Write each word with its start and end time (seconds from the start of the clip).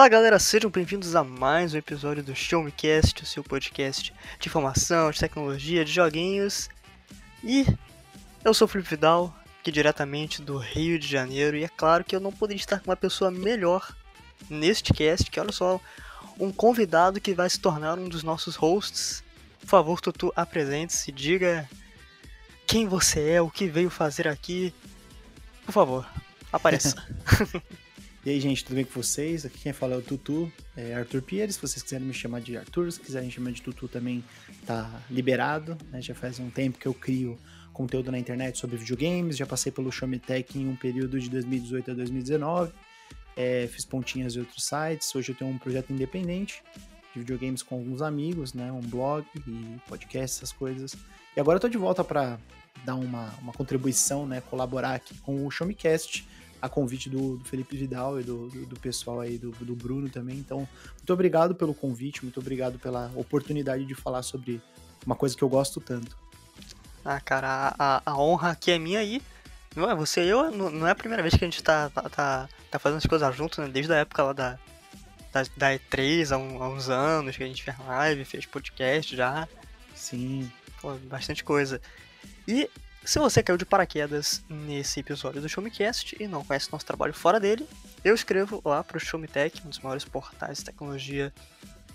Fala 0.00 0.08
galera, 0.08 0.38
sejam 0.38 0.70
bem-vindos 0.70 1.14
a 1.14 1.22
mais 1.22 1.74
um 1.74 1.76
episódio 1.76 2.22
do 2.22 2.34
Show 2.34 2.62
Me 2.62 2.72
Cast, 2.72 3.22
o 3.22 3.26
seu 3.26 3.44
podcast 3.44 4.14
de 4.38 4.48
informação, 4.48 5.10
de 5.10 5.20
tecnologia, 5.20 5.84
de 5.84 5.92
joguinhos. 5.92 6.70
E 7.44 7.66
eu 8.42 8.54
sou 8.54 8.64
o 8.64 8.68
Felipe 8.68 8.88
Vidal, 8.88 9.36
aqui 9.60 9.70
diretamente 9.70 10.40
do 10.40 10.56
Rio 10.56 10.98
de 10.98 11.06
Janeiro, 11.06 11.54
e 11.54 11.64
é 11.64 11.68
claro 11.68 12.02
que 12.02 12.16
eu 12.16 12.20
não 12.20 12.32
poderia 12.32 12.62
estar 12.62 12.80
com 12.80 12.88
uma 12.88 12.96
pessoa 12.96 13.30
melhor 13.30 13.94
neste 14.48 14.94
cast, 14.94 15.30
que 15.30 15.38
olha 15.38 15.52
só, 15.52 15.78
um 16.38 16.50
convidado 16.50 17.20
que 17.20 17.34
vai 17.34 17.50
se 17.50 17.60
tornar 17.60 17.98
um 17.98 18.08
dos 18.08 18.22
nossos 18.22 18.56
hosts. 18.56 19.22
Por 19.60 19.68
favor, 19.68 20.00
Tutu, 20.00 20.32
apresente-se, 20.34 21.12
diga 21.12 21.68
quem 22.66 22.88
você 22.88 23.32
é, 23.32 23.42
o 23.42 23.50
que 23.50 23.66
veio 23.66 23.90
fazer 23.90 24.26
aqui. 24.26 24.72
Por 25.66 25.72
favor, 25.72 26.08
apareça. 26.50 27.06
E 28.22 28.28
aí, 28.28 28.38
gente, 28.38 28.62
tudo 28.62 28.76
bem 28.76 28.84
com 28.84 29.02
vocês? 29.02 29.46
Aqui 29.46 29.60
quem 29.60 29.72
fala 29.72 29.94
é 29.94 29.96
o 29.96 30.02
Tutu, 30.02 30.52
é 30.76 30.92
Arthur 30.92 31.22
Pires. 31.22 31.54
Se 31.54 31.60
vocês 31.62 31.82
quiserem 31.82 32.06
me 32.06 32.12
chamar 32.12 32.42
de 32.42 32.54
Arthur, 32.54 32.92
se 32.92 33.00
quiserem 33.00 33.30
chamar 33.30 33.50
de 33.52 33.62
Tutu 33.62 33.88
também 33.88 34.22
tá 34.66 35.00
liberado. 35.10 35.74
Né? 35.90 36.02
Já 36.02 36.14
faz 36.14 36.38
um 36.38 36.50
tempo 36.50 36.78
que 36.78 36.86
eu 36.86 36.92
crio 36.92 37.38
conteúdo 37.72 38.12
na 38.12 38.18
internet 38.18 38.58
sobre 38.58 38.76
videogames. 38.76 39.38
Já 39.38 39.46
passei 39.46 39.72
pelo 39.72 39.90
Tech 40.18 40.58
em 40.58 40.68
um 40.68 40.76
período 40.76 41.18
de 41.18 41.30
2018 41.30 41.92
a 41.92 41.94
2019. 41.94 42.72
É, 43.34 43.66
fiz 43.68 43.86
pontinhas 43.86 44.36
em 44.36 44.40
outros 44.40 44.64
sites. 44.64 45.14
Hoje 45.14 45.32
eu 45.32 45.34
tenho 45.34 45.50
um 45.50 45.56
projeto 45.56 45.90
independente 45.90 46.62
de 47.14 47.20
videogames 47.20 47.62
com 47.62 47.76
alguns 47.76 48.02
amigos, 48.02 48.52
né? 48.52 48.70
Um 48.70 48.82
blog 48.82 49.24
e 49.34 49.80
podcast, 49.88 50.36
essas 50.36 50.52
coisas. 50.52 50.94
E 51.34 51.40
agora 51.40 51.56
eu 51.56 51.60
tô 51.60 51.70
de 51.70 51.78
volta 51.78 52.04
para 52.04 52.38
dar 52.84 52.96
uma, 52.96 53.32
uma 53.40 53.54
contribuição, 53.54 54.26
né? 54.26 54.42
Colaborar 54.42 54.92
aqui 54.92 55.16
com 55.20 55.46
o 55.46 55.50
Show 55.50 55.66
Me 55.66 55.74
Cast 55.74 56.28
a 56.60 56.68
convite 56.68 57.08
do, 57.08 57.36
do 57.36 57.44
Felipe 57.44 57.76
Vidal 57.76 58.20
e 58.20 58.22
do, 58.22 58.48
do, 58.48 58.66
do, 58.66 58.80
pessoal 58.80 59.20
aí, 59.20 59.38
do, 59.38 59.50
do 59.50 59.74
Bruno 59.74 60.08
também. 60.08 60.36
Então, 60.36 60.68
muito 60.96 61.12
obrigado 61.12 61.54
pelo 61.54 61.74
convite, 61.74 62.22
muito 62.22 62.40
obrigado 62.40 62.78
pela 62.78 63.10
oportunidade 63.14 63.84
de 63.84 63.94
falar 63.94 64.22
sobre 64.22 64.60
uma 65.04 65.14
coisa 65.14 65.36
que 65.36 65.42
eu 65.42 65.48
gosto 65.48 65.80
tanto. 65.80 66.16
Ah, 67.04 67.20
cara, 67.20 67.74
a, 67.78 68.02
a 68.04 68.18
honra 68.18 68.50
aqui 68.50 68.70
é 68.70 68.78
minha 68.78 69.00
aí. 69.00 69.22
Não 69.74 69.88
é 69.88 69.94
você 69.94 70.24
e 70.24 70.28
eu, 70.28 70.50
não, 70.50 70.86
é 70.86 70.90
a 70.90 70.94
primeira 70.94 71.22
vez 71.22 71.34
que 71.34 71.44
a 71.44 71.46
gente 71.46 71.62
tá, 71.62 71.88
tá, 71.90 72.02
tá, 72.08 72.48
tá 72.70 72.78
fazendo 72.78 72.98
as 72.98 73.06
coisas 73.06 73.36
juntos, 73.36 73.58
né? 73.58 73.68
Desde 73.68 73.92
a 73.92 73.96
época 73.98 74.22
lá 74.24 74.32
da, 74.32 74.58
da, 75.32 75.42
da 75.56 75.74
E3, 75.74 76.32
há, 76.32 76.36
um, 76.36 76.62
há, 76.62 76.68
uns 76.68 76.88
anos, 76.88 77.36
que 77.36 77.42
a 77.44 77.46
gente 77.46 77.62
fez 77.62 77.78
live, 77.78 78.24
fez 78.24 78.46
podcast 78.46 79.14
já. 79.14 79.48
Sim. 79.94 80.50
Pô, 80.80 80.94
bastante 81.04 81.44
coisa. 81.44 81.80
E 82.48 82.68
se 83.04 83.18
você 83.18 83.42
caiu 83.42 83.56
de 83.56 83.64
paraquedas 83.64 84.42
nesse 84.48 85.00
episódio 85.00 85.40
do 85.40 85.48
Showmecast 85.48 86.16
e 86.20 86.28
não 86.28 86.44
conhece 86.44 86.70
nosso 86.70 86.84
trabalho 86.84 87.14
fora 87.14 87.40
dele, 87.40 87.66
eu 88.04 88.14
escrevo 88.14 88.60
lá 88.64 88.84
para 88.84 88.96
o 88.96 89.00
Showmetech, 89.00 89.62
um 89.64 89.70
dos 89.70 89.78
maiores 89.78 90.04
portais 90.04 90.58
de 90.58 90.66
tecnologia 90.66 91.32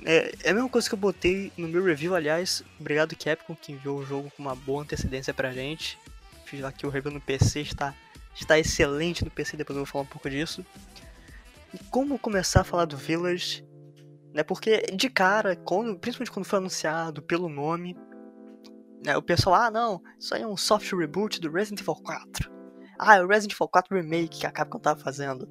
É, 0.06 0.34
é 0.44 0.50
a 0.52 0.54
mesma 0.54 0.70
coisa 0.70 0.88
que 0.88 0.96
eu 0.96 1.00
botei 1.00 1.52
no 1.58 1.68
meu 1.68 1.84
review, 1.84 2.16
aliás. 2.16 2.64
Obrigado, 2.80 3.16
Capcom, 3.16 3.56
que 3.56 3.72
enviou 3.72 4.00
o 4.00 4.06
jogo 4.06 4.32
com 4.36 4.44
uma 4.44 4.56
boa 4.56 4.84
antecedência 4.84 5.34
pra 5.34 5.52
gente. 5.52 5.98
Fiz 6.46 6.64
aqui 6.64 6.86
o 6.86 6.90
review 6.90 7.12
no 7.12 7.22
PC, 7.22 7.62
está, 7.62 7.94
está 8.34 8.58
excelente 8.58 9.26
no 9.26 9.32
PC, 9.32 9.58
depois 9.58 9.76
eu 9.76 9.84
vou 9.84 9.92
falar 9.92 10.04
um 10.04 10.08
pouco 10.08 10.30
disso. 10.30 10.66
E 11.74 11.84
como 11.86 12.18
começar 12.18 12.62
a 12.62 12.64
falar 12.64 12.86
do 12.86 12.96
Village? 12.96 13.66
Né, 14.34 14.44
porque 14.44 14.82
de 14.94 15.10
cara, 15.10 15.56
quando, 15.56 15.98
principalmente 15.98 16.32
quando 16.32 16.46
foi 16.46 16.60
anunciado 16.60 17.22
pelo 17.22 17.50
nome, 17.50 17.98
né, 19.04 19.18
o 19.18 19.22
pessoal, 19.22 19.56
ah 19.56 19.72
não, 19.72 20.02
isso 20.20 20.34
aí 20.34 20.42
é 20.42 20.48
um 20.48 20.58
soft 20.58 20.92
reboot 20.94 21.42
do 21.42 21.52
Resident 21.52 21.82
Evil 21.82 21.96
4. 21.96 22.52
Ah, 23.00 23.18
é 23.18 23.24
o 23.24 23.28
Resident 23.28 23.54
Evil 23.54 23.68
4 23.68 23.96
Remake 23.96 24.40
que 24.40 24.46
a 24.46 24.52
Capcom 24.52 24.80
tava 24.80 25.00
fazendo. 25.00 25.50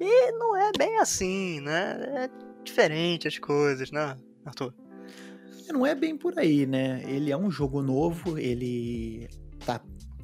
E 0.00 0.32
não 0.32 0.56
é 0.56 0.70
bem 0.76 0.98
assim, 0.98 1.60
né? 1.60 1.96
É 2.24 2.53
diferente 2.64 3.28
as 3.28 3.38
coisas, 3.38 3.90
né, 3.90 4.16
Arthur? 4.44 4.74
Não 5.68 5.86
é 5.86 5.94
bem 5.94 6.16
por 6.16 6.38
aí, 6.38 6.66
né? 6.66 7.02
Ele 7.06 7.30
é 7.30 7.36
um 7.36 7.50
jogo 7.50 7.80
novo, 7.80 8.38
ele 8.38 9.28
tá 9.64 9.80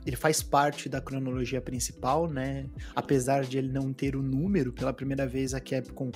ele 0.07 0.17
faz 0.17 0.43
parte 0.43 0.89
da 0.89 1.01
cronologia 1.01 1.61
principal, 1.61 2.29
né? 2.29 2.67
Apesar 2.97 3.45
de 3.45 3.59
ele 3.59 3.71
não 3.71 3.93
ter 3.93 4.17
o 4.17 4.23
número, 4.23 4.73
pela 4.73 4.93
primeira 4.93 5.27
vez 5.27 5.53
a 5.53 5.61
Capcom 5.61 6.11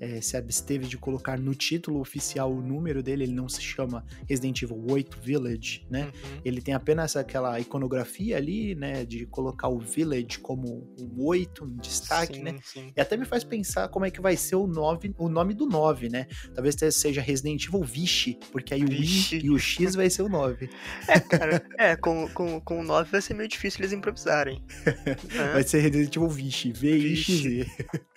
é, 0.00 0.20
se 0.20 0.36
absteve 0.36 0.86
de 0.86 0.96
colocar 0.96 1.38
no 1.38 1.54
título 1.54 2.00
oficial 2.00 2.52
o 2.52 2.60
número 2.60 3.02
dele, 3.02 3.24
ele 3.24 3.32
não 3.32 3.48
se 3.48 3.62
chama 3.62 4.04
Resident 4.28 4.62
Evil 4.62 4.84
8 4.88 5.18
Village, 5.20 5.86
né? 5.90 6.04
Uhum. 6.04 6.40
Ele 6.44 6.60
tem 6.60 6.74
apenas 6.74 7.16
aquela 7.16 7.58
iconografia 7.60 8.36
ali, 8.36 8.74
né, 8.74 9.04
de 9.04 9.26
colocar 9.26 9.68
o 9.68 9.78
Village 9.78 10.38
como 10.38 10.88
um 10.98 11.24
8 11.24 11.64
em 11.64 11.76
destaque, 11.76 12.36
sim, 12.36 12.42
né? 12.42 12.58
Sim. 12.62 12.92
E 12.96 13.00
até 13.00 13.16
me 13.16 13.24
faz 13.24 13.44
pensar 13.44 13.88
como 13.88 14.04
é 14.04 14.10
que 14.10 14.20
vai 14.20 14.36
ser 14.36 14.56
o, 14.56 14.66
9, 14.66 15.14
o 15.18 15.28
nome 15.28 15.54
do 15.54 15.66
9, 15.66 16.08
né? 16.08 16.26
Talvez 16.54 16.76
seja 16.92 17.20
Resident 17.20 17.66
Evil 17.66 17.82
Vichy, 17.82 18.38
porque 18.52 18.74
aí 18.74 18.84
Vixe. 18.84 19.36
o 19.36 19.38
I 19.38 19.44
e 19.44 19.50
o 19.50 19.58
X 19.58 19.94
vai 19.94 20.10
ser 20.10 20.22
o 20.22 20.28
9. 20.28 20.68
É, 21.06 21.20
cara, 21.20 21.64
é, 21.78 21.96
com, 21.96 22.28
com, 22.30 22.60
com 22.60 22.80
o 22.80 22.82
9 22.82 23.10
vai 23.10 23.20
ser 23.20 23.34
meio 23.34 23.48
difícil 23.48 23.80
eles 23.80 23.92
improvisarem. 23.92 24.62
Vai 25.52 25.62
ser 25.62 25.80
Resident 25.80 26.16
Evil 26.16 26.28
Vichy, 26.28 26.72
V-I-X-Z. 26.72 27.66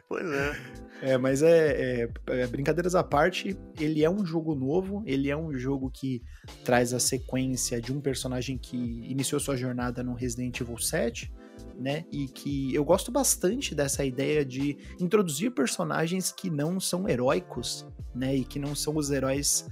Pois 0.08 0.26
é. 0.26 0.56
É, 1.02 1.18
mas 1.18 1.44
é, 1.44 2.04
é, 2.04 2.10
é, 2.28 2.48
brincadeiras 2.48 2.96
à 2.96 3.04
parte, 3.04 3.56
ele 3.80 4.04
é 4.04 4.10
um 4.10 4.26
jogo 4.26 4.56
novo, 4.56 5.04
ele 5.06 5.30
é 5.30 5.38
um 5.38 5.56
jogo 5.56 5.92
que 5.92 6.24
traz 6.64 6.94
a 6.94 7.00
sequência 7.00 7.80
de 7.80 7.94
um 7.94 8.02
personagem 8.02 8.58
que 8.58 8.78
iniciou 8.78 9.40
sua 9.40 9.56
jornada 9.56 10.04
no 10.04 10.14
Resident 10.14 10.60
Evil 10.60 10.78
7, 10.78 11.32
né? 11.80 12.06
E 12.12 12.28
que 12.28 12.74
eu 12.74 12.84
gosto 12.84 13.12
bastante 13.12 13.76
dessa 13.76 14.04
ideia 14.04 14.44
de 14.44 14.78
introduzir 15.00 15.52
personagens 15.52 16.32
que 16.32 16.50
não 16.50 16.80
são 16.80 17.08
heróicos, 17.08 17.86
né? 18.16 18.36
E 18.36 18.44
que 18.44 18.58
não 18.58 18.74
são 18.74 18.98
os 18.98 19.12
heróis 19.12 19.68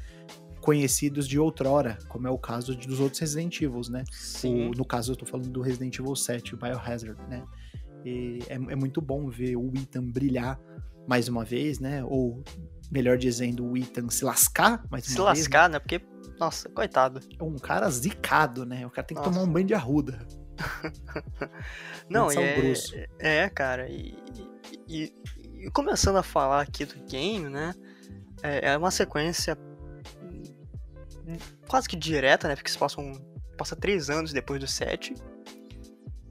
conhecidos 0.61 1.27
de 1.27 1.39
outrora, 1.39 1.97
como 2.07 2.27
é 2.27 2.31
o 2.31 2.37
caso 2.37 2.75
dos 2.75 2.99
outros 2.99 3.19
Resident 3.19 3.61
Evil, 3.61 3.81
né? 3.89 4.03
O, 4.43 4.77
no 4.77 4.85
caso, 4.85 5.11
eu 5.11 5.15
tô 5.15 5.25
falando 5.25 5.49
do 5.49 5.61
Resident 5.61 5.97
Evil 5.97 6.15
7, 6.15 6.53
o 6.53 6.57
Biohazard, 6.57 7.19
né? 7.27 7.43
É, 8.47 8.53
é 8.53 8.75
muito 8.75 9.01
bom 9.01 9.27
ver 9.27 9.55
o 9.55 9.71
Ethan 9.75 10.03
brilhar 10.03 10.59
mais 11.07 11.27
uma 11.27 11.43
vez, 11.43 11.79
né? 11.79 12.03
Ou, 12.03 12.43
melhor 12.91 13.17
dizendo, 13.17 13.65
o 13.65 13.77
Ethan 13.77 14.09
se 14.09 14.23
lascar 14.23 14.83
mais 14.89 15.05
se 15.05 15.19
uma 15.19 15.33
vez. 15.33 15.39
Se 15.39 15.43
lascar, 15.43 15.69
né? 15.69 15.79
Porque, 15.79 16.01
nossa, 16.39 16.69
coitado. 16.69 17.19
É 17.39 17.43
um 17.43 17.57
cara 17.57 17.89
zicado, 17.89 18.65
né? 18.65 18.85
O 18.85 18.89
cara 18.89 19.05
tem 19.05 19.15
que 19.15 19.21
nossa. 19.21 19.33
tomar 19.33 19.49
um 19.49 19.51
banho 19.51 19.67
de 19.67 19.73
arruda. 19.73 20.19
Não, 22.09 22.31
é, 22.31 22.73
é, 23.19 23.49
cara, 23.49 23.89
e, 23.89 24.17
e, 24.87 25.13
e, 25.55 25.69
começando 25.71 26.15
a 26.15 26.23
falar 26.23 26.61
aqui 26.61 26.85
do 26.85 26.95
game, 27.05 27.49
né? 27.49 27.73
É, 28.41 28.69
é 28.69 28.77
uma 28.77 28.91
sequência 28.91 29.57
quase 31.67 31.89
que 31.89 31.95
direta, 31.95 32.47
né? 32.47 32.55
Porque 32.55 32.69
se 32.69 32.77
passam 32.77 33.13
passa 33.57 33.75
três 33.75 34.09
anos 34.09 34.33
depois 34.33 34.59
do 34.59 34.67
7. 34.67 35.13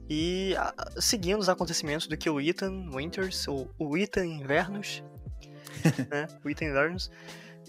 E 0.09 0.55
a, 0.57 0.73
seguindo 0.99 1.39
os 1.39 1.49
acontecimentos 1.49 2.07
do 2.07 2.15
que 2.15 2.29
o 2.29 2.39
Ethan 2.39 2.89
Winters, 2.91 3.47
ou 3.47 3.69
o 3.79 3.97
Ethan 3.97 4.25
Invernos, 4.25 5.03
né? 6.09 6.27
O 6.43 6.49
Ethan 6.49 6.65
Invernos 6.65 7.09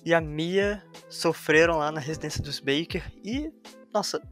e 0.07 0.15
a 0.15 0.21
Mia 0.21 0.81
sofreram 1.09 1.79
lá 1.79 1.91
na 1.91 1.99
residência 1.99 2.41
dos 2.41 2.61
Baker. 2.61 3.03
E, 3.25 3.53
nossa, 3.93 4.23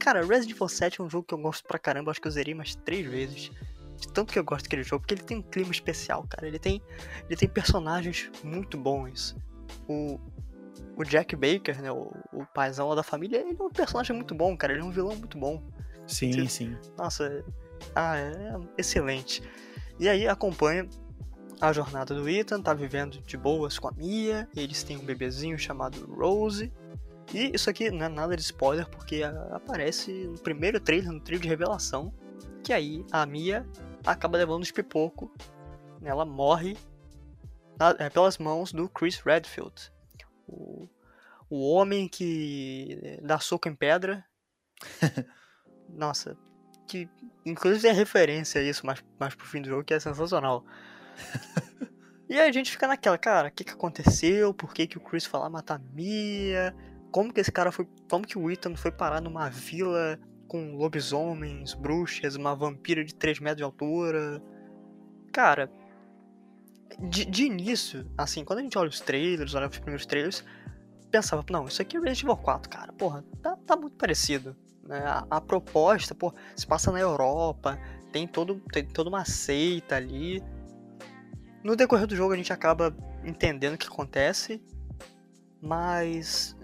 cara, 0.00 0.24
Resident 0.24 0.52
Evil 0.52 0.68
7 0.68 1.00
é 1.02 1.04
um 1.04 1.10
jogo 1.10 1.26
que 1.26 1.34
eu 1.34 1.38
gosto 1.38 1.66
pra 1.66 1.78
caramba. 1.78 2.10
Acho 2.10 2.18
que 2.18 2.26
eu 2.26 2.32
zerei 2.32 2.54
mais 2.54 2.74
três 2.76 3.06
vezes. 3.06 3.50
De 3.98 4.08
tanto 4.08 4.32
que 4.32 4.38
eu 4.38 4.44
gosto 4.44 4.64
daquele 4.64 4.82
jogo, 4.82 5.02
porque 5.02 5.12
ele 5.12 5.22
tem 5.22 5.36
um 5.36 5.42
clima 5.42 5.70
especial, 5.70 6.24
cara. 6.30 6.46
Ele 6.46 6.58
tem, 6.58 6.80
ele 7.26 7.36
tem 7.36 7.46
personagens 7.46 8.30
muito 8.42 8.78
bons. 8.78 9.36
O, 9.86 10.18
o 10.96 11.04
Jack 11.04 11.36
Baker, 11.36 11.82
né, 11.82 11.92
o, 11.92 12.10
o 12.32 12.46
paizão 12.54 12.88
lá 12.88 12.94
da 12.94 13.02
família, 13.02 13.38
ele 13.38 13.54
é 13.60 13.62
um 13.62 13.68
personagem 13.68 14.16
muito 14.16 14.34
bom, 14.34 14.56
cara. 14.56 14.72
Ele 14.72 14.80
é 14.80 14.84
um 14.84 14.90
vilão 14.90 15.14
muito 15.14 15.36
bom. 15.36 15.62
Sim, 16.08 16.32
Você, 16.32 16.48
sim. 16.48 16.76
Nossa, 16.96 17.44
ah, 17.94 18.16
é 18.16 18.56
excelente. 18.76 19.42
E 20.00 20.08
aí 20.08 20.26
acompanha 20.26 20.88
a 21.60 21.72
jornada 21.72 22.14
do 22.14 22.28
Ethan, 22.28 22.62
tá 22.62 22.72
vivendo 22.72 23.20
de 23.20 23.36
boas 23.36 23.78
com 23.78 23.88
a 23.88 23.92
Mia, 23.92 24.48
eles 24.56 24.82
têm 24.82 24.96
um 24.96 25.04
bebezinho 25.04 25.58
chamado 25.58 26.06
Rose. 26.06 26.72
E 27.32 27.50
isso 27.54 27.68
aqui 27.68 27.90
não 27.90 28.06
é 28.06 28.08
nada 28.08 28.34
de 28.34 28.42
spoiler, 28.42 28.88
porque 28.88 29.22
aparece 29.22 30.10
no 30.10 30.38
primeiro 30.38 30.80
trailer, 30.80 31.12
no 31.12 31.20
trailer 31.20 31.42
de 31.42 31.48
revelação, 31.48 32.12
que 32.64 32.72
aí 32.72 33.04
a 33.12 33.26
Mia 33.26 33.66
acaba 34.06 34.38
levando 34.38 34.62
os 34.62 34.70
pipoco, 34.70 35.30
ela 36.02 36.24
morre 36.24 36.76
na, 37.78 37.94
é, 37.98 38.08
pelas 38.08 38.38
mãos 38.38 38.72
do 38.72 38.88
Chris 38.88 39.18
Redfield, 39.18 39.92
o, 40.46 40.88
o 41.50 41.72
homem 41.72 42.08
que 42.08 43.20
dá 43.22 43.38
soco 43.38 43.68
em 43.68 43.74
pedra. 43.74 44.24
Nossa, 45.88 46.36
que 46.86 47.08
inclusive 47.44 47.82
tem 47.82 47.92
referência 47.92 48.60
a 48.60 48.64
isso 48.64 48.84
mais, 48.84 49.02
mais 49.18 49.34
pro 49.34 49.46
fim 49.46 49.62
do 49.62 49.68
jogo, 49.68 49.84
que 49.84 49.94
é 49.94 50.00
sensacional. 50.00 50.64
e 52.28 52.34
aí 52.34 52.48
a 52.48 52.52
gente 52.52 52.70
fica 52.70 52.86
naquela, 52.86 53.18
cara, 53.18 53.48
o 53.48 53.52
que, 53.52 53.64
que 53.64 53.72
aconteceu? 53.72 54.54
Por 54.54 54.72
que, 54.72 54.86
que 54.86 54.98
o 54.98 55.00
Chris 55.00 55.24
foi 55.24 55.40
lá 55.40 55.48
matar 55.48 55.76
a 55.76 55.94
Mia? 55.94 56.74
Como 57.10 57.32
que 57.32 57.40
esse 57.40 57.52
cara 57.52 57.72
foi. 57.72 57.88
Como 58.10 58.26
que 58.26 58.38
o 58.38 58.50
Ethan 58.50 58.76
foi 58.76 58.90
parar 58.90 59.20
numa 59.20 59.48
vila 59.48 60.18
com 60.46 60.76
lobisomens, 60.76 61.74
bruxas, 61.74 62.36
uma 62.36 62.54
vampira 62.54 63.04
de 63.04 63.14
3 63.14 63.40
metros 63.40 63.58
de 63.58 63.64
altura? 63.64 64.42
Cara, 65.32 65.70
de, 66.98 67.24
de 67.24 67.44
início, 67.44 68.10
assim, 68.16 68.44
quando 68.44 68.60
a 68.60 68.62
gente 68.62 68.76
olha 68.76 68.88
os 68.88 69.00
trailers, 69.00 69.54
olha 69.54 69.68
os 69.68 69.78
primeiros 69.78 70.06
trailers, 70.06 70.44
pensava, 71.10 71.44
não, 71.50 71.66
isso 71.66 71.80
aqui 71.80 71.96
é 71.96 72.00
Resident 72.00 72.22
Evil 72.22 72.36
4, 72.36 72.68
cara, 72.68 72.92
porra, 72.92 73.24
tá, 73.42 73.56
tá 73.66 73.76
muito 73.76 73.96
parecido. 73.96 74.56
Né? 74.88 74.98
A, 75.04 75.26
a, 75.30 75.40
proposta, 75.40 76.14
pô, 76.14 76.32
se 76.56 76.66
passa 76.66 76.90
na 76.90 76.98
Europa, 76.98 77.78
tem, 78.10 78.26
todo, 78.26 78.60
tem 78.72 78.84
toda 78.84 79.10
uma 79.10 79.24
seita 79.26 79.96
ali. 79.96 80.42
No 81.62 81.76
decorrer 81.76 82.06
do 82.06 82.16
jogo 82.16 82.32
a 82.32 82.36
gente 82.36 82.52
acaba 82.52 82.96
entendendo 83.22 83.74
o 83.74 83.78
que 83.78 83.86
acontece, 83.86 84.62
mas. 85.60 86.56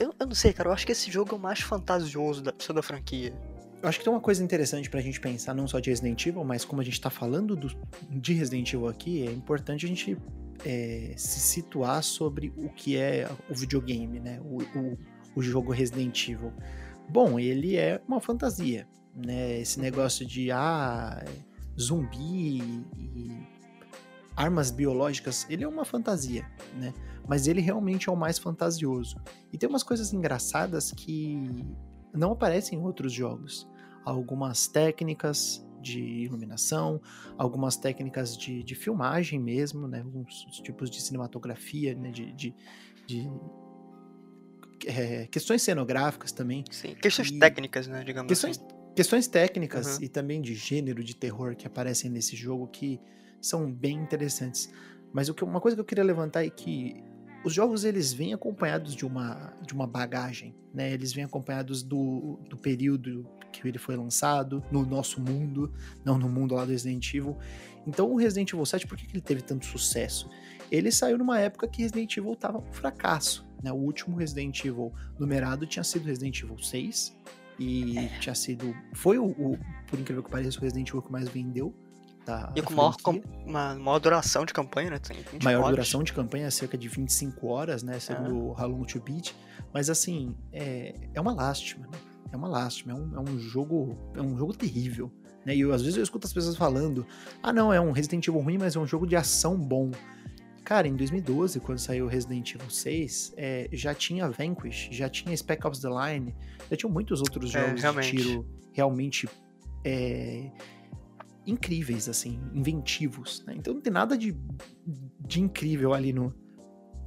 Eu, 0.00 0.12
eu 0.18 0.26
não 0.26 0.34
sei, 0.34 0.52
cara, 0.52 0.70
eu 0.70 0.72
acho 0.72 0.84
que 0.84 0.92
esse 0.92 1.10
jogo 1.10 1.32
é 1.32 1.38
o 1.38 1.38
mais 1.38 1.60
fantasioso 1.60 2.42
da, 2.42 2.52
da 2.52 2.82
franquia. 2.82 3.32
Eu 3.80 3.88
acho 3.88 3.98
que 3.98 4.04
tem 4.04 4.12
uma 4.12 4.20
coisa 4.20 4.42
interessante 4.42 4.88
pra 4.88 5.00
gente 5.00 5.20
pensar, 5.20 5.54
não 5.54 5.68
só 5.68 5.78
de 5.78 5.90
Resident 5.90 6.26
Evil, 6.26 6.42
mas 6.42 6.64
como 6.64 6.80
a 6.80 6.84
gente 6.84 7.00
tá 7.00 7.10
falando 7.10 7.54
do, 7.54 7.68
de 8.10 8.32
Resident 8.32 8.72
Evil 8.72 8.88
aqui, 8.88 9.26
é 9.28 9.30
importante 9.30 9.84
a 9.84 9.88
gente 9.88 10.16
é, 10.64 11.12
se 11.16 11.38
situar 11.38 12.02
sobre 12.02 12.52
o 12.56 12.70
que 12.70 12.96
é 12.96 13.28
o 13.48 13.54
videogame, 13.54 14.18
né? 14.18 14.40
O, 14.42 14.62
o, 14.78 14.98
o 15.36 15.42
jogo 15.42 15.70
Resident 15.70 16.28
Evil. 16.28 16.52
Bom, 17.08 17.38
ele 17.38 17.76
é 17.76 18.02
uma 18.06 18.20
fantasia, 18.20 18.88
né? 19.14 19.60
Esse 19.60 19.80
negócio 19.80 20.26
de 20.26 20.50
ah, 20.50 21.24
zumbi 21.78 22.58
e 22.96 23.46
armas 24.36 24.70
biológicas, 24.70 25.46
ele 25.48 25.64
é 25.64 25.68
uma 25.68 25.84
fantasia, 25.84 26.48
né? 26.76 26.92
Mas 27.26 27.46
ele 27.46 27.60
realmente 27.60 28.08
é 28.08 28.12
o 28.12 28.16
mais 28.16 28.38
fantasioso. 28.38 29.16
E 29.52 29.58
tem 29.58 29.68
umas 29.68 29.82
coisas 29.82 30.12
engraçadas 30.12 30.92
que 30.92 31.64
não 32.12 32.32
aparecem 32.32 32.78
em 32.78 32.82
outros 32.82 33.12
jogos 33.12 33.68
algumas 34.04 34.68
técnicas 34.68 35.66
de 35.80 36.00
iluminação, 36.00 37.00
algumas 37.36 37.76
técnicas 37.76 38.36
de, 38.36 38.62
de 38.62 38.74
filmagem 38.74 39.38
mesmo, 39.38 39.86
né? 39.86 40.00
alguns 40.00 40.44
tipos 40.62 40.90
de 40.90 41.00
cinematografia, 41.00 41.94
né? 41.94 42.10
de, 42.10 42.32
de, 42.32 42.54
de 43.06 43.30
é, 44.86 45.26
questões 45.26 45.62
cenográficas 45.62 46.32
também. 46.32 46.64
Sim, 46.70 46.94
questões 46.94 47.28
e 47.28 47.38
técnicas, 47.38 47.86
né, 47.86 48.02
digamos 48.04 48.28
questões, 48.28 48.58
assim. 48.58 48.94
Questões 48.94 49.26
técnicas 49.26 49.98
uhum. 49.98 50.04
e 50.04 50.08
também 50.08 50.40
de 50.40 50.54
gênero 50.54 51.02
de 51.02 51.16
terror 51.16 51.56
que 51.56 51.66
aparecem 51.66 52.10
nesse 52.10 52.36
jogo 52.36 52.68
que 52.68 53.00
são 53.40 53.70
bem 53.70 53.96
interessantes. 53.98 54.70
Mas 55.12 55.28
o 55.28 55.34
que, 55.34 55.44
uma 55.44 55.60
coisa 55.60 55.76
que 55.76 55.80
eu 55.80 55.84
queria 55.84 56.04
levantar 56.04 56.44
é 56.44 56.50
que 56.50 57.02
os 57.44 57.52
jogos 57.52 57.84
eles 57.84 58.12
vêm 58.12 58.32
acompanhados 58.32 58.94
de 58.94 59.04
uma, 59.04 59.52
de 59.66 59.74
uma 59.74 59.86
bagagem, 59.86 60.56
né? 60.72 60.92
Eles 60.92 61.12
vêm 61.12 61.24
acompanhados 61.24 61.82
do, 61.82 62.38
do 62.48 62.56
período 62.56 63.28
que 63.52 63.68
ele 63.68 63.78
foi 63.78 63.96
lançado, 63.96 64.64
no 64.72 64.84
nosso 64.84 65.20
mundo, 65.20 65.72
não 66.04 66.18
no 66.18 66.28
mundo 66.28 66.54
lá 66.54 66.64
do 66.64 66.70
Resident 66.70 67.14
Evil. 67.14 67.36
Então 67.86 68.10
o 68.10 68.16
Resident 68.16 68.52
Evil 68.52 68.64
7, 68.64 68.86
por 68.86 68.96
que, 68.96 69.06
que 69.06 69.12
ele 69.12 69.20
teve 69.20 69.42
tanto 69.42 69.66
sucesso? 69.66 70.28
Ele 70.70 70.90
saiu 70.90 71.18
numa 71.18 71.38
época 71.38 71.68
que 71.68 71.82
Resident 71.82 72.16
Evil 72.16 72.32
estava 72.32 72.58
um 72.58 72.72
fracasso. 72.72 73.43
Né? 73.62 73.72
O 73.72 73.76
último 73.76 74.16
Resident 74.16 74.64
Evil 74.64 74.92
numerado 75.18 75.66
tinha 75.66 75.84
sido 75.84 76.06
Resident 76.06 76.40
Evil 76.42 76.58
6. 76.58 77.16
E 77.58 77.98
é. 77.98 78.08
tinha 78.18 78.34
sido. 78.34 78.74
Foi 78.94 79.16
o, 79.18 79.26
o, 79.26 79.58
por 79.86 79.98
incrível 79.98 80.22
que 80.22 80.30
pareça, 80.30 80.58
o 80.58 80.60
Resident 80.60 80.88
Evil 80.88 81.02
que 81.02 81.12
mais 81.12 81.28
vendeu. 81.28 81.74
Da, 82.26 82.50
e 82.56 82.62
com 82.62 82.72
maior, 82.72 82.96
uma 83.44 83.74
maior 83.74 83.98
duração 83.98 84.46
de 84.46 84.54
campanha, 84.54 84.90
né? 84.90 84.98
maior 85.42 85.60
horas. 85.60 85.70
duração 85.72 86.02
de 86.02 86.10
campanha, 86.12 86.50
cerca 86.50 86.76
de 86.76 86.88
25 86.88 87.46
horas, 87.46 87.82
né? 87.82 88.00
Segundo 88.00 88.30
é. 88.30 88.32
o 88.32 88.46
How 88.52 88.68
Long 88.68 88.84
to 88.84 88.98
Beat. 88.98 89.34
Mas 89.74 89.90
assim, 89.90 90.34
é, 90.50 90.94
é 91.12 91.20
uma 91.20 91.34
lástima, 91.34 91.86
né? 91.86 91.98
é 92.34 92.36
uma 92.36 92.48
lástima, 92.48 92.92
é 92.92 92.96
um, 92.96 93.16
é 93.16 93.20
um 93.20 93.38
jogo, 93.38 93.96
é 94.14 94.20
um 94.20 94.36
jogo 94.36 94.52
terrível. 94.52 95.10
Né? 95.44 95.54
E 95.56 95.60
eu, 95.60 95.72
às 95.72 95.82
vezes 95.82 95.96
eu 95.96 96.02
escuto 96.02 96.26
as 96.26 96.32
pessoas 96.32 96.56
falando: 96.56 97.06
ah, 97.42 97.52
não, 97.52 97.72
é 97.72 97.80
um 97.80 97.92
Resident 97.92 98.26
Evil 98.26 98.40
ruim, 98.40 98.58
mas 98.58 98.76
é 98.76 98.78
um 98.78 98.86
jogo 98.86 99.06
de 99.06 99.16
ação 99.16 99.56
bom. 99.56 99.90
Cara, 100.64 100.88
em 100.88 100.96
2012, 100.96 101.60
quando 101.60 101.78
saiu 101.78 102.06
Resident 102.06 102.54
Evil 102.54 102.70
6, 102.70 103.34
é, 103.36 103.68
já 103.70 103.94
tinha 103.94 104.28
Vanquish, 104.30 104.88
já 104.90 105.10
tinha 105.10 105.36
Spec 105.36 105.64
Ops 105.66 105.80
The 105.80 105.88
Line, 105.88 106.34
já 106.70 106.76
tinham 106.76 106.90
muitos 106.90 107.20
outros 107.20 107.54
é, 107.54 107.76
jogos 107.76 107.84
é, 107.84 108.00
de 108.00 108.10
tiro 108.10 108.46
realmente 108.72 109.28
é, 109.84 110.50
incríveis, 111.46 112.08
assim, 112.08 112.40
inventivos. 112.54 113.44
Né? 113.46 113.54
Então 113.58 113.74
não 113.74 113.82
tem 113.82 113.92
nada 113.92 114.16
de, 114.16 114.34
de 115.20 115.40
incrível 115.42 115.92
ali 115.92 116.14
no, 116.14 116.34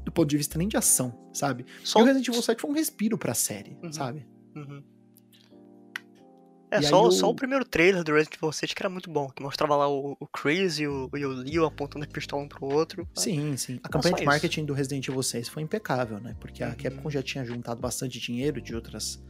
do 0.06 0.12
ponto 0.12 0.30
de 0.30 0.38
vista 0.38 0.58
nem 0.60 0.68
de 0.68 0.78
ação, 0.78 1.30
sabe? 1.34 1.66
Só 1.84 2.00
e 2.00 2.04
o 2.04 2.06
Resident 2.06 2.28
Evil 2.28 2.42
7 2.44 2.62
foi 2.62 2.70
um 2.70 2.74
respiro 2.74 3.18
pra 3.18 3.34
série, 3.34 3.76
uhum. 3.84 3.92
sabe? 3.92 4.28
Uhum. 4.56 4.84
É, 6.70 6.82
só, 6.82 7.06
eu... 7.06 7.12
só 7.12 7.30
o 7.30 7.36
primeiro 7.36 7.64
trailer 7.64 8.04
do 8.04 8.14
Resident 8.14 8.36
Evil 8.36 8.52
7 8.52 8.76
que 8.76 8.82
era 8.82 8.90
muito 8.90 9.10
bom, 9.10 9.30
que 9.30 9.42
mostrava 9.42 9.76
lá 9.76 9.88
o, 9.88 10.18
o 10.20 10.28
Chris 10.28 10.80
e 10.80 10.88
o, 10.88 11.10
e 11.16 11.26
o 11.26 11.32
Leo 11.32 11.66
apontando 11.66 12.04
a 12.04 12.08
pistola 12.08 12.44
um 12.44 12.48
pro 12.48 12.66
outro. 12.66 13.08
Sim, 13.16 13.56
sim. 13.56 13.80
A 13.84 13.90
campanha 13.90 14.16
de 14.16 14.26
marketing 14.26 14.66
do 14.66 14.74
Resident 14.74 15.08
Evil 15.08 15.24
6 15.24 15.48
foi 15.48 15.64
impecável, 15.64 16.20
né? 16.20 16.36
Porque 16.40 16.64
a 16.64 16.70
uhum. 16.70 16.76
Capcom 16.76 17.10
já 17.10 17.24
tinha 17.24 17.46
juntado 17.46 17.80
bastante 17.80 18.20
dinheiro 18.20 18.62
de 18.62 18.76
outras. 18.76 19.24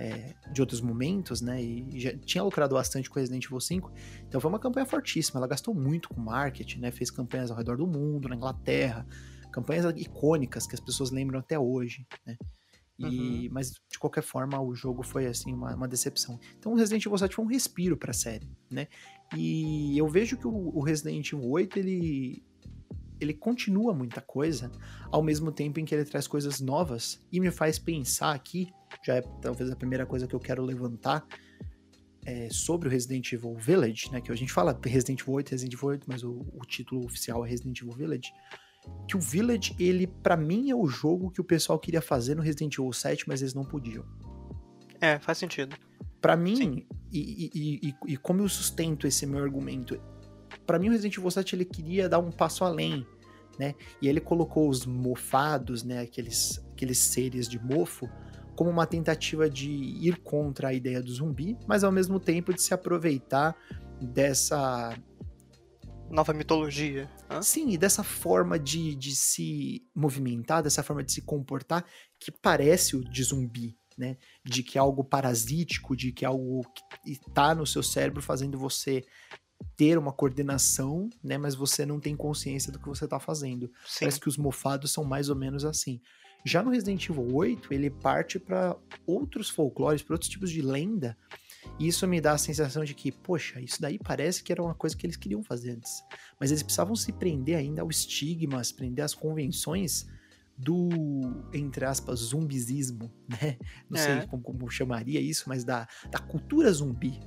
É, 0.00 0.32
de 0.52 0.60
outros 0.60 0.80
momentos, 0.80 1.40
né? 1.40 1.60
E 1.60 1.98
já 1.98 2.16
tinha 2.18 2.44
lucrado 2.44 2.76
bastante 2.76 3.10
com 3.10 3.18
Resident 3.18 3.44
Evil 3.44 3.60
5. 3.60 3.92
Então 4.28 4.40
foi 4.40 4.48
uma 4.48 4.60
campanha 4.60 4.86
fortíssima. 4.86 5.40
Ela 5.40 5.48
gastou 5.48 5.74
muito 5.74 6.08
com 6.08 6.20
marketing, 6.20 6.78
né? 6.78 6.92
Fez 6.92 7.10
campanhas 7.10 7.50
ao 7.50 7.56
redor 7.56 7.76
do 7.76 7.86
mundo, 7.86 8.28
na 8.28 8.36
Inglaterra, 8.36 9.04
campanhas 9.50 9.92
icônicas 9.96 10.68
que 10.68 10.74
as 10.76 10.80
pessoas 10.80 11.10
lembram 11.10 11.40
até 11.40 11.58
hoje, 11.58 12.06
né? 12.24 12.36
E, 12.98 13.46
uhum. 13.46 13.48
Mas, 13.52 13.72
de 13.88 13.98
qualquer 13.98 14.22
forma, 14.22 14.60
o 14.60 14.74
jogo 14.74 15.02
foi, 15.02 15.26
assim, 15.26 15.52
uma, 15.52 15.74
uma 15.74 15.86
decepção. 15.86 16.38
Então, 16.58 16.72
o 16.72 16.74
Resident 16.74 17.06
Evil 17.06 17.16
7 17.16 17.34
foi 17.34 17.44
um 17.44 17.48
respiro 17.48 17.96
pra 17.96 18.12
série, 18.12 18.50
né? 18.68 18.88
E 19.36 19.96
eu 19.96 20.08
vejo 20.08 20.36
que 20.36 20.46
o, 20.46 20.76
o 20.76 20.82
Resident 20.82 21.32
Evil 21.32 21.48
8, 21.48 21.78
ele, 21.78 22.42
ele 23.20 23.34
continua 23.34 23.94
muita 23.94 24.20
coisa, 24.20 24.70
ao 25.12 25.22
mesmo 25.22 25.52
tempo 25.52 25.78
em 25.78 25.84
que 25.84 25.94
ele 25.94 26.04
traz 26.04 26.26
coisas 26.26 26.60
novas 26.60 27.22
e 27.30 27.38
me 27.38 27.50
faz 27.52 27.78
pensar 27.78 28.34
aqui, 28.34 28.68
já 29.04 29.16
é 29.16 29.20
talvez 29.40 29.70
a 29.70 29.76
primeira 29.76 30.04
coisa 30.04 30.26
que 30.26 30.34
eu 30.34 30.40
quero 30.40 30.64
levantar, 30.64 31.24
é, 32.26 32.48
sobre 32.50 32.88
o 32.88 32.90
Resident 32.90 33.32
Evil 33.32 33.54
Village, 33.54 34.10
né? 34.10 34.20
Que 34.20 34.32
a 34.32 34.34
gente 34.34 34.52
fala 34.52 34.78
Resident 34.84 35.20
Evil 35.20 35.34
8, 35.34 35.50
Resident 35.50 35.74
Evil 35.74 35.88
8, 35.88 36.04
mas 36.08 36.24
o, 36.24 36.44
o 36.52 36.66
título 36.66 37.04
oficial 37.04 37.46
é 37.46 37.48
Resident 37.48 37.80
Evil 37.80 37.94
Village 37.94 38.32
que 39.06 39.16
o 39.16 39.20
Village, 39.20 39.74
ele, 39.78 40.06
para 40.06 40.36
mim, 40.36 40.70
é 40.70 40.74
o 40.74 40.86
jogo 40.86 41.30
que 41.30 41.40
o 41.40 41.44
pessoal 41.44 41.78
queria 41.78 42.02
fazer 42.02 42.34
no 42.34 42.42
Resident 42.42 42.74
Evil 42.74 42.92
7, 42.92 43.26
mas 43.26 43.40
eles 43.40 43.54
não 43.54 43.64
podiam. 43.64 44.04
É, 45.00 45.18
faz 45.18 45.38
sentido. 45.38 45.76
Para 46.20 46.36
mim, 46.36 46.86
e, 47.10 47.50
e, 47.54 47.88
e, 47.88 48.12
e, 48.12 48.16
como 48.16 48.42
eu 48.42 48.48
sustento 48.48 49.06
esse 49.06 49.24
meu 49.24 49.42
argumento, 49.42 49.98
para 50.66 50.78
mim 50.78 50.88
o 50.88 50.92
Resident 50.92 51.16
Evil 51.16 51.30
7 51.30 51.56
ele 51.56 51.64
queria 51.64 52.08
dar 52.08 52.18
um 52.18 52.30
passo 52.30 52.64
além, 52.64 53.06
né? 53.58 53.74
E 54.02 54.08
ele 54.08 54.20
colocou 54.20 54.68
os 54.68 54.84
mofados, 54.84 55.82
né, 55.82 56.00
aqueles, 56.00 56.62
aqueles 56.72 56.98
seres 56.98 57.48
de 57.48 57.58
mofo, 57.58 58.08
como 58.54 58.70
uma 58.70 58.86
tentativa 58.86 59.48
de 59.48 59.70
ir 59.70 60.18
contra 60.18 60.68
a 60.68 60.74
ideia 60.74 61.00
do 61.00 61.12
zumbi, 61.12 61.56
mas 61.66 61.84
ao 61.84 61.92
mesmo 61.92 62.18
tempo 62.18 62.52
de 62.52 62.60
se 62.60 62.74
aproveitar 62.74 63.56
dessa 64.00 64.96
nova 66.10 66.32
mitologia. 66.32 67.10
Hã? 67.30 67.42
Sim, 67.42 67.70
e 67.70 67.78
dessa 67.78 68.02
forma 68.02 68.58
de, 68.58 68.94
de 68.94 69.14
se 69.14 69.86
movimentar, 69.94 70.62
dessa 70.62 70.82
forma 70.82 71.02
de 71.02 71.12
se 71.12 71.22
comportar, 71.22 71.84
que 72.18 72.30
parece 72.30 72.96
o 72.96 73.04
de 73.04 73.22
zumbi, 73.22 73.76
né? 73.96 74.16
De 74.44 74.62
que 74.62 74.78
é 74.78 74.80
algo 74.80 75.04
parasítico, 75.04 75.96
de 75.96 76.12
que 76.12 76.24
é 76.24 76.28
algo 76.28 76.62
que 77.04 77.12
está 77.12 77.54
no 77.54 77.66
seu 77.66 77.82
cérebro 77.82 78.22
fazendo 78.22 78.58
você 78.58 79.04
ter 79.76 79.98
uma 79.98 80.12
coordenação, 80.12 81.08
né? 81.22 81.36
Mas 81.36 81.54
você 81.54 81.84
não 81.84 82.00
tem 82.00 82.16
consciência 82.16 82.72
do 82.72 82.78
que 82.78 82.88
você 82.88 83.04
está 83.04 83.18
fazendo. 83.18 83.70
Sim. 83.86 84.00
Parece 84.00 84.20
que 84.20 84.28
os 84.28 84.36
mofados 84.36 84.92
são 84.92 85.04
mais 85.04 85.28
ou 85.28 85.36
menos 85.36 85.64
assim. 85.64 86.00
Já 86.44 86.62
no 86.62 86.70
Resident 86.70 87.08
Evil 87.08 87.34
8, 87.34 87.74
ele 87.74 87.90
parte 87.90 88.38
para 88.38 88.76
outros 89.06 89.50
folclores, 89.50 90.02
para 90.02 90.14
outros 90.14 90.30
tipos 90.30 90.50
de 90.50 90.62
lenda 90.62 91.16
E 91.78 91.86
isso 91.88 92.06
me 92.06 92.20
dá 92.20 92.32
a 92.32 92.38
sensação 92.38 92.84
de 92.84 92.94
que, 92.94 93.10
poxa, 93.10 93.60
isso 93.60 93.80
daí 93.80 93.98
parece 93.98 94.42
que 94.42 94.52
era 94.52 94.62
uma 94.62 94.74
coisa 94.74 94.96
que 94.96 95.06
eles 95.06 95.16
queriam 95.16 95.42
fazer 95.42 95.70
antes. 95.70 96.02
Mas 96.38 96.50
eles 96.50 96.62
precisavam 96.62 96.94
se 96.96 97.12
prender 97.12 97.56
ainda 97.56 97.82
ao 97.82 97.88
estigma, 97.88 98.62
se 98.62 98.74
prender 98.74 99.04
às 99.04 99.14
convenções 99.14 100.06
do, 100.56 100.88
entre 101.52 101.84
aspas, 101.84 102.18
zumbizismo, 102.18 103.12
né? 103.28 103.56
Não 103.88 103.98
é. 103.98 104.02
sei 104.02 104.26
como, 104.26 104.42
como, 104.42 104.70
chamaria 104.70 105.20
isso, 105.20 105.44
mas 105.46 105.62
da, 105.62 105.86
da 106.10 106.18
cultura 106.18 106.72
zumbi, 106.72 107.20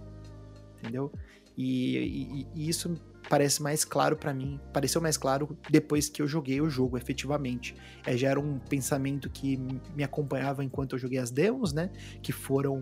entendeu? 0.77 1.11
E, 1.57 1.97
e, 1.97 2.47
e 2.55 2.69
isso 2.69 2.93
parece 3.29 3.61
mais 3.61 3.85
claro 3.85 4.17
para 4.17 4.33
mim, 4.33 4.59
pareceu 4.73 4.99
mais 4.99 5.15
claro 5.15 5.57
depois 5.69 6.09
que 6.09 6.21
eu 6.21 6.27
joguei 6.27 6.59
o 6.59 6.69
jogo, 6.69 6.97
efetivamente. 6.97 7.75
É, 8.05 8.17
já 8.17 8.29
era 8.29 8.39
um 8.39 8.59
pensamento 8.59 9.29
que 9.29 9.57
me 9.95 10.03
acompanhava 10.03 10.63
enquanto 10.63 10.93
eu 10.93 10.99
joguei 10.99 11.19
as 11.19 11.31
demos, 11.31 11.71
né? 11.71 11.89
Que 12.21 12.31
foram 12.31 12.81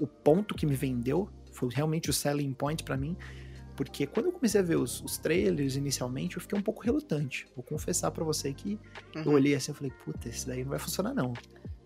o 0.00 0.06
ponto 0.06 0.54
que 0.54 0.66
me 0.66 0.74
vendeu, 0.74 1.28
foi 1.52 1.68
realmente 1.72 2.10
o 2.10 2.12
selling 2.12 2.52
point 2.52 2.82
para 2.82 2.96
mim. 2.96 3.16
Porque 3.76 4.06
quando 4.06 4.26
eu 4.26 4.32
comecei 4.32 4.60
a 4.60 4.64
ver 4.64 4.76
os, 4.76 5.00
os, 5.00 5.16
trailers 5.18 5.76
inicialmente, 5.76 6.36
eu 6.36 6.42
fiquei 6.42 6.58
um 6.58 6.62
pouco 6.62 6.82
relutante. 6.82 7.46
Vou 7.56 7.64
confessar 7.64 8.10
para 8.10 8.22
você 8.22 8.52
que 8.52 8.78
uhum. 9.16 9.22
eu 9.24 9.32
olhei 9.32 9.54
assim 9.54 9.72
e 9.72 9.74
falei, 9.74 9.92
puta, 10.04 10.28
esse 10.28 10.46
daí 10.46 10.62
não 10.62 10.70
vai 10.70 10.78
funcionar 10.78 11.14
não. 11.14 11.32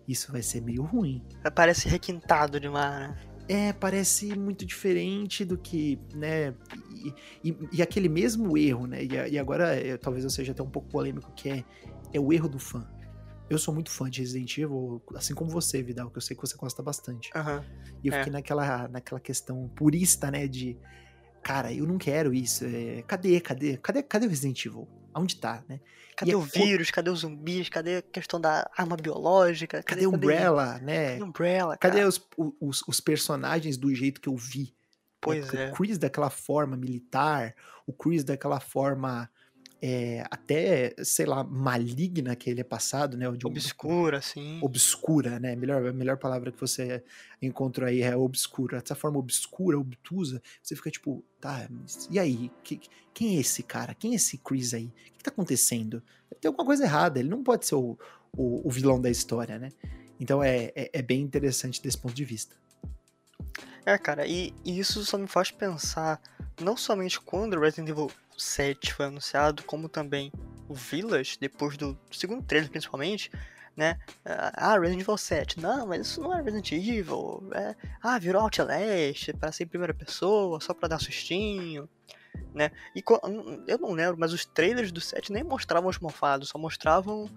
Isso 0.07 0.31
vai 0.31 0.41
ser 0.41 0.61
meio 0.61 0.83
ruim. 0.83 1.21
Parece 1.55 1.87
requintado 1.87 2.59
demais, 2.59 3.09
né? 3.09 3.17
É, 3.49 3.71
parece 3.71 4.37
muito 4.37 4.65
diferente 4.65 5.45
do 5.45 5.57
que, 5.57 5.97
né? 6.13 6.53
E, 6.93 7.49
e, 7.49 7.57
e 7.73 7.81
aquele 7.81 8.09
mesmo 8.09 8.57
erro, 8.57 8.87
né? 8.87 9.03
E, 9.03 9.33
e 9.33 9.39
agora 9.39 9.79
eu, 9.79 9.97
talvez 9.97 10.25
eu 10.25 10.29
seja 10.29 10.51
até 10.51 10.61
um 10.61 10.69
pouco 10.69 10.89
polêmico, 10.89 11.31
que 11.33 11.49
é, 11.49 11.63
é 12.13 12.19
o 12.19 12.33
erro 12.33 12.49
do 12.49 12.59
fã. 12.59 12.85
Eu 13.49 13.57
sou 13.57 13.73
muito 13.73 13.89
fã 13.89 14.09
de 14.09 14.21
Resident 14.21 14.57
Evil, 14.57 15.01
assim 15.15 15.33
como 15.33 15.49
você, 15.49 15.81
Vidal, 15.81 16.09
que 16.09 16.17
eu 16.17 16.21
sei 16.21 16.35
que 16.35 16.41
você 16.41 16.57
gosta 16.57 16.83
bastante. 16.83 17.31
Uhum. 17.33 17.63
E 18.03 18.07
eu 18.09 18.13
é. 18.13 18.17
fiquei 18.17 18.33
naquela, 18.33 18.87
naquela 18.89 19.21
questão 19.21 19.69
purista, 19.69 20.29
né? 20.29 20.47
De, 20.47 20.77
cara, 21.41 21.71
eu 21.71 21.85
não 21.85 21.97
quero 21.97 22.33
isso. 22.33 22.65
É, 22.65 23.03
cadê, 23.03 23.39
cadê, 23.39 23.77
cadê, 23.77 24.03
cadê 24.03 24.25
o 24.25 24.29
Resident 24.29 24.65
Evil? 24.65 24.87
Onde 25.15 25.37
tá, 25.37 25.63
né? 25.67 25.79
Cadê 26.15 26.31
e 26.31 26.35
o 26.35 26.41
é, 26.41 26.45
vírus? 26.45 26.91
Cadê 26.91 27.09
os 27.09 27.19
zumbis? 27.19 27.69
Cadê 27.69 27.97
a 27.97 28.01
questão 28.01 28.41
da 28.41 28.69
arma 28.75 28.97
biológica? 28.97 29.81
Cadê, 29.81 30.01
cadê 30.01 30.07
Umbrella, 30.07 30.73
cadê... 30.73 30.85
né? 30.85 31.11
Cadê 31.11 31.23
Umbrella, 31.23 31.77
cara? 31.77 31.93
Cadê 31.93 32.05
os, 32.05 32.27
os, 32.59 32.83
os, 32.87 32.99
personagens 32.99 33.77
do 33.77 33.93
jeito 33.95 34.19
que 34.19 34.27
eu 34.27 34.35
vi? 34.35 34.63
Né? 34.63 34.67
Pois 35.21 35.53
é. 35.53 35.69
O 35.69 35.73
Chris 35.73 35.97
daquela 35.97 36.29
forma 36.29 36.75
militar, 36.75 37.55
o 37.85 37.93
Chris 37.93 38.23
daquela 38.23 38.59
forma 38.59 39.29
é, 39.81 40.25
até, 40.31 40.95
sei 41.03 41.25
lá, 41.25 41.43
maligna 41.43 42.35
que 42.35 42.49
ele 42.49 42.61
é 42.61 42.63
passado, 42.63 43.15
né? 43.15 43.29
De, 43.31 43.45
obscura, 43.45 44.21
sim. 44.21 44.59
Obscura, 44.61 45.39
né? 45.39 45.55
Melhor, 45.55 45.85
a 45.87 45.93
melhor 45.93 46.17
palavra 46.17 46.51
que 46.51 46.59
você 46.59 47.03
encontrou 47.41 47.87
aí 47.87 48.01
é 48.01 48.15
obscura. 48.15 48.79
Dessa 48.79 48.95
forma 48.95 49.19
obscura, 49.19 49.77
obtusa, 49.77 50.41
você 50.61 50.75
fica 50.75 50.89
tipo, 50.89 51.23
tá, 51.39 51.69
e 52.09 52.17
aí? 52.17 52.51
Que, 52.63 52.79
quem 53.13 53.37
é 53.37 53.39
esse 53.39 53.63
cara? 53.63 53.93
Quem 53.93 54.13
é 54.13 54.15
esse 54.15 54.37
Chris 54.37 54.73
aí? 54.73 54.85
O 54.85 55.17
que 55.17 55.23
tá 55.23 55.31
acontecendo? 55.31 56.03
Tem 56.39 56.49
alguma 56.49 56.65
coisa 56.65 56.83
errada, 56.83 57.19
ele 57.19 57.29
não 57.29 57.43
pode 57.43 57.65
ser 57.65 57.75
o, 57.75 57.97
o, 58.35 58.67
o 58.67 58.71
vilão 58.71 58.99
da 58.99 59.09
história, 59.09 59.57
né? 59.57 59.71
Então 60.19 60.43
é, 60.43 60.71
é, 60.75 60.89
é, 60.93 61.01
bem 61.01 61.21
interessante 61.21 61.81
desse 61.81 61.97
ponto 61.97 62.13
de 62.13 62.25
vista. 62.25 62.55
É, 63.85 63.97
cara, 63.97 64.27
e, 64.27 64.53
e 64.65 64.77
isso 64.77 65.03
só 65.05 65.17
me 65.17 65.27
faz 65.27 65.49
pensar, 65.49 66.21
não 66.59 66.75
somente 66.75 67.21
quando 67.21 67.59
Resident 67.59 67.89
Evil 67.89 68.11
7 68.37 68.93
foi 68.93 69.07
anunciado, 69.07 69.63
como 69.63 69.89
também 69.89 70.31
o 70.67 70.73
Village, 70.73 71.37
depois 71.39 71.77
do 71.77 71.97
segundo 72.11 72.43
trailer 72.43 72.69
principalmente, 72.69 73.31
né? 73.75 73.99
Ah, 74.25 74.77
Resident 74.79 75.01
Evil 75.01 75.17
7. 75.17 75.59
Não, 75.59 75.87
mas 75.87 76.07
isso 76.07 76.21
não 76.21 76.33
é 76.33 76.41
Resident 76.41 76.71
Evil. 76.71 77.47
É, 77.53 77.75
ah, 78.01 78.17
virou 78.17 78.41
Outlast 78.41 79.33
para 79.39 79.51
ser 79.51 79.63
em 79.63 79.67
primeira 79.67 79.93
pessoa, 79.93 80.59
só 80.59 80.73
para 80.73 80.89
dar 80.89 80.99
sustinho, 80.99 81.87
né? 82.53 82.71
E 82.95 83.03
eu 83.67 83.77
não 83.77 83.91
lembro, 83.91 84.17
mas 84.19 84.33
os 84.33 84.45
trailers 84.45 84.91
do 84.91 84.99
7 84.99 85.31
nem 85.31 85.43
mostravam 85.43 85.89
os 85.89 85.99
mofados, 85.99 86.49
só 86.49 86.57
mostravam 86.57 87.29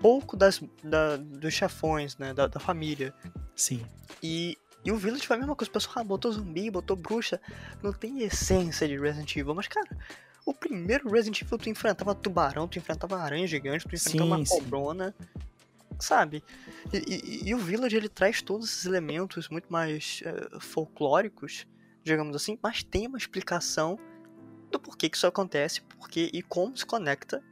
pouco 0.00 0.36
das, 0.36 0.60
da, 0.82 1.16
dos 1.16 1.54
chefões, 1.54 2.16
né? 2.18 2.34
Da, 2.34 2.46
da 2.46 2.60
família. 2.60 3.14
Sim. 3.54 3.84
E 4.22 4.58
e 4.84 4.92
o 4.92 4.96
Village 4.96 5.26
foi 5.26 5.36
a 5.36 5.38
mesma 5.38 5.56
coisa. 5.56 5.68
O 5.68 5.72
pessoal 5.72 5.96
ah, 5.98 6.04
botou 6.04 6.32
zumbi, 6.32 6.70
botou 6.70 6.96
bruxa. 6.96 7.40
Não 7.82 7.92
tem 7.92 8.22
essência 8.22 8.86
de 8.86 8.98
Resident 8.98 9.36
Evil. 9.36 9.54
Mas, 9.54 9.68
cara, 9.68 9.88
o 10.48 10.54
primeiro 10.54 11.10
Resident 11.10 11.42
Evil 11.42 11.58
tu 11.58 11.68
enfrentava 11.68 12.14
tubarão, 12.14 12.66
tu 12.66 12.78
enfrentava 12.78 13.18
aranha 13.18 13.46
gigante, 13.46 13.86
tu 13.86 13.94
enfrentava 13.94 14.44
sim, 14.44 14.54
uma 14.54 14.60
cobrona, 14.60 15.14
sabe? 15.98 16.42
E, 16.92 16.96
e, 16.96 17.48
e, 17.48 17.54
o 17.54 17.58
Village 17.58 17.96
ele 17.96 18.08
traz 18.08 18.40
todos 18.40 18.68
esses 18.70 18.86
elementos 18.86 19.48
muito 19.50 19.70
mais 19.70 20.22
uh, 20.24 20.58
folclóricos, 20.58 21.66
digamos 22.02 22.34
assim, 22.34 22.58
mas 22.62 22.82
tem 22.82 23.06
uma 23.06 23.18
explicação 23.18 23.98
do 24.70 24.80
porquê 24.80 25.10
que 25.10 25.16
isso 25.16 25.26
acontece, 25.26 25.82
porquê 25.82 26.30
e 26.32 26.40
como 26.42 26.76
se 26.76 26.86
conecta 26.86 27.42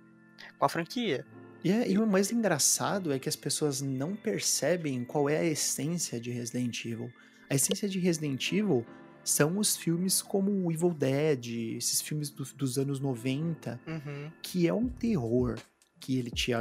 com 0.58 0.64
a 0.64 0.68
franquia. 0.68 1.26
E, 1.62 1.70
é, 1.70 1.90
e 1.90 1.98
o 1.98 2.06
mais 2.06 2.32
engraçado 2.32 3.12
é 3.12 3.18
que 3.18 3.28
as 3.28 3.36
pessoas 3.36 3.82
não 3.82 4.16
percebem 4.16 5.04
qual 5.04 5.28
é 5.28 5.36
a 5.36 5.44
essência 5.44 6.18
de 6.18 6.30
Resident 6.30 6.84
Evil. 6.84 7.12
A 7.50 7.54
essência 7.54 7.88
de 7.88 7.98
Resident 7.98 8.52
Evil 8.52 8.86
são 9.26 9.58
os 9.58 9.76
filmes 9.76 10.22
como 10.22 10.50
o 10.50 10.72
Evil 10.72 10.94
Dead, 10.94 11.76
esses 11.76 12.00
filmes 12.00 12.30
do, 12.30 12.44
dos 12.54 12.78
anos 12.78 13.00
90, 13.00 13.80
uhum. 13.86 14.30
que 14.40 14.68
é 14.68 14.72
um 14.72 14.88
terror 14.88 15.58
que 15.98 16.16
ele 16.16 16.30
te 16.30 16.52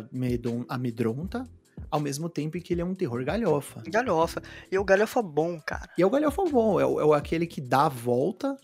amedronta, 0.67 1.48
ao 1.91 2.00
mesmo 2.00 2.27
tempo 2.27 2.60
que 2.60 2.74
ele 2.74 2.81
é 2.81 2.86
um 2.86 2.95
terror 2.95 3.24
galhofa. 3.24 3.84
Galhofa. 3.86 4.41
E 4.72 4.77
o 4.79 4.84
galhofa 4.84 5.22
bom, 5.22 5.60
cara. 5.60 5.89
E 5.95 6.01
é 6.01 6.05
o 6.05 6.10
galhofa 6.10 6.43
bom, 6.45 6.79
é, 6.79 6.86
o, 6.86 7.13
é 7.13 7.17
aquele 7.17 7.45
que 7.45 7.62
dá 7.62 7.86
a 7.86 7.89
volta 7.89 8.57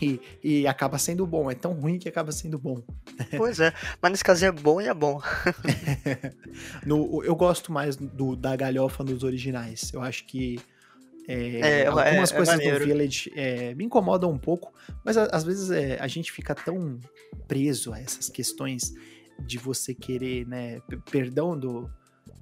e, 0.00 0.20
e, 0.42 0.66
acaba 0.66 0.96
sendo 0.96 1.26
bom. 1.26 1.50
É 1.50 1.54
tão 1.54 1.72
ruim 1.72 1.98
que 1.98 2.08
acaba 2.08 2.30
sendo 2.30 2.58
bom. 2.58 2.80
Pois 3.36 3.58
é, 3.58 3.72
mas 4.00 4.12
nesse 4.12 4.24
caso 4.24 4.44
é 4.44 4.52
bom 4.52 4.80
e 4.80 4.86
é 4.86 4.94
bom. 4.94 5.20
no, 6.86 7.24
eu 7.24 7.34
gosto 7.34 7.72
mais 7.72 7.96
do, 7.96 8.36
da 8.36 8.54
galhofa 8.54 9.02
nos 9.02 9.24
originais. 9.24 9.92
Eu 9.92 10.00
acho 10.00 10.24
que 10.26 10.60
é, 11.28 11.82
é, 11.82 11.86
algumas 11.86 12.32
é, 12.32 12.36
coisas 12.36 12.58
do 12.58 12.78
Village 12.84 13.32
é, 13.34 13.74
me 13.74 13.84
incomodam 13.84 14.30
um 14.30 14.38
pouco, 14.38 14.72
mas 15.04 15.16
às 15.16 15.44
vezes 15.44 15.70
é, 15.70 15.98
a 16.00 16.06
gente 16.06 16.30
fica 16.30 16.54
tão 16.54 17.00
preso 17.48 17.92
a 17.92 18.00
essas 18.00 18.28
questões 18.28 18.94
de 19.38 19.58
você 19.58 19.94
querer, 19.94 20.46
né? 20.46 20.80
Perdão 21.10 21.58
do. 21.58 21.90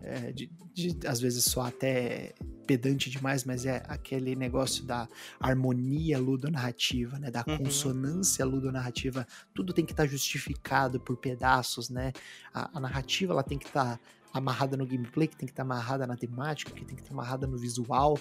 É, 0.01 0.33
de, 0.33 0.51
de, 0.75 0.99
às 1.07 1.19
vezes 1.19 1.45
só 1.45 1.63
até 1.63 2.35
pedante 2.67 3.09
demais, 3.09 3.45
mas 3.45 3.65
é 3.65 3.83
aquele 3.89 4.37
negócio 4.37 4.85
da 4.85 5.09
harmonia 5.41 6.19
ludonarrativa, 6.19 7.19
né? 7.19 7.31
Da 7.31 7.45
uhum. 7.47 7.59
consonância 7.59 8.45
ludonarrativa. 8.45 9.27
Tudo 9.55 9.73
tem 9.73 9.85
que 9.85 9.93
estar 9.93 10.05
tá 10.05 10.09
justificado 10.09 11.01
por 11.01 11.17
pedaços, 11.17 11.89
né? 11.89 12.13
A, 12.53 12.77
a 12.77 12.81
narrativa 12.81 13.33
ela 13.33 13.43
tem 13.43 13.59
que 13.59 13.67
estar 13.67 13.97
tá 13.97 14.01
amarrada 14.33 14.77
no 14.77 14.87
gameplay, 14.87 15.29
que 15.29 15.37
tem 15.37 15.47
que 15.47 15.53
estar 15.53 15.65
tá 15.65 15.73
amarrada 15.73 16.07
na 16.07 16.17
temática, 16.17 16.73
que 16.73 16.85
tem 16.85 16.97
que 16.97 17.03
estar 17.03 17.15
tá 17.15 17.21
amarrada 17.21 17.47
no 17.47 17.57
visual. 17.57 18.19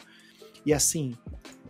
E 0.66 0.74
assim, 0.74 1.16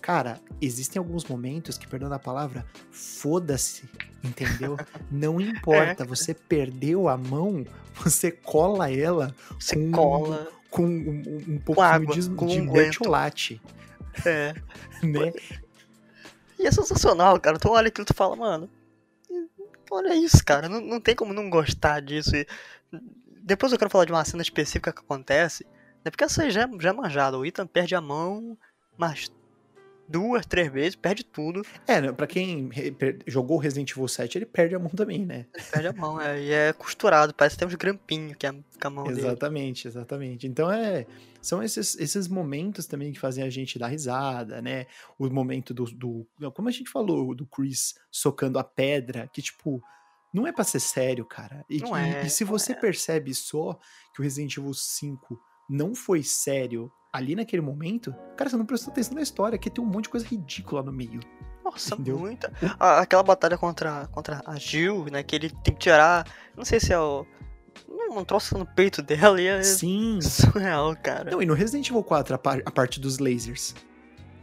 cara, 0.02 0.40
existem 0.62 1.00
alguns 1.00 1.26
momentos 1.26 1.78
que, 1.78 1.88
perdão 1.88 2.12
a 2.12 2.20
palavra, 2.20 2.66
foda-se, 2.92 3.90
entendeu? 4.24 4.78
Não 5.10 5.40
importa, 5.40 6.04
é. 6.04 6.06
você 6.06 6.34
perdeu 6.34 7.08
a 7.08 7.18
mão, 7.18 7.66
você 7.96 8.32
cola 8.32 8.92
ela 8.92 9.34
você 9.60 9.76
com, 9.76 9.92
cola 9.92 10.48
com 10.70 10.86
um, 10.86 11.24
um 11.48 11.60
pouquinho 11.60 11.88
água, 11.88 12.16
de, 12.16 12.30
com 12.32 12.48
de 12.48 12.62
um 12.62 12.72
mertiolate. 12.72 13.62
É. 14.26 14.54
né? 15.02 15.32
E 16.60 16.68
é 16.68 16.72
sensacional, 16.72 17.40
cara. 17.40 17.58
Tu 17.58 17.70
olha 17.70 17.88
aquilo 17.88 18.04
e 18.04 18.08
tu 18.08 18.14
fala, 18.14 18.36
mano, 18.36 18.70
olha 19.92 20.16
isso, 20.16 20.44
cara. 20.44 20.68
Não, 20.68 20.82
não 20.82 21.00
tem 21.00 21.16
como 21.16 21.34
não 21.34 21.50
gostar 21.50 22.02
disso. 22.02 22.36
E 22.36 22.48
depois 23.42 23.72
eu 23.72 23.78
quero 23.78 23.90
falar 23.90 24.06
de 24.06 24.12
uma 24.12 24.26
cena 24.26 24.42
específica 24.42 24.92
que 24.92 25.02
acontece. 25.02 25.66
Né? 26.04 26.12
Porque 26.12 26.24
essa 26.24 26.44
aí 26.44 26.52
já, 26.52 26.70
já 26.80 26.90
é 26.90 26.94
manjada. 26.94 27.38
O 27.38 27.46
Ethan 27.46 27.68
perde 27.68 27.96
a 27.96 28.02
mão 28.02 28.58
mas 29.04 29.30
duas, 30.08 30.46
três 30.46 30.72
vezes, 30.72 30.96
perde 30.96 31.26
tudo. 31.26 31.62
É, 31.88 32.00
né, 32.00 32.12
pra 32.12 32.26
quem 32.26 32.70
jogou 33.28 33.58
Resident 33.58 33.92
Evil 33.92 34.08
7, 34.08 34.38
ele 34.38 34.46
perde 34.46 34.76
a 34.76 34.80
mão 34.80 34.90
também, 34.90 35.26
né? 35.26 35.46
Ele 35.54 35.66
perde 35.66 35.88
a 35.88 35.94
mão, 35.94 36.22
é, 36.22 36.42
e 36.42 36.52
é 36.52 36.74
costurado, 36.74 37.34
parece 37.34 37.56
que 37.56 37.60
tem 37.60 37.68
uns 37.68 37.76
grampinhos 37.76 38.38
que 38.38 38.48
é 38.48 38.52
com 38.52 38.88
a 38.88 38.90
mão 38.90 39.10
exatamente, 39.10 39.84
dele. 39.84 39.98
Exatamente, 39.98 40.48
Então 40.48 40.72
é, 40.72 41.06
são 41.42 41.62
esses, 41.62 41.96
esses 41.96 42.28
momentos 42.28 42.86
também 42.86 43.12
que 43.12 43.20
fazem 43.20 43.44
a 43.44 43.50
gente 43.50 43.78
dar 43.78 43.88
risada, 43.88 44.62
né? 44.62 44.86
O 45.20 45.30
momento 45.30 45.74
do, 45.74 45.84
do, 45.86 46.28
como 46.54 46.70
a 46.70 46.72
gente 46.72 46.90
falou, 46.90 47.36
do 47.36 47.46
Chris 47.46 47.96
socando 48.10 48.58
a 48.58 48.64
pedra, 48.64 49.30
que 49.34 49.42
tipo, 49.42 49.84
não 50.34 50.48
é 50.48 50.52
pra 50.54 50.64
ser 50.64 50.80
sério, 50.80 51.26
cara. 51.26 51.66
E, 51.70 51.80
não 51.80 51.96
é, 51.96 52.26
e 52.26 52.30
se 52.30 52.44
você 52.44 52.72
é. 52.72 52.76
percebe 52.76 53.34
só 53.34 53.78
que 54.14 54.22
o 54.22 54.24
Resident 54.24 54.56
Evil 54.58 54.74
5 54.74 55.40
não 55.70 55.94
foi 55.94 56.24
sério 56.24 56.92
ali 57.14 57.36
naquele 57.36 57.62
momento, 57.62 58.14
cara, 58.36 58.50
você 58.50 58.58
não 58.58 58.66
prestou 58.66 58.92
atenção 58.92 59.14
na 59.14 59.22
história, 59.22 59.58
que 59.58 59.70
tem 59.70 59.84
um 59.84 59.88
monte 59.88 60.06
de 60.06 60.10
coisa 60.10 60.26
ridícula 60.26 60.82
no 60.82 60.92
meio. 60.92 61.20
Nossa, 61.64 61.94
entendeu? 61.94 62.18
muita. 62.18 62.52
aquela 62.80 63.22
batalha 63.22 63.58
contra, 63.58 64.08
contra 64.08 64.42
a 64.46 64.56
Jill, 64.56 65.06
né? 65.12 65.22
Que 65.22 65.36
ele 65.36 65.50
tem 65.64 65.74
que 65.74 65.80
tirar. 65.80 66.28
Não 66.58 66.66
sei 66.66 66.80
se 66.80 66.92
é 66.92 67.00
o. 67.00 67.26
Um 68.12 68.24
troço 68.24 68.58
no 68.58 68.66
peito 68.66 69.02
dela 69.02 69.42
e 69.42 69.48
é 69.48 69.64
Sim. 69.64 70.20
surreal, 70.22 70.96
cara. 70.96 71.32
Não, 71.32 71.42
e 71.42 71.46
no 71.46 71.56
Resident 71.56 71.90
Evil 71.90 72.04
4, 72.04 72.36
a, 72.36 72.38
par, 72.38 72.62
a 72.64 72.70
parte 72.70 73.00
dos 73.00 73.18
lasers. 73.18 73.74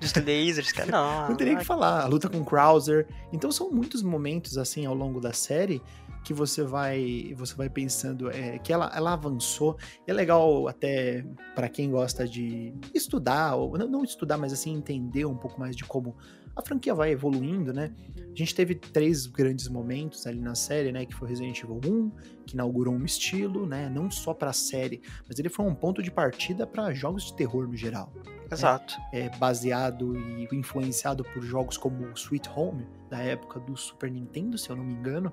dos 0.01 0.13
lasers, 0.15 0.73
cara. 0.73 0.91
Não, 0.91 1.29
não 1.31 1.37
teria 1.37 1.57
que 1.57 1.65
falar. 1.65 2.03
A 2.03 2.07
luta 2.07 2.29
com 2.29 2.45
Krauser. 2.45 3.07
Então 3.33 3.53
são 3.53 3.71
muitos 3.71 4.03
momentos, 4.03 4.59
assim, 4.59 4.87
ao 4.87 4.95
longo 4.95 5.21
da 5.21 5.33
série 5.33 5.81
que 6.25 6.35
você 6.35 6.63
vai 6.63 7.35
você 7.37 7.55
vai 7.55 7.69
pensando 7.69 8.31
é, 8.31 8.59
que 8.59 8.73
ela, 8.73 8.91
ela 8.95 9.13
avançou. 9.13 9.77
E 10.07 10.11
é 10.11 10.15
legal 10.15 10.69
até 10.69 11.25
para 11.55 11.69
quem 11.69 11.91
gosta 11.91 12.27
de 12.27 12.75
estudar, 12.95 13.57
ou 13.57 13.77
não, 13.79 13.89
não 13.89 14.05
estudar, 14.05 14.37
mas 14.37 14.53
assim, 14.53 14.75
entender 14.75 15.25
um 15.25 15.37
pouco 15.37 15.59
mais 15.59 15.75
de 15.75 15.85
como 15.85 16.17
a 16.55 16.63
franquia 16.63 16.95
vai 16.95 17.11
evoluindo, 17.11 17.73
né? 17.73 17.93
A 18.17 18.35
gente 18.35 18.55
teve 18.55 18.75
três 18.75 19.27
grandes 19.27 19.69
momentos 19.69 20.27
ali 20.27 20.41
na 20.41 20.55
série, 20.55 20.93
né? 20.93 21.07
Que 21.07 21.15
foi 21.15 21.29
Resident 21.29 21.63
Evil 21.63 21.81
1, 21.85 22.11
que 22.47 22.55
inaugurou 22.55 22.95
um 22.95 23.05
estilo, 23.05 23.67
né? 23.67 23.89
Não 23.89 24.11
só 24.11 24.35
para 24.35 24.51
a 24.51 24.53
série, 24.53 25.01
mas 25.29 25.39
ele 25.39 25.49
foi 25.49 25.65
um 25.65 25.75
ponto 25.75 26.03
de 26.03 26.11
partida 26.11 26.67
para 26.67 26.93
jogos 26.93 27.25
de 27.25 27.37
terror 27.37 27.67
no 27.67 27.77
geral. 27.77 28.13
Né? 28.15 28.23
Exato. 28.51 28.97
É, 29.13 29.21
é, 29.21 29.37
baseado 29.39 30.17
e 30.17 30.49
influenciado 30.53 31.25
por 31.25 31.43
jogos 31.43 31.77
como 31.77 32.13
Sweet 32.15 32.49
Home, 32.55 32.87
da 33.09 33.19
época 33.19 33.61
do 33.61 33.77
Super 33.77 34.11
Nintendo, 34.11 34.59
se 34.59 34.71
eu 34.71 34.77
não 34.77 34.85
me 34.85 34.93
engano. 34.93 35.33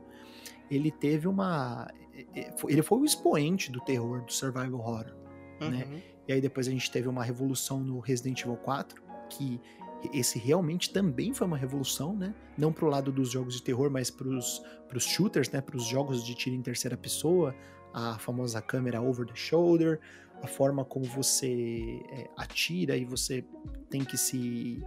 Ele 0.70 0.92
teve 0.92 1.28
uma. 1.28 1.88
É, 2.14 2.42
é, 2.42 2.56
ele 2.68 2.82
foi 2.82 3.00
o 3.00 3.06
expoente 3.06 3.72
do 3.72 3.80
terror, 3.82 4.24
do 4.24 4.34
survival 4.34 4.80
horror, 4.80 5.06
né? 5.60 5.68
uhum. 5.68 5.70
né? 5.72 6.04
E 6.28 6.34
aí 6.34 6.42
depois 6.42 6.68
a 6.68 6.72
gente 6.72 6.92
teve 6.92 7.08
uma 7.08 7.24
revolução 7.24 7.80
no 7.80 8.00
Resident 8.00 8.42
Evil 8.42 8.58
4, 8.58 9.02
que 9.30 9.62
esse 10.14 10.38
realmente 10.38 10.92
também 10.92 11.34
foi 11.34 11.48
uma 11.48 11.58
revolução, 11.58 12.16
né? 12.16 12.36
Não 12.58 12.72
pro 12.72 12.88
lado 12.88 13.12
dos 13.12 13.32
jogos 13.32 13.56
de 13.56 13.64
terror, 13.64 13.90
mas 13.90 14.12
pros, 14.12 14.62
pros 14.88 15.06
shooters, 15.06 15.50
né? 15.50 15.62
Pros 15.62 15.86
jogos 15.86 16.24
de 16.24 16.36
tiro 16.36 16.56
em 16.56 16.62
terceira 16.62 16.98
pessoa, 16.98 17.56
a 17.94 18.20
famosa 18.20 18.62
câmera 18.62 19.02
over 19.02 19.26
the 19.26 19.36
shoulder, 19.36 20.00
a 20.42 20.48
forma 20.48 20.86
como 20.86 21.06
você 21.06 22.02
é, 22.12 22.30
atira 22.38 22.96
e 22.96 23.06
você 23.06 23.44
tem 23.90 24.04
que 24.04 24.18
se, 24.18 24.84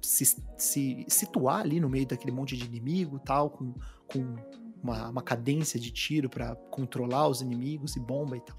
se, 0.00 0.36
se, 0.56 1.04
situar 1.08 1.60
ali 1.60 1.80
no 1.80 1.88
meio 1.88 2.06
daquele 2.06 2.32
monte 2.32 2.56
de 2.56 2.64
inimigo 2.64 3.18
tal, 3.18 3.50
com, 3.50 3.74
com 4.06 4.36
uma, 4.82 5.08
uma 5.08 5.22
cadência 5.22 5.78
de 5.78 5.90
tiro 5.90 6.28
para 6.28 6.54
controlar 6.70 7.28
os 7.28 7.40
inimigos 7.40 7.96
e 7.96 8.00
bomba 8.00 8.36
e 8.36 8.40
tal. 8.40 8.56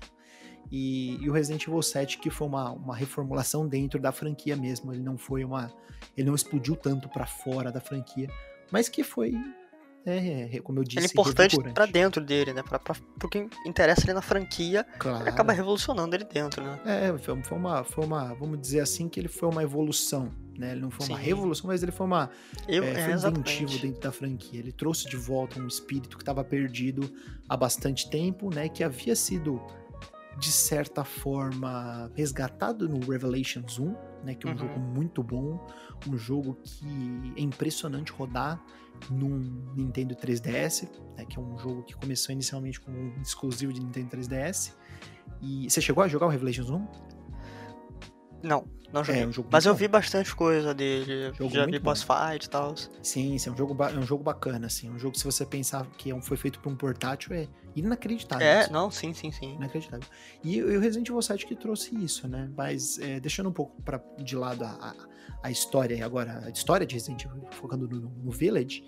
E, 0.71 1.17
e, 1.23 1.29
o 1.29 1.33
Resident 1.33 1.65
Evil 1.67 1.81
7 1.81 2.19
que 2.19 2.29
foi 2.29 2.47
uma, 2.47 2.71
uma 2.71 2.95
reformulação 2.95 3.67
dentro 3.67 3.99
da 3.99 4.11
franquia 4.11 4.55
mesmo. 4.55 4.93
Ele 4.93 5.01
não 5.01 5.17
foi 5.17 5.43
uma. 5.43 5.71
Ele 6.15 6.27
não 6.27 6.35
explodiu 6.35 6.75
tanto 6.75 7.09
para 7.09 7.25
fora 7.25 7.71
da 7.71 7.81
franquia, 7.81 8.29
mas 8.71 8.87
que 8.87 9.03
foi. 9.03 9.33
É, 10.05 10.59
como 10.63 10.79
eu 10.79 10.83
disse, 10.83 10.99
ele 10.99 11.05
é 11.07 11.09
importante 11.09 11.57
para 11.73 11.85
dentro 11.85 12.23
dele, 12.23 12.53
né? 12.53 12.63
Pra, 12.63 12.79
pra, 12.79 12.95
pro 13.17 13.29
que 13.29 13.47
interessa 13.65 14.03
ali 14.05 14.13
na 14.13 14.21
franquia, 14.21 14.85
claro. 14.97 15.23
ele 15.23 15.29
acaba 15.29 15.53
revolucionando 15.53 16.15
ele 16.15 16.23
dentro, 16.23 16.63
né? 16.63 16.79
É, 16.85 17.17
foi, 17.17 17.41
foi, 17.43 17.57
uma, 17.57 17.83
foi 17.83 18.05
uma. 18.05 18.33
Vamos 18.33 18.59
dizer 18.59 18.79
assim 18.79 19.09
que 19.09 19.19
ele 19.19 19.27
foi 19.27 19.49
uma 19.49 19.61
evolução. 19.61 20.31
Né? 20.57 20.71
Ele 20.71 20.81
não 20.81 20.91
foi 20.91 21.05
Sim. 21.05 21.13
uma 21.13 21.19
revolução, 21.19 21.67
mas 21.67 21.83
ele 21.83 21.91
foi 21.91 22.05
uma. 22.05 22.29
Eu, 22.67 22.83
é, 22.83 22.93
foi 22.93 23.13
é, 23.13 23.15
inventivo 23.15 23.77
dentro 23.79 24.01
da 24.01 24.11
franquia. 24.11 24.59
Ele 24.59 24.71
trouxe 24.71 25.09
de 25.09 25.15
volta 25.15 25.59
um 25.59 25.67
espírito 25.67 26.17
que 26.17 26.23
estava 26.23 26.43
perdido 26.43 27.09
há 27.47 27.55
bastante 27.55 28.09
tempo, 28.09 28.53
né? 28.53 28.67
Que 28.67 28.83
havia 28.83 29.15
sido 29.15 29.61
de 30.37 30.51
certa 30.51 31.03
forma, 31.03 32.09
resgatado 32.15 32.87
no 32.87 32.99
Revelations 33.05 33.77
1, 33.77 33.95
né, 34.23 34.35
que 34.35 34.47
é 34.47 34.49
um 34.49 34.53
uhum. 34.53 34.59
jogo 34.59 34.79
muito 34.79 35.21
bom, 35.21 35.67
um 36.07 36.17
jogo 36.17 36.57
que 36.63 36.87
é 37.35 37.41
impressionante 37.41 38.11
rodar 38.13 38.63
num 39.09 39.73
Nintendo 39.75 40.15
3DS, 40.15 40.89
né, 41.17 41.25
que 41.25 41.37
é 41.37 41.41
um 41.41 41.57
jogo 41.57 41.83
que 41.83 41.95
começou 41.95 42.33
inicialmente 42.33 42.79
como 42.79 42.97
um 42.97 43.21
exclusivo 43.21 43.71
de 43.73 43.79
Nintendo 43.79 44.17
3DS. 44.17 44.73
E 45.41 45.69
você 45.69 45.81
chegou 45.81 46.03
a 46.03 46.07
jogar 46.07 46.25
o 46.25 46.29
Revelations 46.29 46.69
1? 46.69 46.87
Não, 48.43 48.65
não 48.91 49.03
joguei. 49.03 49.23
É 49.23 49.27
um 49.27 49.31
Mas 49.51 49.65
eu 49.65 49.75
vi 49.75 49.87
bastante 49.87 50.35
coisa 50.35 50.73
dele. 50.73 51.31
Jogo 51.33 51.53
já 51.53 51.65
vi 51.65 51.77
boss 51.77 52.01
fight 52.03 52.45
e 52.45 52.49
tal. 52.49 52.75
Sim, 53.01 53.37
sim, 53.37 53.49
é 53.49 53.53
um 53.53 53.57
jogo, 53.57 53.83
é 53.83 53.97
um 53.97 54.01
jogo 54.01 54.23
bacana, 54.23 54.67
assim. 54.67 54.89
Um 54.89 54.97
jogo 54.97 55.13
que 55.13 55.19
se 55.19 55.25
você 55.25 55.45
pensar 55.45 55.85
que 55.97 56.11
é 56.11 56.21
foi 56.21 56.37
feito 56.37 56.59
por 56.59 56.71
um 56.71 56.75
portátil, 56.75 57.33
é 57.33 57.47
inacreditável. 57.75 58.45
É, 58.45 58.61
assim. 58.61 58.73
não, 58.73 58.89
sim, 58.89 59.13
sim, 59.13 59.31
sim. 59.31 59.55
Inacreditável. 59.55 60.07
E, 60.43 60.57
e 60.57 60.77
o 60.77 60.79
Resident 60.79 61.07
Evil 61.07 61.21
7 61.21 61.45
que 61.45 61.55
trouxe 61.55 61.95
isso, 62.03 62.27
né? 62.27 62.49
Mas 62.55 62.97
é, 62.99 63.19
deixando 63.19 63.49
um 63.49 63.53
pouco 63.53 63.81
pra, 63.81 64.01
de 64.17 64.35
lado 64.35 64.63
a, 64.63 64.69
a, 64.69 64.95
a 65.43 65.51
história 65.51 65.95
e 65.95 66.01
agora, 66.01 66.45
a 66.45 66.49
história 66.49 66.85
de 66.85 66.95
Resident 66.95 67.25
Evil, 67.25 67.45
focando 67.51 67.87
no, 67.87 68.09
no 68.09 68.31
Village, 68.31 68.83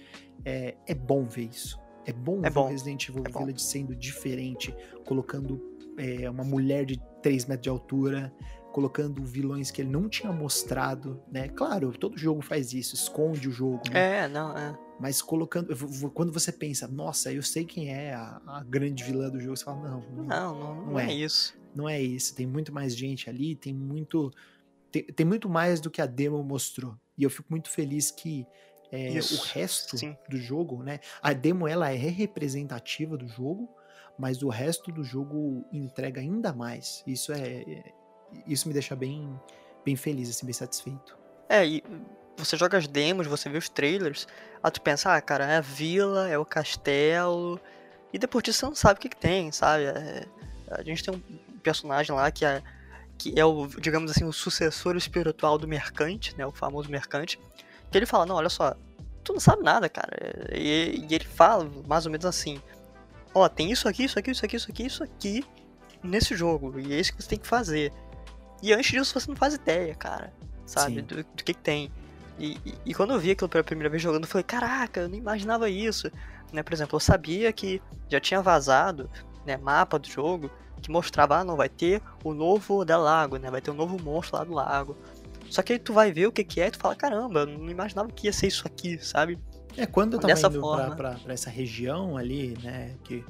é, 0.46 0.76
é 0.88 0.96
bom 0.96 1.26
ver 1.26 1.50
isso. 1.50 1.80
É 2.06 2.14
bom 2.14 2.40
é 2.40 2.50
ver 2.50 2.54
bom. 2.54 2.68
Resident 2.68 3.08
Evil 3.08 3.24
é 3.26 3.30
Village 3.30 3.54
bom. 3.54 3.60
sendo 3.60 3.96
diferente, 3.96 4.76
colocando 5.06 5.62
é, 5.98 6.30
uma 6.30 6.44
mulher 6.44 6.86
de 6.86 7.00
3 7.22 7.46
metros 7.46 7.64
de 7.64 7.70
altura, 7.70 8.34
colocando 8.72 9.24
vilões 9.24 9.70
que 9.70 9.82
ele 9.82 9.90
não 9.90 10.08
tinha 10.08 10.32
mostrado, 10.32 11.22
né? 11.32 11.48
Claro, 11.50 11.92
todo 11.92 12.18
jogo 12.18 12.42
faz 12.42 12.74
isso, 12.74 12.96
esconde 12.96 13.48
o 13.48 13.52
jogo. 13.52 13.82
Né? 13.92 14.24
É, 14.24 14.28
não, 14.28 14.58
é. 14.58 14.78
Mas 15.00 15.22
colocando. 15.22 15.76
Quando 16.12 16.32
você 16.32 16.52
pensa, 16.52 16.88
nossa, 16.88 17.32
eu 17.32 17.42
sei 17.42 17.66
quem 17.66 17.94
é 17.94 18.14
a, 18.14 18.42
a 18.48 18.64
grande 18.64 19.04
vilã 19.04 19.30
do 19.30 19.40
jogo, 19.40 19.58
você 19.58 19.66
fala, 19.66 19.90
não. 19.90 20.02
Não, 20.12 20.26
não, 20.26 20.56
não, 20.56 20.86
não 20.88 21.00
é. 21.00 21.12
é. 21.12 21.14
isso. 21.14 21.60
Não 21.76 21.88
é 21.88 22.02
isso. 22.02 22.36
Tem 22.36 22.46
muito 22.46 22.74
mais 22.74 22.96
gente 22.96 23.30
ali, 23.30 23.56
tem 23.56 23.74
muito. 23.74 24.32
Tem, 24.92 25.04
tem 25.04 25.26
muito 25.26 25.50
mais 25.50 25.80
do 25.80 25.90
que 25.90 26.02
a 26.02 26.06
demo 26.06 26.44
mostrou. 26.44 26.98
E 27.18 27.24
eu 27.24 27.30
fico 27.30 27.48
muito 27.50 27.70
feliz 27.70 28.12
que. 28.12 28.46
É, 28.94 29.08
o 29.08 29.42
resto 29.54 29.98
sim. 29.98 30.18
do 30.28 30.36
jogo, 30.36 30.84
né? 30.84 31.00
A 31.22 31.32
demo 31.32 31.66
ela 31.66 31.90
é 31.90 31.96
representativa 31.96 33.16
do 33.16 33.26
jogo, 33.26 33.70
mas 34.20 34.44
o 34.44 34.50
resto 34.50 34.92
do 34.92 35.02
jogo 35.02 35.66
entrega 35.72 36.20
ainda 36.20 36.52
mais. 36.52 37.02
Isso 37.08 37.32
é, 37.32 37.86
isso 38.46 38.68
me 38.68 38.74
deixa 38.74 38.94
bem, 38.94 39.40
bem 39.86 39.96
feliz, 39.96 40.30
assim, 40.30 40.46
bem 40.46 40.54
satisfeito. 40.54 41.18
É, 41.48 41.66
e 41.66 41.84
você 42.38 42.58
joga 42.58 42.78
as 42.78 42.88
demos, 42.88 43.28
você 43.28 43.50
vê 43.50 43.58
os 43.58 43.70
trailers, 43.70 44.28
aí 44.62 44.72
tu 44.72 44.82
pensa, 44.82 45.16
ah, 45.16 45.22
cara, 45.22 45.46
é 45.46 45.58
a 45.58 45.62
vila, 45.62 46.30
é 46.30 46.38
o 46.38 46.46
castelo, 46.46 47.60
e 48.14 48.18
depois 48.18 48.44
disso 48.44 48.60
você 48.60 48.66
não 48.66 48.76
sabe 48.76 48.98
o 48.98 49.02
que, 49.02 49.10
que 49.10 49.18
tem, 49.18 49.52
sabe? 49.52 49.86
É, 49.86 50.26
a 50.70 50.84
gente 50.84 51.04
tem 51.04 51.14
um 51.14 51.60
personagem 51.60 52.16
lá 52.16 52.32
que 52.32 52.46
é, 52.46 52.62
que 53.22 53.40
é 53.40 53.46
o, 53.46 53.68
digamos 53.68 54.10
assim, 54.10 54.24
o 54.24 54.34
sucessor 54.34 54.96
espiritual 54.96 55.56
do 55.56 55.68
mercante, 55.68 56.36
né, 56.36 56.44
o 56.44 56.52
famoso 56.52 56.90
mercante, 56.90 57.40
que 57.92 57.96
ele 57.96 58.08
fala, 58.08 58.26
não, 58.26 58.36
olha 58.36 58.50
só, 58.50 58.76
tu 59.24 59.32
não 59.32 59.40
sabe 59.40 59.62
nada, 59.62 59.88
cara, 59.88 60.18
e, 60.52 61.06
e 61.08 61.14
ele 61.14 61.26
fala 61.26 61.70
mais 61.88 62.08
ou 62.08 62.12
menos 62.12 62.26
assim, 62.26 62.60
ó, 63.32 63.48
tem 63.48 63.72
isso 63.72 63.88
aqui, 63.88 64.06
isso 64.06 64.18
aqui, 64.18 64.32
isso 64.32 64.44
aqui, 64.44 64.56
isso 64.56 64.72
aqui, 64.72 64.86
isso 64.88 65.04
aqui 65.04 65.46
nesse 66.04 66.36
jogo, 66.36 66.80
e 66.80 66.94
é 66.94 67.00
isso 67.00 67.14
que 67.14 67.22
você 67.22 67.30
tem 67.30 67.38
que 67.38 67.46
fazer. 67.46 67.94
E 68.64 68.74
antes 68.74 68.90
disso 68.90 69.20
você 69.20 69.30
não 69.30 69.36
faz 69.36 69.54
ideia, 69.54 69.94
cara, 69.94 70.34
sabe, 70.66 71.04
do, 71.04 71.18
do, 71.18 71.24
que, 71.24 71.44
que 71.44 71.54
tem. 71.54 71.92
E, 72.40 72.58
e, 72.66 72.74
e, 72.88 72.94
quando 72.96 73.14
eu 73.14 73.20
vi 73.20 73.30
aquilo 73.30 73.50
pela 73.50 73.64
primeira 73.64 73.90
vez 73.90 74.02
jogando, 74.02 74.24
eu 74.24 74.30
falei, 74.30 74.44
caraca, 74.44 75.02
eu 75.02 75.10
não 75.10 75.16
imaginava 75.16 75.70
isso. 75.70 76.12
Né, 76.52 76.64
por 76.64 76.74
exemplo, 76.74 76.96
eu 76.96 77.00
sabia 77.00 77.54
que 77.54 77.80
já 78.10 78.20
tinha 78.20 78.42
vazado 78.42 79.08
né, 79.46 79.58
mapa 79.58 80.00
do 80.00 80.08
jogo 80.08 80.50
que 80.82 80.92
mostrava, 80.92 81.38
ah, 81.38 81.44
não, 81.44 81.56
vai 81.56 81.70
ter 81.70 82.02
o 82.24 82.34
novo 82.34 82.84
da 82.84 82.98
lago, 82.98 83.38
né? 83.38 83.50
Vai 83.50 83.62
ter 83.62 83.72
um 83.72 83.76
novo 83.76 84.02
monstro 84.02 84.38
lá 84.38 84.44
do 84.44 84.54
lago. 84.54 84.98
Só 85.50 85.62
que 85.62 85.74
aí 85.74 85.80
tu 85.80 85.94
vai 85.94 86.12
ver 86.12 86.28
o 86.28 86.32
que, 86.32 86.44
que 86.44 86.62
é 86.62 86.68
e 86.68 86.72
tu 86.72 86.80
fala, 86.80 86.96
caramba, 86.96 87.42
eu 87.42 87.46
não 87.46 87.70
imaginava 87.70 88.10
que 88.10 88.28
ia 88.28 88.34
ser 88.34 88.48
isso 88.48 88.66
aqui, 88.66 88.98
sabe? 89.04 89.38
É, 89.78 89.86
quando 89.86 90.14
eu 90.14 90.20
tava 90.20 90.34
Dessa 90.34 90.48
indo 90.48 90.60
forma. 90.60 90.96
Pra, 90.96 91.12
pra, 91.12 91.20
pra 91.20 91.34
essa 91.34 91.50
região 91.50 92.18
ali, 92.18 92.58
né, 92.64 92.96
que 93.04 93.24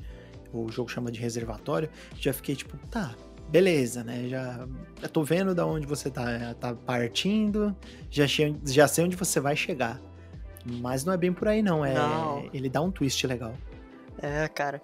o 0.54 0.70
jogo 0.72 0.90
chama 0.90 1.12
de 1.12 1.20
reservatório, 1.20 1.90
já 2.20 2.34
fiquei 2.34 2.56
tipo, 2.56 2.78
tá, 2.88 3.16
beleza, 3.50 4.04
né? 4.04 4.28
Já, 4.28 4.68
já 5.02 5.08
tô 5.10 5.24
vendo 5.24 5.54
da 5.54 5.66
onde 5.66 5.86
você 5.86 6.10
tá, 6.10 6.54
tá 6.60 6.74
partindo, 6.74 7.76
já, 8.10 8.26
já 8.66 8.88
sei 8.88 9.06
onde 9.06 9.16
você 9.16 9.40
vai 9.40 9.56
chegar. 9.56 10.00
Mas 10.66 11.04
não 11.04 11.14
é 11.14 11.18
bem 11.18 11.34
por 11.34 11.48
aí, 11.48 11.62
não. 11.62 11.84
É, 11.84 11.94
não. 11.94 12.50
Ele 12.54 12.70
dá 12.70 12.82
um 12.82 12.92
twist 12.92 13.26
legal. 13.26 13.54
É, 14.22 14.48
cara. 14.48 14.82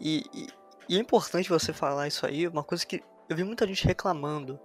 E, 0.00 0.24
e, 0.34 0.48
e, 0.88 0.96
é 0.96 1.00
importante 1.00 1.48
você 1.48 1.72
falar 1.72 2.08
isso 2.08 2.26
aí, 2.26 2.46
uma 2.46 2.62
coisa 2.62 2.84
que 2.86 3.02
eu 3.28 3.36
vi 3.36 3.44
muita 3.44 3.66
gente 3.66 3.86
reclamando, 3.86 4.58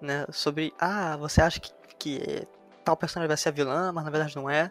né? 0.00 0.26
Sobre, 0.30 0.72
ah, 0.78 1.16
você 1.16 1.40
acha 1.40 1.60
que, 1.60 1.72
que 1.98 2.46
tal 2.84 2.96
personagem 2.96 3.28
vai 3.28 3.36
ser 3.36 3.50
a 3.50 3.52
vilã, 3.52 3.92
mas 3.92 4.04
na 4.04 4.10
verdade 4.10 4.34
não 4.36 4.48
é. 4.48 4.70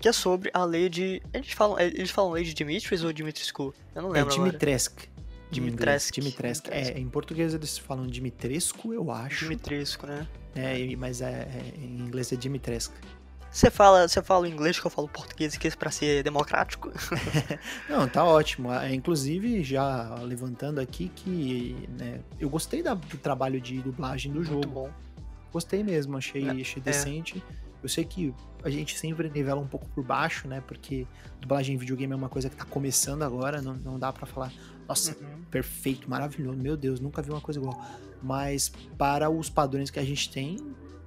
Que 0.00 0.08
é 0.08 0.12
sobre 0.12 0.50
a 0.54 0.64
lei 0.64 0.88
de. 0.88 1.20
Eles 1.32 1.52
falam, 1.52 1.78
eles 1.80 2.10
falam 2.10 2.32
lei 2.32 2.44
de 2.44 2.54
Dimitris 2.54 3.02
ou 3.02 3.12
Dimitrescu? 3.12 3.74
Eu 3.94 4.02
não 4.02 4.10
é 4.10 4.18
lembro. 4.18 4.32
É 4.32 4.36
Dimitrescu. 4.36 5.02
Dimitrescu. 5.50 6.20
Dimitrescu. 6.20 6.68
É, 6.70 6.98
em 6.98 7.08
português 7.08 7.54
eles 7.54 7.78
falam 7.78 8.06
Dimitrescu, 8.06 8.92
eu 8.92 9.10
acho. 9.10 9.44
Dimitrescu, 9.44 10.06
né? 10.06 10.26
É, 10.54 10.96
mas 10.96 11.20
é, 11.20 11.48
é, 11.52 11.74
em 11.78 12.00
inglês 12.00 12.32
é 12.32 12.36
Dimitrescu. 12.36 12.94
Você 13.50 13.70
fala, 13.70 14.06
você 14.06 14.22
fala 14.22 14.44
o 14.44 14.46
inglês 14.46 14.78
que 14.78 14.86
eu 14.86 14.90
falo 14.90 15.08
português 15.08 15.54
aqui 15.54 15.74
para 15.76 15.90
ser 15.90 16.22
democrático? 16.22 16.92
Não, 17.88 18.06
tá 18.06 18.24
ótimo. 18.24 18.72
É, 18.72 18.94
inclusive, 18.94 19.62
já 19.64 20.14
levantando 20.16 20.80
aqui 20.80 21.10
que 21.14 21.88
né, 21.98 22.20
eu 22.38 22.48
gostei 22.50 22.82
da, 22.82 22.94
do 22.94 23.16
trabalho 23.16 23.60
de 23.60 23.80
dublagem 23.80 24.30
do 24.30 24.44
jogo. 24.44 24.66
Muito 24.66 24.68
bom. 24.68 24.90
Gostei 25.50 25.82
mesmo, 25.82 26.16
achei, 26.16 26.46
é, 26.46 26.50
achei 26.60 26.82
decente. 26.82 27.42
É. 27.50 27.68
Eu 27.82 27.88
sei 27.88 28.04
que 28.04 28.34
a 28.62 28.70
gente 28.70 28.98
sempre 28.98 29.30
nivela 29.30 29.60
um 29.60 29.66
pouco 29.66 29.88
por 29.88 30.04
baixo, 30.04 30.46
né? 30.46 30.62
Porque 30.66 31.06
dublagem 31.40 31.74
em 31.74 31.78
videogame 31.78 32.12
é 32.12 32.16
uma 32.16 32.28
coisa 32.28 32.50
que 32.50 32.56
tá 32.56 32.64
começando 32.64 33.22
agora, 33.22 33.62
não, 33.62 33.74
não 33.74 33.98
dá 33.98 34.12
para 34.12 34.26
falar, 34.26 34.52
nossa, 34.86 35.16
uhum. 35.16 35.44
perfeito, 35.50 36.10
maravilhoso, 36.10 36.58
meu 36.58 36.76
Deus, 36.76 37.00
nunca 37.00 37.22
vi 37.22 37.30
uma 37.30 37.40
coisa 37.40 37.60
igual. 37.60 37.80
Mas 38.22 38.72
para 38.96 39.30
os 39.30 39.48
padrões 39.48 39.90
que 39.90 39.98
a 39.98 40.04
gente 40.04 40.28
tem, 40.30 40.58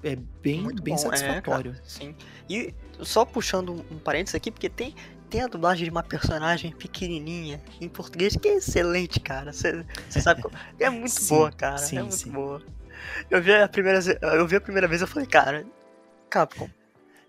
é 0.04 0.16
bem, 0.16 0.62
Muito 0.62 0.82
bem 0.82 0.96
bom, 0.96 1.00
é, 1.02 1.04
satisfatório. 1.18 1.72
cara, 1.74 1.84
sim. 1.86 2.16
E 2.50 2.74
só 3.02 3.26
puxando 3.26 3.74
um, 3.74 3.96
um 3.96 4.00
parênteses 4.00 4.36
aqui, 4.36 4.52
porque 4.52 4.70
tem, 4.70 4.96
tem 5.30 5.42
a 5.42 5.48
dublagem 5.48 5.86
de 5.86 5.90
uma 5.92 6.04
personagem 6.04 6.72
pequenininha 6.76 7.62
em 7.80 7.88
português 7.90 8.36
que 8.36 8.48
é 8.48 8.56
excelente, 8.56 9.20
cara. 9.20 9.52
Você 9.54 9.86
sabe 10.22 10.42
como... 10.42 10.56
É 10.80 10.90
muito 10.90 11.12
Sim, 11.12 11.30
boa, 11.36 11.52
cara. 11.52 11.78
sim, 11.78 11.98
é 11.98 12.02
muito 12.02 12.16
sim. 12.18 12.32
boa. 12.32 12.62
Eu 13.30 13.42
vi 13.42 13.54
a 13.54 13.68
primeira 13.68 14.00
eu 14.36 14.48
vi 14.48 14.56
a 14.56 14.62
primeira 14.62 14.88
vez 14.88 15.02
eu 15.02 15.08
falei, 15.08 15.28
cara, 15.28 15.66
Capcom. 16.30 16.70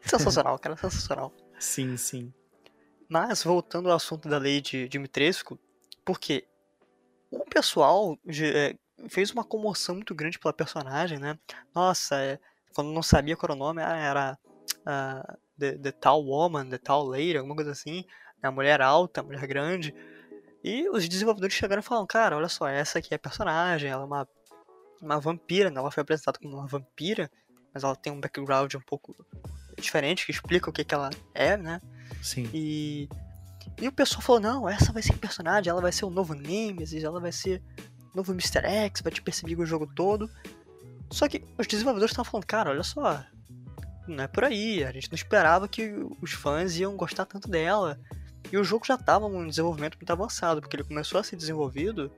Sensacional, 0.04 0.58
cara, 0.58 0.76
sensacional. 0.76 1.32
sim, 1.58 1.96
sim. 1.96 2.32
Mas 3.08 3.42
voltando 3.44 3.90
ao 3.90 3.96
assunto 3.96 4.28
da 4.28 4.38
lei 4.38 4.60
de 4.60 4.88
Dimitrescu, 4.88 5.58
porque 6.04 6.44
o 7.30 7.44
pessoal 7.44 8.18
ge- 8.26 8.52
é, 8.54 8.74
fez 9.08 9.30
uma 9.30 9.44
comoção 9.44 9.94
muito 9.96 10.14
grande 10.14 10.38
pela 10.38 10.52
personagem, 10.52 11.18
né? 11.18 11.38
Nossa, 11.74 12.16
é, 12.16 12.38
quando 12.74 12.90
não 12.90 13.02
sabia 13.02 13.36
qual 13.36 13.52
era 13.52 13.54
o 13.54 13.58
nome, 13.58 13.82
ah, 13.82 13.96
era 13.96 14.38
ah, 14.86 15.36
the, 15.58 15.78
the 15.78 15.92
Tall 15.92 16.24
Woman, 16.24 16.68
The 16.68 16.78
Tall 16.78 17.06
Lady, 17.06 17.36
alguma 17.36 17.54
coisa 17.54 17.72
assim. 17.72 18.04
né? 18.42 18.48
A 18.48 18.50
mulher 18.50 18.80
alta, 18.80 19.20
a 19.20 19.24
mulher 19.24 19.46
grande. 19.46 19.94
E 20.64 20.88
os 20.88 21.08
desenvolvedores 21.08 21.54
chegaram 21.54 21.80
e 21.80 21.84
falaram, 21.84 22.06
cara, 22.06 22.36
olha 22.36 22.48
só, 22.48 22.68
essa 22.68 22.98
aqui 22.98 23.12
é 23.12 23.16
a 23.16 23.18
personagem, 23.18 23.90
ela 23.90 24.02
é 24.02 24.06
uma, 24.06 24.28
uma 25.00 25.20
vampira, 25.20 25.70
né? 25.70 25.78
Ela 25.78 25.90
foi 25.90 26.02
apresentada 26.02 26.38
como 26.38 26.56
uma 26.56 26.66
vampira, 26.66 27.30
mas 27.74 27.82
ela 27.82 27.96
tem 27.96 28.12
um 28.12 28.20
background 28.20 28.74
um 28.74 28.80
pouco 28.80 29.14
diferente, 29.76 30.24
que 30.24 30.30
explica 30.30 30.70
o 30.70 30.72
que, 30.72 30.84
que 30.84 30.94
ela 30.94 31.10
é, 31.34 31.56
né? 31.56 31.80
Sim. 32.22 32.48
E, 32.54 33.08
e 33.80 33.88
o 33.88 33.92
pessoal 33.92 34.22
falou, 34.22 34.40
não, 34.40 34.68
essa 34.68 34.92
vai 34.92 35.02
ser 35.02 35.14
personagem, 35.14 35.70
ela 35.70 35.80
vai 35.80 35.90
ser 35.90 36.04
o 36.04 36.10
novo 36.10 36.34
Nemesis, 36.34 37.02
ela 37.02 37.20
vai 37.20 37.32
ser 37.32 37.60
o 38.12 38.16
novo 38.16 38.32
Mr. 38.32 38.64
X, 38.64 39.00
vai 39.00 39.12
te 39.12 39.22
perseguir 39.22 39.58
o 39.58 39.66
jogo 39.66 39.86
todo. 39.86 40.30
Só 41.12 41.28
que 41.28 41.44
os 41.58 41.66
desenvolvedores 41.66 42.12
estavam 42.12 42.30
falando, 42.30 42.46
cara, 42.46 42.70
olha 42.70 42.82
só, 42.82 43.24
não 44.08 44.24
é 44.24 44.26
por 44.28 44.44
aí, 44.44 44.82
a 44.84 44.92
gente 44.92 45.10
não 45.10 45.14
esperava 45.16 45.68
que 45.68 45.92
os 46.20 46.32
fãs 46.32 46.76
iam 46.76 46.96
gostar 46.96 47.24
tanto 47.26 47.48
dela. 47.48 47.98
E 48.50 48.56
o 48.56 48.64
jogo 48.64 48.84
já 48.86 48.94
estava 48.96 49.28
num 49.28 49.46
desenvolvimento 49.46 49.96
muito 49.96 50.10
avançado, 50.10 50.60
porque 50.60 50.76
ele 50.76 50.84
começou 50.84 51.20
a 51.20 51.22
ser 51.24 51.36
desenvolvido 51.36 52.10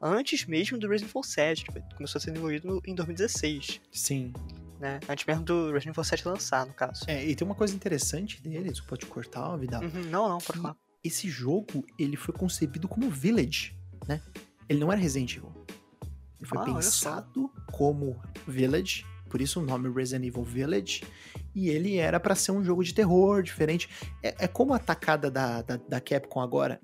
antes 0.00 0.44
mesmo 0.46 0.78
do 0.78 0.88
Resident 0.88 1.10
Evil 1.10 1.22
7, 1.22 1.64
ele 1.74 1.84
começou 1.96 2.18
a 2.18 2.22
ser 2.22 2.30
desenvolvido 2.30 2.68
no- 2.68 2.82
em 2.86 2.94
2016, 2.94 3.80
Sim. 3.90 4.32
né? 4.78 5.00
Antes 5.08 5.24
mesmo 5.26 5.42
do 5.42 5.66
Resident 5.72 5.94
Evil 5.94 6.04
7 6.04 6.28
lançar, 6.28 6.66
no 6.66 6.72
caso. 6.74 7.04
É, 7.08 7.24
e 7.26 7.34
tem 7.34 7.44
uma 7.46 7.54
coisa 7.54 7.74
interessante 7.74 8.40
dele, 8.42 8.70
isso 8.70 8.84
pode 8.84 9.06
cortar, 9.06 9.56
Vidal. 9.56 9.82
Uhum, 9.82 10.02
não, 10.10 10.28
não, 10.28 10.38
pode 10.38 10.60
falar. 10.60 10.76
esse 11.02 11.28
jogo, 11.28 11.84
ele 11.98 12.16
foi 12.16 12.34
concebido 12.34 12.86
como 12.86 13.10
Village, 13.10 13.76
né? 14.06 14.20
Ele 14.68 14.78
não 14.78 14.92
era 14.92 15.00
Resident 15.00 15.36
Evil. 15.36 15.52
Ele 16.38 16.48
foi 16.48 16.58
Ah, 16.58 16.64
pensado 16.64 17.50
como 17.72 18.20
Village, 18.46 19.04
por 19.28 19.40
isso 19.40 19.60
o 19.60 19.62
nome 19.62 19.88
Resident 19.88 20.26
Evil 20.26 20.44
Village, 20.44 21.02
e 21.54 21.68
ele 21.68 21.96
era 21.96 22.20
pra 22.20 22.34
ser 22.34 22.52
um 22.52 22.62
jogo 22.62 22.84
de 22.84 22.94
terror 22.94 23.42
diferente. 23.42 23.88
É, 24.22 24.44
é 24.44 24.48
como 24.48 24.74
a 24.74 24.78
tacada 24.78 25.30
da, 25.30 25.62
da, 25.62 25.76
da 25.76 26.00
Capcom 26.00 26.40
agora. 26.40 26.80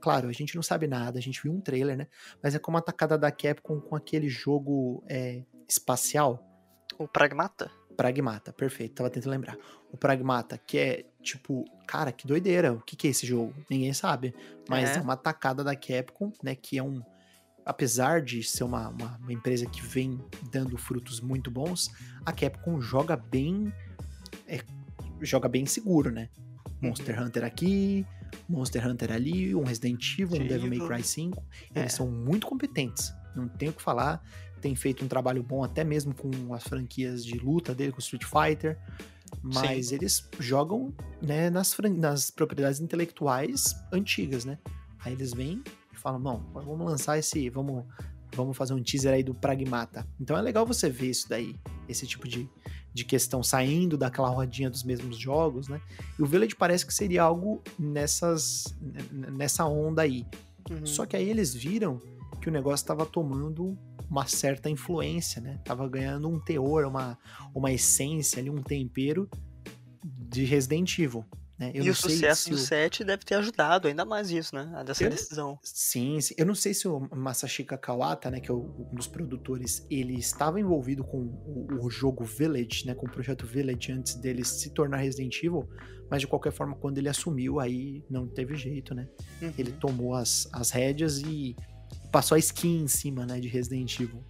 Claro, 0.00 0.28
a 0.28 0.32
gente 0.32 0.54
não 0.54 0.62
sabe 0.62 0.86
nada, 0.86 1.18
a 1.18 1.22
gente 1.22 1.42
viu 1.42 1.52
um 1.52 1.60
trailer, 1.60 1.96
né? 1.96 2.06
Mas 2.42 2.54
é 2.54 2.58
como 2.58 2.76
a 2.78 2.80
tacada 2.80 3.18
da 3.18 3.30
Capcom 3.30 3.80
com 3.80 3.96
aquele 3.96 4.28
jogo 4.28 5.02
é, 5.08 5.42
espacial, 5.68 6.46
O 6.98 7.08
Pragmata? 7.08 7.70
Pragmata, 7.96 8.52
perfeito, 8.52 8.94
tava 8.94 9.10
tentando 9.10 9.32
lembrar. 9.32 9.58
O 9.92 9.96
Pragmata, 9.96 10.56
que 10.56 10.78
é 10.78 11.04
tipo, 11.22 11.64
cara, 11.86 12.12
que 12.12 12.26
doideira, 12.26 12.72
o 12.72 12.80
que, 12.80 12.96
que 12.96 13.08
é 13.08 13.10
esse 13.10 13.26
jogo? 13.26 13.54
Ninguém 13.68 13.92
sabe. 13.92 14.34
Mas 14.68 14.90
é. 14.90 14.98
É. 14.98 15.00
uma 15.02 15.16
tacada 15.16 15.62
da 15.62 15.74
Capcom, 15.76 16.32
né? 16.42 16.54
Que 16.54 16.78
é 16.78 16.82
um. 16.82 17.02
Apesar 17.70 18.20
de 18.20 18.42
ser 18.42 18.64
uma, 18.64 18.88
uma, 18.88 19.16
uma 19.18 19.32
empresa 19.32 19.64
que 19.64 19.80
vem 19.80 20.20
dando 20.50 20.76
frutos 20.76 21.20
muito 21.20 21.50
bons, 21.52 21.88
a 22.26 22.32
Capcom 22.32 22.80
joga 22.80 23.16
bem. 23.16 23.72
é, 24.48 24.60
joga 25.20 25.48
bem 25.48 25.64
seguro, 25.66 26.10
né? 26.10 26.28
Monster 26.82 27.22
Hunter 27.22 27.44
aqui, 27.44 28.04
Monster 28.48 28.88
Hunter 28.88 29.12
ali, 29.12 29.54
um 29.54 29.62
Resident 29.62 30.18
Evil, 30.18 30.40
um 30.42 30.46
Devil 30.48 30.68
May. 30.68 30.88
Cry 30.88 31.02
5. 31.04 31.40
Eles 31.76 31.92
É. 31.92 31.96
são 31.96 32.10
muito 32.10 32.46
competentes, 32.46 33.12
não 33.36 33.46
tenho 33.48 33.70
o 33.70 33.74
que 33.74 33.82
falar. 33.82 34.20
Tem 34.60 34.74
feito 34.74 35.04
um 35.04 35.08
trabalho 35.08 35.42
bom 35.42 35.62
até 35.62 35.84
mesmo 35.84 36.12
com 36.12 36.52
as 36.52 36.64
franquias 36.64 37.24
de 37.24 37.38
luta 37.38 37.72
dele, 37.74 37.92
com 37.92 37.98
Street 38.00 38.24
Fighter. 38.24 38.76
Mas 39.42 39.92
eles 39.92 40.28
jogam 40.40 40.92
né, 41.22 41.48
nas, 41.50 41.72
fran- 41.72 41.94
nas 41.94 42.30
propriedades 42.32 42.80
intelectuais 42.80 43.76
antigas, 43.92 44.44
né? 44.44 44.58
Aí 44.98 45.12
eles 45.12 45.32
vêm 45.32 45.62
falam, 46.00 46.18
não, 46.18 46.46
vamos 46.52 46.86
lançar 46.86 47.18
esse. 47.18 47.48
Vamos, 47.50 47.84
vamos 48.34 48.56
fazer 48.56 48.74
um 48.74 48.82
teaser 48.82 49.12
aí 49.12 49.22
do 49.22 49.34
Pragmata. 49.34 50.06
Então 50.20 50.36
é 50.36 50.42
legal 50.42 50.66
você 50.66 50.88
ver 50.88 51.10
isso 51.10 51.28
daí, 51.28 51.56
esse 51.88 52.06
tipo 52.06 52.28
de, 52.28 52.48
de 52.92 53.04
questão 53.04 53.42
saindo 53.42 53.96
daquela 53.96 54.28
rodinha 54.28 54.70
dos 54.70 54.82
mesmos 54.82 55.18
jogos, 55.18 55.68
né? 55.68 55.80
E 56.18 56.22
o 56.22 56.26
Village 56.26 56.54
parece 56.56 56.86
que 56.86 56.94
seria 56.94 57.22
algo 57.22 57.62
nessas, 57.78 58.76
nessa 59.10 59.64
onda 59.64 60.02
aí. 60.02 60.26
Uhum. 60.70 60.86
Só 60.86 61.06
que 61.06 61.16
aí 61.16 61.28
eles 61.28 61.54
viram 61.54 62.00
que 62.40 62.48
o 62.48 62.52
negócio 62.52 62.82
estava 62.82 63.04
tomando 63.04 63.76
uma 64.08 64.26
certa 64.26 64.68
influência, 64.68 65.40
né? 65.40 65.60
Tava 65.64 65.88
ganhando 65.88 66.28
um 66.28 66.40
teor, 66.40 66.84
uma, 66.86 67.18
uma 67.54 67.70
essência 67.70 68.40
ali, 68.40 68.50
um 68.50 68.62
tempero 68.62 69.28
de 70.02 70.44
Resident 70.44 70.98
Evil, 70.98 71.24
né? 71.60 71.70
E 71.74 71.88
o 71.90 71.94
sucesso 71.94 72.48
do 72.50 72.56
o- 72.56 72.58
7 72.58 73.04
deve 73.04 73.22
ter 73.24 73.34
ajudado 73.36 73.86
ainda 73.86 74.04
mais 74.04 74.30
isso, 74.30 74.54
né? 74.54 74.72
A 74.74 74.82
dessa 74.82 75.04
Eu- 75.04 75.10
decisão. 75.10 75.58
Sim, 75.62 76.20
sim. 76.20 76.34
Eu 76.38 76.46
não 76.46 76.54
sei 76.54 76.72
se 76.74 76.88
o 76.88 76.98
Masashika 77.14 77.76
Kawata, 77.76 78.30
né, 78.30 78.40
que 78.40 78.50
é 78.50 78.54
o- 78.54 78.88
um 78.90 78.94
dos 78.94 79.06
produtores, 79.06 79.86
ele 79.90 80.14
estava 80.18 80.58
envolvido 80.58 81.04
com 81.04 81.18
o, 81.18 81.84
o 81.84 81.90
jogo 81.90 82.24
Village, 82.24 82.86
né, 82.86 82.94
com 82.94 83.06
o 83.06 83.10
projeto 83.10 83.46
Village 83.46 83.92
antes 83.92 84.14
dele 84.14 84.44
se 84.44 84.70
tornar 84.70 84.96
Resident 84.96 85.36
Evil, 85.36 85.68
mas 86.10 86.22
de 86.22 86.26
qualquer 86.26 86.50
forma, 86.52 86.74
quando 86.74 86.98
ele 86.98 87.08
assumiu, 87.08 87.60
aí 87.60 88.02
não 88.10 88.26
teve 88.26 88.56
jeito, 88.56 88.94
né? 88.94 89.06
Uhum. 89.42 89.52
ele 89.58 89.70
tomou 89.72 90.14
as, 90.14 90.48
as 90.52 90.70
rédeas 90.70 91.18
e 91.20 91.54
passou 92.10 92.34
a 92.34 92.38
skin 92.38 92.82
em 92.84 92.88
cima, 92.88 93.24
né, 93.26 93.38
de 93.38 93.46
Resident 93.48 94.00
Evil. 94.00 94.24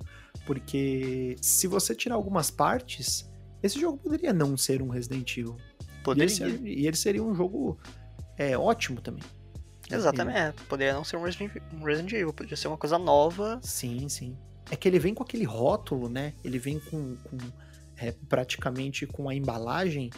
Porque 0.47 1.37
se 1.41 1.67
você 1.67 1.95
tirar 1.95 2.17
algumas 2.17 2.51
partes, 2.51 3.25
esse 3.63 3.79
jogo 3.81 3.99
poderia 3.99 4.33
não 4.33 4.57
ser 4.57 4.83
um 4.83 4.89
Resident 4.89 5.37
Evil. 5.37 5.57
E 6.07 6.11
ele, 6.23 6.31
Poderia. 6.31 6.35
ser- 6.35 6.67
e 6.67 6.87
ele 6.87 6.97
seria 6.97 7.23
um 7.23 7.35
jogo 7.35 7.79
é, 8.39 8.57
ótimo 8.57 9.01
também. 9.01 9.23
Exatamente. 9.91 10.39
é, 10.39 10.53
Poderia 10.69 10.95
não 10.95 11.05
ser 11.05 11.17
um 11.17 11.23
Resident, 11.25 11.53
um 11.75 11.83
Resident 11.85 12.13
Evil, 12.13 12.33
poderia 12.33 12.57
ser 12.57 12.69
uma 12.69 12.79
coisa 12.79 12.99
nova. 12.99 13.59
Sim, 13.63 14.09
sim. 14.09 14.37
É 14.71 14.77
que 14.77 14.87
ele 14.89 14.99
vem 15.01 15.13
com 15.13 15.23
aquele 15.23 15.45
rótulo, 15.45 16.09
né? 16.09 16.33
Ele 16.45 16.59
vem 16.59 16.79
com, 16.79 17.17
com, 17.17 17.37
é, 17.97 18.13
praticamente 18.29 19.05
com 19.07 19.29
a 19.29 19.35
embalagem 19.35 20.11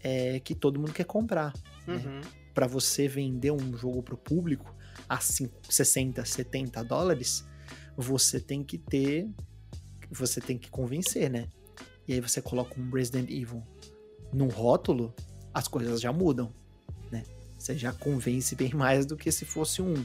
é, 0.00 0.40
que 0.40 0.54
todo 0.54 0.78
mundo 0.80 0.92
quer 0.92 1.04
comprar. 1.04 1.52
Uhum. 1.86 2.20
Para 2.54 2.66
você 2.66 3.06
vender 3.06 3.50
um 3.52 3.76
jogo 3.76 4.02
pro 4.02 4.16
público 4.16 4.74
a 5.08 5.20
cin- 5.20 5.50
60, 5.68 6.24
70 6.24 6.82
dólares, 6.82 7.44
você 7.96 8.40
tem 8.40 8.64
que 8.64 8.78
ter. 8.78 9.28
Você 10.10 10.40
tem 10.40 10.56
que 10.56 10.70
convencer, 10.70 11.30
né? 11.30 11.48
E 12.06 12.14
aí 12.14 12.20
você 12.20 12.40
coloca 12.40 12.80
um 12.80 12.90
Resident 12.90 13.28
Evil 13.30 13.62
num 14.32 14.48
rótulo, 14.48 15.14
as 15.58 15.68
coisas 15.68 16.00
já 16.00 16.12
mudam, 16.12 16.52
né? 17.10 17.24
Você 17.58 17.76
já 17.76 17.92
convence 17.92 18.54
bem 18.54 18.72
mais 18.72 19.04
do 19.04 19.16
que 19.16 19.30
se 19.32 19.44
fosse 19.44 19.82
um 19.82 20.04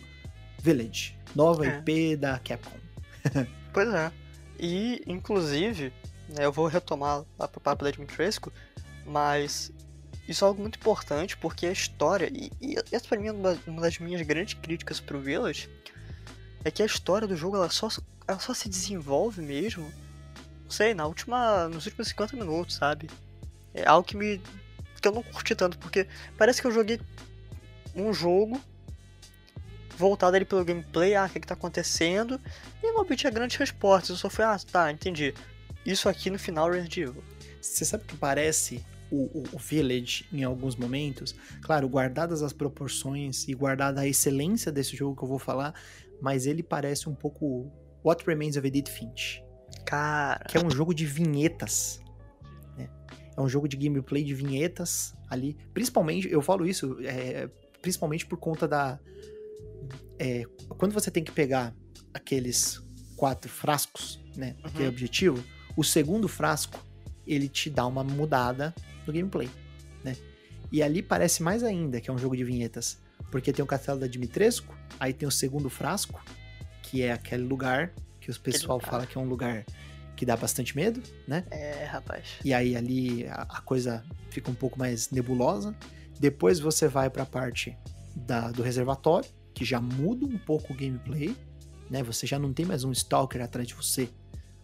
Village, 0.60 1.16
nova 1.36 1.66
É. 1.66 1.78
IP 1.78 2.16
da 2.18 2.40
Capcom. 2.40 2.78
Pois 3.74 3.92
é. 3.92 4.12
E, 4.60 5.02
inclusive, 5.08 5.92
né, 6.30 6.46
eu 6.46 6.52
vou 6.52 6.68
retomar 6.68 7.24
lá 7.40 7.48
pro 7.48 7.60
papo 7.60 7.84
da 7.84 7.90
Dimitrescu, 7.90 8.52
mas 9.04 9.72
isso 10.28 10.46
é 10.46 10.48
algo 10.48 10.62
muito 10.62 10.78
importante 10.78 11.36
porque 11.38 11.66
a 11.66 11.72
história, 11.72 12.30
e, 12.32 12.52
e 12.62 12.76
essa 12.92 13.08
pra 13.08 13.18
mim 13.18 13.28
é 13.28 13.32
uma, 13.32 13.58
uma 13.66 13.82
das 13.82 13.98
minhas 13.98 14.22
grandes 14.22 14.54
críticas 14.54 15.00
pro 15.00 15.20
Village, 15.20 15.70
é 16.64 16.70
que 16.70 16.84
a 16.84 16.86
história 16.86 17.28
do 17.28 17.36
jogo 17.36 17.58
ela 17.58 17.70
só, 17.70 17.90
ela 18.28 18.40
só 18.40 18.54
se 18.54 18.70
desenvolve 18.70 19.42
mesmo, 19.42 19.92
não 20.64 20.72
sei, 20.72 20.94
na 20.94 21.08
última, 21.08 21.68
nos 21.68 21.88
últimos 21.88 22.10
50 22.10 22.38
minutos, 22.38 22.76
sabe? 22.76 23.10
É 23.74 23.88
algo 23.88 24.08
que 24.08 24.16
me. 24.16 24.40
Que 25.04 25.08
eu 25.10 25.12
não 25.14 25.22
curti 25.24 25.54
tanto, 25.54 25.78
porque 25.78 26.08
parece 26.38 26.62
que 26.62 26.68
eu 26.68 26.72
joguei 26.72 27.00
um 27.96 28.12
jogo 28.14 28.60
voltado 29.98 30.36
ali 30.36 30.46
pelo 30.46 30.66
gameplay, 30.66 31.14
ah, 31.16 31.26
o 31.26 31.30
que, 31.30 31.40
que 31.40 31.48
tá 31.48 31.54
acontecendo, 31.54 32.40
e 32.82 32.92
não 32.92 33.02
obtinha 33.02 33.32
grandes 33.32 33.58
respostas. 33.58 34.10
Eu 34.12 34.16
só 34.16 34.30
fui, 34.30 34.44
ah, 34.44 34.58
tá, 34.72 34.92
entendi. 34.92 35.34
Isso 35.86 36.10
aqui 36.10 36.30
no 36.30 36.40
final 36.40 36.70
Resident 36.70 36.98
Evil. 36.98 37.24
Você 37.62 37.86
sabe 37.86 38.06
que 38.06 38.16
parece 38.18 38.84
o, 39.12 39.26
o- 39.40 39.44
o 39.54 39.58
Village 39.60 40.26
em 40.34 40.44
alguns 40.44 40.76
momentos? 40.76 41.36
Claro, 41.62 41.88
guardadas 41.88 42.42
as 42.42 42.52
proporções 42.54 43.48
e 43.48 43.54
guardada 43.54 44.02
a 44.02 44.08
excelência 44.08 44.72
desse 44.72 44.96
jogo 44.96 45.16
que 45.16 45.24
eu 45.24 45.28
vou 45.28 45.40
falar, 45.40 45.74
mas 46.22 46.46
ele 46.48 46.64
parece 46.64 47.08
um 47.08 47.14
pouco 47.16 47.72
What 48.04 48.26
Remains 48.26 48.58
of 48.58 48.66
Edith 48.68 48.90
Finch, 48.90 49.44
Cara, 49.86 50.46
que 50.50 50.58
é 50.58 50.66
um 50.66 50.70
jogo 50.72 50.94
de 50.94 51.06
vinhetas. 51.06 52.02
né? 52.78 52.90
É 53.36 53.42
um 53.42 53.50
jogo 53.50 53.68
de 53.68 53.76
gameplay 53.78 54.24
de 54.24 54.34
vinhetas 54.34 55.14
ali. 55.30 55.58
Principalmente, 55.74 56.30
eu 56.32 56.42
falo 56.42 56.66
isso, 56.66 56.98
é, 57.04 57.50
principalmente 57.82 58.26
por 58.26 58.38
conta 58.38 58.68
da. 58.68 59.00
é, 60.20 60.44
quando 60.78 60.94
você 60.94 61.10
tem 61.12 61.24
que 61.24 61.32
pegar 61.32 61.74
aqueles 62.14 62.82
quatro 63.16 63.50
frascos, 63.50 64.20
né? 64.36 64.56
Aquele 64.64 64.84
Uhum. 64.86 64.90
objetivo, 64.90 65.44
o 65.76 65.84
segundo 65.84 66.28
frasco 66.28 66.80
ele 67.26 67.48
te 67.48 67.70
dá 67.70 67.86
uma 67.88 68.04
mudada 68.04 68.74
no 69.08 69.14
gameplay, 69.14 69.50
né? 70.04 70.16
E 70.72 70.82
ali 70.84 71.02
parece 71.02 71.42
mais 71.44 71.64
ainda 71.64 72.00
que 72.02 72.10
é 72.10 72.14
um 72.14 72.18
jogo 72.18 72.36
de 72.36 72.44
vinhetas, 72.44 73.00
porque 73.32 73.52
tem 73.54 73.64
o 73.64 73.68
castelo 73.68 74.00
da 74.00 74.08
Dimitrescu, 74.08 74.76
aí 75.00 75.14
tem 75.14 75.28
o 75.28 75.32
segundo 75.32 75.70
frasco, 75.70 76.24
que 76.82 77.02
é 77.02 77.12
aquele 77.12 77.44
lugar 77.44 77.94
que 78.20 78.30
os 78.30 78.38
pessoal 78.38 78.80
fala 78.80 79.06
que 79.06 79.18
é 79.18 79.22
um 79.22 79.26
lugar 79.28 79.66
que 80.16 80.26
dá 80.26 80.36
bastante 80.38 80.76
medo, 80.76 81.02
né? 81.28 81.44
É, 81.52 81.86
rapaz. 81.86 82.24
E 82.44 82.54
aí 82.54 82.76
ali 82.76 83.26
a, 83.28 83.42
a 83.50 83.62
coisa 83.62 84.04
fica 84.30 84.50
um 84.52 84.56
pouco 84.56 84.78
mais 84.78 85.10
nebulosa. 85.10 85.76
Depois 86.20 86.60
você 86.60 86.88
vai 86.88 87.10
pra 87.10 87.26
parte 87.26 87.76
da- 88.16 88.52
do 88.52 88.62
reservatório, 88.62 89.30
que 89.54 89.66
já 89.66 89.82
muda 89.82 90.26
um 90.26 90.38
pouco 90.38 90.74
o 90.74 90.76
gameplay, 90.76 91.36
né? 91.90 92.04
Você 92.04 92.26
já 92.28 92.38
não 92.40 92.54
tem 92.54 92.66
mais 92.66 92.84
um 92.84 92.92
stalker 92.92 93.42
atrás 93.42 93.68
de 93.68 93.74
você, 93.74 94.10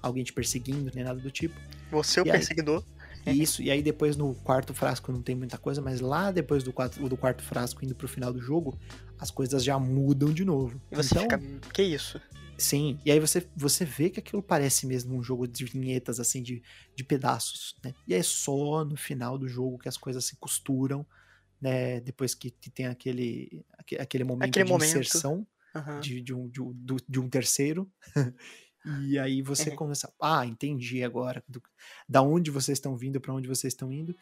alguém 0.01 0.23
te 0.23 0.31
perseguindo, 0.33 0.91
nem 0.93 1.03
nada 1.03 1.19
do 1.19 1.31
tipo. 1.31 1.55
Você 1.91 2.19
é 2.19 2.23
o 2.23 2.27
E 2.27 2.31
perseguidor. 2.31 2.83
Isso, 3.27 3.61
e 3.61 3.69
aí 3.69 3.81
depois 3.83 4.15
no 4.15 4.33
quarto 4.33 4.73
frasco 4.73 5.11
não 5.11 5.21
tem 5.21 5.35
muita 5.35 5.57
coisa, 5.57 5.81
mas 5.81 5.99
lá 5.99 6.31
depois 6.31 6.63
do 6.63 6.71
quarto, 6.71 7.07
do 7.07 7.17
quarto 7.17 7.43
frasco 7.43 7.83
indo 7.83 7.93
pro 7.93 8.07
final 8.07 8.31
do 8.31 8.41
jogo, 8.41 8.79
as 9.19 9.29
coisas 9.29 9.63
já 9.63 9.77
mudam 9.77 10.31
de 10.33 10.45
novo. 10.45 10.81
E 10.89 10.95
você 10.95 11.09
então, 11.13 11.23
fica. 11.23 11.39
Que 11.73 11.83
isso? 11.83 12.19
Sim, 12.59 12.99
e 13.05 13.11
aí 13.11 13.19
você, 13.21 13.49
você 13.55 13.85
vê 13.85 14.09
que 14.09 14.19
aquilo 14.19 14.43
parece 14.43 14.85
mesmo 14.85 15.15
um 15.17 15.23
jogo 15.23 15.47
de 15.47 15.63
vinhetas, 15.65 16.19
assim, 16.19 16.43
de, 16.43 16.61
de 16.95 17.03
pedaços, 17.05 17.75
né? 17.83 17.95
E 18.05 18.13
é 18.13 18.21
só 18.21 18.83
no 18.83 18.97
final 18.97 19.37
do 19.37 19.47
jogo 19.47 19.77
que 19.79 19.87
as 19.87 19.95
coisas 19.97 20.25
se 20.25 20.35
costuram, 20.37 21.07
né? 21.61 22.01
Depois 22.01 22.33
que, 22.35 22.51
que 22.51 22.71
tem 22.71 22.87
aquele, 22.87 23.65
aque- 23.77 23.97
aquele 23.97 24.23
momento 24.25 24.63
Aquele 24.63 24.65
de 24.65 24.73
momento. 24.73 25.25
inserção 25.25 25.47
Aham. 25.75 26.11
de, 26.11 26.21
de, 26.21 26.33
um, 26.33 26.49
de, 26.49 26.61
um, 26.63 26.73
de 27.09 27.19
um 27.19 27.29
terceiro. 27.29 27.91
e 28.83 29.19
aí 29.19 29.41
você 29.41 29.71
Uhum. 29.71 29.71
começa, 29.71 30.13
ah, 30.21 30.45
entendi 30.45 31.03
agora 31.03 31.43
do- 31.47 31.61
da 32.09 32.21
onde 32.21 32.51
vocês 32.51 32.77
estão 32.77 32.97
vindo, 32.97 33.21
para 33.21 33.33
onde 33.33 33.47
vocês 33.47 33.73
estão 33.73 33.91
indo. 33.91 34.15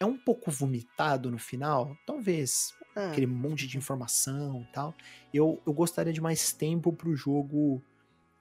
É 0.00 0.04
um 0.06 0.16
pouco 0.16 0.50
vomitado 0.50 1.30
no 1.30 1.38
final, 1.38 1.94
talvez, 2.06 2.74
Ah, 2.96 3.10
aquele 3.10 3.26
monte 3.26 3.66
de 3.66 3.76
informação 3.76 4.62
e 4.62 4.72
tal. 4.72 4.94
Eu, 5.32 5.62
eu 5.66 5.72
gostaria 5.74 6.12
de 6.12 6.20
mais 6.22 6.52
tempo 6.54 6.90
pro 6.90 7.14
jogo 7.14 7.82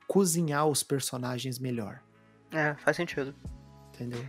cozinhar 0.07 0.65
os 0.67 0.81
personagens 0.81 1.59
melhor, 1.59 2.01
É, 2.51 2.73
faz 2.75 2.95
sentido. 2.97 3.35
entendeu? 3.93 4.25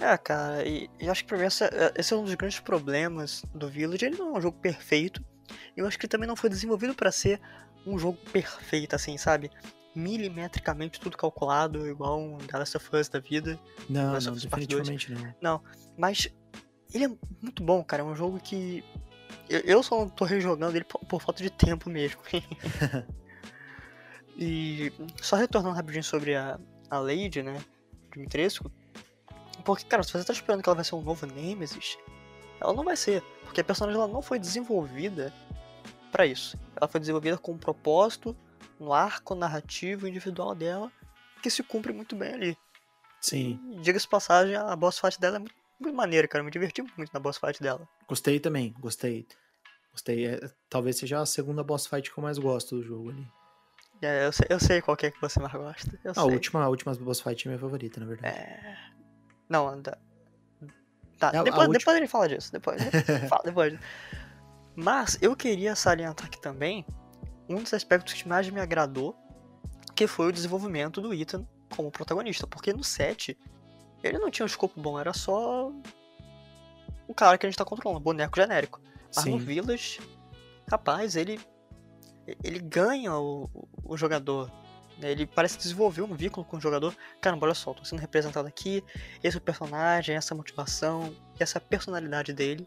É, 0.00 0.16
cara, 0.16 0.64
e, 0.66 0.88
e 1.00 1.08
acho 1.08 1.22
que 1.24 1.28
pra 1.28 1.38
mim 1.38 1.44
essa- 1.44 1.66
é- 1.66 1.92
esse 1.96 2.12
é 2.14 2.16
um 2.16 2.24
dos 2.24 2.34
grandes 2.34 2.60
problemas 2.60 3.42
do 3.54 3.68
Village. 3.68 4.04
Ele 4.04 4.16
não 4.16 4.34
é 4.34 4.38
um 4.38 4.40
jogo 4.40 4.58
perfeito. 4.60 5.22
E 5.76 5.80
eu 5.80 5.86
acho 5.86 5.98
que 5.98 6.04
ele 6.06 6.10
também 6.10 6.28
não 6.28 6.36
foi 6.36 6.48
desenvolvido 6.50 6.94
pra 6.94 7.10
ser 7.10 7.40
um 7.86 7.98
jogo 7.98 8.18
perfeito, 8.30 8.94
assim, 8.94 9.16
sabe? 9.18 9.50
Milimetricamente 9.96 11.00
tudo 11.00 11.16
calculado, 11.16 11.88
igual 11.88 12.20
um 12.20 12.38
The 12.38 12.58
Last 12.58 12.76
of 12.76 12.96
Us 12.96 13.08
da 13.08 13.18
vida. 13.18 13.58
Não, 13.88 14.12
não, 14.12 14.34
definitivamente 14.34 15.14
não. 15.40 15.62
Mas 15.96 16.28
ele 16.92 17.06
é 17.06 17.08
muito 17.40 17.62
bom, 17.62 17.82
cara. 17.82 18.02
É 18.02 18.04
um 18.04 18.14
jogo 18.14 18.38
que. 18.38 18.84
Eu, 19.48 19.60
eu 19.60 19.82
só 19.82 19.98
não 19.98 20.08
tô 20.08 20.24
rejogando 20.24 20.76
ele 20.76 20.84
por, 20.84 21.00
por 21.00 21.22
falta 21.22 21.42
de 21.42 21.50
tempo 21.50 21.88
mesmo. 21.88 22.20
e 24.36 24.92
só 25.20 25.36
retornando 25.36 25.74
rapidinho 25.74 26.04
sobre 26.04 26.34
a, 26.34 26.58
a 26.90 26.98
Lady, 26.98 27.42
né? 27.42 27.62
Dimitrescu. 28.12 28.70
Porque, 29.64 29.84
cara, 29.84 30.02
se 30.02 30.12
você 30.12 30.24
tá 30.24 30.32
esperando 30.32 30.62
que 30.62 30.68
ela 30.68 30.76
vai 30.76 30.84
ser 30.84 30.94
um 30.94 31.02
novo 31.02 31.26
Nemesis, 31.26 31.98
ela 32.60 32.72
não 32.72 32.84
vai 32.84 32.96
ser. 32.96 33.22
Porque 33.44 33.60
a 33.60 33.64
personagem 33.64 34.00
ela 34.00 34.10
não 34.10 34.22
foi 34.22 34.38
desenvolvida 34.38 35.32
pra 36.12 36.26
isso. 36.26 36.58
Ela 36.76 36.88
foi 36.88 37.00
desenvolvida 37.00 37.38
com 37.38 37.52
um 37.52 37.58
propósito, 37.58 38.36
um 38.80 38.92
arco 38.92 39.34
narrativo 39.34 40.06
individual 40.06 40.54
dela, 40.54 40.90
que 41.42 41.50
se 41.50 41.62
cumpre 41.62 41.92
muito 41.92 42.14
bem 42.16 42.34
ali. 42.34 42.58
Sim, 43.20 43.58
Diga-se 43.82 44.06
passagem, 44.08 44.54
a 44.56 44.76
boss 44.76 44.98
fight 45.00 45.18
dela 45.20 45.36
é 45.36 45.38
muito, 45.38 45.54
muito 45.80 45.96
maneira, 45.96 46.28
cara. 46.28 46.40
Eu 46.42 46.44
me 46.44 46.50
diverti 46.50 46.82
muito 46.96 47.12
na 47.12 47.18
boss 47.20 47.38
fight 47.38 47.60
dela. 47.62 47.88
gostei 48.06 48.38
também, 48.38 48.72
gostei. 48.78 49.26
Gostei. 49.90 50.26
É, 50.26 50.40
talvez 50.68 50.96
seja 50.98 51.20
a 51.20 51.26
segunda 51.26 51.64
boss 51.64 51.86
fight 51.86 52.12
que 52.12 52.18
eu 52.18 52.22
mais 52.22 52.38
gosto 52.38 52.76
do 52.76 52.82
jogo 52.82 53.10
ali. 53.10 53.26
É, 54.02 54.26
eu, 54.26 54.32
sei, 54.32 54.46
eu 54.50 54.60
sei 54.60 54.82
qual 54.82 54.94
que 54.96 55.06
é 55.06 55.10
que 55.10 55.20
você 55.20 55.40
mais 55.40 55.54
gosta. 55.54 55.98
Ah, 56.04 56.20
a 56.20 56.24
última, 56.24 56.62
a 56.62 56.68
última 56.68 56.94
boss 56.94 57.20
fight 57.20 57.46
é 57.46 57.50
minha 57.50 57.58
favorita, 57.58 57.98
na 57.98 58.06
verdade. 58.06 58.36
É... 58.36 58.76
Não, 59.48 59.66
anda. 59.66 59.98
Tá, 61.18 61.30
É, 61.32 61.38
a 61.38 61.42
depois, 61.42 61.62
última- 61.68 61.78
depois 61.78 61.96
ele 61.96 62.06
fala 62.06 62.28
disso. 62.28 62.52
Depois. 62.52 62.78
fala, 63.30 63.42
depois. 63.44 63.78
Mas 64.76 65.16
eu 65.22 65.34
queria 65.34 65.74
salientar 65.74 66.26
aqui 66.26 66.38
também 66.40 66.84
um 67.48 67.56
dos 67.62 67.72
aspectos 67.74 68.14
que 68.14 68.28
mais 68.28 68.48
me 68.50 68.60
agradou, 68.60 69.16
que 69.94 70.06
foi 70.06 70.28
o 70.28 70.32
desenvolvimento 70.32 71.00
do 71.00 71.14
Ethan 71.14 71.46
como 71.74 71.90
protagonista. 71.90 72.46
Porque 72.46 72.72
no 72.72 72.82
set, 72.84 73.36
ele 74.02 74.18
não 74.18 74.30
tinha 74.30 74.44
um 74.44 74.46
escopo 74.46 74.80
bom, 74.80 74.98
era 74.98 75.12
só 75.12 75.72
o 77.08 77.14
cara 77.14 77.38
que 77.38 77.46
a 77.46 77.48
gente 77.50 77.56
tá 77.58 77.64
controlando, 77.64 78.00
boneco 78.00 78.36
genérico. 78.38 78.80
Mas 79.14 79.24
no 79.24 79.38
Sim. 79.38 79.44
Village, 79.44 80.00
rapaz, 80.70 81.16
ele 81.16 81.40
ele 82.42 82.58
ganha 82.58 83.14
o, 83.16 83.48
o- 83.84 83.96
jogador. 83.96 84.50
né? 84.98 85.12
Ele 85.12 85.26
parece 85.26 85.56
desenvolver 85.58 86.02
um 86.02 86.12
vínculo 86.14 86.44
com 86.44 86.56
o 86.56 86.60
jogador. 86.60 86.92
Caramba, 87.20 87.46
olha 87.46 87.54
só, 87.54 87.72
tô 87.72 87.84
sendo 87.84 88.00
representado 88.00 88.48
aqui. 88.48 88.82
Esse 89.22 89.36
é 89.36 89.38
o 89.38 89.40
personagem, 89.42 90.16
essa 90.16 90.34
motivação, 90.34 91.14
essa 91.38 91.60
personalidade 91.60 92.32
dele. 92.32 92.66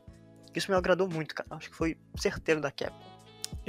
Isso 0.56 0.72
me 0.72 0.78
agradou 0.78 1.10
muito, 1.10 1.36
cara. 1.36 1.48
Acho 1.52 1.70
que 1.70 1.76
foi 1.76 1.98
certeiro 2.18 2.62
da 2.62 2.72
Capcom. 2.72 3.09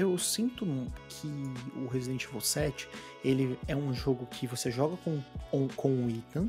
Eu 0.00 0.16
sinto 0.16 0.64
que 1.10 1.28
o 1.76 1.86
Resident 1.86 2.24
Evil 2.24 2.40
7, 2.40 2.88
ele 3.22 3.58
é 3.68 3.76
um 3.76 3.92
jogo 3.92 4.24
que 4.24 4.46
você 4.46 4.70
joga 4.70 4.96
com, 4.96 5.22
com, 5.76 6.06
o 6.06 6.08
Ethan, 6.08 6.48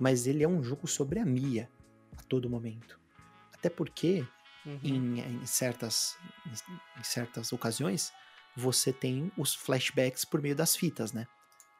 mas 0.00 0.26
ele 0.26 0.42
é 0.42 0.48
um 0.48 0.64
jogo 0.64 0.88
sobre 0.88 1.20
a 1.20 1.24
Mia 1.24 1.70
a 2.16 2.22
todo 2.24 2.50
momento. 2.50 2.98
Até 3.54 3.70
porque, 3.70 4.26
Uhum. 4.66 4.80
em, 4.82 5.20
em 5.20 5.46
certas, 5.46 6.16
em 6.98 7.04
certas 7.04 7.52
ocasiões, 7.52 8.12
você 8.56 8.92
tem 8.92 9.30
os 9.38 9.54
flashbacks 9.54 10.24
por 10.24 10.42
meio 10.42 10.56
das 10.56 10.74
fitas, 10.74 11.12
né? 11.12 11.28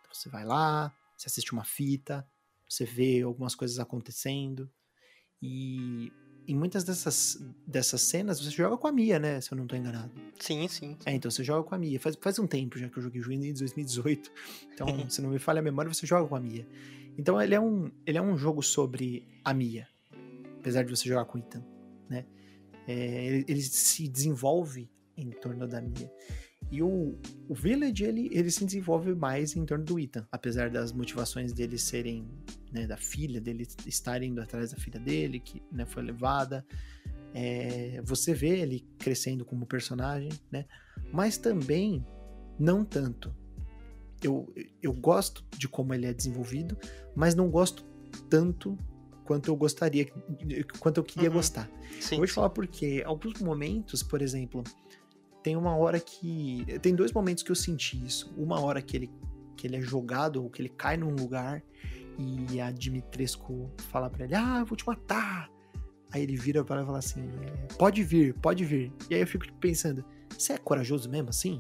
Então 0.00 0.14
você 0.14 0.28
vai 0.28 0.44
lá, 0.44 0.94
você 1.16 1.26
assiste 1.26 1.52
uma 1.52 1.64
fita, 1.64 2.24
você 2.68 2.85
vê 2.85 3.22
algumas 3.22 3.57
coisas 3.57 3.81
acontecendo, 3.81 4.70
e 5.42 6.12
em 6.48 6.56
muitas 6.56 6.82
dessas, 6.82 7.38
dessas 7.66 8.00
cenas 8.00 8.40
você 8.40 8.50
joga 8.50 8.76
com 8.78 8.87
a 8.87 8.92
Mia, 8.92 9.18
né? 9.18 9.40
Se 9.40 9.52
eu 9.52 9.58
não 9.58 9.66
tô 9.66 9.76
enganado. 9.76 10.11
Sim, 10.40 10.66
sim. 10.66 10.96
É, 11.04 11.12
então 11.12 11.30
você 11.30 11.44
joga 11.44 11.68
com 11.68 11.74
a 11.74 11.78
Mia. 11.78 12.00
Faz, 12.00 12.16
faz 12.20 12.38
um 12.38 12.46
tempo 12.46 12.78
já 12.78 12.88
que 12.88 12.98
eu 12.98 13.02
joguei 13.02 13.20
o 13.20 13.24
jogo 13.24 13.34
em 13.34 13.52
2018. 13.52 14.32
Então, 14.72 14.87
se 15.11 15.20
não 15.20 15.28
me 15.28 15.38
falha 15.38 15.61
a 15.61 15.62
memória, 15.62 15.92
você 15.92 16.06
joga 16.06 16.26
com 16.26 16.34
a 16.34 16.40
Mia. 16.40 16.66
Então 17.18 17.40
ele 17.40 17.54
é 17.54 17.61
um, 17.61 17.90
ele 18.06 18.16
é 18.16 18.22
um 18.22 18.37
jogo 18.37 18.62
sobre 18.62 19.28
a 19.44 19.52
Mia. 19.52 19.87
Apesar 20.58 20.82
de 20.84 20.90
você 20.90 21.06
jogar 21.06 21.26
com 21.26 21.37
o 21.37 21.40
Ethan, 21.40 21.64
né? 22.08 22.24
É, 22.87 23.26
ele, 23.26 23.44
ele 23.46 23.62
se 23.62 24.08
desenvolve 24.08 24.90
em 25.16 25.30
torno 25.30 25.68
da 25.68 25.82
Mia. 25.82 26.11
E 26.70 26.83
o, 26.83 27.16
o 27.48 27.54
Village, 27.54 28.04
ele, 28.04 28.28
ele 28.31 28.50
se 28.50 28.64
desenvolve 28.64 29.14
mais 29.14 29.57
em 29.57 29.64
torno 29.64 29.85
do 29.85 29.98
Ethan. 29.98 30.26
Apesar 30.31 30.68
das 30.70 30.92
motivações 30.92 31.52
dele 31.52 31.78
serem, 31.78 32.28
né, 32.70 32.87
da 32.87 32.96
filha, 32.98 33.40
dele 33.40 33.66
estarem 33.87 34.31
indo 34.31 34.40
atrás 34.40 34.72
da 34.72 34.76
filha 34.76 35.00
dele, 35.00 35.40
que 35.40 35.62
né, 35.72 35.87
foi 35.87 36.02
levada. 36.02 36.64
É, 37.35 38.00
você 38.04 38.35
vê 38.35 38.59
ele 38.61 38.87
crescendo 38.98 39.44
como 39.44 39.64
personagem, 39.66 40.31
né? 40.50 40.66
Mas 41.12 41.38
também 41.38 42.04
não 42.59 42.85
tanto. 42.85 43.35
Eu, 44.22 44.52
eu 44.83 44.92
gosto 44.92 45.44
de 45.57 45.68
como 45.68 45.94
ele 45.94 46.07
é 46.07 46.12
desenvolvido, 46.12 46.76
mas 47.14 47.35
não 47.35 47.48
gosto 47.50 47.85
tanto 48.28 48.76
quanto 49.24 49.48
eu 49.48 49.57
gostaria, 49.57 50.07
quanto 50.81 50.98
eu 50.98 51.04
queria 51.04 51.28
Uhum. 51.28 51.37
gostar. 51.37 51.70
Sim. 52.00 52.14
Eu 52.16 52.18
vou 52.18 52.26
te 52.26 52.33
falar 52.33 52.50
porque 52.50 53.02
alguns 53.07 53.40
momentos, 53.40 54.02
por 54.02 54.20
exemplo, 54.22 54.64
tem 55.48 55.56
uma 55.56 55.74
hora 55.74 55.98
que. 55.98 56.66
Tem 56.82 56.94
dois 56.94 57.11
momentos 57.11 57.42
que 57.42 57.50
eu 57.50 57.56
senti 57.56 58.04
isso. 58.04 58.30
Uma 58.37 58.61
hora 58.61 58.82
que 58.82 58.94
ele, 58.94 59.11
que 59.56 59.66
ele 59.66 59.76
é 59.76 59.80
jogado, 59.80 60.42
ou 60.42 60.50
que 60.50 60.61
ele 60.61 60.68
cai 60.68 60.98
num 60.98 61.14
lugar, 61.14 61.62
e 62.18 62.61
a 62.61 62.70
Dimitrescu 62.70 63.70
fala 63.90 64.11
pra 64.11 64.24
ele: 64.24 64.34
Ah, 64.34 64.58
eu 64.61 64.66
vou 64.66 64.76
te 64.76 64.87
matar. 64.87 65.48
Aí 66.12 66.22
ele 66.22 66.37
vira 66.37 66.62
para 66.62 66.76
ela 66.76 66.82
e 66.82 66.87
fala 66.87 66.98
assim: 66.98 67.22
é, 67.22 67.74
Pode 67.78 68.02
vir, 68.02 68.34
pode 68.34 68.62
vir. 68.62 68.92
E 69.08 69.14
aí 69.14 69.22
eu 69.22 69.26
fico 69.26 69.50
pensando: 69.54 70.04
Você 70.37 70.52
é 70.52 70.58
corajoso 70.58 71.08
mesmo 71.08 71.30
assim? 71.30 71.58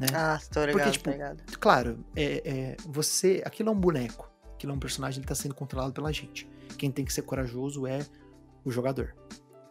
Né? 0.00 0.08
Ah, 0.12 0.40
tô 0.52 0.64
ligado, 0.64 0.90
tipo, 0.90 1.04
tô 1.04 1.10
ligado. 1.12 1.44
Claro, 1.60 2.04
é, 2.16 2.42
é, 2.44 2.76
você. 2.88 3.40
Aquilo 3.46 3.68
é 3.68 3.72
um 3.72 3.80
boneco. 3.80 4.28
Aquilo 4.54 4.72
é 4.72 4.74
um 4.74 4.80
personagem 4.80 5.20
que 5.20 5.28
tá 5.28 5.34
sendo 5.36 5.54
controlado 5.54 5.92
pela 5.92 6.10
gente. 6.12 6.50
Quem 6.76 6.90
tem 6.90 7.04
que 7.04 7.12
ser 7.12 7.22
corajoso 7.22 7.86
é 7.86 8.04
o 8.64 8.70
jogador, 8.72 9.14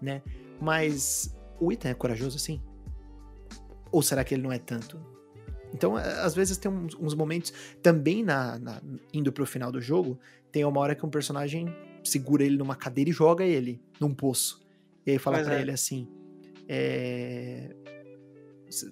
né? 0.01 0.21
Mas 0.61 1.35
o 1.59 1.69
Ethan 1.69 1.89
é 1.89 1.93
corajoso 1.93 2.37
assim? 2.37 2.61
Ou 3.93 4.01
será 4.01 4.23
que 4.23 4.33
ele 4.33 4.41
não 4.41 4.51
é 4.51 4.57
tanto? 4.57 4.99
Então, 5.73 5.97
é, 5.97 6.21
às 6.21 6.35
vezes 6.35 6.57
tem 6.57 6.69
uns, 6.69 6.95
uns 6.95 7.13
momentos. 7.13 7.53
Também 7.81 8.23
na, 8.23 8.59
na- 8.59 8.81
indo 9.13 9.31
pro 9.31 9.45
final 9.45 9.71
do 9.71 9.79
jogo, 9.79 10.19
tem 10.51 10.65
uma 10.65 10.81
hora 10.81 10.95
que 10.95 11.05
um 11.05 11.09
personagem 11.09 11.73
segura 12.03 12.43
ele 12.43 12.57
numa 12.57 12.75
cadeira 12.75 13.09
e 13.09 13.13
joga 13.13 13.45
ele 13.45 13.79
num 13.99 14.13
poço. 14.13 14.61
E 15.05 15.11
aí 15.11 15.19
fala 15.19 15.41
pra 15.41 15.57
é. 15.57 15.61
ele 15.61 15.71
assim: 15.71 16.07
é, 16.67 17.75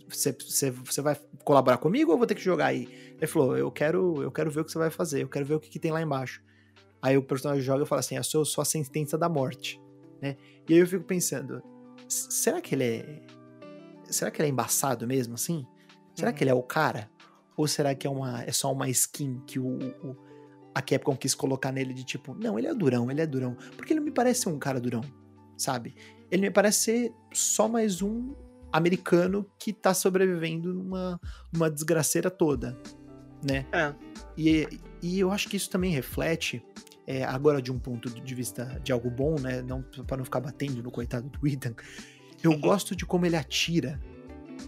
Você 0.07 1.01
vai 1.01 1.19
colaborar 1.43 1.77
comigo 1.77 2.11
ou 2.11 2.17
vou 2.17 2.27
ter 2.27 2.35
que 2.35 2.41
jogar 2.41 2.67
aí? 2.67 2.87
Ele 3.17 3.27
falou: 3.27 3.57
eu 3.57 3.71
quero, 3.71 4.21
eu 4.21 4.31
quero 4.31 4.51
ver 4.51 4.61
o 4.61 4.65
que 4.65 4.71
você 4.71 4.77
vai 4.79 4.89
fazer, 4.89 5.23
eu 5.23 5.29
quero 5.29 5.45
ver 5.45 5.55
o 5.55 5.59
que, 5.59 5.69
que 5.69 5.79
tem 5.79 5.91
lá 5.91 6.01
embaixo. 6.01 6.43
Aí 7.01 7.17
o 7.17 7.23
personagem 7.23 7.63
joga 7.63 7.83
e 7.83 7.87
fala 7.87 7.99
assim: 7.99 8.15
eu 8.15 8.23
sou, 8.23 8.45
sou 8.45 8.61
a 8.61 8.65
sentença 8.65 9.17
da 9.17 9.27
morte, 9.27 9.81
né? 10.21 10.37
E 10.69 10.73
aí 10.73 10.79
eu 10.79 10.87
fico 10.87 11.03
pensando, 11.03 11.63
será 12.07 12.61
que 12.61 12.75
ele 12.75 12.83
é. 12.83 13.21
Será 14.11 14.29
que 14.31 14.41
ele 14.41 14.49
é 14.49 14.51
embaçado 14.51 15.07
mesmo, 15.07 15.33
assim? 15.35 15.65
Será 16.15 16.29
Uhum. 16.29 16.35
que 16.37 16.43
ele 16.43 16.51
é 16.51 16.53
o 16.53 16.61
cara? 16.63 17.09
Ou 17.57 17.67
será 17.67 17.93
que 17.95 18.05
é, 18.05 18.09
uma, 18.09 18.43
é 18.43 18.51
só 18.51 18.71
uma 18.71 18.89
skin 18.89 19.41
que 19.45 19.59
o, 19.59 19.67
o- 20.03 20.17
a 20.73 20.81
Capcom 20.81 21.15
quis 21.15 21.33
colocar 21.35 21.71
nele 21.71 21.93
de 21.93 22.03
tipo, 22.03 22.33
não, 22.33 22.57
ele 22.57 22.67
é 22.67 22.73
durão, 22.73 23.09
ele 23.11 23.21
é 23.21 23.27
durão. 23.27 23.55
Porque 23.75 23.93
ele 23.93 23.99
me 23.99 24.11
parece 24.11 24.41
ser 24.41 24.49
um 24.49 24.57
cara 24.59 24.79
durão, 24.79 25.01
sabe? 25.57 25.95
Ele 26.29 26.43
me 26.43 26.51
parece 26.51 26.79
ser 26.79 27.13
só 27.33 27.67
mais 27.67 28.01
um 28.01 28.33
americano 28.71 29.45
que 29.59 29.73
tá 29.73 29.93
sobrevivendo 29.93 30.73
numa, 30.73 31.19
numa 31.51 31.69
desgraceira 31.69 32.29
toda, 32.31 32.77
né? 33.45 33.65
É. 33.73 33.93
E, 34.37 34.67
e 35.01 35.19
eu 35.19 35.29
acho 35.31 35.49
que 35.49 35.57
isso 35.57 35.69
também 35.69 35.91
reflete, 35.91 36.63
é, 37.05 37.25
agora 37.25 37.61
de 37.61 37.69
um 37.71 37.77
ponto 37.77 38.09
de 38.09 38.35
vista 38.35 38.79
de 38.81 38.93
algo 38.93 39.09
bom, 39.09 39.35
né? 39.39 39.61
Não, 39.61 39.81
para 40.07 40.15
não 40.17 40.23
ficar 40.23 40.39
batendo 40.39 40.81
no 40.81 40.89
coitado 40.89 41.27
do 41.29 41.45
Ethan. 41.47 41.75
Eu 42.43 42.57
gosto 42.59 42.95
de 42.95 43.05
como 43.05 43.25
ele 43.25 43.35
atira, 43.35 43.99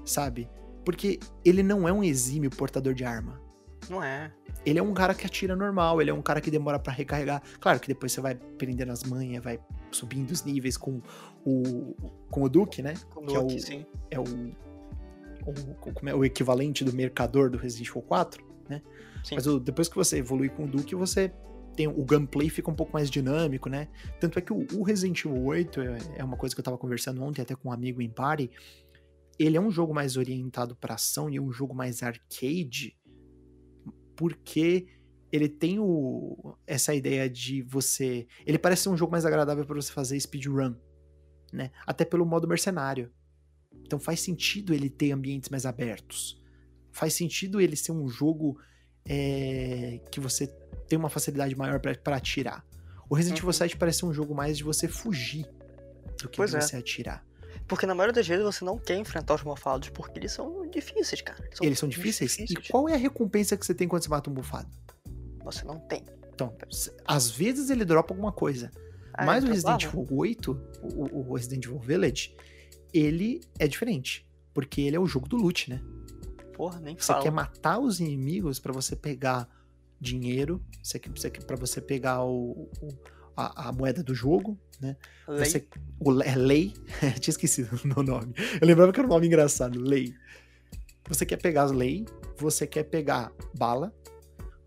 sabe? 0.06 0.50
Porque 0.86 1.20
ele 1.46 1.64
não 1.64 1.88
é 1.88 1.94
um 1.94 2.04
exímio 2.04 2.50
portador 2.50 2.94
de 2.94 3.04
arma. 3.06 3.42
Não 3.90 4.02
é. 4.04 4.32
Ele 4.66 4.80
é 4.80 4.84
um 4.84 4.94
cara 4.94 5.14
que 5.14 5.26
atira 5.26 5.56
normal, 5.56 6.02
ele 6.02 6.10
é 6.10 6.14
um 6.14 6.22
cara 6.22 6.40
que 6.40 6.50
demora 6.52 6.80
pra 6.80 6.94
recarregar. 6.94 7.42
Claro 7.60 7.80
que 7.80 7.88
depois 7.88 8.12
você 8.12 8.22
vai 8.22 8.36
prendendo 8.36 8.92
as 8.92 9.04
manhas, 9.04 9.44
vai 9.44 9.60
subindo 9.92 10.32
os 10.32 10.44
níveis 10.44 10.78
com 10.78 11.02
o, 11.46 11.94
com 12.30 12.44
o 12.44 12.50
Duke, 12.50 12.82
né? 12.82 12.94
Com 13.14 13.24
é 13.24 13.26
Duke, 13.28 13.56
o- 13.56 13.60
sim. 13.60 13.86
É 14.10 14.20
o, 14.20 14.24
o, 14.24 16.08
é, 16.10 16.16
o 16.16 16.24
equivalente 16.24 16.84
do 16.84 16.94
mercador 16.94 17.50
do 17.50 17.58
Resident 17.58 17.90
Evil 17.90 18.02
4. 18.04 18.44
sim. 19.24 19.36
Mas 19.36 19.48
o- 19.48 19.60
depois 19.60 19.88
que 19.90 19.96
você 19.96 20.18
evolui 20.20 20.48
com 20.50 20.64
o 20.64 20.68
Duke, 20.68 20.96
você 20.96 21.32
tem 21.76 21.88
o 21.88 22.06
gunplay 22.06 22.50
fica 22.50 22.70
um 22.70 22.76
pouco 22.76 22.94
mais 22.94 23.10
dinâmico, 23.10 23.70
né? 23.70 23.88
Tanto 24.20 24.40
é 24.40 24.42
que 24.42 24.54
o, 24.54 24.66
o 24.74 24.84
Resident 24.84 25.26
Evil 25.26 25.44
8 25.44 25.82
é, 25.82 25.98
é 26.18 26.24
uma 26.24 26.38
coisa 26.38 26.56
que 26.56 26.62
eu 26.62 26.64
tava 26.64 26.78
conversando 26.78 27.22
ontem 27.24 27.42
até 27.42 27.56
com 27.56 27.70
um 27.70 27.72
amigo 27.72 28.02
em 28.02 28.10
party. 28.10 28.50
Ele 29.38 29.58
é 29.58 29.62
um 29.62 29.72
jogo 29.72 29.94
mais 29.94 30.16
orientado 30.16 30.76
pra 30.76 30.96
ação 30.96 31.30
e 31.30 31.40
um 31.40 31.52
jogo 31.52 31.74
mais 31.74 32.04
arcade, 32.04 32.96
porque 34.16 34.88
ele 35.32 35.50
tem 35.50 35.80
o, 35.80 36.56
essa 36.68 36.94
ideia 36.94 37.28
de 37.28 37.64
você. 37.64 38.28
Ele 38.46 38.60
parece 38.60 38.84
ser 38.84 38.90
um 38.90 38.98
jogo 38.98 39.12
mais 39.12 39.26
agradável 39.26 39.66
para 39.66 39.76
você 39.76 39.92
fazer 39.92 40.20
speedrun, 40.20 40.76
né? 41.52 41.72
Até 41.88 42.06
pelo 42.06 42.26
modo 42.26 42.48
mercenário. 42.48 43.12
Então 43.82 44.00
faz 44.00 44.20
sentido 44.20 44.74
ele 44.74 44.90
ter 44.90 45.12
ambientes 45.12 45.50
mais 45.50 45.66
abertos. 45.66 46.40
Faz 46.92 47.16
sentido 47.16 47.60
ele 47.60 47.76
ser 47.76 47.92
um 47.92 48.08
jogo 48.08 48.60
é, 49.06 50.00
que 50.12 50.20
você 50.20 50.48
tem 50.94 50.98
uma 51.00 51.10
facilidade 51.10 51.56
maior 51.56 51.80
para 51.80 52.16
atirar. 52.16 52.64
O 53.10 53.16
Resident 53.16 53.40
Evil 53.40 53.48
Uhum. 53.50 53.54
7 53.54 53.78
parece 53.78 54.00
ser 54.00 54.06
um 54.06 54.14
jogo 54.14 54.36
mais 54.36 54.56
de 54.58 54.64
você 54.64 54.88
fugir 54.88 55.48
do 56.22 56.30
que 56.30 56.38
Pois 56.38 56.52
de 56.52 56.58
é. 56.58 56.62
você 56.62 56.76
atirar. 56.78 57.26
Porque 57.68 57.88
na 57.88 57.96
maioria 57.96 58.14
das 58.14 58.28
vezes 58.28 58.44
você 58.44 58.64
não 58.64 58.78
quer 58.78 58.96
enfrentar 58.98 59.34
os 59.34 59.44
mofados, 59.44 59.90
porque 59.90 60.20
eles 60.20 60.32
são 60.32 60.70
difíceis, 60.70 61.20
cara. 61.22 61.44
Eles 61.62 61.80
são 61.80 61.90
difíceis? 61.90 62.38
E 62.38 62.56
qual 62.70 62.88
é 62.88 62.94
a 62.94 62.98
recompensa 62.98 63.58
que 63.58 63.66
você 63.66 63.74
tem 63.74 63.88
quando 63.88 64.04
você 64.04 64.10
mata 64.10 64.30
um 64.30 64.34
bufado? 64.34 64.70
Você 65.44 65.64
não 65.66 65.80
tem. 65.80 66.04
Então, 66.34 66.56
às 67.06 67.32
vezes 67.32 67.70
ele 67.72 67.84
dropa 67.86 68.14
alguma 68.14 68.32
coisa. 68.32 68.72
Ah, 69.16 69.26
Mas 69.26 69.44
é 69.44 69.48
o 69.48 69.50
Resident 69.52 69.82
provável. 69.88 70.04
Evil 70.04 70.18
8, 70.18 70.62
o, 70.84 71.20
o 71.32 71.34
Resident 71.34 71.66
Evil 71.66 71.80
Village, 71.80 72.36
ele 72.94 73.42
é 73.58 73.68
diferente. 73.68 74.28
Porque 74.54 74.82
ele 74.82 74.96
é 74.96 75.00
o 75.00 75.08
jogo 75.08 75.28
do 75.28 75.38
loot, 75.38 75.70
né? 75.72 75.82
Porra, 76.54 76.80
nem 76.80 76.96
Você 76.96 77.08
fala. 77.08 77.24
quer 77.24 77.32
matar 77.32 77.80
os 77.80 78.00
inimigos 78.00 78.60
pra 78.60 78.72
você 78.72 78.96
pegar 78.96 79.48
dinheiro, 80.04 80.62
você 80.82 81.00
quer, 81.00 81.10
você 81.10 81.30
quer, 81.32 81.44
pra 81.46 81.56
você 81.56 81.82
pegar 81.82 82.24
o, 82.24 82.70
o- 82.82 82.98
a, 83.36 83.70
a 83.70 83.72
moeda 83.72 84.04
do 84.04 84.14
jogo, 84.14 84.60
né? 84.80 84.96
Lei. 85.28 85.46
Você, 85.46 85.68
o, 86.00 86.22
é 86.22 86.36
lei, 86.36 86.72
tinha 87.20 87.32
esquecido 87.32 87.70
o 87.98 88.04
nome. 88.04 88.34
Eu 88.62 88.68
lembrava 88.68 88.92
que 88.94 89.00
era 89.00 89.08
um 89.08 89.10
nome 89.12 89.26
engraçado, 89.26 89.80
lei. 89.80 90.14
Você 91.10 91.26
quer 91.26 91.38
pegar 91.38 91.66
lei, 91.66 92.06
você 92.38 92.68
quer 92.68 92.84
pegar 92.84 93.32
bala, 93.58 93.92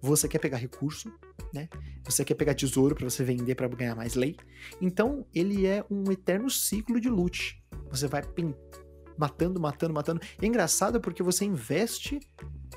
você 0.00 0.26
quer 0.28 0.38
pegar 0.38 0.56
recurso, 0.56 1.12
né? 1.54 1.68
Você 2.04 2.24
quer 2.24 2.34
pegar 2.34 2.54
tesouro 2.54 2.94
pra 2.94 3.08
você 3.08 3.22
vender 3.24 3.54
pra 3.54 3.68
ganhar 3.68 3.94
mais 3.94 4.14
lei. 4.14 4.36
Então, 4.80 5.24
ele 5.34 5.66
é 5.66 5.84
um 5.90 6.10
eterno 6.10 6.50
ciclo 6.50 7.00
de 7.00 7.08
loot. 7.08 7.62
Você 7.90 8.06
vai 8.06 8.22
pin- 8.22 8.54
matando, 9.16 9.58
matando, 9.60 9.94
matando. 9.94 10.20
E 10.40 10.44
é 10.44 10.48
engraçado 10.48 11.00
porque 11.00 11.22
você 11.22 11.44
investe 11.44 12.20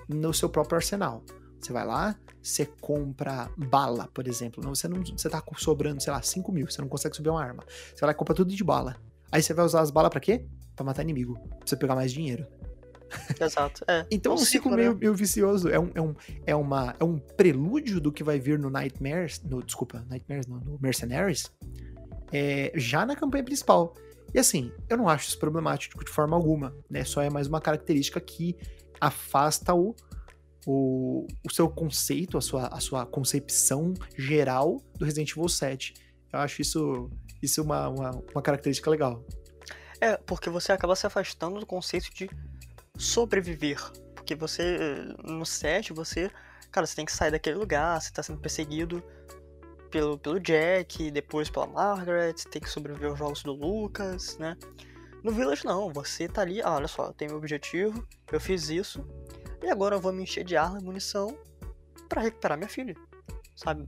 no 0.08 0.34
seu 0.34 0.50
próprio 0.50 0.78
arsenal. 0.78 1.24
Você 1.60 1.74
vai 1.74 1.86
lá, 1.86 2.16
você 2.42 2.66
compra 2.66 3.50
bala, 3.58 4.08
por 4.14 4.28
exemplo. 4.28 4.64
Não, 4.64 4.74
Você 4.74 4.88
não, 4.88 5.04
você 5.04 5.30
tá 5.30 5.44
sobrando, 5.58 6.02
sei 6.02 6.12
lá, 6.14 6.22
5 6.22 6.52
mil, 6.52 6.70
você 6.70 6.82
não 6.82 6.88
consegue 6.88 7.16
subir 7.16 7.30
uma 7.30 7.44
arma. 7.44 7.64
Você 7.68 8.00
vai 8.02 8.08
lá 8.08 8.12
e 8.12 8.16
compra 8.16 8.34
tudo 8.34 8.54
de 8.54 8.64
bala. 8.64 8.96
Aí 9.32 9.42
você 9.44 9.54
vai 9.54 9.66
usar 9.66 9.82
as 9.82 9.92
balas 9.92 10.10
pra 10.10 10.20
quê? 10.20 10.46
Pra 10.76 10.86
matar 10.86 11.04
inimigo. 11.04 11.38
Pra 11.38 11.60
você 11.66 11.76
pegar 11.76 11.96
mais 11.96 12.12
dinheiro. 12.12 12.48
Exato. 13.40 13.84
É. 13.88 14.06
Então 14.10 14.34
é 14.34 14.36
um 14.36 14.38
ciclo 14.38 14.72
né? 14.72 14.78
meio, 14.78 14.96
meio 14.98 15.14
vicioso. 15.14 15.68
É 15.70 15.80
um, 15.80 15.92
é, 15.94 16.02
um, 16.02 16.16
é, 16.46 16.56
uma, 16.56 16.96
é 17.00 17.04
um 17.04 17.18
prelúdio 17.18 18.00
do 18.00 18.12
que 18.12 18.24
vai 18.24 18.40
vir 18.40 18.58
no 18.58 18.70
Nightmares. 18.70 19.42
No, 19.44 19.62
desculpa, 19.64 20.06
Nightmares 20.10 20.48
não, 20.48 20.58
no 20.60 20.80
Mercenaries. 20.80 21.52
é, 22.32 22.72
já 22.76 23.06
na 23.06 23.16
campanha 23.16 23.44
principal. 23.44 23.94
E 24.34 24.40
assim, 24.40 24.72
eu 24.88 24.96
não 24.98 25.10
acho 25.10 25.28
isso 25.28 25.40
problemático 25.40 26.04
de 26.04 26.12
forma 26.12 26.36
alguma. 26.36 26.76
Né? 26.90 27.04
Só 27.04 27.22
é 27.22 27.30
mais 27.30 27.48
uma 27.48 27.60
característica 27.60 28.20
que 28.20 28.56
afasta 29.02 29.74
o, 29.74 29.96
o, 30.72 31.26
o 31.44 31.52
seu 31.52 31.68
conceito, 31.68 32.38
a 32.38 32.42
sua, 32.42 32.68
a 32.68 32.80
sua 32.80 33.04
concepção 33.04 33.96
geral 34.16 34.80
do 35.00 35.04
Resident 35.04 35.32
Evil 35.32 35.50
7. 35.50 35.96
Eu 36.32 36.40
acho 36.40 36.62
isso, 36.62 37.10
isso 37.42 37.64
uma, 37.64 37.90
uma, 37.90 38.12
uma 38.12 38.42
característica 38.42 38.88
legal. 38.88 39.26
É, 40.00 40.16
porque 40.16 40.48
você 40.48 40.72
acaba 40.72 40.96
se 40.96 41.08
afastando 41.08 41.60
do 41.60 41.66
conceito 41.66 42.14
de 42.14 42.30
sobreviver. 42.96 43.80
Porque 44.14 44.36
você, 44.36 44.78
no 45.24 45.44
set, 45.44 45.92
você. 45.92 46.30
Cara, 46.72 46.86
você 46.86 46.96
tem 46.96 47.06
que 47.06 47.12
sair 47.12 47.32
daquele 47.32 47.58
lugar, 47.58 48.00
você 48.00 48.12
tá 48.12 48.22
sendo 48.22 48.40
perseguido 48.40 49.04
pelo, 49.90 50.20
pelo 50.20 50.40
Jack, 50.40 51.10
depois 51.10 51.50
pela 51.50 51.66
Margaret, 51.66 52.36
tem 52.52 52.62
que 52.62 52.70
sobreviver 52.70 53.10
aos 53.10 53.18
jogos 53.18 53.42
do 53.42 53.54
Lucas, 53.54 54.38
né? 54.38 54.56
No 55.24 55.32
Village 55.32 55.66
não, 55.66 55.92
você 55.92 56.28
tá 56.28 56.44
ali, 56.44 56.62
ah, 56.62 56.76
olha 56.76 56.88
só, 56.88 57.08
eu 57.08 57.14
tenho 57.14 57.32
meu 57.32 57.40
objetivo, 57.40 58.08
eu 58.32 58.40
fiz 58.40 58.70
isso, 58.70 59.04
e 59.62 59.70
agora 59.70 59.96
eu 59.96 60.02
vou 60.02 60.12
me 60.14 60.24
encher 60.24 60.44
de 60.44 60.56
arma 60.58 60.80
e 60.80 60.84
munição 60.84 61.38
pra 62.08 62.22
recuperar 62.22 62.58
minha 62.58 62.70
filha, 62.70 62.96
sabe? 63.56 63.88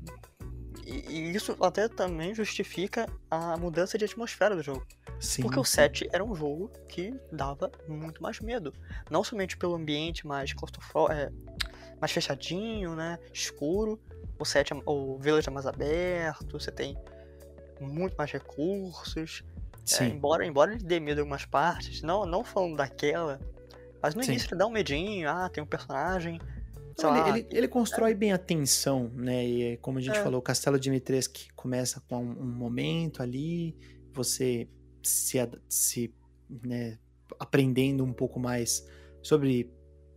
E, 0.85 1.11
e 1.11 1.35
isso 1.35 1.55
até 1.61 1.87
também 1.87 2.33
justifica 2.33 3.07
a 3.29 3.55
mudança 3.57 3.97
de 3.97 4.05
atmosfera 4.05 4.55
do 4.55 4.61
jogo. 4.61 4.85
Sim, 5.19 5.43
Porque 5.43 5.59
o 5.59 5.63
sim. 5.63 5.75
7 5.75 6.09
era 6.11 6.23
um 6.23 6.33
jogo 6.35 6.69
que 6.89 7.13
dava 7.31 7.71
muito 7.87 8.21
mais 8.23 8.39
medo. 8.39 8.73
Não 9.09 9.23
somente 9.23 9.55
pelo 9.55 9.75
ambiente 9.75 10.25
mais 10.25 10.51
claustrofóbico, 10.53 11.13
é, 11.13 11.31
mais 11.99 12.11
fechadinho, 12.11 12.95
né? 12.95 13.19
Escuro. 13.31 13.99
O 14.39 14.45
7 14.45 14.73
é- 14.73 14.81
o 14.85 15.19
Village 15.19 15.47
é 15.47 15.51
mais 15.51 15.67
aberto, 15.67 16.59
você 16.59 16.71
tem 16.71 16.97
muito 17.79 18.15
mais 18.17 18.31
recursos. 18.31 19.43
É, 19.91 19.95
Sim. 19.97 20.05
embora, 20.09 20.45
embora 20.45 20.73
ele 20.73 20.83
dê 20.83 20.99
medo 20.99 21.19
em 21.19 21.21
algumas 21.21 21.45
partes, 21.45 22.01
não, 22.01 22.25
não 22.25 22.43
falando 22.43 22.77
daquela. 22.77 23.39
Mas 24.01 24.15
no 24.15 24.23
Sim. 24.23 24.31
início 24.31 24.47
ele 24.49 24.57
dá 24.57 24.65
um 24.67 24.71
medinho, 24.71 25.29
ah, 25.29 25.49
tem 25.49 25.63
um 25.63 25.67
personagem. 25.67 26.39
Não, 27.01 27.15
ele, 27.15 27.29
ele, 27.29 27.47
ele 27.51 27.67
constrói 27.67 28.13
bem 28.13 28.31
a 28.31 28.37
tensão, 28.37 29.09
né? 29.15 29.45
E 29.45 29.77
como 29.77 29.97
a 29.97 30.01
gente 30.01 30.19
É. 30.19 30.23
falou, 30.23 30.39
o 30.39 30.43
Castelo 30.43 30.79
Dimitrescu 30.79 31.39
começa 31.55 32.01
com 32.01 32.23
um, 32.23 32.41
um 32.41 32.51
momento 32.51 33.23
ali, 33.23 33.75
você 34.13 34.67
se, 35.03 35.37
se 35.69 36.13
né, 36.63 36.99
aprendendo 37.39 38.03
um 38.03 38.13
pouco 38.13 38.39
mais 38.39 38.85
sobre 39.21 39.71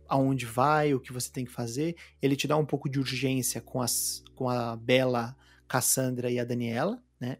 aonde 0.07 0.45
vai, 0.45 0.93
o 0.93 0.99
que 0.99 1.13
você 1.13 1.31
tem 1.31 1.45
que 1.45 1.51
fazer. 1.51 1.95
Ele 2.21 2.35
te 2.35 2.47
dá 2.47 2.57
um 2.57 2.65
pouco 2.65 2.89
de 2.89 2.99
urgência 2.99 3.61
com, 3.61 3.81
as, 3.81 4.23
com 4.35 4.49
a 4.49 4.75
Bela, 4.75 5.35
Cassandra 5.67 6.29
e 6.29 6.39
a 6.39 6.43
Daniela, 6.43 7.01
né? 7.19 7.37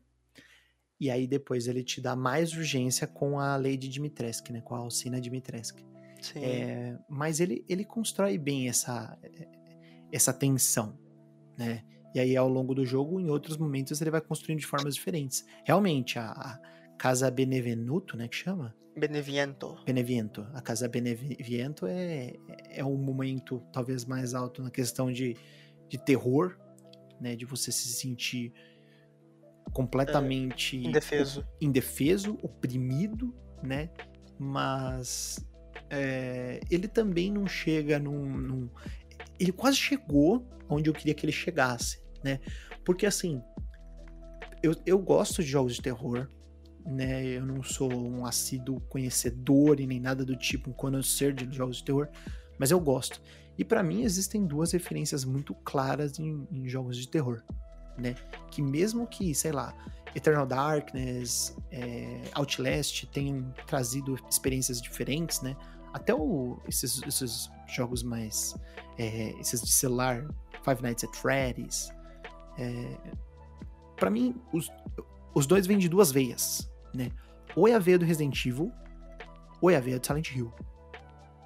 E 0.99 1.11
aí 1.11 1.27
depois 1.27 1.67
ele 1.67 1.83
te 1.83 1.99
dá 2.01 2.15
mais 2.15 2.53
urgência 2.53 3.05
com 3.05 3.37
a 3.37 3.57
Lady 3.57 3.89
Dimitrescu, 3.89 4.51
né? 4.53 4.61
Com 4.61 4.75
a 4.75 4.79
Alcina 4.79 5.19
Dimitrescu. 5.19 5.79
É, 6.35 6.97
mas 7.09 7.39
ele, 7.39 7.65
ele 7.67 7.83
constrói 7.83 8.37
bem 8.37 8.67
essa, 8.69 9.17
essa 10.11 10.33
tensão, 10.33 10.97
né? 11.57 11.83
E 12.13 12.19
aí, 12.19 12.37
ao 12.37 12.47
longo 12.47 12.73
do 12.73 12.85
jogo, 12.85 13.19
em 13.19 13.29
outros 13.29 13.57
momentos, 13.57 13.99
ele 13.99 14.09
vai 14.09 14.21
construindo 14.21 14.59
de 14.59 14.65
formas 14.65 14.95
diferentes. 14.95 15.45
Realmente, 15.65 16.17
a, 16.17 16.31
a 16.31 16.59
Casa 16.97 17.29
Benevenuto, 17.29 18.15
né, 18.15 18.29
que 18.29 18.37
chama? 18.37 18.73
Beneviento. 18.97 19.77
Beneviento. 19.85 20.47
A 20.53 20.61
Casa 20.61 20.87
Beneviento 20.87 21.85
é, 21.85 22.31
é 22.69 22.85
um 22.85 22.95
momento 22.95 23.61
talvez 23.73 24.05
mais 24.05 24.33
alto 24.33 24.63
na 24.63 24.71
questão 24.71 25.11
de, 25.11 25.35
de 25.89 25.97
terror, 25.97 26.57
né? 27.19 27.35
De 27.35 27.45
você 27.45 27.71
se 27.71 27.89
sentir 27.89 28.53
completamente 29.73 30.77
Indefeso. 30.77 31.45
indefeso, 31.59 32.37
oprimido, 32.41 33.35
né? 33.61 33.89
Mas 34.39 35.45
é, 35.89 36.59
ele 36.69 36.87
também 36.87 37.31
não 37.31 37.47
chega 37.47 37.99
num, 37.99 38.25
num- 38.25 38.69
Ele 39.39 39.51
quase 39.51 39.77
chegou 39.77 40.45
onde 40.69 40.89
eu 40.89 40.93
queria 40.93 41.13
que 41.13 41.25
ele 41.25 41.31
chegasse, 41.31 42.01
né? 42.23 42.39
Porque 42.83 43.05
assim, 43.05 43.41
eu, 44.61 44.75
eu 44.85 44.97
gosto 44.99 45.43
de 45.43 45.49
jogos 45.49 45.75
de 45.75 45.81
terror, 45.81 46.27
né? 46.85 47.23
Eu 47.25 47.45
não 47.45 47.63
sou 47.63 47.91
um 47.93 48.25
assíduo 48.25 48.79
conhecedor 48.81 49.79
e 49.79 49.87
nem 49.87 49.99
nada 49.99 50.25
do 50.25 50.35
tipo, 50.35 50.69
um 50.69 50.73
conhecer 50.73 51.33
de 51.33 51.55
jogos 51.55 51.77
de 51.77 51.83
terror, 51.83 52.07
mas 52.59 52.71
eu 52.71 52.79
gosto. 52.79 53.21
E 53.57 53.63
para 53.63 53.81
mim 53.81 54.03
existem 54.03 54.45
duas 54.45 54.71
referências 54.71 55.23
muito 55.23 55.53
claras 55.53 56.19
em, 56.19 56.47
em, 56.51 56.67
jogos 56.67 56.97
de 56.97 57.07
terror, 57.07 57.43
né? 57.97 58.15
Que 58.51 58.61
mesmo 58.61 59.07
que, 59.07 59.33
sei 59.33 59.51
lá, 59.51 59.73
Eternal 60.13 60.45
Darkness, 60.45 61.55
é, 61.71 62.21
Outlast 62.33 63.05
tenham 63.07 63.53
trazido 63.65 64.17
experiências 64.29 64.81
diferentes, 64.81 65.41
né? 65.41 65.55
Até 65.95 66.13
o, 66.13 66.59
esses, 66.67 67.01
esses 67.03 67.49
jogos 67.67 68.03
mais. 68.03 68.53
É, 68.97 69.29
esses 69.39 69.61
de 69.61 69.71
celular, 69.71 70.27
Five 70.61 70.81
Nights 70.81 71.05
at 71.05 71.15
Freddy's. 71.15 71.89
É, 72.57 72.97
para 73.95 74.09
mim, 74.09 74.35
os, 74.51 74.69
os 75.33 75.47
dois 75.47 75.65
vêm 75.65 75.77
de 75.77 75.87
duas 75.87 76.11
veias, 76.11 76.69
né? 76.93 77.11
Ou 77.55 77.65
é 77.65 77.73
a 77.73 77.79
veia 77.79 77.97
do 77.97 78.03
Resident 78.03 78.45
Evil, 78.45 78.73
ou 79.61 79.71
é 79.71 79.77
a 79.77 79.79
veia 79.79 79.97
do 79.97 80.05
Silent 80.05 80.35
Hill. 80.35 80.51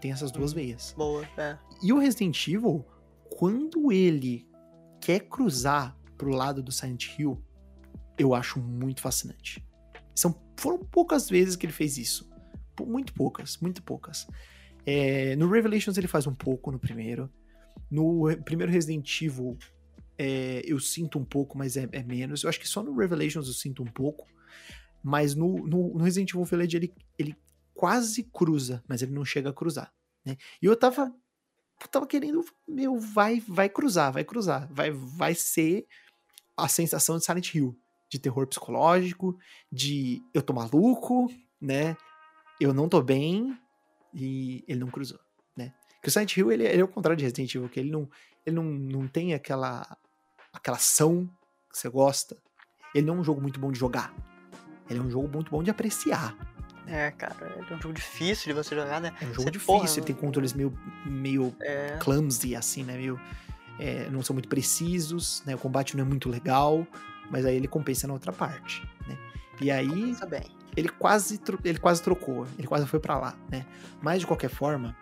Tem 0.01 0.11
essas 0.11 0.31
duas 0.31 0.51
hum, 0.51 0.55
veias. 0.55 0.95
Boa, 0.97 1.29
é. 1.37 1.55
E 1.83 1.93
o 1.93 1.99
Resident 1.99 2.47
Evil, 2.47 2.83
quando 3.29 3.91
ele 3.91 4.49
quer 4.99 5.19
cruzar 5.19 5.95
pro 6.17 6.31
lado 6.31 6.63
do 6.63 6.71
Silent 6.71 7.19
Hill, 7.19 7.39
eu 8.17 8.33
acho 8.33 8.59
muito 8.59 8.99
fascinante. 8.99 9.63
São, 10.15 10.35
foram 10.57 10.79
poucas 10.79 11.29
vezes 11.29 11.55
que 11.55 11.67
ele 11.67 11.73
fez 11.73 11.99
isso. 11.99 12.28
Muito 12.85 13.13
poucas, 13.13 13.57
muito 13.57 13.81
poucas. 13.83 14.27
É, 14.85 15.35
no 15.35 15.49
Revelations 15.49 15.97
ele 15.97 16.07
faz 16.07 16.25
um 16.27 16.33
pouco 16.33 16.71
no 16.71 16.79
primeiro. 16.79 17.29
No 17.89 18.25
primeiro 18.43 18.71
Resident 18.71 19.21
Evil 19.21 19.57
é, 20.17 20.61
eu 20.65 20.79
sinto 20.79 21.17
um 21.17 21.23
pouco, 21.23 21.57
mas 21.57 21.77
é, 21.77 21.87
é, 21.91 22.03
menos. 22.03 22.43
Eu 22.43 22.49
acho 22.49 22.59
que 22.59 22.67
só 22.67 22.83
no 22.83 22.93
Revelations 22.93 23.47
eu 23.47 23.53
sinto 23.53 23.81
um 23.81 23.87
pouco. 23.87 24.27
Mas 25.01 25.33
no, 25.33 25.65
no, 25.65 25.93
no 25.93 26.03
Resident 26.03 26.31
Evil 26.31 26.43
Village 26.43 26.75
ele, 26.75 26.93
ele 27.17 27.35
quase 27.73 28.23
cruza, 28.23 28.83
mas 28.85 29.01
ele 29.01 29.13
não 29.13 29.23
chega 29.23 29.49
a 29.49 29.53
cruzar. 29.53 29.93
Né? 30.25 30.35
E 30.61 30.65
eu 30.65 30.75
tava, 30.75 31.15
eu 31.81 31.87
tava 31.87 32.05
querendo, 32.05 32.43
meu, 32.67 32.99
vai, 32.99 33.39
vai 33.39 33.69
cruzar, 33.69 34.11
vai 34.11 34.25
cruzar. 34.25 34.67
Vai, 34.69 34.91
vai 34.91 35.33
ser 35.33 35.87
a 36.57 36.67
sensação 36.67 37.17
de 37.17 37.23
Silent 37.23 37.55
Hill. 37.55 37.79
De 38.09 38.17
terror 38.17 38.47
psicológico, 38.47 39.37
de 39.71 40.21
eu 40.33 40.41
tô 40.41 40.51
maluco, 40.51 41.31
né? 41.61 41.95
Eu 42.59 42.73
não 42.73 42.89
tô 42.89 43.01
bem, 43.01 43.57
e 44.13 44.63
ele 44.67 44.79
não 44.79 44.87
cruzou, 44.87 45.19
né? 45.55 45.73
Que 46.01 46.09
o 46.09 46.11
Silent 46.11 46.35
Hill, 46.35 46.51
ele, 46.51 46.65
ele 46.65 46.81
é 46.81 46.83
o 46.83 46.87
contrário 46.87 47.17
de 47.17 47.23
Resident 47.23 47.53
Evil, 47.55 47.69
que 47.69 47.79
ele 47.79 47.91
não, 47.91 48.09
ele 48.45 48.55
não, 48.55 48.63
não 48.63 49.07
tem 49.07 49.33
aquela 49.33 49.97
aquela 50.51 50.77
ação 50.77 51.29
que 51.71 51.77
você 51.77 51.89
gosta. 51.89 52.37
Ele 52.93 53.05
não 53.05 53.17
é 53.17 53.19
um 53.19 53.23
jogo 53.23 53.41
muito 53.41 53.59
bom 53.59 53.71
de 53.71 53.79
jogar. 53.79 54.13
Ele 54.89 54.99
é 54.99 55.01
um 55.01 55.09
jogo 55.09 55.27
muito 55.27 55.51
bom 55.51 55.61
de 55.61 55.69
apreciar. 55.69 56.35
É, 56.87 57.11
cara, 57.11 57.35
ele 57.55 57.67
é 57.69 57.75
um 57.75 57.81
jogo 57.81 57.93
difícil 57.93 58.47
de 58.47 58.53
você 58.53 58.75
jogar, 58.75 58.99
né? 58.99 59.13
É 59.21 59.25
um 59.25 59.27
jogo 59.29 59.43
você, 59.43 59.51
difícil, 59.51 59.75
porra, 59.75 59.91
ele 59.91 60.01
tem 60.01 60.15
controles 60.15 60.53
meio, 60.53 60.73
meio 61.05 61.55
é... 61.61 61.97
clumsy, 61.99 62.55
assim, 62.55 62.83
né? 62.83 62.97
Meio, 62.97 63.19
é, 63.79 64.09
não 64.09 64.23
são 64.23 64.33
muito 64.33 64.49
precisos, 64.49 65.43
né? 65.45 65.53
O 65.53 65.59
combate 65.59 65.95
não 65.95 66.03
é 66.03 66.07
muito 66.07 66.27
legal, 66.27 66.87
mas 67.29 67.45
aí 67.45 67.55
ele 67.55 67.67
compensa 67.67 68.07
na 68.07 68.13
outra 68.13 68.33
parte, 68.33 68.81
né? 69.07 69.15
E 69.61 69.69
aí, 69.69 70.15
ele 70.79 70.89
quase, 70.89 71.39
ele 71.63 71.77
quase 71.77 72.01
trocou, 72.01 72.47
ele 72.57 72.67
quase 72.67 72.87
foi 72.87 72.99
para 72.99 73.17
lá, 73.17 73.35
né? 73.51 73.65
Mas 74.01 74.21
de 74.21 74.27
qualquer 74.27 74.49
forma, 74.49 74.95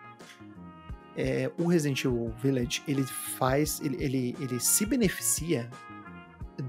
é, 1.16 1.50
o 1.56 1.66
Resident 1.66 2.04
Evil 2.04 2.34
Village 2.42 2.82
ele 2.86 3.04
faz, 3.04 3.80
ele, 3.80 3.96
ele, 4.02 4.36
ele 4.40 4.58
se 4.58 4.84
beneficia 4.84 5.70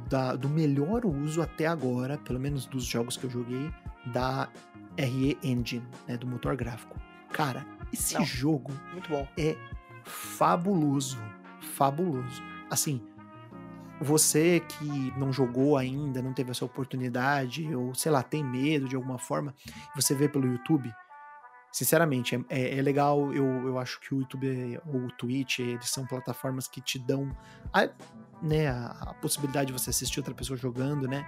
da, 0.07 0.35
do 0.35 0.47
melhor 0.47 1.05
uso 1.05 1.41
até 1.41 1.65
agora, 1.65 2.17
pelo 2.19 2.39
menos 2.39 2.67
dos 2.67 2.83
jogos 2.83 3.17
que 3.17 3.25
eu 3.25 3.29
joguei, 3.29 3.71
da 4.13 4.47
RE 4.95 5.37
Engine, 5.43 5.85
né, 6.07 6.15
do 6.15 6.27
motor 6.27 6.55
gráfico. 6.55 6.95
Cara, 7.31 7.65
esse 7.91 8.13
Não, 8.13 8.25
jogo 8.25 8.71
é 9.37 9.57
fabuloso, 10.03 11.17
fabuloso. 11.61 12.43
Assim, 12.69 13.01
você 14.01 14.61
que 14.61 15.13
não 15.17 15.31
jogou 15.31 15.77
ainda, 15.77 16.21
não 16.21 16.33
teve 16.33 16.51
essa 16.51 16.65
oportunidade, 16.65 17.73
ou 17.75 17.93
sei 17.93 18.11
lá, 18.11 18.23
tem 18.23 18.43
medo 18.43 18.87
de 18.87 18.95
alguma 18.95 19.17
forma, 19.17 19.53
você 19.95 20.15
vê 20.15 20.27
pelo 20.27 20.47
YouTube, 20.47 20.93
Sinceramente, 21.71 22.35
é, 22.35 22.39
é, 22.49 22.79
é, 22.79 22.81
legal. 22.81 23.31
Eu, 23.33 23.45
eu 23.45 23.77
acho 23.77 23.99
que 24.01 24.13
o 24.13 24.19
YouTube 24.19 24.79
ou 24.87 25.01
o 25.01 25.11
Twitch, 25.11 25.59
eles 25.59 25.89
são 25.89 26.05
plataformas 26.05 26.67
que 26.67 26.81
te 26.81 26.97
dão 26.97 27.29
a, 27.71 27.87
né, 28.41 28.69
a, 28.69 28.87
a 29.01 29.13
possibilidade 29.15 29.67
de 29.67 29.73
você 29.73 29.91
assistir 29.91 30.19
outra 30.19 30.33
pessoa 30.33 30.57
jogando, 30.57 31.07
né? 31.07 31.25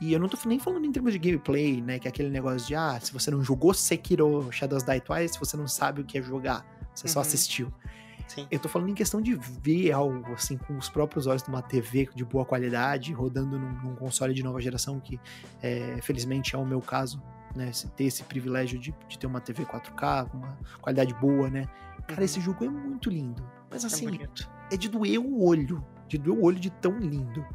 E 0.00 0.12
eu 0.12 0.20
não 0.20 0.28
tô 0.28 0.36
nem 0.46 0.58
falando 0.58 0.84
em 0.84 0.92
termos 0.92 1.12
de 1.12 1.18
gameplay, 1.18 1.80
né? 1.80 1.98
Que 1.98 2.06
é 2.06 2.10
aquele 2.10 2.30
negócio 2.30 2.66
de, 2.66 2.74
ah, 2.74 2.98
se 3.00 3.12
você 3.12 3.30
não 3.30 3.42
jogou 3.42 3.74
Sekiro 3.74 4.50
Shadows 4.50 4.84
Die 4.84 5.00
Twice, 5.00 5.38
você 5.38 5.56
não 5.56 5.66
sabe 5.66 6.00
o 6.00 6.04
que 6.04 6.18
é 6.18 6.22
jogar. 6.22 6.64
Você 6.94 7.06
uhum. 7.06 7.12
só 7.12 7.20
assistiu. 7.20 7.72
Sim. 8.34 8.46
Eu 8.50 8.58
tô 8.58 8.66
falando 8.66 8.88
em 8.88 8.94
questão 8.94 9.20
de 9.20 9.34
ver 9.34 9.92
algo, 9.92 10.32
assim, 10.32 10.56
com 10.56 10.78
os 10.78 10.88
próprios 10.88 11.26
olhos 11.26 11.46
numa 11.46 11.60
TV 11.60 12.08
de 12.14 12.24
boa 12.24 12.46
qualidade, 12.46 13.12
rodando 13.12 13.58
num, 13.58 13.72
num 13.82 13.94
console 13.94 14.32
de 14.32 14.42
nova 14.42 14.58
geração, 14.58 14.98
que 14.98 15.20
é, 15.62 16.00
felizmente 16.00 16.54
é 16.56 16.58
o 16.58 16.64
meu 16.64 16.80
caso, 16.80 17.22
né? 17.54 17.70
Ter 17.94 18.04
esse 18.04 18.22
privilégio 18.22 18.78
de, 18.78 18.94
de 19.06 19.18
ter 19.18 19.26
uma 19.26 19.38
TV 19.38 19.66
4K, 19.66 20.30
com 20.30 20.38
uma 20.38 20.58
qualidade 20.80 21.12
boa, 21.12 21.50
né? 21.50 21.68
Cara, 22.06 22.20
uhum. 22.20 22.24
esse 22.24 22.40
jogo 22.40 22.64
é 22.64 22.70
muito 22.70 23.10
lindo. 23.10 23.46
Mas 23.70 23.84
é 23.84 23.88
assim, 23.88 24.08
é, 24.16 24.74
é 24.74 24.76
de 24.78 24.88
doer 24.88 25.18
o 25.18 25.44
olho. 25.44 25.84
De 26.08 26.16
doer 26.16 26.38
o 26.38 26.42
olho 26.42 26.58
de 26.58 26.70
tão 26.70 26.98
lindo. 26.98 27.46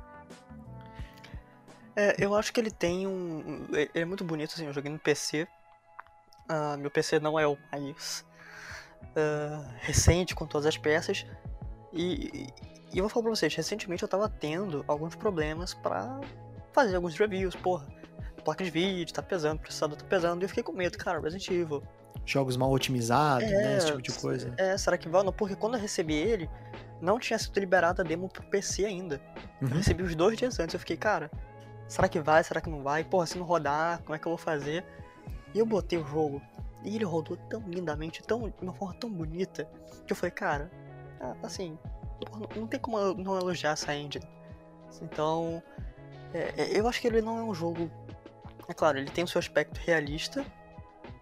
É, 1.95 2.23
eu 2.23 2.35
acho 2.35 2.53
que 2.53 2.59
ele 2.59 2.69
tem 2.69 3.07
um. 3.07 3.65
Ele 3.71 3.89
é 3.95 4.05
muito 4.05 4.23
bonito, 4.23 4.53
assim, 4.53 4.67
eu 4.67 4.73
joguei 4.73 4.91
no 4.91 4.99
PC. 4.99 5.41
Uh, 5.43 5.47
ah, 6.49 6.77
meu 6.77 6.91
PC 6.91 7.19
não 7.19 7.39
é 7.39 7.47
o 7.47 7.57
mais 7.71 8.26
uh, 9.15 9.65
recente 9.79 10.35
com 10.35 10.45
todas 10.45 10.65
as 10.65 10.77
peças. 10.77 11.25
E, 11.93 12.49
e, 12.93 12.97
eu 12.97 13.03
vou 13.03 13.09
falar 13.09 13.23
pra 13.23 13.35
vocês, 13.35 13.53
recentemente 13.53 14.03
eu 14.03 14.09
tava 14.09 14.29
tendo 14.29 14.83
alguns 14.87 15.15
problemas 15.15 15.73
para 15.73 16.19
fazer 16.73 16.95
alguns 16.95 17.17
reviews, 17.17 17.55
porra 17.55 17.85
placa 18.47 18.63
de 18.63 18.69
vídeo 18.69 19.13
tá 19.13 19.21
pesando, 19.21 19.59
processador 19.59 19.97
tá 19.97 20.05
pesando, 20.05 20.41
e 20.41 20.45
eu 20.45 20.49
fiquei 20.49 20.63
com 20.63 20.71
medo, 20.71 20.97
cara, 20.97 21.19
Resident 21.19 21.49
Evil. 21.49 21.83
Jogos 22.25 22.55
mal 22.55 22.71
otimizados, 22.71 23.43
é, 23.43 23.51
né? 23.51 23.77
Esse 23.77 23.87
tipo 23.87 24.01
de 24.01 24.11
coisa. 24.13 24.53
É, 24.57 24.77
será 24.77 24.97
que 24.97 25.09
vai? 25.09 25.21
Não, 25.21 25.33
porque 25.33 25.53
quando 25.53 25.73
eu 25.73 25.81
recebi 25.81 26.13
ele, 26.13 26.49
não 27.01 27.19
tinha 27.19 27.37
sido 27.37 27.59
liberada 27.59 28.01
a 28.01 28.05
demo 28.05 28.29
pro 28.29 28.43
PC 28.43 28.85
ainda. 28.85 29.19
Uhum. 29.61 29.67
Eu 29.67 29.75
recebi 29.75 30.01
os 30.01 30.15
dois 30.15 30.37
dias 30.37 30.57
antes, 30.59 30.73
eu 30.73 30.79
fiquei, 30.79 30.95
cara, 30.95 31.29
será 31.89 32.07
que 32.07 32.21
vai? 32.21 32.41
Será 32.41 32.61
que 32.61 32.69
não 32.69 32.81
vai? 32.81 33.03
Porra, 33.03 33.25
se 33.25 33.37
não 33.37 33.45
rodar, 33.45 34.01
como 34.03 34.15
é 34.15 34.19
que 34.19 34.25
eu 34.25 34.29
vou 34.29 34.37
fazer? 34.37 34.85
E 35.53 35.59
eu 35.59 35.65
botei 35.65 35.99
o 35.99 36.07
jogo, 36.07 36.41
e 36.83 36.95
ele 36.95 37.05
rodou 37.05 37.37
tão 37.49 37.61
lindamente, 37.67 38.21
tão, 38.23 38.49
de 38.49 38.55
uma 38.61 38.73
forma 38.73 38.93
tão 38.95 39.09
bonita, 39.09 39.67
que 40.05 40.13
eu 40.13 40.15
falei, 40.15 40.31
cara, 40.31 40.71
ah, 41.19 41.35
assim, 41.43 41.77
não 42.55 42.67
tem 42.67 42.79
como 42.79 43.13
não 43.13 43.37
elogiar 43.37 43.71
essa 43.71 43.95
engine. 43.95 44.27
Então, 45.01 45.61
é, 46.33 46.53
é, 46.57 46.79
eu 46.79 46.87
acho 46.87 47.01
que 47.01 47.07
ele 47.07 47.21
não 47.21 47.37
é 47.37 47.43
um 47.43 47.53
jogo 47.53 47.89
é 48.67 48.73
claro, 48.73 48.97
ele 48.97 49.09
tem 49.09 49.23
o 49.23 49.27
seu 49.27 49.39
aspecto 49.39 49.79
realista, 49.79 50.45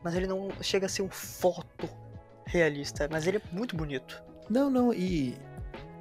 mas 0.03 0.16
ele 0.16 0.26
não 0.26 0.49
chega 0.62 0.88
a 0.88 0.89
ser 0.89 1.03
um 1.03 1.10
foto 1.10 1.88
realista, 2.45 3.08
mas 3.12 3.28
ele 3.28 3.38
é 3.38 3.41
muito 3.51 3.76
bonito. 3.76 4.24
Não, 4.49 4.70
não, 4.70 4.93
e 4.93 5.38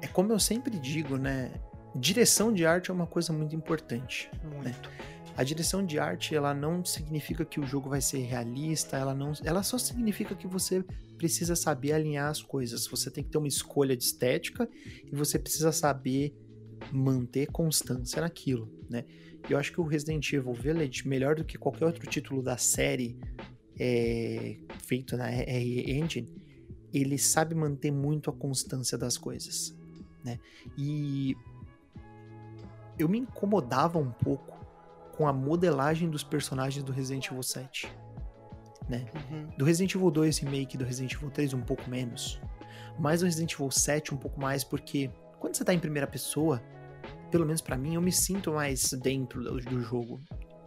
é 0.01 0.07
como 0.07 0.31
eu 0.31 0.39
sempre 0.39 0.77
digo, 0.79 1.17
né? 1.17 1.51
Direção 1.95 2.51
de 2.51 2.65
arte 2.65 2.89
é 2.89 2.93
uma 2.93 3.07
coisa 3.07 3.31
muito 3.31 3.55
importante. 3.55 4.29
Muito. 4.43 4.89
Né? 4.89 4.95
A 5.35 5.43
direção 5.43 5.85
de 5.85 5.99
arte, 5.99 6.33
ela 6.33 6.53
não 6.53 6.83
significa 6.85 7.43
que 7.43 7.59
o 7.59 7.65
jogo 7.65 7.89
vai 7.89 7.99
ser 7.99 8.19
realista, 8.19 8.97
ela 8.97 9.13
não, 9.13 9.33
ela 9.43 9.63
só 9.63 9.77
significa 9.77 10.33
que 10.33 10.47
você 10.47 10.83
precisa 11.17 11.55
saber 11.55 11.91
alinhar 11.91 12.29
as 12.29 12.41
coisas. 12.41 12.87
Você 12.87 13.11
tem 13.11 13.23
que 13.23 13.29
ter 13.29 13.37
uma 13.37 13.47
escolha 13.47 13.97
de 13.97 14.03
estética 14.03 14.69
e 15.05 15.15
você 15.15 15.37
precisa 15.37 15.71
saber 15.71 16.33
manter 16.91 17.47
constância 17.47 18.21
naquilo, 18.21 18.71
né? 18.89 19.05
eu 19.49 19.57
acho 19.57 19.71
que 19.71 19.79
o 19.79 19.83
Resident 19.83 20.31
Evil 20.33 20.53
Village, 20.53 21.07
melhor 21.07 21.35
do 21.35 21.43
que 21.43 21.57
qualquer 21.57 21.85
outro 21.85 22.07
título 22.09 22.41
da 22.41 22.57
série 22.57 23.17
é, 23.79 24.57
feito 24.83 25.15
na 25.15 25.27
RE 25.27 25.91
Engine, 25.91 26.29
ele 26.93 27.17
sabe 27.17 27.53
manter 27.53 27.91
muito 27.91 28.29
a 28.29 28.33
constância 28.33 28.97
das 28.97 29.17
coisas, 29.17 29.75
né? 30.23 30.39
E 30.77 31.35
eu 32.97 33.09
me 33.09 33.19
incomodava 33.19 33.99
um 33.99 34.11
pouco 34.11 34.54
com 35.17 35.27
a 35.27 35.33
modelagem 35.33 36.09
dos 36.09 36.23
personagens 36.23 36.83
do 36.83 36.91
Resident 36.91 37.27
Evil 37.27 37.43
7, 37.43 37.91
né? 38.89 39.05
Uhum. 39.15 39.47
Do 39.57 39.65
Resident 39.65 39.95
Evil 39.95 40.11
2 40.11 40.39
Remake 40.39 40.77
do 40.77 40.85
Resident 40.85 41.13
Evil 41.13 41.31
3 41.31 41.53
um 41.53 41.61
pouco 41.61 41.89
menos, 41.89 42.39
mas 42.99 43.21
do 43.21 43.25
Resident 43.25 43.53
Evil 43.53 43.71
7 43.71 44.13
um 44.13 44.17
pouco 44.17 44.39
mais, 44.39 44.63
porque 44.63 45.09
quando 45.39 45.55
você 45.55 45.63
tá 45.63 45.73
em 45.73 45.79
primeira 45.79 46.07
pessoa, 46.07 46.61
pelo 47.31 47.45
menos 47.45 47.61
para 47.61 47.77
mim, 47.77 47.95
eu 47.95 48.01
me 48.01 48.11
sinto 48.11 48.53
mais 48.53 48.91
dentro 48.93 49.43
do, 49.43 49.59
do 49.59 49.81
jogo. 49.81 50.21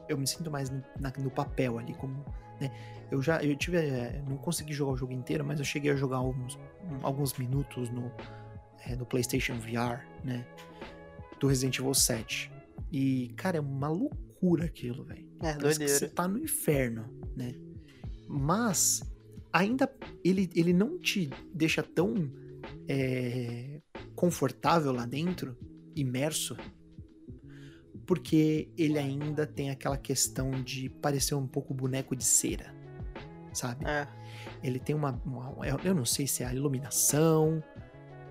Eu 0.08 0.16
me 0.16 0.26
sinto 0.26 0.50
mais 0.50 0.70
no, 0.70 0.82
na, 0.98 1.12
no 1.18 1.30
papel 1.30 1.78
ali, 1.78 1.94
como, 1.94 2.24
né? 2.60 2.70
Eu 3.10 3.22
já, 3.22 3.42
eu 3.42 3.56
tive, 3.56 3.78
é, 3.78 4.22
não 4.28 4.36
consegui 4.36 4.72
jogar 4.72 4.92
o 4.92 4.96
jogo 4.96 5.12
inteiro, 5.12 5.44
mas 5.44 5.58
eu 5.58 5.64
cheguei 5.64 5.90
a 5.90 5.96
jogar 5.96 6.18
alguns, 6.18 6.58
alguns 7.02 7.34
minutos 7.34 7.90
no, 7.90 8.10
é, 8.86 8.94
no 8.96 9.06
PlayStation 9.06 9.54
VR, 9.54 10.04
né? 10.24 10.46
do 11.38 11.46
Resident 11.46 11.78
Evil 11.78 11.94
7. 11.94 12.50
E, 12.90 13.32
cara, 13.36 13.58
é 13.58 13.60
uma 13.60 13.88
loucura 13.88 14.27
aquilo, 14.62 15.04
velho. 15.04 15.26
É, 15.40 15.54
Parece 15.54 15.58
que 15.58 15.62
doideira. 15.62 15.92
você 15.94 16.08
tá 16.08 16.26
no 16.28 16.38
inferno, 16.38 17.04
né? 17.36 17.54
Mas 18.28 19.02
ainda 19.52 19.90
ele, 20.24 20.48
ele 20.54 20.72
não 20.72 20.98
te 20.98 21.30
deixa 21.54 21.82
tão 21.82 22.14
é, 22.88 23.80
confortável 24.14 24.92
lá 24.92 25.06
dentro, 25.06 25.56
imerso, 25.96 26.56
porque 28.06 28.68
ele 28.76 28.98
ainda 28.98 29.46
tem 29.46 29.70
aquela 29.70 29.96
questão 29.98 30.50
de 30.62 30.88
parecer 30.88 31.34
um 31.34 31.46
pouco 31.46 31.74
boneco 31.74 32.16
de 32.16 32.24
cera, 32.24 32.74
sabe? 33.52 33.84
É, 33.86 34.08
Ele 34.62 34.78
tem 34.78 34.94
uma, 34.94 35.12
uma- 35.24 35.66
eu- 35.66 35.78
eu 35.84 35.94
não 35.94 36.04
sei 36.04 36.26
se 36.26 36.42
é 36.42 36.46
a 36.46 36.54
iluminação, 36.54 37.62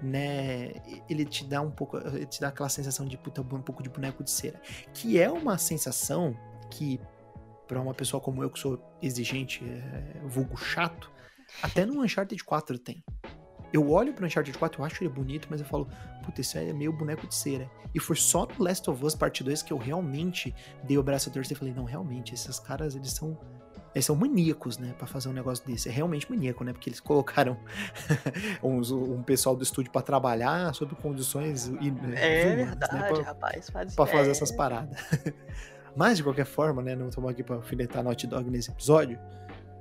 né? 0.01 0.73
Ele 1.09 1.25
te 1.25 1.45
dá 1.45 1.61
um 1.61 1.71
pouco, 1.71 1.97
ele 1.97 2.25
te 2.25 2.39
dá 2.39 2.49
aquela 2.49 2.69
sensação 2.69 3.05
de 3.05 3.17
puta, 3.17 3.41
um 3.41 3.61
pouco 3.61 3.81
de 3.83 3.89
boneco 3.89 4.23
de 4.23 4.31
cera, 4.31 4.61
que 4.93 5.19
é 5.19 5.29
uma 5.29 5.57
sensação 5.57 6.35
que 6.69 6.99
pra 7.67 7.81
uma 7.81 7.93
pessoa 7.93 8.21
como 8.21 8.41
eu 8.41 8.49
que 8.49 8.59
sou 8.59 8.81
exigente, 9.01 9.63
é, 9.63 10.21
vulgo 10.25 10.55
chato, 10.57 11.11
até 11.61 11.85
no 11.85 12.01
Uncharted 12.01 12.43
4 12.43 12.79
tem. 12.79 13.03
Eu 13.73 13.91
olho 13.91 14.13
pro 14.13 14.25
Uncharted 14.25 14.57
4, 14.57 14.81
eu 14.81 14.85
acho 14.85 15.03
ele 15.03 15.09
bonito, 15.09 15.47
mas 15.51 15.59
eu 15.59 15.67
falo, 15.67 15.89
puta, 16.23 16.39
isso 16.39 16.57
é 16.57 16.71
meio 16.71 16.93
boneco 16.93 17.27
de 17.27 17.35
cera. 17.35 17.69
E 17.93 17.99
foi 17.99 18.15
só 18.15 18.45
no 18.45 18.63
Last 18.63 18.89
of 18.89 19.03
Us 19.03 19.13
Part 19.13 19.43
2 19.43 19.61
que 19.61 19.73
eu 19.73 19.77
realmente 19.77 20.55
dei 20.83 20.97
o 20.97 21.03
braço 21.03 21.29
a 21.29 21.33
torcer 21.33 21.55
e 21.55 21.59
falei, 21.59 21.73
não, 21.73 21.83
realmente, 21.83 22.33
esses 22.33 22.59
caras, 22.59 22.95
eles 22.95 23.11
são 23.11 23.37
eles 23.97 24.05
são 24.05 24.15
maníacos, 24.15 24.77
né, 24.77 24.93
Pra 24.97 25.05
fazer 25.07 25.29
um 25.29 25.33
negócio 25.33 25.65
desse. 25.65 25.89
É 25.89 25.91
realmente 25.91 26.29
maníaco, 26.29 26.63
né? 26.63 26.71
Porque 26.73 26.89
eles 26.89 26.99
colocaram 26.99 27.57
uns- 28.63 28.91
um 28.91 29.21
pessoal 29.23 29.55
do 29.55 29.63
estúdio 29.63 29.91
pra 29.91 30.01
trabalhar 30.01 30.73
sob 30.73 30.95
condições 30.95 31.67
in- 31.67 31.75
é 32.15 32.43
inhumanas, 32.51 32.55
verdade, 32.79 32.93
né, 32.95 33.07
pra- 33.09 33.21
rapaz. 33.23 33.69
Mas 33.73 33.95
pra 33.95 34.05
fazer 34.05 34.29
é, 34.29 34.31
essas 34.31 34.51
paradas. 34.51 34.97
Mas, 35.95 36.17
de 36.17 36.23
qualquer 36.23 36.45
forma, 36.45 36.81
né, 36.81 36.95
não 36.95 37.09
estamos 37.09 37.29
aqui 37.29 37.43
pra 37.43 37.55
alfinetar 37.55 38.03
Naughty 38.03 38.27
Dog 38.27 38.49
nesse 38.49 38.69
episódio. 38.71 39.19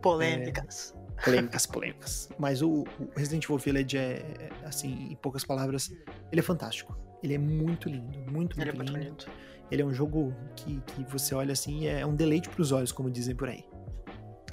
polêmicas. 0.03 0.95
Polêmicas, 1.25 1.67
polêmicas. 1.67 2.29
Mas 2.39 2.63
o, 2.63 2.85
o 2.99 3.09
Resident 3.17 3.45
Evil 3.45 3.59
Village 3.59 3.97
é, 3.99 4.01
é, 4.39 4.51
assim, 4.67 5.09
em 5.11 5.17
poucas 5.17 5.45
palavras, 5.45 5.91
ele 6.31 6.41
é 6.41 6.43
fantástico. 6.43 6.97
Ele 7.23 7.35
é 7.35 7.39
muito 7.39 7.89
lindo, 7.89 8.07
muito, 8.19 8.33
muito 8.33 8.61
Ele 8.61 8.71
é 8.71 8.73
muito 8.75 8.93
lindo. 8.93 9.05
bonito. 9.05 9.31
Ele 9.71 9.83
é 9.83 9.85
um 9.85 9.93
jogo 9.93 10.33
que, 10.55 10.81
que 10.87 11.03
você 11.11 11.35
olha 11.35 11.53
assim, 11.53 11.87
é 11.87 12.05
um 12.07 12.15
deleite 12.15 12.49
pros 12.49 12.71
olhos, 12.71 12.93
como 12.93 13.11
dizem 13.11 13.35
por 13.35 13.49
aí. 13.49 13.65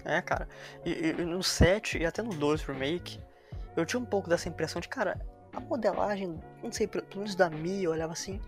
É, 0.06 0.22
cara. 0.22 0.47
E, 0.86 0.91
e- 0.91 1.14
no 1.14 1.43
7 1.43 1.97
e 1.99 2.06
até 2.06 2.22
no 2.22 2.34
2 2.34 2.62
Remake, 2.64 3.20
eu 3.76 3.86
tinha 3.86 3.99
um 3.99 4.06
pouco 4.06 4.30
dessa 4.30 4.49
impressão 4.49 4.82
de, 4.82 4.88
cara, 4.88 5.20
a 5.54 5.60
modelagem, 5.60 6.39
não 6.62 6.72
sei, 6.72 6.88
pelo 6.88 7.06
menos 7.16 7.36
da 7.36 7.49
Mia, 7.49 7.84
eu 7.84 7.91
olhava 7.91 8.14
assim, 8.14 8.39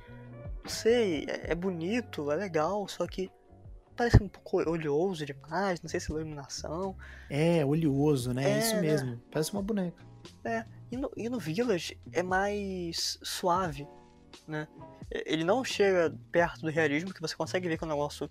não 0.63 0.69
sei, 0.69 1.25
é, 1.27 1.51
é 1.51 1.55
bonito, 1.55 2.31
é 2.31 2.35
legal, 2.35 2.87
só 2.87 3.05
que 3.07 3.31
parece 3.95 4.21
um 4.21 4.27
pouco 4.27 4.69
oleoso 4.69 5.25
demais, 5.25 5.81
não 5.81 5.89
sei 5.89 5.99
se 5.99 6.11
é 6.11 6.15
iluminação. 6.15 6.95
É, 7.29 7.65
oleoso, 7.65 8.33
né? 8.33 8.43
É, 8.51 8.59
Isso 8.59 8.75
né? 8.75 8.81
mesmo. 8.81 9.21
Parece 9.31 9.53
uma 9.53 9.61
boneca. 9.61 10.03
E 10.91 10.97
no, 10.97 11.11
e 11.15 11.29
no 11.29 11.39
Village 11.39 11.97
é 12.11 12.21
mais 12.21 13.17
suave, 13.23 13.87
né? 14.47 14.67
Ele 15.09 15.43
não 15.43 15.63
chega 15.63 16.13
perto 16.31 16.61
do 16.61 16.69
realismo, 16.69 17.13
que 17.13 17.21
você 17.21 17.35
consegue 17.35 17.67
ver 17.67 17.77
que 17.77 17.83
o 17.83 17.87
negócio 17.87 18.29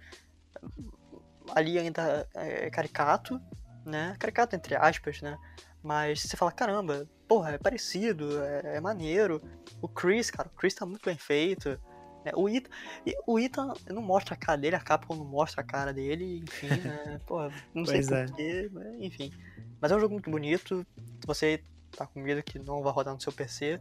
ali 1.54 1.78
ainda 1.78 2.28
é 2.34 2.70
caricato, 2.70 3.40
né? 3.84 4.16
Caricato 4.18 4.54
entre 4.56 4.76
aspas, 4.76 5.20
né? 5.20 5.36
Mas 5.82 6.22
você 6.22 6.36
fala, 6.36 6.50
caramba, 6.50 7.06
porra, 7.28 7.52
é 7.52 7.58
parecido, 7.58 8.42
é, 8.42 8.76
é 8.76 8.80
maneiro. 8.80 9.42
O 9.82 9.88
Chris, 9.88 10.30
cara, 10.30 10.48
o 10.48 10.56
Chris 10.56 10.74
tá 10.74 10.86
muito 10.86 11.04
bem 11.04 11.16
feito. 11.16 11.78
né? 12.24 12.32
O 12.34 12.48
Ethan, 12.48 12.70
e 13.04 13.14
o 13.26 13.38
Ethan 13.38 13.74
não 13.88 14.00
mostra 14.00 14.34
a 14.34 14.38
cara 14.38 14.58
dele, 14.58 14.76
a 14.76 14.80
Capcom 14.80 15.14
não 15.14 15.26
mostra 15.26 15.60
a 15.60 15.64
cara 15.64 15.92
dele, 15.92 16.38
enfim, 16.38 16.68
né? 16.68 17.20
Porra, 17.26 17.52
não 17.74 17.84
sei 17.84 18.00
é. 18.00 18.26
porquê, 18.26 18.70
mas 18.72 18.86
enfim. 19.00 19.32
Mas 19.80 19.92
é 19.92 19.96
um 19.96 20.00
jogo 20.00 20.14
muito 20.14 20.30
bonito, 20.30 20.86
você 21.26 21.62
tá 21.94 22.06
com 22.06 22.20
medo 22.20 22.42
que 22.42 22.58
não 22.58 22.82
vai 22.82 22.92
rodar 22.92 23.12
no 23.12 23.20
seu 23.20 23.32
PC, 23.32 23.78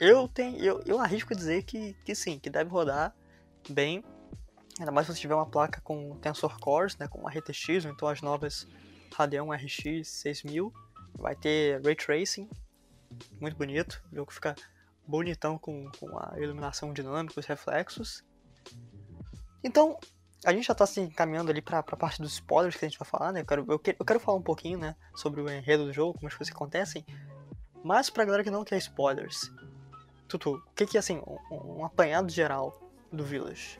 eu 0.00 0.26
tenho, 0.28 0.56
eu, 0.58 0.82
eu 0.86 1.00
arrisco 1.00 1.34
dizer 1.34 1.62
que, 1.62 1.94
que 2.04 2.14
sim, 2.14 2.38
que 2.38 2.50
deve 2.50 2.70
rodar 2.70 3.14
bem. 3.68 4.04
Ainda 4.78 4.90
mais 4.90 5.06
se 5.06 5.14
você 5.14 5.20
tiver 5.20 5.34
uma 5.34 5.46
placa 5.46 5.80
com 5.82 6.16
Tensor 6.18 6.58
Cores, 6.58 6.96
né, 6.98 7.06
com 7.08 7.26
a 7.28 7.30
RTX, 7.30 7.84
ou 7.84 7.90
então 7.92 8.08
as 8.08 8.20
novas 8.20 8.66
Radeon 9.14 9.50
RX 9.52 10.08
6000. 10.08 10.72
Vai 11.16 11.36
ter 11.36 11.80
Ray 11.84 11.94
Tracing, 11.94 12.50
muito 13.40 13.56
bonito. 13.56 14.02
O 14.10 14.16
jogo 14.16 14.32
fica 14.32 14.54
bonitão 15.06 15.56
com, 15.56 15.88
com 16.00 16.18
a 16.18 16.34
iluminação 16.38 16.92
dinâmica, 16.92 17.38
os 17.38 17.46
reflexos. 17.46 18.24
Então, 19.62 19.96
a 20.44 20.52
gente 20.52 20.66
já 20.66 20.74
tá 20.74 20.84
se 20.86 21.00
encaminhando 21.00 21.50
ali 21.50 21.62
pra, 21.62 21.82
pra 21.82 21.96
parte 21.96 22.20
dos 22.20 22.32
spoilers 22.32 22.76
que 22.76 22.84
a 22.84 22.88
gente 22.88 22.98
vai 22.98 23.06
falar, 23.08 23.32
né? 23.32 23.40
Eu 23.42 23.46
quero, 23.46 23.64
eu, 23.68 23.78
que- 23.78 23.96
eu 23.98 24.04
quero 24.04 24.18
falar 24.18 24.38
um 24.38 24.42
pouquinho, 24.42 24.78
né, 24.78 24.96
sobre 25.14 25.40
o 25.40 25.48
enredo 25.48 25.84
do 25.84 25.92
jogo, 25.92 26.14
como 26.14 26.26
as 26.26 26.34
coisas 26.34 26.52
acontecem. 26.54 27.04
Mas 27.84 28.10
pra 28.10 28.24
galera 28.24 28.42
que 28.42 28.50
não 28.50 28.64
quer 28.64 28.78
spoilers, 28.78 29.52
Tutu, 30.26 30.54
o 30.56 30.72
que 30.74 30.86
que 30.86 30.98
assim, 30.98 31.22
um, 31.50 31.78
um 31.78 31.84
apanhado 31.84 32.30
geral 32.32 32.80
do 33.12 33.24
Village 33.24 33.78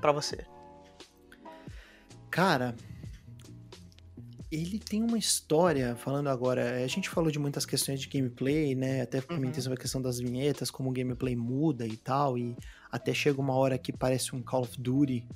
pra 0.00 0.12
você? 0.12 0.44
Cara, 2.30 2.74
ele 4.50 4.78
tem 4.78 5.02
uma 5.02 5.18
história, 5.18 5.94
falando 5.96 6.28
agora, 6.28 6.82
a 6.82 6.86
gente 6.86 7.08
falou 7.08 7.30
de 7.30 7.38
muitas 7.38 7.64
questões 7.66 8.00
de 8.00 8.08
gameplay, 8.08 8.74
né? 8.74 9.02
Até 9.02 9.20
comentei 9.20 9.56
Uhum. 9.58 9.62
sobre 9.62 9.78
a 9.78 9.80
questão 9.80 10.02
das 10.02 10.18
vinhetas, 10.18 10.70
como 10.70 10.90
o 10.90 10.92
gameplay 10.92 11.36
muda 11.36 11.86
e 11.86 11.96
tal, 11.96 12.36
e 12.38 12.56
até 12.90 13.12
chega 13.14 13.40
uma 13.40 13.54
hora 13.54 13.78
que 13.78 13.92
parece 13.92 14.34
um 14.34 14.42
Call 14.42 14.62
of 14.62 14.80
Duty, 14.80 15.26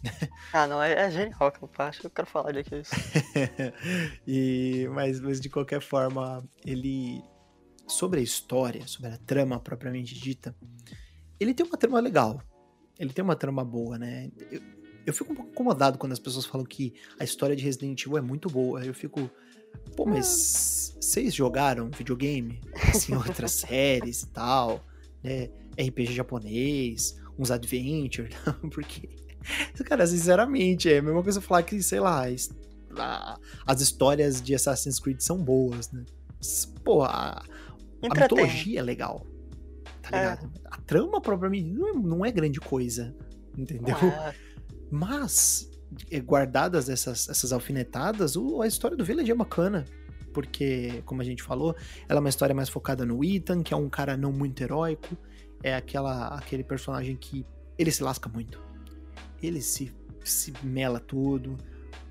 Ah, 0.53 0.67
não, 0.67 0.83
é, 0.83 0.93
é 1.07 1.11
genial 1.11 1.53
que 1.53 1.62
eu 1.62 1.71
acho, 1.79 2.07
eu 2.07 2.11
quero 2.11 2.27
falar 2.29 2.53
daquilo. 2.53 2.83
e, 4.27 4.89
mas, 4.93 5.21
mas 5.21 5.41
de 5.41 5.49
qualquer 5.49 5.81
forma, 5.81 6.45
ele. 6.65 7.23
Sobre 7.87 8.19
a 8.21 8.23
história, 8.23 8.87
sobre 8.87 9.11
a 9.11 9.19
trama 9.19 9.61
propriamente 9.61 10.15
dita, 10.15 10.57
ele 11.39 11.53
tem 11.53 11.67
uma 11.67 11.77
trama 11.77 12.01
legal. 12.01 12.41
Ele 12.99 13.12
tem 13.12 13.24
uma 13.24 13.36
trama 13.36 13.64
boa, 13.64 13.99
né? 13.99 14.30
Eu, 14.51 14.61
eu 15.07 15.12
fico 15.12 15.32
um 15.32 15.36
pouco 15.36 15.51
incomodado 15.51 15.99
quando 15.99 16.12
as 16.12 16.18
pessoas 16.18 16.47
falam 16.47 16.66
que 16.66 16.95
a 17.18 17.24
história 17.24 17.55
de 17.55 17.62
Resident 17.62 18.01
Evil 18.03 18.18
é 18.18 18.20
muito 18.20 18.49
boa. 18.49 18.84
Eu 18.84 18.95
fico. 18.95 19.30
Pô, 19.97 20.07
mas 20.07 20.97
vocês 21.01 21.34
jogaram 21.34 21.90
videogame? 21.90 22.61
Assim, 22.88 23.14
outras 23.16 23.53
séries 23.53 24.22
e 24.22 24.28
tal, 24.28 24.84
né? 25.22 25.51
RPG 25.78 26.12
japonês, 26.12 27.20
uns 27.38 27.51
adventure, 27.51 28.30
porque. 28.72 29.09
Cara, 29.84 30.07
sinceramente, 30.07 30.90
é 30.90 30.99
a 30.99 31.03
mesma 31.03 31.22
coisa 31.22 31.40
falar 31.40 31.62
que, 31.64 31.82
sei 31.82 32.01
lá, 32.01 32.24
as 33.66 33.80
histórias 33.82 34.40
de 34.40 34.55
Assassin's 34.55 34.99
Creed 34.99 35.20
são 35.20 35.36
boas, 35.42 35.90
né? 35.92 36.05
Pô, 36.82 37.03
a, 37.03 37.42
a 38.03 38.20
mitologia 38.20 38.78
é 38.78 38.82
legal. 38.82 39.26
Tá 40.09 40.17
É. 40.17 40.21
ligado? 40.21 40.51
A 40.67 40.77
trama, 40.83 41.21
propriamente, 41.21 41.71
não 41.71 41.89
é, 41.89 41.93
não 41.93 42.25
é 42.27 42.31
grande 42.33 42.61
coisa. 42.61 43.15
Entendeu? 43.57 43.97
É. 43.97 44.35
Mas, 44.91 45.71
eh, 46.11 46.21
guardadas 46.21 46.89
essas, 46.89 47.29
essas 47.29 47.53
alfinetadas, 47.53 48.37
o- 48.37 48.61
a 48.63 48.67
história 48.67 48.97
do 48.97 49.05
Village 49.05 49.31
é 49.31 49.35
bacana. 49.35 49.85
Porque, 50.33 51.01
como 51.07 51.21
a 51.23 51.25
gente 51.25 51.43
falou, 51.43 51.77
ela 52.09 52.19
é 52.19 52.21
uma 52.21 52.29
história 52.29 52.55
mais 52.55 52.69
focada 52.69 53.07
no 53.07 53.23
Ethan, 53.25 53.63
que 53.63 53.73
é 53.73 53.77
um 53.77 53.89
cara 53.89 54.17
não 54.17 54.33
muito 54.33 54.61
heróico. 54.63 55.17
É 55.63 55.75
aquela, 55.77 56.29
aquele 56.37 56.65
personagem 56.65 57.17
que 57.17 57.47
ele 57.79 57.91
se 57.93 58.03
lasca 58.03 58.29
muito. 58.29 58.61
Ele 59.41 59.61
se, 59.61 59.95
se 60.25 60.53
mela 60.65 60.99
tudo. 60.99 61.57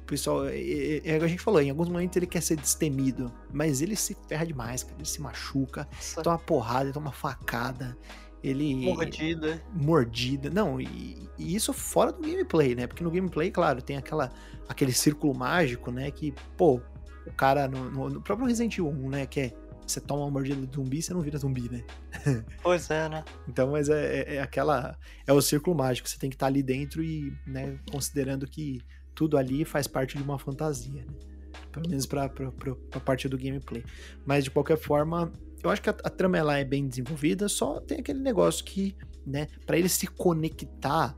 Pessoal, 0.05 0.45
é, 0.47 0.57
é- 0.57 1.01
é 1.05 1.15
o 1.15 1.19
que 1.19 1.25
a 1.25 1.27
gente 1.27 1.41
falou, 1.41 1.61
em 1.61 1.69
alguns 1.69 1.87
momentos 1.89 2.15
ele 2.17 2.27
quer 2.27 2.41
ser 2.41 2.55
destemido, 2.57 3.31
mas 3.51 3.81
ele 3.81 3.95
se 3.95 4.15
ferra 4.27 4.45
demais, 4.45 4.83
cara. 4.83 4.95
Ele 4.97 5.07
se 5.07 5.21
machuca, 5.21 5.87
Nossa, 5.91 6.21
toma 6.21 6.37
porrada, 6.39 6.91
toma 6.91 7.11
facada. 7.11 7.97
Ele 8.43 8.75
mordida. 8.85 9.63
mordida. 9.73 10.49
Não, 10.49 10.79
e, 10.81 11.29
e 11.37 11.55
isso 11.55 11.71
fora 11.71 12.11
do 12.11 12.21
gameplay, 12.21 12.75
né? 12.75 12.85
Porque 12.87 13.01
no 13.03 13.09
gameplay, 13.09 13.49
claro, 13.49 13.81
tem 13.81 13.95
aquela, 13.95 14.29
aquele 14.67 14.91
círculo 14.91 15.33
mágico, 15.33 15.89
né? 15.91 16.11
Que, 16.11 16.33
pô, 16.57 16.81
o 17.25 17.31
cara 17.31 17.69
no, 17.69 17.89
no- 17.89 18.09
no 18.09 18.21
próprio 18.21 18.45
Resident 18.47 18.73
Evil 18.77 18.89
1, 18.89 19.09
né? 19.09 19.25
Que 19.25 19.39
é 19.39 19.53
você 19.87 19.99
toma 20.01 20.23
uma 20.23 20.31
mordida 20.31 20.65
de 20.65 20.75
zumbi, 20.75 21.01
você 21.01 21.13
não 21.13 21.21
vira 21.21 21.37
zumbi, 21.37 21.69
né? 21.69 21.83
Pois 22.61 22.89
é, 22.89 23.07
né? 23.07 23.23
Então, 23.47 23.71
mas 23.71 23.87
é, 23.87 24.19
é- 24.21 24.35
é 24.35 24.41
aquela. 24.41 24.97
É 25.25 25.31
o 25.31 25.41
círculo 25.41 25.75
mágico. 25.75 26.09
Você 26.09 26.17
tem 26.17 26.29
que 26.29 26.35
estar 26.35 26.47
ali 26.47 26.61
dentro 26.61 27.01
e, 27.01 27.33
né, 27.47 27.79
considerando 27.91 28.45
que 28.45 28.81
tudo 29.15 29.37
ali 29.37 29.65
faz 29.65 29.87
parte 29.87 30.17
de 30.17 30.23
uma 30.23 30.39
fantasia, 30.39 31.03
né? 31.05 31.13
Pelo 31.71 31.89
menos 31.89 32.05
pra, 32.05 32.29
pra 32.29 32.99
parte 33.03 33.27
do 33.27 33.37
gameplay. 33.37 33.83
Mas 34.25 34.43
de 34.43 34.51
qualquer 34.51 34.77
forma, 34.77 35.31
eu 35.63 35.69
acho 35.69 35.81
que 35.81 35.89
a, 35.89 35.95
a 36.03 36.09
trama 36.09 36.37
ela 36.37 36.57
é 36.57 36.63
bem 36.63 36.87
desenvolvida, 36.87 37.49
só 37.49 37.79
tem 37.79 37.99
aquele 37.99 38.19
negócio 38.19 38.63
que, 38.63 38.95
né, 39.25 39.47
pra 39.65 39.77
ele 39.77 39.89
se 39.89 40.05
conectar 40.07 41.15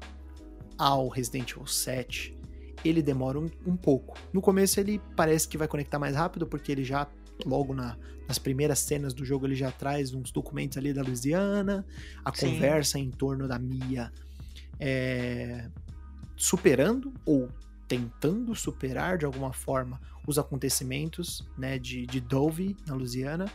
ao 0.78 1.10
Resident 1.10 1.52
Evil 1.52 1.68
7, 1.68 2.38
ele 2.84 3.02
demora 3.02 3.39
um, 3.39 3.50
um 3.66 3.76
pouco. 3.76 4.18
No 4.32 4.41
começo 4.41 4.80
ele 4.80 5.02
parece 5.16 5.48
que 5.48 5.58
vai 5.58 5.68
conectar 5.68 6.00
mais 6.00 6.16
rápido, 6.16 6.46
porque 6.46 6.72
ele 6.72 6.84
já 6.84 7.08
logo 7.46 7.74
na, 7.74 7.98
nas 8.28 8.39
primeiras 8.39 8.80
cenas 8.80 9.14
do 9.14 9.26
jogo 9.26 9.46
ele 9.46 9.56
já 9.56 9.72
traz 9.72 10.14
uns 10.14 10.32
documentos 10.32 10.78
ali 10.78 10.93
da 10.93 11.02
Louisiana, 11.02 11.86
a 12.24 12.34
Sim. 12.34 12.52
conversa 12.52 13.00
em 13.00 13.10
torno 13.10 13.48
da 13.48 13.60
Mia 13.60 14.12
é, 14.80 15.70
superando 16.36 17.14
ou 17.26 17.50
tentando 17.88 18.56
superar 18.56 19.18
de 19.18 19.26
alguma 19.26 19.54
forma 19.54 20.00
os 20.28 20.38
acontecimentos 20.40 21.48
né, 21.58 21.78
de, 21.78 22.06
de 22.06 22.20
Dove 22.20 22.76
na 22.88 22.96
Louisiana, 22.96 23.46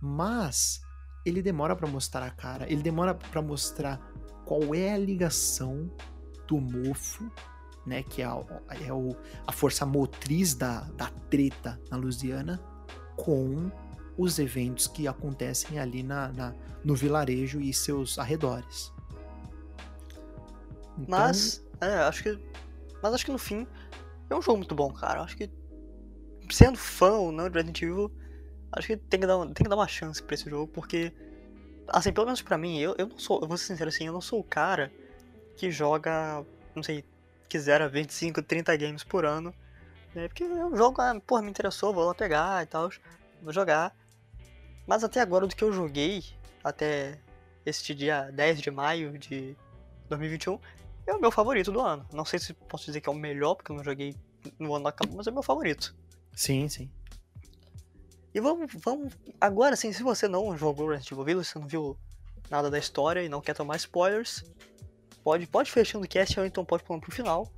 mas 0.00 0.80
ele 1.24 1.42
demora 1.42 1.74
pra 1.74 1.88
mostrar 1.88 2.26
a 2.26 2.30
cara, 2.30 2.70
ele 2.70 2.82
demora 2.82 3.14
pra 3.14 3.42
mostrar 3.42 3.98
qual 4.44 4.74
é 4.74 4.92
a 4.92 4.98
ligação 4.98 5.90
do 6.46 6.58
mofo, 6.60 7.30
né, 7.86 8.02
que 8.02 8.22
é, 8.22 8.26
a, 8.26 8.44
é 8.86 8.92
o, 8.92 9.16
a 9.46 9.52
força 9.52 9.84
motriz 9.84 10.54
da, 10.54 10.80
da 10.96 11.08
treta 11.30 11.80
na 11.90 11.96
Louisiana, 11.96 12.60
com 13.16 13.70
os 14.16 14.38
eventos 14.38 14.86
que 14.86 15.06
acontecem 15.06 15.78
ali 15.78 16.02
na, 16.02 16.28
na- 16.32 16.54
no 16.84 16.94
vilarejo 16.94 17.60
e 17.60 17.72
seus 17.72 18.18
arredores. 18.18 18.92
Então, 20.98 21.06
Mas, 21.08 21.64
é, 21.80 21.94
acho 21.98 22.22
que. 22.22 22.47
Mas 23.02 23.14
acho 23.14 23.24
que 23.24 23.32
no 23.32 23.38
fim 23.38 23.66
é 24.30 24.34
um 24.34 24.42
jogo 24.42 24.58
muito 24.58 24.74
bom, 24.74 24.92
cara. 24.92 25.22
Acho 25.22 25.36
que 25.36 25.50
sendo 26.50 26.78
fã 26.78 27.12
ou 27.12 27.32
não 27.32 27.48
de 27.48 27.54
Resident 27.54 27.82
Evil, 27.82 28.12
acho 28.72 28.86
que 28.86 28.96
tem 28.96 29.20
que 29.20 29.26
dar, 29.26 29.38
tem 29.46 29.64
que 29.64 29.68
dar 29.68 29.76
uma 29.76 29.88
chance 29.88 30.22
pra 30.22 30.34
esse 30.34 30.48
jogo, 30.48 30.70
porque. 30.72 31.12
Assim, 31.88 32.12
pelo 32.12 32.26
menos 32.26 32.42
pra 32.42 32.58
mim, 32.58 32.78
eu, 32.78 32.94
eu 32.98 33.06
não 33.06 33.18
sou. 33.18 33.40
Eu 33.40 33.48
vou 33.48 33.56
ser 33.56 33.66
sincero 33.66 33.88
assim, 33.88 34.06
eu 34.06 34.12
não 34.12 34.20
sou 34.20 34.40
o 34.40 34.44
cara 34.44 34.92
que 35.56 35.70
joga, 35.70 36.44
não 36.74 36.82
sei, 36.82 37.04
que 37.48 37.58
zera 37.58 37.88
25, 37.88 38.42
30 38.42 38.76
games 38.76 39.04
por 39.04 39.24
ano. 39.24 39.54
Né? 40.14 40.28
Porque 40.28 40.44
eu 40.44 40.76
jogo, 40.76 41.00
ah, 41.00 41.18
porra, 41.26 41.42
me 41.42 41.50
interessou, 41.50 41.94
vou 41.94 42.04
lá 42.04 42.14
pegar 42.14 42.62
e 42.62 42.66
tal. 42.66 42.90
Vou 43.42 43.52
jogar. 43.52 43.94
Mas 44.86 45.02
até 45.02 45.20
agora, 45.20 45.46
do 45.46 45.54
que 45.54 45.64
eu 45.64 45.72
joguei, 45.72 46.24
até 46.62 47.18
este 47.64 47.94
dia 47.94 48.30
10 48.32 48.60
de 48.60 48.70
maio 48.70 49.18
de 49.18 49.56
2021, 50.08 50.58
é 51.10 51.14
o 51.14 51.20
meu 51.20 51.30
favorito 51.30 51.70
do 51.72 51.80
ano. 51.80 52.06
Não 52.12 52.24
sei 52.24 52.38
se 52.38 52.52
posso 52.52 52.84
dizer 52.86 53.00
que 53.00 53.08
é 53.08 53.12
o 53.12 53.14
melhor, 53.14 53.54
porque 53.54 53.72
eu 53.72 53.76
não 53.76 53.84
joguei 53.84 54.14
no 54.58 54.74
ano 54.74 54.86
acabou, 54.88 55.16
mas 55.16 55.26
é 55.26 55.30
o 55.30 55.34
meu 55.34 55.42
favorito. 55.42 55.94
sim, 56.34 56.68
sim. 56.68 56.90
E 58.34 58.40
vamos, 58.40 58.70
vamos. 58.84 59.12
Agora 59.40 59.74
sim, 59.74 59.92
se 59.92 60.02
você 60.02 60.28
não 60.28 60.56
jogou 60.56 60.88
Resident 60.88 61.12
Evil 61.12 61.24
Village, 61.24 61.48
você 61.48 61.58
não 61.58 61.66
viu 61.66 61.96
nada 62.50 62.70
da 62.70 62.78
história 62.78 63.22
e 63.22 63.28
não 63.28 63.40
quer 63.40 63.54
tomar 63.54 63.76
spoilers, 63.76 64.44
pode, 65.24 65.46
pode 65.46 65.70
fechando 65.72 66.04
o 66.04 66.08
cast 66.08 66.38
ou 66.38 66.46
então 66.46 66.64
pode 66.64 66.84
pular 66.84 67.00
pro 67.00 67.10
final. 67.10 67.50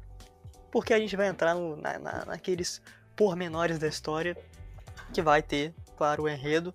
Porque 0.71 0.95
a 0.95 0.99
gente 0.99 1.17
vai 1.17 1.27
entrar 1.27 1.55
no- 1.55 1.77
na, 1.77 1.99
na- 1.99 2.25
naqueles 2.25 2.81
pormenores 3.17 3.79
da 3.79 3.89
história 3.89 4.37
que 5.13 5.21
vai 5.21 5.43
ter, 5.43 5.75
claro, 5.97 6.23
o 6.23 6.29
enredo. 6.29 6.73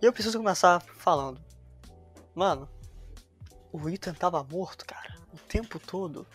E 0.00 0.04
eu 0.06 0.12
preciso 0.12 0.38
começar 0.38 0.80
falando. 0.80 1.40
Mano, 2.34 2.68
o 3.72 3.88
Ethan 3.88 4.14
tava 4.14 4.42
morto, 4.44 4.84
cara, 4.84 5.14
o 5.32 5.38
tempo 5.38 5.78
todo. 5.78 6.26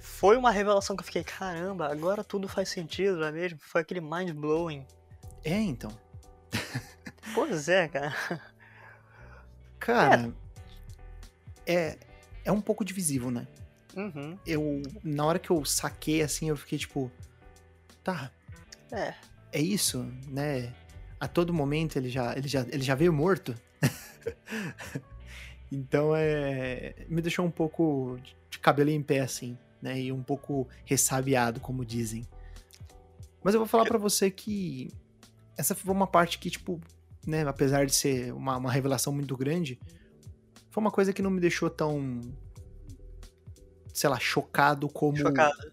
Foi 0.00 0.36
uma 0.36 0.50
revelação 0.50 0.96
que 0.96 1.02
eu 1.02 1.06
fiquei, 1.06 1.22
caramba, 1.24 1.90
agora 1.92 2.24
tudo 2.24 2.48
faz 2.48 2.68
sentido, 2.70 3.18
não 3.18 3.26
é 3.26 3.32
mesmo? 3.32 3.58
Foi 3.60 3.82
aquele 3.82 4.00
mind 4.00 4.30
blowing. 4.32 4.86
É, 5.44 5.54
então. 5.54 5.90
Pois 7.34 7.68
é, 7.68 7.88
cara. 7.88 8.14
Cara, 9.78 10.32
é, 11.66 11.98
é 12.44 12.52
um 12.52 12.60
pouco 12.60 12.84
divisível, 12.84 13.30
né? 13.30 13.46
Uhum. 13.94 14.38
Eu, 14.46 14.80
na 15.02 15.24
hora 15.26 15.38
que 15.38 15.50
eu 15.50 15.64
saquei, 15.64 16.22
assim, 16.22 16.48
eu 16.48 16.56
fiquei 16.56 16.78
tipo, 16.78 17.10
tá, 18.02 18.30
É. 18.92 19.14
é 19.52 19.60
isso, 19.60 20.02
né? 20.28 20.72
A 21.18 21.26
todo 21.26 21.52
momento 21.52 21.96
ele 21.96 22.08
já, 22.08 22.34
ele 22.36 22.46
já, 22.48 22.60
ele 22.60 22.82
já 22.82 22.94
veio 22.94 23.12
morto. 23.12 23.54
então 25.70 26.14
é, 26.14 26.94
me 27.08 27.20
deixou 27.20 27.44
um 27.44 27.50
pouco 27.50 28.18
de 28.50 28.58
cabelo 28.58 28.90
em 28.90 29.02
pé 29.02 29.20
assim, 29.20 29.58
né? 29.82 30.00
E 30.00 30.12
um 30.12 30.22
pouco 30.22 30.68
ressabiado, 30.84 31.60
como 31.60 31.84
dizem. 31.84 32.26
Mas 33.42 33.54
eu 33.54 33.60
vou 33.60 33.68
falar 33.68 33.84
pra 33.84 33.98
você 33.98 34.30
que 34.30 34.90
essa 35.56 35.74
foi 35.74 35.92
uma 35.92 36.06
parte 36.06 36.38
que 36.38 36.50
tipo, 36.50 36.80
né? 37.26 37.46
Apesar 37.46 37.86
de 37.86 37.94
ser 37.94 38.32
uma, 38.32 38.56
uma 38.56 38.70
revelação 38.70 39.12
muito 39.12 39.36
grande, 39.36 39.78
foi 40.70 40.80
uma 40.80 40.90
coisa 40.90 41.12
que 41.12 41.22
não 41.22 41.30
me 41.30 41.40
deixou 41.40 41.70
tão, 41.70 42.20
sei 43.92 44.10
lá, 44.10 44.18
chocado 44.18 44.88
como 44.88 45.16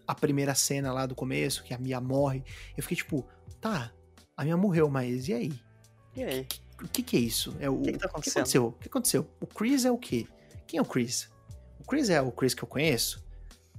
a 0.06 0.14
primeira 0.14 0.54
cena 0.54 0.92
lá 0.92 1.06
do 1.06 1.14
começo, 1.14 1.62
que 1.62 1.74
a 1.74 1.78
Mia 1.78 2.00
morre. 2.00 2.42
Eu 2.76 2.82
fiquei 2.82 2.96
tipo, 2.96 3.26
tá, 3.60 3.92
a 4.36 4.44
Mia 4.44 4.56
morreu, 4.56 4.88
mas 4.88 5.28
e 5.28 5.34
aí? 5.34 5.52
E 6.16 6.24
aí? 6.24 6.46
O 6.84 6.88
que 6.88 7.02
que 7.02 7.16
é 7.16 7.20
isso? 7.20 7.56
É 7.58 7.68
o, 7.70 7.80
que 7.80 7.92
que 7.92 7.98
tá 7.98 7.98
o 7.98 8.00
que 8.00 8.06
acontecendo? 8.06 8.40
aconteceu? 8.42 8.66
O 8.66 8.72
que 8.72 8.88
aconteceu? 8.88 9.30
O 9.40 9.46
Chris 9.46 9.84
é 9.84 9.90
o 9.90 9.96
quê? 9.98 10.26
Quem 10.66 10.78
é 10.78 10.82
o 10.82 10.84
Chris? 10.84 11.30
O 11.80 11.84
Chris 11.84 12.10
é 12.10 12.20
o 12.20 12.30
Chris 12.30 12.54
que 12.54 12.62
eu 12.62 12.68
conheço? 12.68 13.24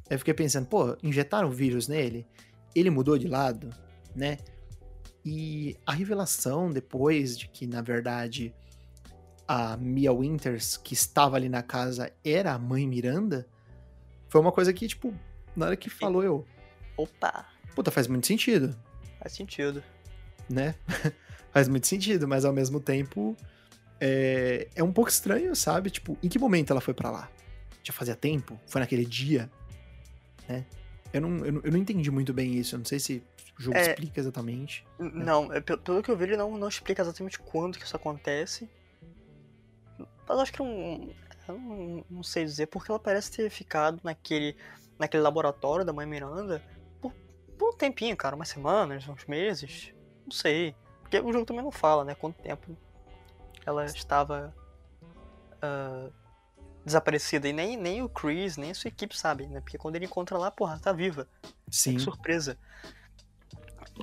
Aí 0.09 0.15
eu 0.15 0.19
fiquei 0.19 0.33
pensando, 0.33 0.67
pô, 0.67 0.97
injetaram 1.03 1.49
vírus 1.51 1.87
nele? 1.87 2.27
Ele 2.73 2.89
mudou 2.89 3.17
de 3.17 3.27
lado, 3.27 3.69
né? 4.15 4.37
E 5.23 5.77
a 5.85 5.93
revelação 5.93 6.69
depois 6.69 7.37
de 7.37 7.47
que, 7.47 7.65
na 7.65 7.81
verdade, 7.81 8.53
a 9.47 9.77
Mia 9.77 10.11
Winters, 10.11 10.77
que 10.77 10.93
estava 10.93 11.35
ali 11.35 11.49
na 11.49 11.63
casa, 11.63 12.11
era 12.23 12.53
a 12.53 12.59
mãe 12.59 12.87
Miranda, 12.87 13.47
foi 14.27 14.41
uma 14.41 14.51
coisa 14.51 14.73
que, 14.73 14.87
tipo, 14.87 15.13
na 15.55 15.67
hora 15.67 15.75
que 15.75 15.89
falou, 15.89 16.23
eu, 16.23 16.45
Opa, 16.97 17.45
puta, 17.73 17.91
faz 17.91 18.07
muito 18.07 18.27
sentido, 18.27 18.75
faz 19.19 19.33
sentido. 19.33 19.83
né? 20.49 20.75
faz 21.55 21.69
muito 21.69 21.87
sentido, 21.87 22.27
mas 22.27 22.43
ao 22.43 22.51
mesmo 22.51 22.81
tempo 22.81 23.33
é, 24.01 24.67
é 24.75 24.83
um 24.83 24.91
pouco 24.91 25.09
estranho, 25.09 25.55
sabe? 25.55 25.89
Tipo, 25.89 26.17
em 26.21 26.27
que 26.27 26.37
momento 26.37 26.71
ela 26.71 26.81
foi 26.81 26.93
pra 26.93 27.09
lá? 27.09 27.29
Já 27.81 27.93
fazia 27.93 28.13
tempo? 28.13 28.59
Foi 28.67 28.81
naquele 28.81 29.05
dia? 29.05 29.49
Né? 30.49 30.65
Eu 31.13 31.21
não, 31.21 31.45
eu, 31.45 31.53
não, 31.53 31.61
eu 31.63 31.71
não 31.71 31.77
entendi 31.79 32.11
muito 32.11 32.33
bem 32.33 32.55
isso, 32.55 32.75
eu 32.75 32.79
não 32.79 32.85
sei 32.85 32.99
se 32.99 33.23
o 33.57 33.61
jogo 33.61 33.77
É. 33.77 33.83
explica 33.91 34.19
exatamente. 34.19 34.85
N- 34.99 35.23
Não, 35.23 35.53
é, 35.53 35.61
pe- 35.61 35.77
pelo 35.77 36.03
que 36.03 36.11
eu 36.11 36.17
vi, 36.17 36.25
ele 36.25 36.35
não, 36.35 36.57
não 36.57 36.67
explica 36.67 37.01
exatamente 37.01 37.39
quando 37.39 37.77
que 37.77 37.85
isso 37.85 37.95
acontece. 37.95 38.69
Mas 39.97 40.07
eu 40.37 40.39
acho 40.41 40.51
que 40.51 40.59
não. 40.59 41.09
Eu 41.47 41.57
não, 41.57 42.05
não 42.09 42.23
sei 42.23 42.43
dizer, 42.43 42.65
porque 42.67 42.91
ela 42.91 42.99
parece 42.99 43.31
ter 43.31 43.49
ficado 43.49 44.01
naquele, 44.03 44.57
naquele 44.99 45.23
laboratório 45.23 45.85
da 45.85 45.93
mãe 45.93 46.05
Miranda 46.05 46.61
por, 46.99 47.13
por 47.57 47.69
um 47.75 47.77
tempinho, 47.77 48.17
cara, 48.17 48.35
umas 48.35 48.49
semanas, 48.49 49.07
uns 49.07 49.25
meses. 49.25 49.93
Não 50.25 50.31
sei. 50.31 50.75
Porque 51.05 51.19
o 51.19 51.31
jogo 51.31 51.45
também 51.45 51.63
não 51.63 51.71
fala, 51.71 52.03
né? 52.03 52.15
Quanto 52.15 52.41
tempo 52.41 52.75
ela 53.63 53.85
estava 53.85 54.51
ah, 55.61 56.09
desaparecida. 56.83 57.47
E 57.47 57.53
nem, 57.53 57.77
nem 57.77 58.01
o 58.01 58.09
Chris, 58.09 58.57
nem 58.57 58.71
a 58.71 58.75
sua 58.75 58.87
equipe 58.89 59.15
sabem, 59.15 59.47
né? 59.47 59.61
Porque 59.61 59.77
quando 59.77 59.95
ele 59.95 60.05
encontra 60.05 60.35
lá, 60.37 60.49
porra, 60.49 60.79
tá 60.79 60.91
viva. 60.91 61.27
Sim, 61.69 61.93
Que 61.95 62.01
surpresa. 62.01 62.57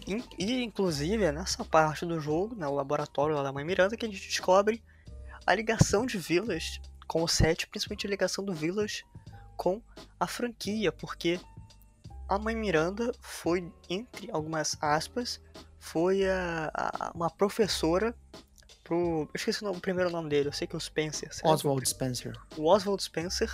In- 0.07 0.24
E, 0.38 0.62
inclusive, 0.62 1.24
é 1.24 1.32
nessa 1.32 1.64
parte 1.64 2.07
do 2.07 2.20
jogo, 2.20 2.55
né, 2.55 2.66
o 2.66 2.74
laboratório 2.74 3.34
lá 3.36 3.42
da 3.42 3.53
Mãe 3.53 3.64
Miranda, 3.64 3.96
que 3.96 4.07
a 4.07 4.09
gente 4.09 4.26
descobre 4.28 4.82
a 5.46 5.55
ligação 5.55 6.07
de 6.07 6.16
Village 6.18 6.80
com 7.09 7.22
o 7.22 7.28
set, 7.28 7.66
principalmente 7.66 8.07
a 8.07 8.11
ligação 8.11 8.44
do 8.44 8.55
Village 8.55 9.05
com 9.57 9.82
a 10.18 10.26
franquia, 10.26 10.90
porque 10.92 11.38
a 12.28 12.38
Mãe 12.38 12.55
Miranda 12.57 13.12
foi, 13.20 13.70
entre 13.90 14.30
algumas 14.30 14.78
aspas, 14.80 15.40
foi 15.85 16.24
a, 16.28 16.70
a- 16.72 17.11
uma 17.12 17.28
professora 17.28 18.14
pro. 18.85 19.22
Eu 19.22 19.30
esqueci 19.35 19.62
o, 19.62 19.64
nome- 19.66 19.78
o 19.78 19.80
primeiro 19.80 20.11
nome 20.11 20.28
dele, 20.28 20.49
eu 20.49 20.53
sei 20.53 20.66
que 20.66 20.76
é 20.76 20.78
o 20.78 20.80
Spencer. 20.80 21.28
Oswald 21.45 21.87
Spencer. 21.89 22.41
o 22.57 22.66
Oswald 22.66 23.03
Spencer, 23.03 23.51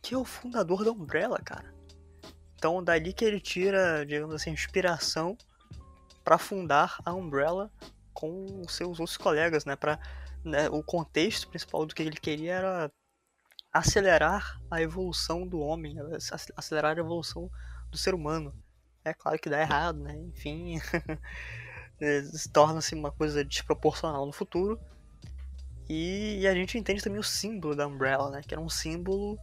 que 0.00 0.14
é 0.14 0.16
o 0.18 0.24
fundador 0.24 0.84
da 0.84 0.92
Umbrella, 0.92 1.38
cara. 1.40 1.74
Então, 2.56 2.82
dali 2.82 3.12
que 3.12 3.24
ele 3.24 3.40
tira, 3.40 4.06
digamos 4.06 4.32
assim, 4.34 4.50
inspiração 4.50 5.36
para 6.22 6.38
fundar 6.38 6.98
a 7.04 7.12
Umbrella 7.12 7.70
com 8.14 8.62
os 8.64 8.72
seus 8.74 9.00
outros 9.00 9.16
colegas, 9.16 9.64
né? 9.64 9.74
Para 9.74 9.98
o 10.70 10.82
contexto 10.84 11.48
principal 11.48 11.84
do 11.84 11.94
que 11.94 12.02
ele 12.02 12.12
queria 12.16 12.54
era 12.54 12.92
acelerar 13.72 14.60
a 14.70 14.80
evolução 14.80 15.46
do 15.46 15.58
homem, 15.58 15.94
né, 15.94 16.02
ac- 16.30 16.52
acelerar 16.56 16.96
a 16.96 17.00
evolução 17.00 17.50
do 17.90 17.98
ser 17.98 18.14
humano. 18.14 18.54
É 19.04 19.12
claro 19.12 19.38
que 19.38 19.50
dá 19.50 19.60
errado, 19.60 19.98
né? 19.98 20.16
Enfim, 20.16 20.80
torna-se 22.52 22.94
uma 22.94 23.10
coisa 23.12 23.44
desproporcional 23.44 24.24
no 24.26 24.32
futuro. 24.32 24.80
E, 25.88 26.38
e 26.40 26.46
a 26.46 26.54
gente 26.54 26.78
entende 26.78 27.02
também 27.02 27.20
o 27.20 27.24
símbolo 27.24 27.76
da 27.76 27.86
Umbrella, 27.86 28.30
né? 28.30 28.40
Que 28.46 28.54
era 28.54 28.60
um 28.60 28.68
símbolo, 28.70 29.38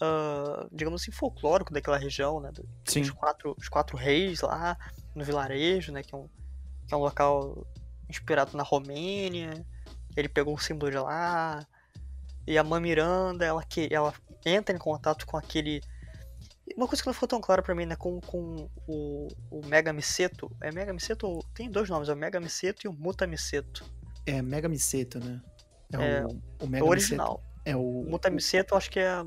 ah, 0.00 0.66
digamos 0.70 1.00
assim, 1.02 1.10
folclórico 1.10 1.72
daquela 1.72 1.96
região, 1.96 2.40
né? 2.40 2.50
do- 2.52 2.68
Sim. 2.84 3.00
Os 3.02 3.10
quatro, 3.10 3.56
os 3.58 3.68
quatro 3.68 3.96
reis 3.96 4.40
lá 4.42 4.76
no 5.14 5.24
vilarejo, 5.24 5.92
né? 5.92 6.02
Que 6.02 6.14
é 6.14 6.18
um, 6.18 6.28
que 6.86 6.94
é 6.94 6.96
um 6.96 7.00
local 7.00 7.66
inspirado 8.08 8.56
na 8.56 8.62
Romênia. 8.62 9.64
Ele 10.16 10.28
pegou 10.28 10.54
o 10.54 10.58
símbolo 10.60 10.90
de 10.90 10.98
lá. 10.98 11.66
E 12.46 12.58
a 12.58 12.64
Mãe 12.64 12.80
Miranda, 12.80 13.44
ela, 13.44 13.62
que, 13.64 13.88
ela 13.90 14.12
entra 14.44 14.74
em 14.74 14.78
contato 14.78 15.24
com 15.26 15.36
aquele. 15.36 15.80
Uma 16.76 16.86
coisa 16.86 17.02
que 17.02 17.06
não 17.06 17.14
ficou 17.14 17.28
tão 17.28 17.40
clara 17.40 17.62
pra 17.62 17.74
mim, 17.74 17.86
né, 17.86 17.96
com, 17.96 18.20
com 18.20 18.68
o, 18.86 19.28
o 19.50 19.66
Mega 19.66 19.92
Miseto. 19.92 20.50
É 20.60 20.70
Mega 20.72 20.92
Miseto? 20.92 21.44
Tem 21.54 21.70
dois 21.70 21.88
nomes, 21.88 22.08
é 22.08 22.12
o 22.12 22.16
Mega 22.16 22.40
Miseto 22.40 22.86
e 22.86 22.88
o 22.88 22.92
Muta 22.92 23.26
Miseto. 23.26 23.84
É 24.26 24.40
Mega 24.42 24.68
Miseto, 24.68 25.18
né? 25.18 25.40
É, 25.92 26.24
o, 26.24 26.28
o 26.28 26.64
É 26.64 26.66
Mega 26.66 26.84
o 26.84 26.88
original. 26.88 27.42
Miseto. 27.42 27.60
É 27.64 27.76
o. 27.76 28.00
O 28.00 28.10
Muta 28.10 28.30
Miseto 28.30 28.74
acho 28.74 28.90
que 28.90 29.00
é, 29.00 29.24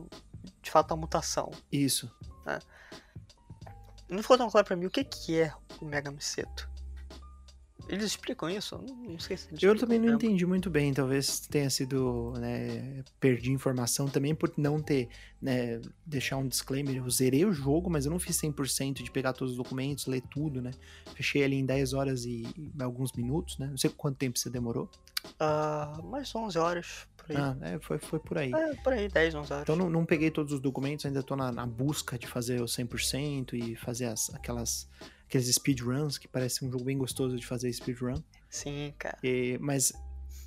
de 0.61 0.71
fato, 0.71 0.93
a 0.93 0.97
mutação. 0.97 1.51
Isso. 1.71 2.11
Não 4.09 4.21
ficou 4.21 4.37
tão 4.37 4.49
claro 4.49 4.67
pra 4.67 4.75
mim 4.75 4.85
o 4.85 4.91
que, 4.91 5.03
que 5.03 5.41
é 5.41 5.53
o 5.81 5.85
Mega 5.85 6.11
Miseto. 6.11 6.69
Eles 7.87 8.05
explicam 8.05 8.49
isso? 8.49 8.75
Eu 8.75 8.81
Não, 8.81 8.95
não 8.95 9.19
sei 9.19 9.37
se 9.37 9.47
Eu 9.61 9.77
também 9.77 9.99
não 9.99 10.13
entendi 10.13 10.45
muito 10.45 10.69
bem, 10.69 10.93
talvez 10.93 11.41
tenha 11.41 11.69
sido, 11.69 12.33
né, 12.37 13.03
perdi 13.19 13.51
informação 13.51 14.07
também 14.07 14.33
por 14.33 14.51
não 14.57 14.81
ter, 14.81 15.09
né, 15.41 15.81
deixar 16.05 16.37
um 16.37 16.47
disclaimer, 16.47 16.95
eu 16.95 17.09
zerei 17.09 17.45
o 17.45 17.53
jogo, 17.53 17.89
mas 17.89 18.05
eu 18.05 18.11
não 18.11 18.19
fiz 18.19 18.37
100% 18.37 19.03
de 19.03 19.11
pegar 19.11 19.33
todos 19.33 19.51
os 19.51 19.57
documentos, 19.57 20.07
ler 20.07 20.21
tudo, 20.21 20.61
né, 20.61 20.71
fechei 21.13 21.43
ali 21.43 21.57
em 21.57 21.65
10 21.65 21.93
horas 21.93 22.25
e, 22.25 22.43
e 22.57 22.71
alguns 22.81 23.11
minutos, 23.13 23.57
né, 23.57 23.67
não 23.67 23.77
sei 23.77 23.89
quanto 23.89 24.17
tempo 24.17 24.39
você 24.39 24.49
demorou, 24.49 24.89
Ah, 25.39 25.99
mais 26.03 26.33
11 26.35 26.57
horas, 26.57 27.07
ah, 27.35 27.55
é, 27.61 27.79
foi, 27.79 27.97
foi 27.97 28.19
por 28.19 28.37
aí. 28.37 28.51
É, 28.53 28.75
por 28.75 28.91
aí, 28.93 29.07
10, 29.07 29.35
11 29.35 29.53
horas. 29.53 29.63
Então 29.63 29.75
não, 29.75 29.89
não 29.89 30.05
peguei 30.05 30.29
todos 30.29 30.51
os 30.51 30.59
documentos, 30.59 31.05
ainda 31.05 31.23
tô 31.23 31.35
na, 31.35 31.51
na 31.51 31.65
busca 31.65 32.17
de 32.17 32.27
fazer 32.27 32.61
o 32.61 32.65
100% 32.65 33.53
e 33.53 33.75
fazer 33.75 34.05
as, 34.05 34.33
aquelas, 34.33 34.89
aqueles 35.33 35.53
speedruns, 35.55 36.17
que 36.17 36.27
parece 36.27 36.63
um 36.63 36.71
jogo 36.71 36.83
bem 36.83 36.97
gostoso 36.97 37.35
de 37.35 37.45
fazer 37.45 37.71
speedrun. 37.73 38.21
Sim, 38.49 38.93
cara. 38.99 39.17
E- 39.23 39.57
mas 39.59 39.91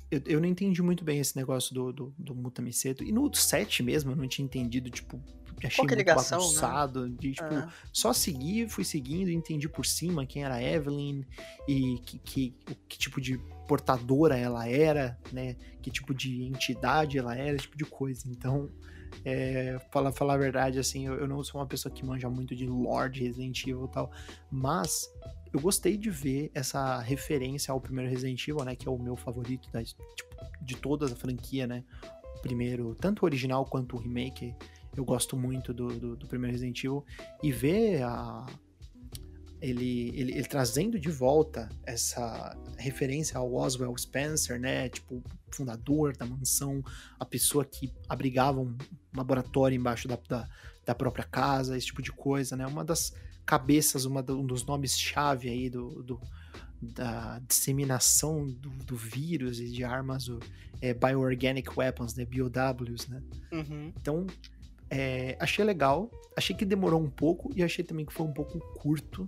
eu, 0.09 0.21
eu 0.25 0.39
não 0.39 0.47
entendi 0.47 0.81
muito 0.81 1.03
bem 1.03 1.19
esse 1.19 1.35
negócio 1.35 1.73
do, 1.73 1.91
do, 1.91 2.15
do 2.17 2.33
Mutamiseto. 2.33 3.03
E 3.03 3.11
no 3.11 3.33
7 3.33 3.83
mesmo 3.83 4.11
eu 4.11 4.15
não 4.15 4.27
tinha 4.27 4.45
entendido, 4.45 4.89
tipo, 4.89 5.21
achei 5.61 5.75
Qual 5.75 5.87
que 5.87 5.93
a 5.93 5.97
muito 5.97 5.97
ligação, 5.97 6.39
né? 6.39 6.45
bagunçado. 6.45 7.09
De, 7.09 7.33
tipo, 7.33 7.53
Ah, 7.53 7.69
só 7.91 8.13
segui, 8.13 8.69
fui 8.69 8.85
seguindo, 8.85 9.29
entendi 9.29 9.67
por 9.67 9.85
cima 9.85 10.25
quem 10.25 10.43
era 10.45 10.55
a 10.55 10.63
Evelyn 10.63 11.23
e 11.67 11.99
que, 12.05 12.19
que, 12.19 12.55
que 12.87 12.97
tipo 12.97 13.19
de 13.19 13.37
portadora 13.67 14.37
ela 14.37 14.69
era, 14.69 15.19
né? 15.33 15.57
Que 15.81 15.91
tipo 15.91 16.13
de 16.13 16.43
entidade 16.43 17.17
ela 17.17 17.35
era, 17.35 17.55
esse 17.55 17.63
tipo 17.63 17.77
de 17.77 17.85
coisa. 17.85 18.23
Então, 18.29 18.71
é, 19.25 19.79
falar, 19.91 20.11
falar 20.11 20.35
a 20.35 20.37
verdade, 20.37 20.79
assim, 20.79 21.07
eu, 21.07 21.15
eu 21.15 21.27
não 21.27 21.43
sou 21.43 21.59
uma 21.59 21.67
pessoa 21.67 21.93
que 21.93 22.05
manja 22.05 22.29
muito 22.29 22.55
de 22.55 22.65
Lord 22.65 23.19
Resident 23.19 23.61
Evil 23.63 23.85
e 23.85 23.93
tal, 23.93 24.11
mas 24.51 25.09
eu 25.53 25.59
gostei 25.59 25.97
de 25.97 26.09
ver 26.09 26.51
essa 26.53 26.99
referência 26.99 27.71
ao 27.71 27.79
primeiro 27.79 28.09
Resident 28.09 28.41
Evil, 28.47 28.63
né? 28.63 28.75
Que 28.75 28.87
é 28.87 28.91
o 28.91 28.97
meu 28.97 29.15
favorito 29.15 29.69
da, 29.71 29.83
tipo, 29.83 30.03
de 30.61 30.75
toda 30.75 31.05
a 31.05 31.09
franquia, 31.09 31.65
né? 31.65 31.83
O 32.37 32.41
primeiro, 32.41 32.95
tanto 32.95 33.23
o 33.23 33.25
original 33.25 33.65
quanto 33.65 33.95
o 33.95 33.99
remake, 33.99 34.53
eu 34.95 35.05
gosto 35.05 35.35
muito 35.37 35.73
do, 35.73 35.87
do, 35.87 36.15
do 36.15 36.27
primeiro 36.27 36.53
Resident 36.53 36.77
Evil. 36.83 37.05
E 37.41 37.51
ver 37.51 38.03
a, 38.03 38.45
ele, 39.61 40.09
ele, 40.15 40.31
ele 40.33 40.43
trazendo 40.47 40.99
de 40.99 41.09
volta 41.09 41.67
essa 41.85 42.55
referência 42.77 43.37
ao 43.37 43.53
Oswald 43.53 43.99
Spencer, 43.99 44.59
né? 44.59 44.89
Tipo, 44.89 45.23
fundador 45.51 46.15
da 46.15 46.25
mansão, 46.25 46.83
a 47.19 47.25
pessoa 47.25 47.65
que 47.65 47.91
abrigava 48.07 48.59
um 48.61 48.75
laboratório 49.15 49.75
embaixo 49.75 50.07
da, 50.07 50.17
da, 50.29 50.47
da 50.85 50.93
própria 50.95 51.23
casa, 51.25 51.75
esse 51.77 51.87
tipo 51.87 52.01
de 52.01 52.11
coisa, 52.11 52.55
né? 52.55 52.67
Uma 52.67 52.83
das 52.85 53.13
cabeças, 53.45 54.05
uma 54.05 54.21
um 54.31 54.45
dos 54.45 54.65
nomes-chave 54.65 55.49
aí 55.49 55.69
do, 55.69 56.03
do- 56.03 56.21
da 56.79 57.39
disseminação 57.47 58.45
do, 58.45 58.69
do 58.69 58.95
vírus 58.95 59.59
e 59.59 59.67
de 59.71 59.83
armas 59.83 60.27
o, 60.27 60.39
é, 60.79 60.93
bioorganic 60.93 61.69
weapons, 61.75 62.13
né? 62.15 62.25
BOWs, 62.25 63.07
né? 63.07 63.23
uhum. 63.51 63.91
Então, 63.99 64.27
é, 64.89 65.37
achei 65.39 65.63
legal. 65.63 66.09
Achei 66.35 66.55
que 66.55 66.65
demorou 66.65 67.01
um 67.01 67.09
pouco 67.09 67.51
e 67.55 67.63
achei 67.63 67.83
também 67.83 68.05
que 68.05 68.13
foi 68.13 68.25
um 68.25 68.33
pouco 68.33 68.59
curto 68.79 69.27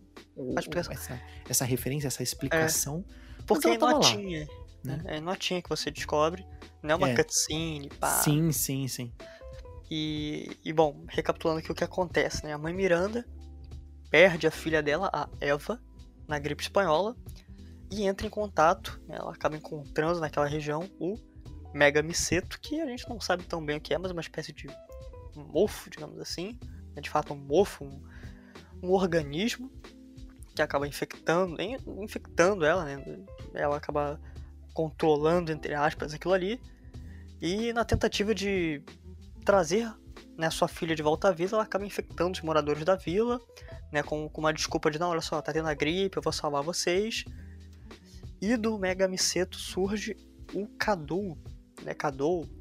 essa, 0.77 1.19
essa 1.47 1.65
referência, 1.65 2.07
essa 2.07 2.21
explicação. 2.21 3.03
Porque 3.47 3.65
ela 3.67 3.75
é 3.75 3.79
tava 3.79 3.93
lá, 3.93 3.97
notinha. 3.99 4.47
Né? 4.83 5.01
É 5.05 5.19
notinha 5.19 5.61
que 5.61 5.69
você 5.69 5.89
descobre. 5.89 6.45
Não 6.83 6.91
é 6.91 6.95
uma 6.95 7.09
É. 7.09 7.15
cutscene, 7.15 7.89
pá. 7.89 8.21
Sim, 8.21 8.51
sim, 8.51 8.87
sim. 8.87 9.11
E, 9.89 10.55
e, 10.63 10.71
bom, 10.71 11.03
recapitulando 11.07 11.59
aqui 11.59 11.71
o 11.71 11.75
que 11.75 11.83
acontece, 11.83 12.45
né? 12.45 12.53
A 12.53 12.57
mãe 12.59 12.73
Miranda 12.73 13.25
perde 14.11 14.45
a 14.45 14.51
filha 14.51 14.83
dela, 14.83 15.09
a 15.11 15.27
Eva, 15.41 15.81
na 16.27 16.37
gripe 16.37 16.61
espanhola 16.61 17.15
e 17.91 18.05
entra 18.05 18.25
em 18.27 18.29
contato, 18.29 19.01
né, 19.07 19.17
ela 19.17 19.33
acaba 19.33 19.55
encontrando 19.57 20.19
naquela 20.19 20.45
região 20.45 20.87
o 20.99 21.15
Mega 21.73 22.01
Miseto, 22.01 22.59
que 22.61 22.79
a 22.79 22.85
gente 22.85 23.07
não 23.09 23.19
sabe 23.19 23.43
tão 23.43 23.63
bem 23.63 23.77
o 23.77 23.81
que 23.81 23.93
é, 23.93 23.97
mas 23.97 24.11
é 24.11 24.13
uma 24.13 24.21
espécie 24.21 24.53
de 24.53 24.67
mofo, 25.39 25.89
digamos 25.89 26.19
assim, 26.19 26.59
né, 26.95 27.01
de 27.01 27.09
fato 27.09 27.33
um 27.33 27.37
mofo, 27.37 27.85
um, 27.85 28.01
um 28.83 28.91
organismo 28.91 29.71
que 30.55 30.61
acaba 30.61 30.87
infectando, 30.87 31.61
in- 31.61 31.77
infectando 32.03 32.65
ela, 32.65 32.83
né? 32.83 33.03
Ela 33.53 33.77
acaba 33.77 34.19
controlando, 34.73 35.51
entre 35.51 35.73
aspas, 35.73 36.13
aquilo 36.13 36.33
ali. 36.33 36.59
E 37.41 37.71
na 37.73 37.85
tentativa 37.85 38.35
de 38.35 38.83
trazer 39.45 39.89
né, 40.37 40.49
sua 40.49 40.67
filha 40.67 40.95
de 40.95 41.03
volta 41.03 41.29
à 41.29 41.31
vila, 41.31 41.51
ela 41.53 41.63
acaba 41.63 41.85
infectando 41.85 42.31
os 42.31 42.41
moradores 42.41 42.83
da 42.83 42.95
vila, 42.95 43.39
né, 43.91 44.03
com, 44.03 44.29
com 44.29 44.41
uma 44.41 44.53
desculpa 44.53 44.89
de 44.91 44.99
não, 44.99 45.09
olha 45.09 45.21
só, 45.21 45.41
tá 45.41 45.51
tendo 45.51 45.67
a 45.67 45.73
gripe, 45.73 46.17
eu 46.17 46.23
vou 46.23 46.31
salvar 46.33 46.63
vocês. 46.63 47.25
E 48.41 48.55
do 48.55 48.77
Mega 48.77 49.07
Miseto 49.07 49.57
surge 49.57 50.15
o 50.53 50.67
Kadou, 50.77 51.37
né, 51.83 51.93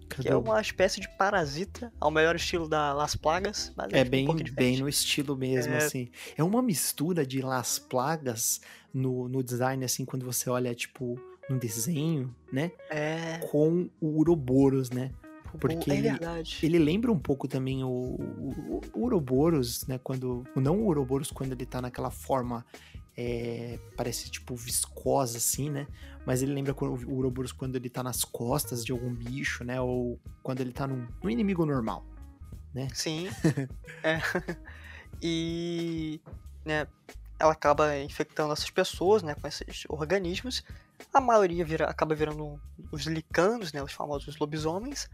Kadou, 0.08 0.22
que 0.24 0.28
é 0.28 0.32
Cadê? 0.32 0.48
uma 0.50 0.60
espécie 0.60 1.00
de 1.00 1.08
parasita, 1.16 1.92
ao 2.00 2.10
melhor 2.10 2.34
estilo 2.36 2.68
da 2.68 2.92
Las 2.92 3.14
Plagas, 3.14 3.72
mas 3.76 3.92
É 3.92 4.04
bem, 4.04 4.24
um 4.24 4.26
pouquinho 4.28 4.52
bem 4.54 4.78
no 4.78 4.88
estilo 4.88 5.36
mesmo, 5.36 5.72
É. 5.74 5.76
assim. 5.78 6.08
É 6.36 6.42
uma 6.42 6.60
mistura 6.62 7.24
de 7.26 7.40
Las 7.42 7.78
Plagas 7.78 8.60
no, 8.92 9.28
no 9.28 9.42
design, 9.42 9.84
assim, 9.84 10.04
quando 10.04 10.24
você 10.24 10.48
olha, 10.50 10.74
tipo, 10.74 11.18
no 11.48 11.58
desenho, 11.58 12.34
né? 12.52 12.72
É, 12.90 13.38
Com 13.50 13.88
o 14.00 14.18
Uroboros, 14.18 14.90
né? 14.90 15.10
porque 15.60 15.90
é 15.90 15.94
ele- 15.94 16.10
verdade. 16.10 16.58
Ele 16.62 16.78
lembra 16.78 17.10
um 17.10 17.18
pouco 17.18 17.48
também 17.48 17.82
o, 17.82 17.88
o, 17.88 18.80
o 18.92 19.04
Uroboros, 19.04 19.86
né? 19.86 19.98
Quando. 20.04 20.44
Não 20.54 20.78
o 20.78 20.86
Uroboros 20.88 21.30
quando 21.30 21.52
ele 21.52 21.64
tá 21.64 21.80
naquela 21.80 22.10
forma. 22.10 22.66
É, 23.20 23.80
parece 23.96 24.30
tipo 24.30 24.54
viscosa, 24.54 25.38
assim, 25.38 25.68
né? 25.68 25.88
Mas 26.24 26.40
ele 26.40 26.54
lembra 26.54 26.72
o 26.72 27.16
Uroboros 27.16 27.50
quando 27.50 27.74
ele 27.74 27.90
tá 27.90 28.00
nas 28.00 28.22
costas 28.22 28.84
de 28.84 28.92
algum 28.92 29.12
bicho, 29.12 29.64
né? 29.64 29.80
Ou 29.80 30.20
quando 30.40 30.60
ele 30.60 30.72
tá 30.72 30.86
num, 30.86 31.04
num 31.20 31.28
inimigo 31.28 31.66
normal. 31.66 32.06
Sim. 32.94 33.28
é. 34.04 34.20
E 35.20 36.20
né, 36.64 36.86
ela 37.40 37.52
acaba 37.52 37.98
infectando 37.98 38.52
essas 38.52 38.70
pessoas, 38.70 39.20
né, 39.20 39.34
com 39.34 39.48
esses 39.48 39.84
organismos. 39.88 40.62
A 41.12 41.20
maioria 41.20 41.64
vira, 41.64 41.86
acaba 41.86 42.14
virando 42.14 42.60
os 42.92 43.04
licanos, 43.06 43.72
né, 43.72 43.82
os 43.82 43.92
famosos 43.92 44.38
lobisomens. 44.38 45.10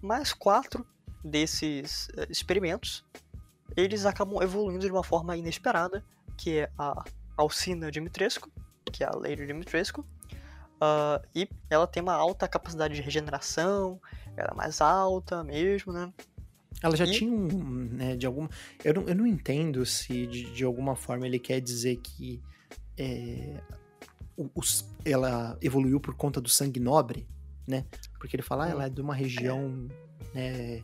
Mas 0.00 0.32
quatro 0.32 0.86
desses 1.24 2.08
eh, 2.16 2.28
experimentos, 2.30 3.04
eles 3.76 4.06
acabam 4.06 4.40
evoluindo 4.40 4.86
de 4.86 4.92
uma 4.92 5.02
forma 5.02 5.36
inesperada, 5.36 6.04
que 6.36 6.60
é 6.60 6.70
a 6.78 7.04
Alcina 7.42 7.90
Dimitrescu, 7.90 8.50
que 8.92 9.02
é 9.04 9.06
a 9.06 9.14
Lady 9.16 9.46
Dimitrescu. 9.46 10.04
Ah, 10.80 11.20
e 11.34 11.48
ela 11.68 11.86
tem 11.86 12.02
uma 12.02 12.14
alta 12.14 12.48
capacidade 12.48 12.94
de 12.94 13.02
regeneração, 13.02 14.00
ela 14.36 14.50
é 14.52 14.54
mais 14.54 14.80
alta 14.80 15.44
mesmo, 15.44 15.92
né? 15.92 16.12
Ela 16.82 16.96
já 16.96 17.04
E- 17.04 17.10
tinha 17.12 17.30
um, 17.30 17.48
né, 17.92 18.16
de 18.16 18.24
alguma... 18.26 18.48
Eu 18.82 18.94
não, 18.94 19.02
eu 19.08 19.14
não 19.14 19.26
entendo 19.26 19.84
se 19.84 20.26
de, 20.26 20.50
de 20.52 20.64
alguma 20.64 20.96
forma 20.96 21.26
ele 21.26 21.38
quer 21.38 21.60
dizer 21.60 21.96
que 21.96 22.40
é, 22.96 23.60
os- 24.54 24.86
ela 25.04 25.58
evoluiu 25.60 26.00
por 26.00 26.14
conta 26.14 26.40
do 26.40 26.48
sangue 26.48 26.80
nobre, 26.80 27.28
né? 27.66 27.84
Porque 28.18 28.34
ele 28.36 28.42
fala, 28.42 28.64
ah, 28.64 28.68
ela 28.70 28.84
é 28.86 28.88
de 28.88 29.00
uma 29.02 29.14
região 29.14 29.86
né, 30.34 30.82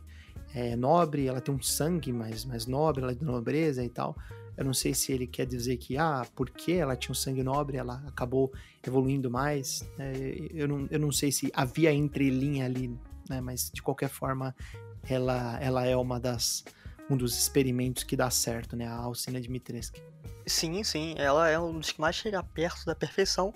é, 0.53 0.75
nobre, 0.75 1.25
ela 1.27 1.41
tem 1.41 1.53
um 1.53 1.61
sangue 1.61 2.13
mais, 2.13 2.45
mais 2.45 2.67
nobre, 2.67 3.01
ela 3.01 3.11
é 3.13 3.15
de 3.15 3.25
nobreza 3.25 3.83
e 3.83 3.89
tal. 3.89 4.15
Eu 4.57 4.65
não 4.65 4.73
sei 4.73 4.93
se 4.93 5.11
ele 5.11 5.27
quer 5.27 5.45
dizer 5.45 5.77
que, 5.77 5.97
ah, 5.97 6.25
porque 6.35 6.73
ela 6.73 6.95
tinha 6.95 7.11
um 7.11 7.15
sangue 7.15 7.43
nobre, 7.43 7.77
ela 7.77 8.03
acabou 8.07 8.51
evoluindo 8.85 9.29
mais. 9.29 9.87
né? 9.97 10.13
eu, 10.51 10.67
não, 10.67 10.87
eu 10.89 10.99
não 10.99 11.11
sei 11.11 11.31
se 11.31 11.51
havia 11.53 11.93
entrelinha 11.93 12.65
ali, 12.65 12.97
né? 13.29 13.39
Mas 13.39 13.69
de 13.71 13.81
qualquer 13.81 14.09
forma, 14.09 14.55
ela, 15.07 15.59
ela 15.61 15.85
é 15.85 15.95
uma 15.95 16.19
das 16.19 16.65
um 17.09 17.15
dos 17.15 17.37
experimentos 17.37 18.03
que 18.03 18.17
dá 18.17 18.29
certo, 18.29 18.75
né? 18.75 18.85
A 18.85 18.95
Alcina 18.95 19.39
Dimitrescu. 19.39 19.99
Sim, 20.45 20.83
sim, 20.83 21.15
ela 21.17 21.49
é 21.49 21.59
um 21.59 21.79
dos 21.79 21.91
que 21.91 22.01
mais 22.01 22.15
chega 22.15 22.41
perto 22.43 22.85
da 22.85 22.95
perfeição, 22.95 23.53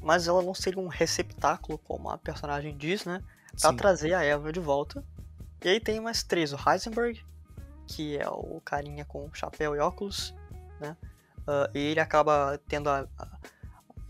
mas 0.00 0.28
ela 0.28 0.42
não 0.42 0.54
seria 0.54 0.80
um 0.80 0.88
receptáculo, 0.88 1.78
como 1.78 2.10
a 2.10 2.18
personagem 2.18 2.76
diz, 2.76 3.04
né? 3.04 3.22
Pra 3.60 3.70
Sim. 3.70 3.76
trazer 3.76 4.14
a 4.14 4.22
Eva 4.22 4.52
de 4.52 4.60
volta. 4.60 5.04
E 5.64 5.68
aí 5.68 5.80
tem 5.80 6.00
mais 6.00 6.22
três: 6.22 6.52
o 6.52 6.56
Heisenberg, 6.56 7.24
que 7.86 8.16
é 8.16 8.28
o 8.28 8.60
carinha 8.64 9.04
com 9.04 9.28
chapéu 9.32 9.74
e 9.74 9.78
óculos, 9.78 10.34
né? 10.80 10.96
Ah, 11.46 11.70
e 11.74 11.78
ele 11.78 12.00
acaba 12.00 12.60
tendo 12.68 12.88
a. 12.90 13.08
a- 13.18 13.38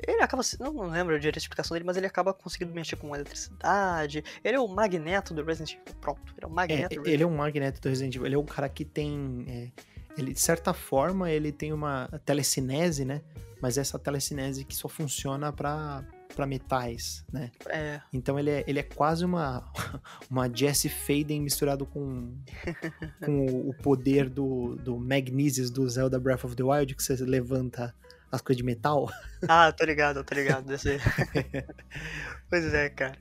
ele 0.07 0.23
acaba. 0.23 0.43
Não, 0.61 0.89
lembro 0.89 1.19
direito 1.19 1.37
a 1.37 1.39
explicação 1.39 1.75
dele, 1.75 1.85
mas 1.85 1.97
ele 1.97 2.07
acaba 2.07 2.33
conseguindo 2.33 2.73
mexer 2.73 2.95
com 2.97 3.15
eletricidade. 3.15 4.23
Ele 4.45 4.57
é 4.57 4.61
o 4.61 4.69
magneto 4.69 5.35
do 5.35 5.43
Resident 5.43 5.73
Evil. 5.75 5.95
Pronto, 6.01 6.21
ele 6.37 6.45
é 6.45 6.47
o 6.47 6.51
É, 6.51 6.55
magneto 6.55 7.03
do 7.03 7.09
ele 7.09 7.23
é 7.23 7.27
um 7.27 7.37
magneto 7.37 7.81
do 7.81 7.89
Resident 7.89 8.15
Evil. 8.15 8.27
Ele 8.27 8.35
é 8.35 8.39
o 8.39 8.45
cara 8.45 8.69
que 8.69 8.85
tem 8.85 9.45
é, 9.49 9.83
ele 10.17 10.33
de 10.33 10.41
certa 10.41 10.73
forma 10.73 11.31
ele 11.31 11.51
tem 11.51 11.73
uma 11.73 12.09
telecinese, 12.25 13.05
né? 13.05 13.23
Mas 13.61 13.77
essa 13.77 13.99
telecinese 13.99 14.65
que 14.65 14.75
só 14.75 14.89
funciona 14.89 15.53
para 15.53 16.05
para 16.35 16.47
metais, 16.47 17.25
né? 17.33 17.51
É. 17.69 18.01
Então 18.13 18.39
ele 18.39 18.51
é, 18.51 18.65
ele 18.67 18.79
é 18.79 18.83
quase 18.83 19.25
uma 19.25 19.71
uma 20.31 20.49
Jesse 20.49 20.89
Faden 20.89 21.41
misturado 21.41 21.87
com, 21.87 22.37
com 23.25 23.47
o 23.47 23.75
poder 23.83 24.29
do, 24.29 24.77
do 24.77 24.99
Magnesis 24.99 25.71
do 25.71 25.89
Zelda 25.89 26.19
Breath 26.19 26.45
of 26.45 26.55
the 26.55 26.63
Wild, 26.63 26.95
que 26.95 27.03
você 27.03 27.15
levanta 27.17 27.95
as 28.31 28.41
coisas 28.41 28.59
de 28.59 28.65
metal. 28.65 29.11
Ah, 29.49 29.71
tô 29.71 29.85
ligado, 29.85 30.25
tô 30.25 30.35
ligado. 30.35 30.67
Desse... 30.67 30.99
pois 32.51 32.75
é, 32.75 32.89
cara. 32.91 33.17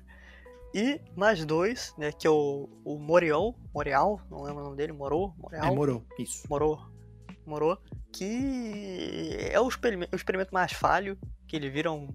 E 0.73 0.99
mais 1.15 1.45
dois, 1.45 1.93
né, 1.95 2.11
que 2.11 2.25
é 2.25 2.29
o, 2.29 2.67
o 2.83 2.97
Moriol, 2.97 3.55
Morial, 3.73 4.19
não 4.29 4.41
lembro 4.41 4.61
o 4.61 4.65
nome 4.65 4.77
dele, 4.77 4.93
Morou, 4.93 5.33
Morial. 5.37 5.65
É, 5.65 5.75
morou, 5.75 6.03
isso. 6.17 6.43
Morou, 6.49 6.87
Morou, 7.45 7.77
que 8.11 9.37
é 9.51 9.59
o 9.59 9.67
experimento, 9.67 10.13
o 10.13 10.15
experimento 10.15 10.53
mais 10.53 10.73
falho, 10.73 11.17
que 11.47 11.55
ele 11.55 11.69
vira 11.69 11.91
um, 11.91 12.09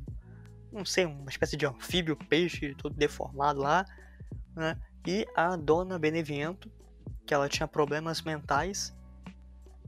não 0.73 0.85
sei, 0.85 1.05
uma 1.05 1.31
espécie 1.31 1.57
de 1.57 1.67
anfíbio, 1.67 2.17
peixe, 2.17 2.75
todo 2.75 2.95
deformado 2.95 3.61
lá, 3.61 3.85
né, 4.57 4.77
e 5.07 5.27
a 5.37 5.57
Dona 5.57 5.99
Beneviento, 5.99 6.71
que 7.27 7.35
ela 7.35 7.49
tinha 7.49 7.69
problemas 7.69 8.23
mentais, 8.23 8.95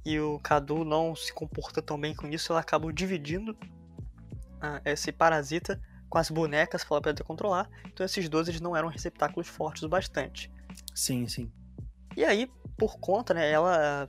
e 0.05 0.21
o 0.21 0.39
Cadu 0.41 0.85
não 0.85 1.17
se 1.17 1.33
comporta 1.33 1.81
tão 1.81 1.99
bem 1.99 2.15
com 2.15 2.29
isso, 2.29 2.53
ela 2.53 2.61
acabou 2.61 2.93
dividindo 2.93 3.57
ah, 4.61 4.81
esse 4.85 5.11
parasita 5.11 5.81
com 6.11 6.19
as 6.19 6.31
bonecas 6.31 6.85
para 6.85 6.97
ela 6.97 7.03
poder 7.03 7.25
controlar. 7.25 7.69
Então 7.87 8.05
esses 8.05 8.29
dois 8.29 8.47
eles 8.47 8.61
não 8.61 8.77
eram 8.77 8.89
receptáculos 8.89 9.49
fortes 9.49 9.83
o 9.83 9.89
bastante. 9.89 10.53
Sim, 10.95 11.27
sim. 11.27 11.51
E 12.17 12.25
aí, 12.25 12.51
por 12.77 12.99
conta, 12.99 13.33
né, 13.33 13.51
ela, 13.51 14.09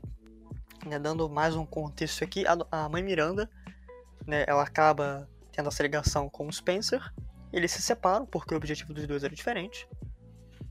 né, 0.85 0.99
dando 0.99 1.29
mais 1.29 1.55
um 1.55 1.65
contexto 1.65 2.23
aqui, 2.23 2.45
a, 2.45 2.57
a 2.71 2.89
mãe 2.89 3.01
Miranda, 3.01 3.49
né, 4.27 4.43
ela 4.47 4.63
acaba 4.63 5.29
tendo 5.55 5.69
essa 5.69 5.81
ligação 5.81 6.29
com 6.29 6.47
o 6.47 6.51
Spencer. 6.51 7.01
Eles 7.53 7.71
se 7.71 7.81
separam 7.81 8.25
porque 8.25 8.53
o 8.53 8.57
objetivo 8.57 8.93
dos 8.93 9.07
dois 9.07 9.23
era 9.23 9.33
diferente. 9.33 9.87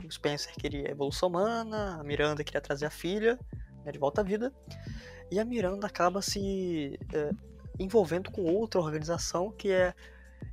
O 0.05 0.11
Spencer 0.11 0.53
queria 0.55 0.89
a 0.89 0.91
evolução 0.91 1.30
humana, 1.30 1.99
a 1.99 2.05
Miranda 2.05 2.45
queria 2.45 2.61
trazer 2.61 2.85
a 2.85 2.91
filha 2.91 3.39
né, 3.85 3.91
de 3.91 3.99
volta 3.99 4.20
à 4.20 4.24
vida. 4.24 4.53
E 5.30 5.41
a 5.41 5.45
Miranda 5.45 5.87
acaba 5.87 6.20
se 6.20 6.99
é, 7.12 7.30
envolvendo 7.78 8.30
com 8.30 8.43
outra 8.43 8.80
organização 8.80 9.51
que 9.51 9.70
é 9.70 9.95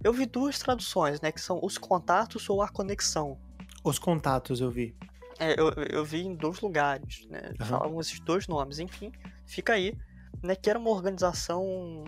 eu 0.02 0.14
vi 0.14 0.26
duas 0.26 0.58
traduções, 0.58 1.20
né? 1.20 1.32
Que 1.32 1.42
são 1.42 1.60
os 1.62 1.78
contatos 1.78 2.50
ou 2.50 2.62
a 2.62 2.70
conexão. 2.70 3.38
Os 3.84 4.00
contatos 4.00 4.62
eu 4.62 4.72
vi. 4.72 4.96
É, 5.38 5.60
eu, 5.60 5.70
eu 5.90 6.06
vi 6.06 6.22
em 6.26 6.34
dois 6.34 6.62
lugares, 6.62 7.28
né? 7.28 7.52
Uhum. 7.60 7.66
Falavam 7.66 8.00
esses 8.00 8.20
dois 8.22 8.48
nomes, 8.48 8.80
enfim, 8.80 9.12
fica 9.46 9.74
aí, 9.74 9.98
né? 10.42 10.56
Que 10.56 10.70
era 10.70 10.80
uma 10.80 10.90
organização 10.90 12.06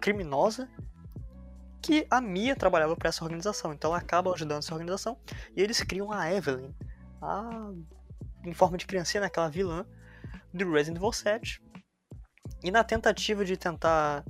criminosa 0.00 0.68
que 1.80 2.06
a 2.10 2.20
Mia 2.20 2.54
trabalhava 2.54 2.96
para 2.96 3.08
essa 3.08 3.24
organização, 3.24 3.72
então 3.72 3.90
ela 3.90 3.98
acaba 3.98 4.32
ajudando 4.32 4.58
essa 4.58 4.74
organização 4.74 5.18
e 5.56 5.62
eles 5.62 5.82
criam 5.82 6.12
a 6.12 6.32
Evelyn, 6.32 6.74
a, 7.22 7.70
em 8.44 8.52
forma 8.52 8.76
de 8.76 8.86
criancinha, 8.86 9.22
né, 9.22 9.30
vilã 9.50 9.86
do 10.52 10.70
Resident 10.70 10.98
Evil 10.98 11.12
7. 11.12 11.62
E 12.62 12.70
na 12.70 12.84
tentativa 12.84 13.44
de 13.44 13.56
tentar 13.56 14.24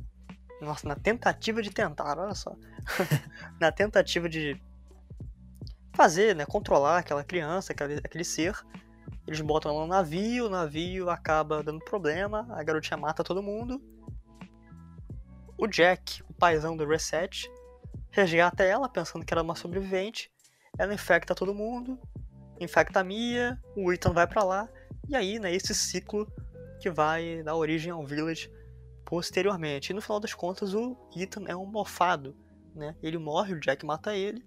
nossa, 0.61 0.87
na 0.87 0.95
tentativa 0.95 1.63
de 1.63 1.71
tentar, 1.71 2.19
olha 2.19 2.35
só. 2.35 2.55
na 3.59 3.73
tentativa 3.73 4.29
de 4.29 4.61
fazer, 5.95 6.37
né, 6.37 6.45
controlar 6.45 6.99
aquela 6.99 7.25
criança, 7.25 7.73
aquele, 7.73 7.95
aquele 7.97 8.25
ser, 8.25 8.55
eles 9.27 9.41
botam 9.41 9.73
ela 9.73 9.81
no 9.83 9.87
navio, 9.87 10.47
o 10.47 10.51
navio 10.51 11.09
acaba 11.09 11.63
dando 11.63 11.85
problema, 11.85 12.47
a 12.51 12.63
garotinha 12.63 12.97
mata 12.97 13.25
todo 13.25 13.43
mundo. 13.43 13.81
O 15.57 15.67
Jack, 15.67 16.23
paizão 16.41 16.77
do 16.77 16.87
Reset, 16.87 17.49
resgata 18.11 18.65
ela, 18.65 18.89
pensando 18.89 19.25
que 19.25 19.33
ela 19.33 19.43
é 19.43 19.45
uma 19.45 19.55
sobrevivente. 19.55 20.33
Ela 20.79 20.95
infecta 20.95 21.35
todo 21.35 21.55
mundo, 21.55 22.01
infecta 22.59 23.01
a 23.01 23.05
Mia, 23.05 23.61
o 23.77 23.93
Ethan 23.93 24.13
vai 24.13 24.27
para 24.27 24.43
lá, 24.43 24.69
e 25.09 25.15
aí, 25.15 25.39
né, 25.39 25.55
esse 25.55 25.75
ciclo 25.75 26.27
que 26.81 26.91
vai 26.91 27.43
dar 27.43 27.55
origem 27.55 27.93
ao 27.93 28.07
Village 28.07 28.51
posteriormente. 29.05 29.91
E 29.91 29.95
no 29.95 30.01
final 30.01 30.19
das 30.19 30.33
contas, 30.33 30.73
o 30.73 30.97
Ethan 31.15 31.45
é 31.47 31.55
um 31.55 31.67
mofado, 31.67 32.35
né? 32.75 32.97
Ele 33.03 33.19
morre, 33.19 33.55
o 33.55 33.61
Jack 33.61 33.85
mata 33.85 34.15
ele. 34.15 34.45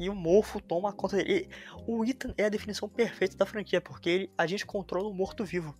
E 0.00 0.10
o 0.10 0.14
mofo 0.14 0.60
toma 0.60 0.92
conta 0.92 1.16
dele. 1.16 1.48
E 1.48 1.50
o 1.86 2.04
Ethan 2.04 2.34
é 2.36 2.44
a 2.44 2.48
definição 2.48 2.88
perfeita 2.88 3.36
da 3.36 3.46
franquia, 3.46 3.80
porque 3.80 4.08
ele, 4.08 4.32
a 4.36 4.46
gente 4.46 4.66
controla 4.66 5.08
o 5.08 5.14
morto-vivo. 5.14 5.74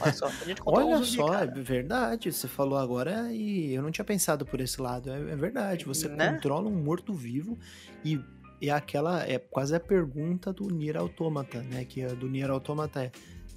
Olha 0.00 0.12
só, 0.12 0.26
a 0.26 0.44
gente 0.44 0.62
Olha 0.64 1.04
só, 1.04 1.34
é 1.34 1.46
verdade. 1.46 2.32
Você 2.32 2.48
falou 2.48 2.78
agora 2.78 3.30
e 3.32 3.74
eu 3.74 3.82
não 3.82 3.90
tinha 3.90 4.04
pensado 4.04 4.46
por 4.46 4.60
esse 4.60 4.80
lado. 4.80 5.10
É, 5.10 5.16
é 5.16 5.36
verdade. 5.36 5.84
Você 5.84 6.08
Né? 6.08 6.32
controla 6.32 6.68
um 6.68 6.82
morto-vivo 6.82 7.58
e 8.04 8.20
é 8.62 8.70
aquela. 8.70 9.22
É 9.24 9.38
quase 9.38 9.74
a 9.76 9.80
pergunta 9.80 10.52
do 10.52 10.68
Nier 10.68 10.96
Automata, 10.96 11.62
né? 11.62 11.84
Que 11.84 12.02
a 12.04 12.08
do 12.08 12.28
Nier 12.28 12.50
Automata 12.50 13.02
é, 13.04 13.12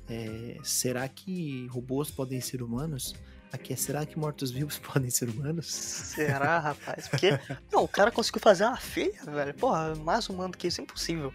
é, 0.09 0.57
será 0.63 1.07
que 1.07 1.67
robôs 1.67 2.11
podem 2.11 2.41
ser 2.41 2.61
humanos? 2.61 3.15
Aqui 3.51 3.73
é 3.73 3.75
será 3.75 4.05
que 4.05 4.19
mortos-vivos 4.19 4.77
podem 4.93 5.09
ser 5.09 5.29
humanos? 5.29 5.67
Será, 5.67 6.59
rapaz? 6.59 7.07
Porque, 7.07 7.39
não, 7.71 7.83
o 7.83 7.87
cara 7.87 8.11
conseguiu 8.11 8.41
fazer 8.41 8.65
uma 8.65 8.77
filha, 8.77 9.23
velho. 9.25 9.53
Porra, 9.55 9.95
mais 9.95 10.29
humano 10.29 10.53
que 10.55 10.67
isso 10.67 10.81
é 10.81 10.83
impossível, 10.83 11.33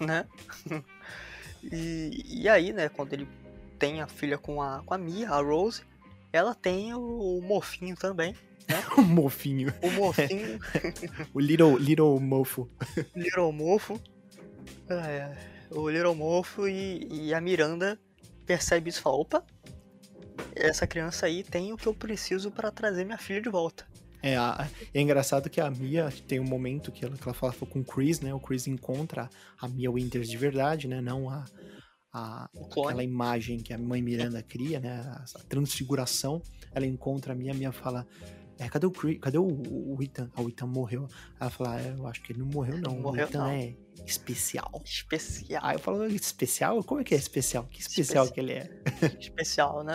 né? 0.00 0.24
E, 1.72 2.42
e 2.42 2.48
aí, 2.48 2.74
né, 2.74 2.90
quando 2.90 3.14
ele 3.14 3.26
tem 3.84 4.00
a 4.00 4.06
filha 4.06 4.38
com 4.38 4.62
a, 4.62 4.82
com 4.82 4.94
a 4.94 4.98
Mia, 4.98 5.28
a 5.28 5.42
Rose, 5.42 5.82
ela 6.32 6.54
tem 6.54 6.94
o, 6.94 6.98
o 7.38 7.42
mofinho 7.42 7.94
também. 7.94 8.34
o 8.96 9.02
mofinho. 9.02 9.74
O 9.82 9.90
mofinho, 9.90 10.58
O 11.34 11.38
little, 11.38 11.76
little 11.76 12.18
mofo. 12.18 12.66
Little 13.14 13.52
Mofo. 13.52 14.00
É, 14.88 15.36
o 15.70 15.90
Little 15.90 16.14
Mofo 16.14 16.66
e, 16.66 17.06
e 17.10 17.34
a 17.34 17.42
Miranda 17.42 18.00
percebe 18.46 18.88
isso 18.88 19.00
e 19.00 19.02
fala, 19.02 19.16
opa, 19.16 19.44
essa 20.56 20.86
criança 20.86 21.26
aí 21.26 21.42
tem 21.44 21.70
o 21.70 21.76
que 21.76 21.86
eu 21.86 21.92
preciso 21.94 22.50
para 22.50 22.70
trazer 22.70 23.04
minha 23.04 23.18
filha 23.18 23.42
de 23.42 23.50
volta. 23.50 23.86
É, 24.22 24.34
a- 24.38 24.66
é 24.94 25.00
engraçado 25.02 25.50
que 25.50 25.60
a 25.60 25.70
Mia 25.70 26.10
tem 26.26 26.40
um 26.40 26.44
momento 26.44 26.90
que 26.90 27.04
ela, 27.04 27.14
que 27.18 27.22
ela 27.24 27.34
fala 27.34 27.52
com 27.52 27.80
o 27.80 27.84
Chris, 27.84 28.20
né? 28.20 28.32
O 28.32 28.40
Chris 28.40 28.66
encontra 28.66 29.28
a 29.60 29.68
Mia 29.68 29.90
Winters 29.90 30.30
de 30.30 30.38
verdade, 30.38 30.88
né? 30.88 31.02
Não 31.02 31.28
a, 31.28 31.44
a 32.14 32.48
aquela 32.70 33.02
imagem 33.02 33.58
que 33.58 33.74
a 33.74 33.78
mãe 33.78 34.00
Miranda 34.00 34.40
cria, 34.40 34.78
né? 34.78 35.00
A, 35.04 35.24
a 35.38 35.42
transfiguração. 35.48 36.40
Ela 36.72 36.86
encontra 36.86 37.32
a 37.32 37.36
Mia, 37.36 37.50
a 37.50 37.54
Mia 37.54 37.72
fala. 37.72 38.06
É, 38.56 38.68
cadê 38.68 38.86
o? 38.86 38.92
Cadê 38.92 39.36
o, 39.36 39.44
o, 39.44 39.98
Ethan? 40.00 40.30
Ah, 40.36 40.40
o 40.40 40.48
Ethan 40.48 40.66
morreu. 40.66 41.08
Ela 41.40 41.50
fala, 41.50 41.80
é, 41.80 41.92
eu 41.98 42.06
acho 42.06 42.22
que 42.22 42.32
ele 42.32 42.38
não 42.38 42.46
morreu, 42.46 42.78
não. 42.78 42.94
Não 42.94 43.00
morreu, 43.00 43.26
o 43.26 43.28
Ethan 43.28 43.38
não. 43.38 43.50
é 43.50 43.74
especial. 44.06 44.82
Especial. 44.84 45.60
Aí 45.64 45.74
eu 45.74 45.80
falo, 45.80 46.04
especial? 46.06 46.82
Como 46.84 47.00
é 47.00 47.04
que 47.04 47.14
é 47.14 47.18
especial? 47.18 47.64
Que 47.64 47.80
especial 47.80 48.24
Especial. 48.24 48.32
que 48.32 48.40
ele 48.40 48.52
é? 48.52 48.70
especial, 49.18 49.82
né? 49.82 49.94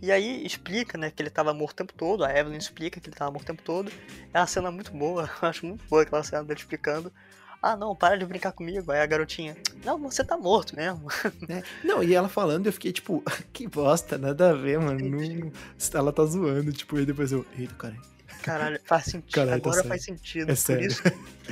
E, 0.00 0.06
e 0.06 0.12
aí 0.12 0.46
explica, 0.46 0.96
né, 0.96 1.10
que 1.10 1.20
ele 1.20 1.30
tava 1.30 1.52
morto 1.52 1.72
o 1.72 1.76
tempo 1.76 1.92
todo, 1.94 2.24
a 2.24 2.30
Evelyn 2.30 2.58
explica 2.58 3.00
que 3.00 3.08
ele 3.08 3.16
tava 3.16 3.32
morto 3.32 3.44
o 3.44 3.46
tempo 3.46 3.62
todo. 3.62 3.90
É 4.32 4.38
uma 4.38 4.46
cena 4.46 4.70
muito 4.70 4.92
boa, 4.92 5.28
eu 5.42 5.48
acho 5.48 5.66
muito 5.66 5.84
boa 5.88 6.02
aquela 6.02 6.22
cena 6.22 6.44
dele 6.44 6.60
explicando. 6.60 7.12
Ah, 7.60 7.76
não, 7.76 7.94
para 7.94 8.16
de 8.16 8.24
brincar 8.24 8.52
comigo. 8.52 8.92
Aí 8.92 9.00
a 9.00 9.06
garotinha, 9.06 9.56
não, 9.84 9.98
você 9.98 10.22
tá 10.22 10.36
morto 10.36 10.76
mesmo. 10.76 11.08
né? 11.48 11.62
Não, 11.82 12.02
e 12.02 12.14
ela 12.14 12.28
falando, 12.28 12.66
eu 12.66 12.72
fiquei 12.72 12.92
tipo, 12.92 13.22
que 13.52 13.66
bosta, 13.66 14.16
nada 14.16 14.50
a 14.50 14.52
ver, 14.52 14.78
mano. 14.78 15.00
Não... 15.00 15.52
Ela 15.92 16.12
tá 16.12 16.24
zoando, 16.24 16.72
tipo, 16.72 16.98
e 16.98 17.04
depois 17.04 17.32
eu, 17.32 17.44
eita, 17.58 17.74
cara. 17.74 17.96
Caralho, 18.42 18.80
faz 18.84 19.06
sentido. 19.06 19.34
Caralho, 19.34 19.60
tá 19.60 19.70
Agora 19.70 19.84
faz 19.84 20.04
sentido. 20.04 20.44
É 20.44 20.54
por 20.54 20.56
sério. 20.56 20.86
isso, 20.86 21.02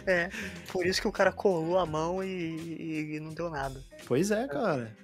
é, 0.06 0.30
por 0.70 0.86
isso 0.86 1.00
que 1.00 1.08
o 1.08 1.12
cara 1.12 1.32
colou 1.32 1.78
a 1.78 1.86
mão 1.86 2.22
e, 2.22 3.16
e- 3.16 3.20
não 3.20 3.34
deu 3.34 3.50
nada. 3.50 3.82
Pois 4.06 4.30
é, 4.30 4.46
cara. 4.46 4.96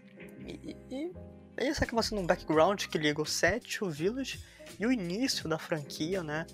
E, 0.47 0.77
e, 0.91 1.13
e 1.59 1.69
isso 1.69 1.83
acaba 1.83 2.03
sendo 2.03 2.21
um 2.21 2.27
background 2.27 2.85
que 2.87 2.99
liga 2.99 3.21
o 3.21 3.27
set, 3.27 3.83
o 3.83 3.91
Village 3.91 4.41
e 4.79 4.87
o 4.87 4.93
início 4.93 5.49
da 5.49 5.59
franquia, 5.59 6.23
né? 6.23 6.47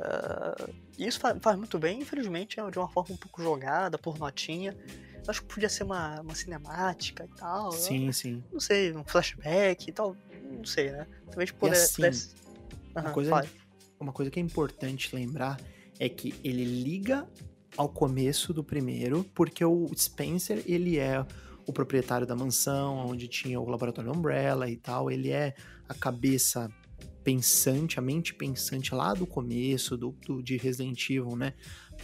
Ah, 0.00 0.68
e 0.98 1.06
isso 1.06 1.18
fa- 1.20 1.38
faz 1.40 1.56
muito 1.56 1.78
bem, 1.78 2.00
infelizmente 2.00 2.58
é 2.60 2.70
de 2.70 2.78
uma 2.78 2.88
forma 2.88 3.14
um 3.14 3.18
pouco 3.18 3.42
jogada, 3.42 3.98
por 3.98 4.18
notinha. 4.18 4.76
Eu 5.16 5.30
acho 5.30 5.42
que 5.42 5.48
podia 5.54 5.68
ser 5.68 5.84
uma, 5.84 6.20
uma 6.20 6.34
cinemática 6.34 7.24
e 7.24 7.36
tal. 7.38 7.66
eu 7.66 7.72
Sim, 7.72 8.12
sim. 8.12 8.44
Não 8.52 8.60
sei, 8.60 8.92
um 8.94 9.04
flashback 9.04 9.88
e 9.88 9.92
tal. 9.92 10.16
Não 10.42 10.64
sei, 10.64 10.90
né? 10.92 11.06
Talvez 11.26 11.50
pudesse. 11.50 11.84
assim, 11.84 11.94
pudesse- 11.96 12.34
uma 12.94 13.02
Aham, 13.04 13.12
coisa-. 13.12 13.50
Uma 13.98 14.12
coisa 14.12 14.30
que 14.30 14.38
é 14.38 14.42
importante 14.42 15.14
lembrar 15.14 15.58
é 15.98 16.08
que 16.08 16.34
ele 16.44 16.64
liga 16.64 17.26
ao 17.76 17.88
começo 17.88 18.52
do 18.54 18.62
primeiro, 18.62 19.24
porque 19.34 19.64
o 19.64 19.90
Spencer, 19.96 20.62
ele 20.66 20.98
é 20.98 21.24
o 21.66 21.72
proprietário 21.72 22.26
da 22.26 22.36
mansão, 22.36 23.06
onde 23.08 23.26
tinha 23.26 23.60
o 23.60 23.68
laboratório 23.68 24.12
Umbrella 24.12 24.68
e 24.70 24.76
tal, 24.76 25.10
ele 25.10 25.30
é 25.30 25.54
a 25.88 25.94
cabeça 25.94 26.70
pensante, 27.30 27.98
a 27.98 28.02
mente 28.02 28.32
pensante 28.32 28.94
lá 28.94 29.12
do 29.12 29.26
começo 29.26 29.96
do, 29.96 30.12
do- 30.24 30.40
de 30.40 30.56
Resident 30.56 31.10
Evil, 31.10 31.34
né? 31.34 31.54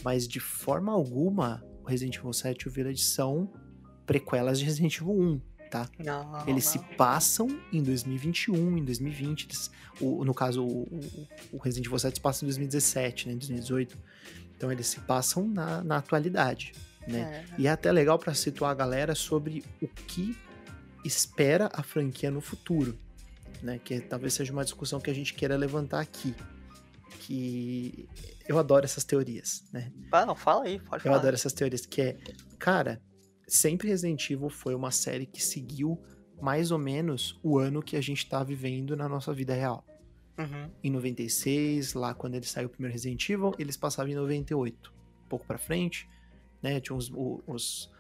Mas 0.02 0.26
de 0.26 0.40
forma 0.40 0.90
alguma, 0.92 1.64
o 1.80 1.86
Resident 1.86 2.16
Evil 2.16 2.32
7 2.32 2.62
e 2.62 2.68
o 2.68 2.70
Village 2.72 3.02
são 3.04 3.48
prequelas 4.04 4.58
de 4.58 4.64
Resident 4.64 4.96
Evil 4.96 5.12
1. 5.12 5.40
tá? 5.70 5.88
Não, 6.04 6.46
Eles 6.48 6.64
se 6.66 6.78
não. 6.78 6.84
passam 6.96 7.46
em 7.72 7.80
2021, 7.82 8.76
em 8.78 8.84
2020. 8.84 9.44
eles- 9.44 9.70
o, 10.00 10.24
no 10.24 10.34
caso, 10.34 10.64
o, 10.64 11.00
o- 11.52 11.58
Resident 11.58 11.86
Evil 11.86 11.98
7 12.00 12.16
se 12.16 12.20
passa 12.20 12.44
em 12.44 12.48
2017, 12.48 13.28
né? 13.28 13.34
Em 13.34 13.38
2018. 13.38 13.96
Então 14.56 14.72
eles 14.72 14.88
se 14.88 14.98
passam 15.00 15.46
na, 15.46 15.84
na 15.84 15.98
atualidade, 15.98 16.72
né? 17.06 17.44
É, 17.48 17.60
E 17.60 17.66
é 17.68 17.70
até 17.70 17.92
legal 17.92 18.18
pra 18.18 18.34
situar 18.34 18.72
a 18.72 18.74
galera 18.74 19.14
sobre 19.14 19.62
o 19.80 19.86
que 19.86 20.36
espera 21.04 21.70
a 21.72 21.82
franquia 21.84 22.30
no 22.30 22.40
futuro, 22.40 22.98
né? 23.62 23.78
Que 23.78 24.00
talvez 24.00 24.34
seja 24.34 24.52
uma 24.52 24.64
discussão 24.64 25.00
que 25.00 25.10
a 25.10 25.14
gente 25.14 25.34
queira 25.34 25.56
levantar 25.56 26.00
aqui. 26.00 26.34
Que 27.20 28.08
eu 28.48 28.58
adoro 28.58 28.84
essas 28.84 29.04
teorias, 29.04 29.64
né? 29.72 29.92
Ah, 30.10 30.26
não, 30.26 30.34
fala 30.34 30.64
aí, 30.64 30.80
pode 30.80 30.96
Eu 30.96 31.10
falar. 31.10 31.16
adoro 31.18 31.34
essas 31.34 31.52
teorias, 31.52 31.86
que 31.86 32.02
é, 32.02 32.18
cara, 32.58 33.00
sempre 33.46 33.88
Resident 33.88 34.28
Evil 34.30 34.48
foi 34.48 34.74
uma 34.74 34.90
série 34.90 35.26
que 35.26 35.42
seguiu 35.42 36.00
mais 36.40 36.72
ou 36.72 36.78
menos 36.78 37.38
o 37.42 37.58
ano 37.58 37.82
que 37.82 37.96
a 37.96 38.00
gente 38.00 38.28
tá 38.28 38.42
vivendo 38.42 38.96
na 38.96 39.08
nossa 39.08 39.32
vida 39.32 39.54
real. 39.54 39.86
Uhum. 40.38 40.70
Em 40.82 40.90
96, 40.90 41.94
lá 41.94 42.14
quando 42.14 42.34
ele 42.34 42.46
saiu 42.46 42.66
o 42.66 42.70
primeiro 42.70 42.92
Resident 42.92 43.28
Evil, 43.28 43.52
eles 43.58 43.76
passavam 43.76 44.10
em 44.10 44.16
98. 44.16 44.92
Um 45.24 45.28
pouco 45.28 45.46
pra 45.46 45.58
frente, 45.58 46.08
né? 46.60 46.80
Tinha 46.80 46.96
os, 46.96 47.90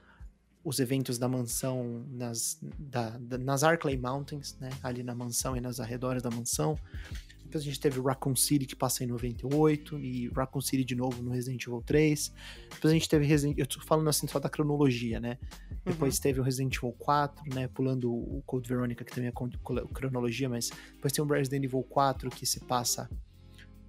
os 0.64 0.78
eventos 0.78 1.18
da 1.18 1.28
mansão 1.28 2.04
nas, 2.10 2.58
da, 2.78 3.10
da- 3.18 3.38
nas 3.38 3.62
Arklay 3.64 3.96
Mountains, 3.98 4.56
né? 4.60 4.70
Ali 4.82 5.02
na 5.02 5.14
mansão 5.14 5.56
e 5.56 5.60
nas 5.60 5.80
arredores 5.80 6.22
da 6.22 6.30
mansão. 6.30 6.78
Depois 7.42 7.64
a 7.64 7.66
gente 7.66 7.80
teve 7.80 8.00
Raccoon 8.00 8.34
City, 8.34 8.64
que 8.64 8.74
passa 8.74 9.04
em 9.04 9.06
98, 9.08 9.98
e 9.98 10.28
Raccoon 10.28 10.60
City 10.62 10.84
de 10.84 10.94
novo 10.94 11.22
no 11.22 11.30
Resident 11.30 11.62
Evil 11.66 11.82
3. 11.84 12.32
Depois 12.74 12.90
a 12.90 12.94
gente 12.94 13.06
teve 13.08 13.26
Resident 13.26 13.58
Eu 13.58 13.66
tô 13.66 13.78
falando 13.82 14.08
assim 14.08 14.26
só 14.26 14.38
da 14.38 14.48
cronologia, 14.48 15.20
né? 15.20 15.36
Depois 15.84 16.18
teve 16.18 16.40
o 16.40 16.42
Resident 16.42 16.74
Evil 16.76 16.92
4, 16.92 17.44
né? 17.54 17.68
Pulando 17.68 18.10
o 18.10 18.42
Code 18.46 18.66
Veronica, 18.68 19.04
que 19.04 19.12
também 19.12 19.28
é 19.28 19.32
cronologia, 19.92 20.48
mas 20.48 20.70
depois 20.94 21.12
tem 21.12 21.22
o 21.22 21.28
Resident 21.28 21.64
Evil 21.64 21.82
4, 21.82 22.30
que 22.30 22.46
se 22.46 22.60
passa 22.60 23.10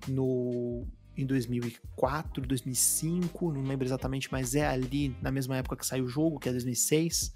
no 0.08 0.86
em 1.16 1.26
2004, 1.26 2.46
2005, 2.46 3.52
não 3.52 3.64
lembro 3.64 3.86
exatamente, 3.86 4.32
mas 4.32 4.56
é 4.56 4.66
ali 4.66 5.16
na 5.22 5.32
mesma 5.32 5.58
época 5.58 5.76
que 5.76 5.86
saiu 5.86 6.06
o 6.06 6.08
jogo, 6.08 6.40
que 6.40 6.50
é 6.50 6.52
2006. 6.52 7.34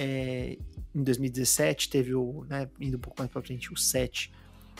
É, 0.00 0.58
em 0.94 1.02
2017 1.02 1.90
teve 1.90 2.14
o, 2.14 2.44
né, 2.48 2.68
indo 2.78 2.96
um 2.96 3.00
pouco 3.00 3.20
mais 3.20 3.30
pra 3.30 3.42
frente, 3.42 3.72
o 3.72 3.76
7, 3.76 4.32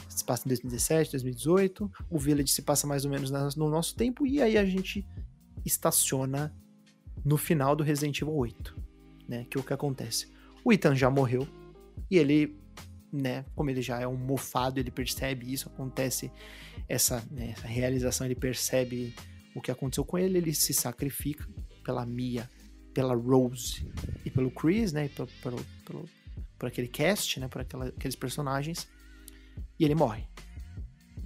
se 0.09 0.25
passa 0.25 0.45
em 0.47 0.49
2017, 0.49 1.13
2018. 1.13 1.91
O 2.11 2.19
Village 2.19 2.53
se 2.53 2.63
passa 2.63 2.87
mais 2.87 3.05
ou 3.05 3.11
menos 3.11 3.31
no 3.57 3.69
nosso 3.69 3.97
tempo, 3.97 4.27
e 4.27 4.41
aí 4.41 4.57
a 4.57 4.65
gente 4.65 5.07
estaciona 5.65 6.55
no 7.25 7.37
final 7.37 7.75
do 7.75 7.83
Resident 7.83 8.21
Evil 8.21 8.35
8, 8.35 8.77
né? 9.29 9.47
Que 9.51 9.59
é 9.59 9.61
o 9.61 9.65
que 9.65 9.73
acontece? 9.73 10.29
O 10.65 10.73
Ethan 10.73 10.95
já 10.95 11.11
morreu 11.11 11.47
e 12.11 12.17
ele, 12.17 12.57
né? 13.13 13.45
Como 13.55 13.71
ele 13.71 13.83
já 13.83 14.01
é 14.01 14.07
um 14.07 14.17
mofado, 14.17 14.79
ele 14.79 14.91
percebe 14.91 15.53
isso, 15.53 15.69
acontece 15.69 16.31
essa, 16.89 17.25
né, 17.31 17.51
essa 17.57 17.67
realização, 17.67 18.27
ele 18.27 18.35
percebe 18.35 19.15
o 19.55 19.61
que 19.61 19.71
aconteceu 19.71 20.05
com 20.05 20.19
ele, 20.19 20.39
ele 20.39 20.55
se 20.55 20.73
sacrifica 20.75 21.47
pela 21.85 22.05
Mia, 22.07 22.49
pela 22.95 23.15
Rose 23.15 23.91
e 24.25 24.31
pelo 24.31 24.51
Chris, 24.51 24.93
né? 24.93 25.07
E 25.07 25.09
pelo, 25.09 25.29
pelo, 25.43 25.65
pelo- 25.85 26.09
por 26.59 26.67
aquele 26.69 26.89
cast, 26.89 27.39
né? 27.41 27.49
Por 27.49 27.61
aquela- 27.63 27.87
aqueles 27.89 28.17
personagens 28.17 28.89
e 29.79 29.85
ele 29.85 29.95
morre, 29.95 30.25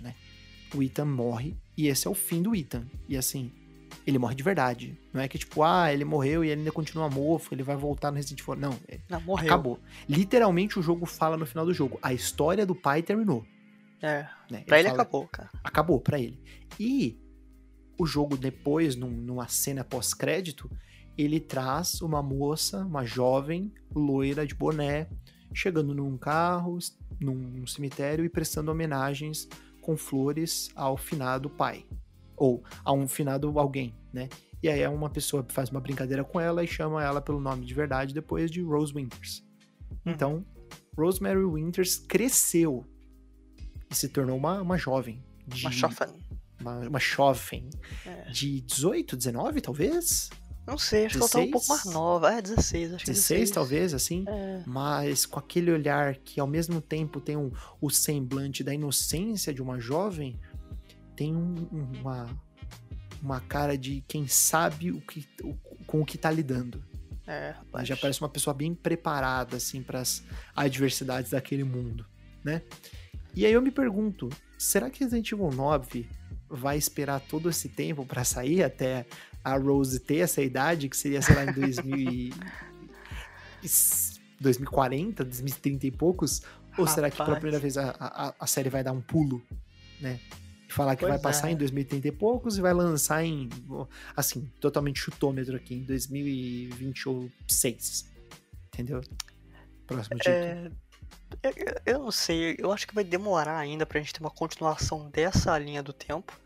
né? 0.03 0.15
O 0.75 0.83
Ethan 0.83 1.05
morre 1.07 1.57
e 1.77 1.89
esse 1.89 2.07
é 2.07 2.11
o 2.11 2.15
fim 2.15 2.43
do 2.43 2.55
Ethan. 2.55 2.87
E 3.09 3.17
assim, 3.17 3.51
ele 4.07 4.19
morre 4.19 4.35
de 4.35 4.43
verdade. 4.43 4.99
Não 5.13 5.21
é 5.21 5.29
que 5.29 5.39
tipo, 5.39 5.63
ah, 5.63 5.93
ele 5.93 6.05
morreu 6.05 6.45
e 6.45 6.49
ele 6.49 6.61
ainda 6.61 6.73
continua 6.73 7.09
mofo, 7.09 7.55
ele 7.55 7.63
vai 7.63 7.77
voltar 7.77 8.11
no 8.11 8.17
Resident 8.17 8.41
Evil. 8.41 8.57
Não, 8.57 8.77
é- 8.89 8.99
Não, 9.09 9.21
morreu. 9.21 9.47
acabou. 9.47 9.79
Literalmente 10.09 10.79
o 10.79 10.83
jogo 10.83 11.07
fala 11.07 11.37
no 11.37 11.47
final 11.47 11.65
do 11.65 11.73
jogo, 11.75 11.99
a 12.03 12.13
história 12.13 12.65
do 12.67 12.75
pai 12.75 13.03
terminou, 13.03 13.45
É, 14.03 14.27
né? 14.51 14.65
pra 14.67 14.79
ele 14.81 14.89
fala- 14.89 15.03
acabou, 15.03 15.29
cara. 15.29 15.51
acabou 15.63 16.01
pra 16.01 16.19
ele. 16.19 16.41
E 16.79 17.19
o 17.99 18.07
jogo 18.07 18.37
depois, 18.37 18.97
num- 18.97 19.11
numa 19.11 19.47
cena 19.49 19.85
pós-crédito, 19.85 20.71
ele 21.17 21.39
traz 21.39 22.01
uma 22.01 22.23
moça, 22.23 22.85
uma 22.85 23.05
jovem, 23.05 23.73
loira 23.95 24.47
de 24.47 24.55
boné, 24.55 25.07
chegando 25.55 25.95
num 25.95 26.17
carro, 26.17 26.79
num 27.21 27.67
cemitério 27.67 28.25
e 28.25 28.29
prestando 28.29 28.71
homenagens 28.73 29.47
com 29.83 29.97
flores 29.97 30.71
ao 30.75 30.97
finado 30.97 31.51
pai. 31.51 31.85
Ou 32.43 32.61
a 32.85 32.93
um 32.93 33.07
finado 33.07 33.57
alguém, 33.57 33.95
né? 34.13 34.29
E 34.61 34.69
aí 34.69 34.85
uma 34.89 35.09
pessoa 35.09 35.47
faz 35.49 35.71
uma 35.71 35.81
brincadeira 35.81 36.25
com 36.25 36.41
ela 36.41 36.65
e 36.65 36.67
chama 36.67 37.01
ela 37.01 37.21
pelo 37.21 37.39
nome 37.41 37.65
de 37.65 37.73
verdade 37.73 38.13
depois 38.13 38.51
de 38.51 38.61
Rose 38.61 38.93
Winters. 38.93 39.45
Uhum. 40.05 40.13
Então, 40.13 40.47
Rosemary 40.99 41.45
Winters 41.45 41.99
cresceu 41.99 42.85
e 43.89 43.95
se 43.95 44.09
tornou 44.09 44.37
uma, 44.37 44.61
uma 44.61 44.77
jovem. 44.77 45.23
De, 45.47 45.63
Uma 45.65 45.71
chofa. 45.71 46.13
uma, 46.61 46.79
uma 46.89 46.99
jovem 46.99 47.71
É. 48.05 48.29
de 48.31 48.61
18, 48.63 49.17
19, 49.17 49.61
talvez? 49.61 50.29
Não 50.67 50.79
sei, 50.79 51.07
acho 51.07 51.17
que 51.17 51.23
ela 51.23 51.31
tá 51.31 51.39
um 51.41 51.51
pouco 51.51 51.67
mais 51.69 51.83
16? 51.83 51.95
nova. 51.95 52.33
É, 52.33 52.43
16, 52.43 52.95
acho 52.95 53.05
que 53.05 53.11
16, 53.11 53.51
talvez, 53.51 53.95
assim. 53.95 54.25
É. 54.29 54.63
Mas 54.67 55.27
com 55.27 55.39
aquele 55.39 55.71
olhar 55.73 56.17
que 56.17 56.39
ao 56.41 56.47
mesmo 56.47 56.81
tempo 56.81 57.21
tem 57.21 57.37
um, 57.37 57.51
o 57.81 57.91
semblante 57.91 58.63
da 58.63 58.73
inocência 58.73 59.53
de 59.53 59.61
uma 59.61 59.81
jovem, 59.81 60.39
tem 61.23 61.37
um- 61.37 61.69
um- 61.73 61.93
uma, 62.01 62.29
uma 63.23 63.41
cara 63.41 63.79
de 63.79 64.03
quem 64.09 64.27
sabe 64.27 64.91
o 64.91 65.01
que, 65.01 65.25
o- 65.45 65.55
com 65.87 66.01
o 66.01 66.05
que 66.05 66.19
tá 66.19 66.29
lidando. 66.33 66.83
É, 67.25 67.51
rapaz. 67.51 67.87
já 67.87 67.97
parece 67.97 68.21
uma 68.21 68.29
pessoa 68.29 68.53
bem 68.53 68.75
preparada, 68.75 69.57
assim, 69.57 69.81
para 69.81 70.01
as 70.01 70.25
adversidades 70.57 71.31
daquele 71.31 71.63
mundo, 71.63 72.05
né? 72.45 72.63
E 73.35 73.47
aí 73.47 73.53
eu 73.53 73.63
me 73.63 73.71
pergunto, 73.71 74.29
será 74.59 74.91
que 74.91 75.05
Resident 75.05 75.31
Evil 75.31 75.51
9 75.53 76.09
vai 76.49 76.77
esperar 76.77 77.21
todo 77.21 77.49
esse 77.49 77.69
tempo 77.69 78.05
pra 78.05 78.25
sair 78.25 78.65
até 78.65 79.07
a 79.45 79.57
Rose 79.57 80.01
ter 80.01 80.17
essa 80.19 80.43
idade, 80.43 80.89
que 80.89 80.97
seria, 80.97 81.23
sei 81.23 81.37
lá, 81.37 81.45
em 81.45 81.53
2000 81.55 81.97
e... 82.13 82.33
2040, 84.41 85.25
2030 85.25 85.87
e 85.87 85.91
poucos? 85.93 86.43
Ou 86.77 86.87
será 86.89 87.09
que 87.09 87.17
pela 87.17 87.29
Rapaz. 87.29 87.41
primeira 87.41 87.61
vez 87.61 87.77
a, 87.79 87.95
a, 88.01 88.35
a 88.41 88.47
série 88.49 88.69
vai 88.69 88.83
dar 88.83 88.91
um 88.93 89.01
pulo, 89.01 89.41
né? 90.01 90.19
Falar 90.73 90.97
que 90.97 91.01
Pois 91.01 91.13
vai 91.13 91.21
passar 91.21 91.49
é. 91.49 91.53
em 91.53 91.57
2030 91.57 92.09
e 92.09 92.13
poucos 92.13 92.57
e 92.57 92.61
vai 92.61 92.73
lançar 92.73 93.25
em, 93.25 93.49
assim, 94.17 94.51
totalmente 94.61 95.01
chutômetro 95.01 95.57
aqui, 95.57 95.75
em 95.75 95.83
2026. 95.85 98.11
Entendeu? 98.69 99.01
Próximo 99.87 100.17
título. 100.19 100.37
É, 100.37 100.71
eu- 101.45 101.53
eu 101.95 101.99
não 101.99 102.11
sei, 102.11 102.57
eu 102.59 102.73
acho 102.73 102.87
que 102.87 102.95
vai 102.95 103.05
demorar 103.05 103.59
ainda 103.59 103.85
pra 103.87 104.01
gente 104.01 104.13
ter 104.13 104.21
uma 104.21 104.31
continuação 104.31 105.09
dessa 105.11 105.57
linha 105.59 105.83
do 105.83 105.93
tempo. 105.93 106.39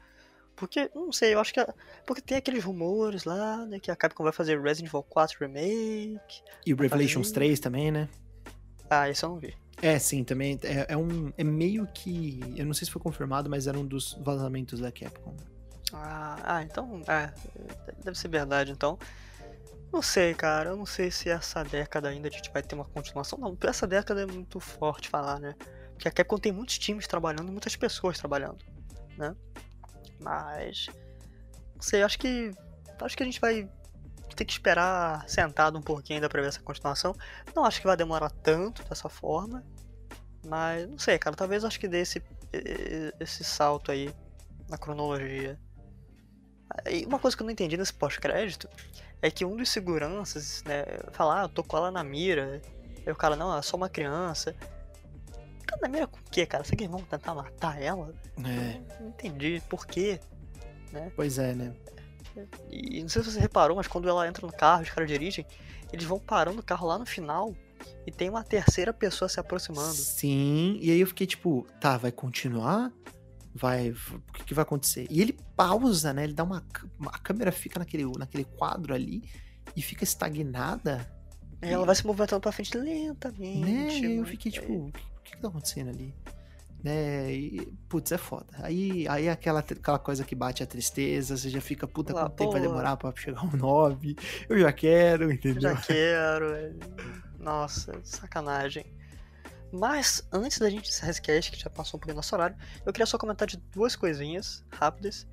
Porque, 0.54 0.90
não 0.94 1.12
sei, 1.12 1.34
eu 1.34 1.40
acho 1.40 1.52
que. 1.52 1.60
a- 1.60 1.74
porque 2.06 2.22
tem 2.22 2.38
aqueles 2.38 2.64
rumores 2.64 3.24
lá, 3.24 3.66
né? 3.66 3.78
Que 3.78 3.90
a 3.90 3.96
Capcom 3.96 4.24
vai 4.24 4.32
fazer 4.32 4.58
Resident 4.60 4.88
Evil 4.90 5.02
4 5.02 5.36
Remake. 5.40 6.40
E 6.64 6.72
o 6.72 6.76
Revelations 6.76 7.28
aí- 7.28 7.34
3 7.34 7.60
também, 7.60 7.90
né? 7.92 8.08
Ah, 8.88 9.10
isso 9.10 9.26
eu 9.26 9.30
não 9.30 9.38
vi. 9.38 9.54
É, 9.82 9.98
sim, 9.98 10.24
também. 10.24 10.58
É, 10.62 10.92
é 10.92 10.96
um. 10.96 11.32
É 11.36 11.44
meio 11.44 11.86
que. 11.88 12.40
Eu 12.56 12.64
não 12.64 12.72
sei 12.72 12.86
se 12.86 12.90
foi 12.90 13.00
confirmado, 13.00 13.50
mas 13.50 13.66
era 13.66 13.78
um 13.78 13.86
dos 13.86 14.14
vazamentos 14.22 14.80
da 14.80 14.90
Capcom. 14.90 15.36
Ah, 15.92 16.38
ah, 16.42 16.62
então. 16.62 17.02
É, 17.06 17.32
deve 18.02 18.18
ser 18.18 18.28
verdade 18.28 18.72
então. 18.72 18.98
Não 19.92 20.02
sei, 20.02 20.34
cara. 20.34 20.70
Eu 20.70 20.76
não 20.76 20.86
sei 20.86 21.10
se 21.10 21.28
essa 21.28 21.62
década 21.62 22.08
ainda 22.08 22.28
a 22.28 22.30
gente 22.30 22.50
vai 22.50 22.62
ter 22.62 22.74
uma 22.74 22.84
continuação. 22.84 23.38
Não, 23.38 23.56
essa 23.62 23.86
década 23.86 24.22
é 24.22 24.26
muito 24.26 24.58
forte 24.58 25.08
falar, 25.08 25.38
né? 25.38 25.54
Porque 25.92 26.08
a 26.08 26.10
Capcom 26.10 26.38
tem 26.38 26.52
muitos 26.52 26.78
times 26.78 27.06
trabalhando 27.06 27.50
muitas 27.50 27.76
pessoas 27.76 28.18
trabalhando, 28.18 28.64
né? 29.16 29.34
Mas. 30.20 30.86
Não 31.74 31.82
sei, 31.82 32.02
acho 32.02 32.18
que. 32.18 32.50
Acho 32.98 33.16
que 33.16 33.22
a 33.22 33.26
gente 33.26 33.40
vai 33.40 33.68
ter 34.36 34.44
que 34.44 34.52
esperar 34.52 35.28
sentado 35.28 35.78
um 35.78 35.82
pouquinho 35.82 36.18
ainda 36.18 36.28
pra 36.28 36.40
ver 36.42 36.48
essa 36.48 36.60
continuação. 36.60 37.14
Não 37.54 37.64
acho 37.64 37.80
que 37.80 37.86
vai 37.86 37.96
demorar 37.96 38.30
tanto 38.30 38.84
dessa 38.84 39.08
forma. 39.08 39.64
Mas 40.46 40.88
não 40.88 40.98
sei, 40.98 41.18
cara. 41.18 41.34
Talvez 41.34 41.64
acho 41.64 41.80
que 41.80 41.88
dê 41.88 42.00
esse, 42.02 42.22
esse 43.18 43.42
salto 43.42 43.90
aí 43.90 44.14
na 44.68 44.78
cronologia. 44.78 45.58
E 46.90 47.04
uma 47.06 47.18
coisa 47.18 47.36
que 47.36 47.42
eu 47.42 47.46
não 47.46 47.52
entendi 47.52 47.76
nesse 47.76 47.94
pós-crédito 47.94 48.68
é 49.22 49.30
que 49.30 49.44
um 49.44 49.56
dos 49.56 49.70
seguranças, 49.70 50.62
né, 50.64 50.84
fala, 51.12 51.40
ah, 51.40 51.44
eu 51.44 51.48
tô 51.48 51.64
com 51.64 51.76
ela 51.76 51.90
na 51.90 52.04
mira. 52.04 52.60
Aí 53.04 53.12
o 53.12 53.16
cara, 53.16 53.34
não, 53.34 53.48
ela 53.50 53.58
é 53.60 53.62
só 53.62 53.76
uma 53.76 53.88
criança. 53.88 54.54
Tá 55.66 55.76
na 55.80 55.88
mira 55.88 56.06
com 56.06 56.18
o 56.18 56.22
quê, 56.30 56.46
cara? 56.46 56.62
Será 56.62 56.76
que 56.76 56.84
eles 56.84 56.92
vão 56.92 57.02
tentar 57.02 57.34
matar 57.34 57.80
ela? 57.80 58.12
É, 58.44 58.76
Eu 58.98 59.00
Não 59.00 59.08
entendi 59.08 59.62
por 59.68 59.86
quê. 59.86 60.20
pois 61.16 61.38
é, 61.38 61.54
né? 61.54 61.74
E 62.70 63.02
não 63.02 63.08
sei 63.08 63.22
se 63.22 63.32
você 63.32 63.40
reparou, 63.40 63.76
mas 63.76 63.86
quando 63.86 64.08
ela 64.08 64.26
entra 64.26 64.46
no 64.46 64.52
carro, 64.52 64.82
os 64.82 64.90
caras 64.90 65.08
dirigem, 65.08 65.46
eles 65.92 66.04
vão 66.04 66.18
parando 66.18 66.60
o 66.60 66.62
carro 66.62 66.86
lá 66.86 66.98
no 66.98 67.06
final 67.06 67.54
e 68.06 68.10
tem 68.10 68.28
uma 68.28 68.42
terceira 68.42 68.92
pessoa 68.92 69.28
se 69.28 69.38
aproximando. 69.38 69.94
Sim, 69.94 70.78
e 70.80 70.90
aí 70.90 71.00
eu 71.00 71.06
fiquei 71.06 71.26
tipo, 71.26 71.66
tá, 71.80 71.96
vai 71.96 72.12
continuar? 72.12 72.92
Vai. 73.54 73.90
O 73.90 74.32
que, 74.32 74.44
que 74.44 74.54
vai 74.54 74.62
acontecer? 74.62 75.06
E 75.10 75.20
ele 75.20 75.38
pausa, 75.56 76.12
né? 76.12 76.24
Ele 76.24 76.34
dá 76.34 76.44
uma. 76.44 76.62
A 77.06 77.18
câmera 77.18 77.50
fica 77.50 77.78
naquele, 77.78 78.04
naquele 78.18 78.44
quadro 78.44 78.92
ali 78.94 79.22
e 79.74 79.80
fica 79.80 80.04
estagnada. 80.04 81.10
Ela 81.62 81.86
vai 81.86 81.94
se 81.94 82.06
movimentando 82.06 82.40
pra 82.40 82.52
frente 82.52 82.76
lentamente. 82.76 83.60
Né? 83.60 83.98
E 83.98 84.16
eu 84.16 84.26
fiquei 84.26 84.52
tipo, 84.52 84.88
o 84.88 84.92
que, 85.24 85.32
que 85.32 85.38
tá 85.40 85.48
acontecendo 85.48 85.88
ali? 85.88 86.14
Né? 86.86 87.32
E, 87.32 87.66
putz, 87.88 88.12
é 88.12 88.18
foda. 88.18 88.46
Aí, 88.60 89.08
aí 89.08 89.26
é 89.26 89.30
aquela, 89.32 89.58
aquela 89.58 89.98
coisa 89.98 90.22
que 90.24 90.36
bate 90.36 90.62
a 90.62 90.66
tristeza, 90.66 91.36
você 91.36 91.50
já 91.50 91.60
fica, 91.60 91.84
puta, 91.88 92.14
Lá, 92.14 92.22
quanto 92.22 92.36
tempo 92.36 92.52
vai 92.52 92.60
demorar 92.60 92.96
pra 92.96 93.12
chegar 93.16 93.42
um 93.44 93.56
9? 93.56 94.14
Eu 94.48 94.56
já 94.60 94.72
quero, 94.72 95.24
Eu 95.24 95.32
entendeu? 95.32 95.62
já 95.62 95.74
quero. 95.76 96.54
é. 96.54 96.72
Nossa, 97.40 97.92
sacanagem. 98.04 98.86
Mas, 99.72 100.26
antes 100.32 100.58
da 100.60 100.70
gente 100.70 100.88
encerrar 100.88 101.10
esse 101.10 101.20
cast, 101.20 101.50
que 101.50 101.58
já 101.58 101.68
passou 101.68 101.98
um 101.98 102.00
pouquinho 102.00 102.14
do 102.14 102.18
nosso 102.18 102.32
horário, 102.36 102.56
eu 102.84 102.92
queria 102.92 103.04
só 103.06 103.18
comentar 103.18 103.48
de 103.48 103.56
duas 103.72 103.96
coisinhas 103.96 104.64
rápidas. 104.72 105.26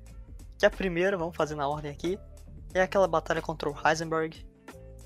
Que 0.58 0.66
a 0.66 0.70
primeira, 0.70 1.16
vamos 1.16 1.36
fazer 1.36 1.54
na 1.54 1.68
ordem 1.68 1.88
aqui, 1.90 2.18
é 2.74 2.82
aquela 2.82 3.06
batalha 3.06 3.40
contra 3.40 3.70
o 3.70 3.74
Heisenberg. 3.86 4.44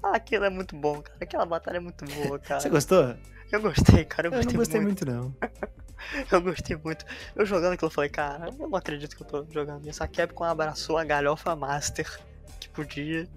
Ah, 0.02 0.16
aquilo 0.16 0.46
é 0.46 0.50
muito 0.50 0.74
bom, 0.74 1.02
cara. 1.02 1.18
Aquela 1.20 1.44
batalha 1.44 1.76
é 1.76 1.80
muito 1.80 2.06
boa, 2.06 2.38
cara. 2.40 2.58
Você 2.60 2.70
gostou? 2.70 3.14
Eu 3.52 3.60
gostei, 3.60 4.04
cara. 4.06 4.28
Eu, 4.28 4.32
Eu 4.32 4.36
gostei, 4.38 4.52
não 4.54 4.58
gostei 4.58 4.80
muito. 4.80 5.06
muito, 5.06 5.22
não. 5.22 5.34
Eu 6.30 6.40
gostei 6.40 6.76
muito. 6.76 7.04
Eu 7.34 7.44
jogando 7.46 7.72
aquilo, 7.74 7.88
eu 7.88 7.94
falei, 7.94 8.10
cara, 8.10 8.46
eu 8.58 8.68
não 8.68 8.76
acredito 8.76 9.16
que 9.16 9.22
eu 9.22 9.26
tô 9.26 9.46
jogando 9.50 9.88
isso. 9.88 10.02
A 10.02 10.08
Capcom 10.08 10.44
abraçou 10.44 10.96
a 10.98 11.04
galhofa 11.04 11.54
Master 11.56 12.20
que 12.60 12.68
podia. 12.68 13.28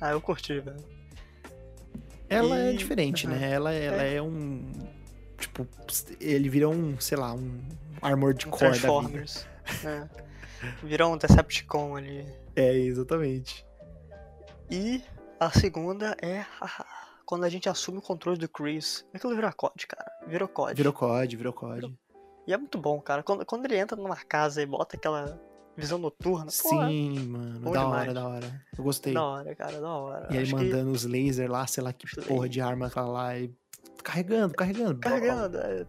Ah, 0.00 0.10
eu 0.12 0.20
curti, 0.20 0.60
velho. 0.60 0.84
Ela 2.28 2.58
é 2.58 2.72
E- 2.72 2.76
diferente, 2.76 3.26
Aham. 3.26 3.36
né? 3.36 3.50
Ela, 3.50 3.72
ela 3.72 4.02
é. 4.02 4.20
um. 4.22 4.70
Tipo, 5.38 5.66
ele 6.20 6.48
virou 6.48 6.72
um, 6.74 6.98
sei 7.00 7.16
lá, 7.16 7.32
um 7.32 7.60
Armored 8.02 8.46
Um 8.46 8.50
Core 8.50 8.62
da 8.64 8.70
vida. 8.70 8.80
Transformers. 8.80 9.46
É. 9.84 10.08
Virou 10.82 11.14
um 11.14 11.16
Decepticon 11.16 11.96
ali. 11.96 12.26
É, 12.56 12.72
exatamente. 12.74 13.64
E 14.70 15.02
a 15.40 15.50
segunda 15.50 16.16
é 16.20 16.44
quando 17.28 17.44
a 17.44 17.48
gente 17.50 17.68
assume 17.68 17.98
o 17.98 18.00
controle 18.00 18.38
do 18.38 18.48
Chris. 18.48 19.04
Aquilo 19.12 19.34
vira 19.34 19.52
COD, 19.52 19.86
cara. 19.86 20.10
Virou 20.26 20.48
COD. 20.48 20.74
Virou 20.74 20.94
COD, 20.94 21.36
virou 21.36 21.52
COD. 21.52 21.94
E 22.46 22.54
é 22.54 22.56
muito 22.56 22.78
bom, 22.78 22.98
cara. 23.02 23.22
Quando, 23.22 23.44
quando 23.44 23.66
ele 23.66 23.76
entra 23.76 23.94
numa 23.98 24.16
casa 24.16 24.62
e 24.62 24.66
bota 24.66 24.96
aquela 24.96 25.38
visão 25.76 25.98
noturna. 25.98 26.46
pô, 26.46 26.82
é 26.82 26.88
Sim, 26.88 27.18
mano. 27.26 27.70
Da 27.70 27.82
demais. 27.82 28.00
hora, 28.00 28.14
da 28.14 28.28
hora. 28.28 28.64
Eu 28.78 28.82
gostei. 28.82 29.12
Da 29.12 29.22
hora, 29.22 29.54
cara, 29.54 29.78
da 29.78 29.90
hora. 29.90 30.28
E 30.30 30.38
aí 30.38 30.42
Acho 30.42 30.56
que- 30.56 30.64
mandando 30.64 30.90
os 30.90 31.04
lasers 31.04 31.50
lá, 31.50 31.66
sei 31.66 31.84
lá 31.84 31.92
que 31.92 32.06
porra 32.22 32.48
de 32.48 32.62
arma 32.62 32.86
aquela 32.86 33.08
lá. 33.08 33.38
E... 33.38 33.54
Carregando, 34.02 34.54
carregando. 34.54 34.98
Carregando, 34.98 35.58
é, 35.58 35.86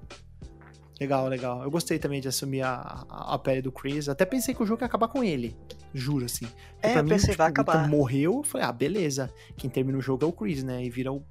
Legal, 1.00 1.28
legal. 1.28 1.64
Eu 1.64 1.72
gostei 1.72 1.98
também 1.98 2.20
de 2.20 2.28
assumir 2.28 2.62
a, 2.62 3.06
a, 3.08 3.36
a 3.36 3.40
pele 3.40 3.62
do 3.62 3.72
Chris. 3.72 4.10
Até 4.10 4.26
pensei 4.26 4.54
que 4.54 4.62
o 4.62 4.66
jogo 4.66 4.84
ia 4.84 4.86
acabar 4.88 5.08
com 5.08 5.24
ele. 5.24 5.56
Juro, 5.94 6.26
assim. 6.26 6.46
Porque 6.46 6.88
É, 6.88 6.92
pra 6.92 7.02
eu 7.02 7.06
pensei, 7.06 7.36
vai 7.36 7.48
o 7.48 7.52
Ethan 7.52 7.62
acabar. 7.62 7.88
morreu, 7.88 8.34
eu 8.38 8.44
falei, 8.44 8.68
ah, 8.68 8.72
beleza. 8.72 9.34
Quem 9.56 9.70
termina 9.70 9.98
o 9.98 10.02
jogo 10.02 10.26
é 10.26 10.28
o 10.28 10.34
Chris, 10.34 10.64
né? 10.64 10.84
E 10.84 10.90
vira 10.90 11.12
o 11.14 11.24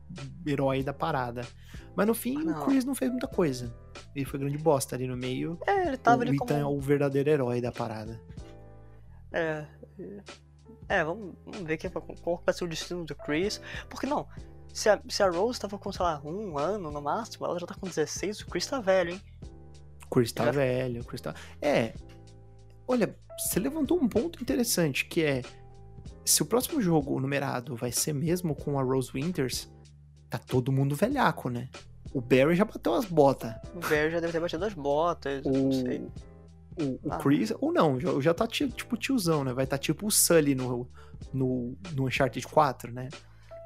herói 0.47 0.83
da 0.83 0.95
parada. 0.95 1.43
Mas 1.95 2.07
no 2.07 2.15
fim, 2.15 2.35
Não. 2.45 2.63
o 2.63 2.65
Chris 2.65 2.85
não 2.85 2.95
fez 2.95 3.11
muita 3.11 3.27
coisa. 3.27 3.75
Ele 4.15 4.25
foi 4.25 4.39
grande 4.41 4.57
bosta 4.57 4.97
ali 4.97 5.07
no 5.07 5.17
meio. 5.17 5.59
É, 5.67 5.89
ele 5.89 5.97
tava 5.99 6.19
o 6.19 6.23
ali 6.23 6.37
Ethan 6.37 6.47
como... 6.47 6.61
é 6.61 6.65
o 6.65 6.81
verdadeiro 6.81 7.29
herói 7.29 7.61
da 7.61 7.71
parada. 7.71 8.19
É. 9.33 9.67
É, 10.89 11.05
vamos, 11.05 11.35
vamos 11.45 11.67
ver 11.67 11.77
quem, 11.77 11.91
qual 11.91 12.43
vai 12.45 12.55
ser 12.55 12.65
o 12.65 12.69
destino 12.69 13.05
do 13.05 13.15
Chris. 13.15 13.61
Porque 13.91 14.07
não, 14.07 14.27
se 14.73 14.89
a, 14.89 15.01
se 15.09 15.23
a 15.23 15.29
Rose 15.29 15.61
tava 15.61 15.77
com, 15.79 15.93
sei 15.93 16.05
lá, 16.05 16.21
um 16.25 16.57
ano 16.57 16.91
no 16.91 17.03
máximo, 17.03 17.45
ela 17.45 17.59
já 17.59 17.67
tá 17.67 17.75
com 17.75 17.87
16, 17.87 18.41
o 18.41 18.47
Chris 18.47 18.67
tá 18.67 18.81
velho, 18.81 19.11
hein? 19.13 19.21
Chris 20.11 20.33
tá 20.33 20.51
velho, 20.51 21.01
o 21.03 21.05
Chris 21.05 21.21
tá... 21.21 21.35
É, 21.61 21.93
olha, 22.87 23.15
você 23.39 23.61
levantou 23.61 23.99
um 24.01 24.09
ponto 24.09 24.43
interessante, 24.43 25.05
que 25.07 25.23
é... 25.23 25.43
Se 26.25 26.43
o 26.43 26.47
próximo 26.47 26.81
jogo 26.83 27.19
numerado 27.21 27.75
vai 27.77 27.91
ser 27.93 28.13
mesmo 28.13 28.55
com 28.55 28.79
a 28.79 28.83
Rose 28.83 29.11
Winters, 29.13 29.71
tá 30.29 30.39
todo 30.39 30.71
mundo 30.73 30.95
velhaco, 30.95 31.49
né? 31.49 31.69
O 32.13 32.21
Barry 32.21 32.55
já 32.55 32.65
bateu 32.65 32.95
as 32.95 33.05
botas. 33.07 33.55
O 33.75 33.81
Barry 33.81 34.11
já 34.11 34.21
deve 34.21 34.33
ter 34.33 34.41
batido 34.41 34.65
as 34.65 34.75
botas, 34.75 35.45
não 35.45 35.69
O, 35.69 35.73
sei. 35.73 35.99
o, 36.81 37.09
o 37.09 37.13
Ah. 37.13 37.19
Chris, 37.19 37.53
ou 37.61 37.73
não, 37.73 37.99
já, 38.01 38.09
já 38.21 38.35
tá 38.35 38.47
ti- 38.47 38.69
tipo 38.71 38.97
tiozão, 38.97 39.43
né? 39.45 39.53
Vai 39.53 39.67
tá 39.67 39.77
tipo 39.79 40.07
o 40.07 40.11
Sully 40.11 40.55
no, 40.55 40.89
no, 41.33 41.77
no 41.95 42.07
Uncharted 42.07 42.47
4, 42.47 42.93
né? 42.93 43.09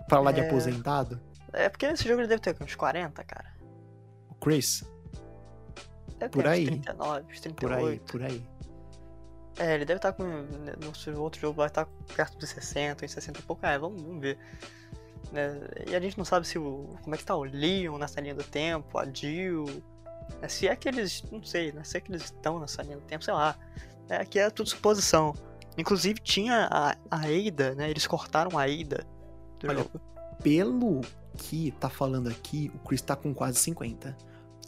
Pra 0.09 0.20
lá 0.20 0.30
de 0.32 0.40
É. 0.40 0.47
aposentado. 0.47 1.20
É 1.53 1.68
porque 1.68 1.86
nesse 1.88 2.07
jogo 2.09 2.20
ele 2.20 2.28
deve 2.28 2.40
ter 2.43 2.57
uns 2.62 2.74
40, 2.74 3.22
cara. 3.24 3.53
O 4.28 4.34
Chris, 4.36 4.84
Deve 6.23 6.33
Por 6.33 6.47
aí. 6.47 6.62
uns 6.64 6.68
39, 6.85 7.25
uns 7.33 7.41
38. 7.41 7.59
por 7.59 7.73
aí, 7.73 8.01
por 8.01 8.23
aí. 8.23 8.47
É, 9.59 9.75
ele 9.75 9.85
deve 9.85 9.99
estar 9.99 10.12
com. 10.12 10.23
No 10.83 10.95
seu 10.95 11.20
outro 11.20 11.41
jogo 11.41 11.57
vai 11.57 11.66
estar 11.66 11.87
perto 12.14 12.39
dos 12.39 12.49
60, 12.51 13.05
em 13.05 13.09
60 13.09 13.41
e 13.41 13.43
pouco. 13.43 13.66
É, 13.66 13.77
vamos, 13.79 14.01
vamos 14.01 14.20
ver. 14.20 14.39
Né, 15.33 15.59
E 15.87 15.95
a 15.97 16.01
gente 16.01 16.16
não 16.16 16.25
sabe 16.25 16.47
se 16.47 16.59
o. 16.59 16.97
como 17.03 17.14
é 17.14 17.18
que 17.18 17.25
tá 17.25 17.35
o 17.35 17.43
Leon 17.43 17.99
nessa 17.99 18.20
linha 18.20 18.35
do 18.35 18.45
tempo, 18.45 18.99
a 18.99 19.05
Jill. 19.12 19.64
né, 20.41 20.49
Se 20.49 20.68
é 20.68 20.77
que 20.77 20.89
eles. 20.89 21.25
não 21.31 21.43
sei, 21.43 21.73
né? 21.73 21.83
Se 21.85 21.97
é 21.97 22.01
que 22.01 22.11
eles 22.11 22.25
estão 22.25 22.59
nessa 22.61 22.83
linha 22.83 22.97
do 22.97 23.03
tempo, 23.03 23.25
sei 23.25 23.35
lá. 23.35 23.57
É, 24.09 24.16
aqui 24.16 24.39
é 24.39 24.49
tudo 24.49 24.68
suposição. 24.68 25.35
Inclusive 25.77 26.20
tinha 26.20 26.68
a, 26.70 26.91
a 27.11 27.16
Ada, 27.27 27.75
né? 27.75 27.91
Eles 27.91 28.07
cortaram 28.07 28.57
a 28.59 28.62
Ada 28.62 29.05
do 29.59 29.68
Olha, 29.68 29.79
jogo. 29.79 30.01
Pelo 30.43 31.01
que 31.37 31.73
tá 31.73 31.89
falando 31.89 32.29
aqui, 32.29 32.70
o 32.75 32.79
Chris 32.87 33.01
tá 33.03 33.16
com 33.16 33.35
quase 33.35 33.59
50. 33.59 34.16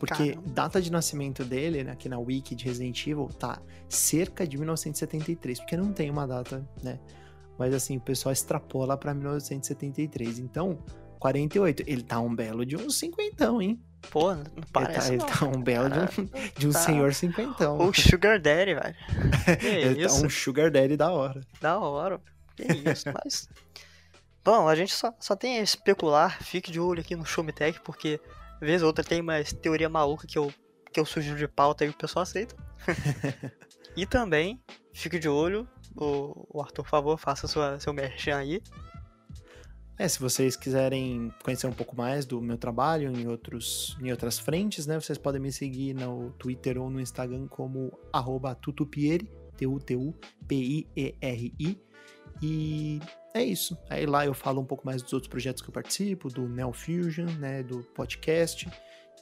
Porque 0.06 0.32
Caramba. 0.32 0.52
data 0.52 0.80
de 0.80 0.90
nascimento 0.90 1.44
dele, 1.44 1.84
né, 1.84 1.92
aqui 1.92 2.08
na 2.08 2.18
wiki 2.18 2.54
de 2.54 2.64
Resident 2.64 3.06
Evil, 3.06 3.28
tá 3.38 3.60
cerca 3.88 4.46
de 4.46 4.56
1973, 4.56 5.60
porque 5.60 5.76
não 5.76 5.92
tem 5.92 6.10
uma 6.10 6.26
data, 6.26 6.68
né? 6.82 6.98
Mas 7.58 7.72
assim, 7.72 7.96
o 7.96 8.00
pessoal 8.00 8.32
extrapola 8.32 8.96
pra 8.96 9.14
1973. 9.14 10.40
Então, 10.40 10.78
48. 11.24 11.84
Ele 11.86 12.02
tá 12.02 12.20
um 12.20 12.34
belo 12.34 12.66
de 12.66 12.76
um 12.76 12.90
cinquentão, 12.90 13.62
hein? 13.62 13.80
Pô, 14.10 14.34
não 14.34 14.42
Ele 14.42 14.50
tá, 14.60 14.66
parece. 14.72 15.12
ele 15.12 15.16
não. 15.18 15.26
tá 15.26 15.46
um 15.46 15.62
belo 15.62 15.88
de 15.88 15.98
um, 15.98 16.28
de 16.58 16.68
um 16.68 16.72
tá. 16.72 16.78
senhor 16.80 17.14
cinquentão. 17.14 17.78
O 17.78 17.94
Sugar 17.94 18.38
Daddy, 18.38 18.74
velho. 18.74 18.94
Ele 19.62 20.04
isso? 20.04 20.20
tá 20.20 20.26
um 20.26 20.30
sugar 20.30 20.70
daddy 20.70 20.96
da 20.96 21.10
hora. 21.10 21.40
Da 21.60 21.78
hora. 21.78 22.20
Que 22.54 22.64
isso, 22.90 23.06
mas. 23.12 23.48
Bom, 24.44 24.68
a 24.68 24.74
gente 24.74 24.92
só, 24.92 25.14
só 25.18 25.34
tem 25.34 25.58
a 25.58 25.62
especular. 25.62 26.42
Fique 26.42 26.70
de 26.70 26.78
olho 26.78 27.00
aqui 27.00 27.16
no 27.16 27.24
Show 27.24 27.42
Me 27.42 27.52
Tech, 27.52 27.80
porque 27.82 28.20
vez 28.60 28.82
ou 28.82 28.88
outra 28.88 29.04
tem 29.04 29.20
uma 29.20 29.42
teoria 29.44 29.88
maluca 29.88 30.26
que 30.26 30.38
eu, 30.38 30.52
que 30.92 30.98
eu 31.00 31.04
sugiro 31.04 31.36
de 31.36 31.48
pauta 31.48 31.84
e 31.84 31.88
o 31.88 31.92
pessoal 31.94 32.22
aceita. 32.22 32.54
e 33.96 34.06
também, 34.06 34.62
fique 34.92 35.18
de 35.18 35.28
olho. 35.28 35.68
O, 35.96 36.46
o 36.58 36.60
Arthur, 36.60 36.82
por 36.82 36.90
favor, 36.90 37.18
faça 37.18 37.46
sua, 37.46 37.78
seu 37.78 37.92
merchan 37.92 38.36
aí. 38.36 38.60
É, 39.96 40.08
se 40.08 40.18
vocês 40.18 40.56
quiserem 40.56 41.32
conhecer 41.44 41.68
um 41.68 41.72
pouco 41.72 41.94
mais 41.96 42.26
do 42.26 42.40
meu 42.40 42.58
trabalho 42.58 43.16
em, 43.16 43.28
outros, 43.28 43.96
em 44.02 44.10
outras 44.10 44.40
frentes, 44.40 44.88
né? 44.88 44.98
Vocês 44.98 45.16
podem 45.16 45.40
me 45.40 45.52
seguir 45.52 45.94
no 45.94 46.32
Twitter 46.32 46.80
ou 46.80 46.90
no 46.90 47.00
Instagram 47.00 47.46
como 47.46 47.96
arroba 48.12 48.56
tutupieri, 48.56 49.30
T-U-T-U-P-I-E-R-I. 49.56 51.54
E 51.60 51.78
é 53.34 53.42
isso. 53.42 53.76
Aí 53.90 54.06
lá 54.06 54.24
eu 54.24 54.34
falo 54.34 54.60
um 54.60 54.64
pouco 54.64 54.86
mais 54.86 55.02
dos 55.02 55.12
outros 55.12 55.28
projetos 55.28 55.62
que 55.62 55.68
eu 55.68 55.72
participo, 55.72 56.28
do 56.28 56.48
Neo 56.48 56.72
Fusion, 56.72 57.26
né? 57.38 57.62
Do 57.62 57.82
podcast. 57.94 58.68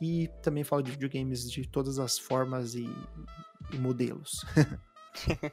E 0.00 0.28
também 0.42 0.64
falo 0.64 0.82
de 0.82 0.90
videogames 0.90 1.50
de 1.50 1.66
todas 1.66 1.98
as 1.98 2.18
formas 2.18 2.74
e, 2.74 2.88
e 3.72 3.78
modelos. 3.78 4.44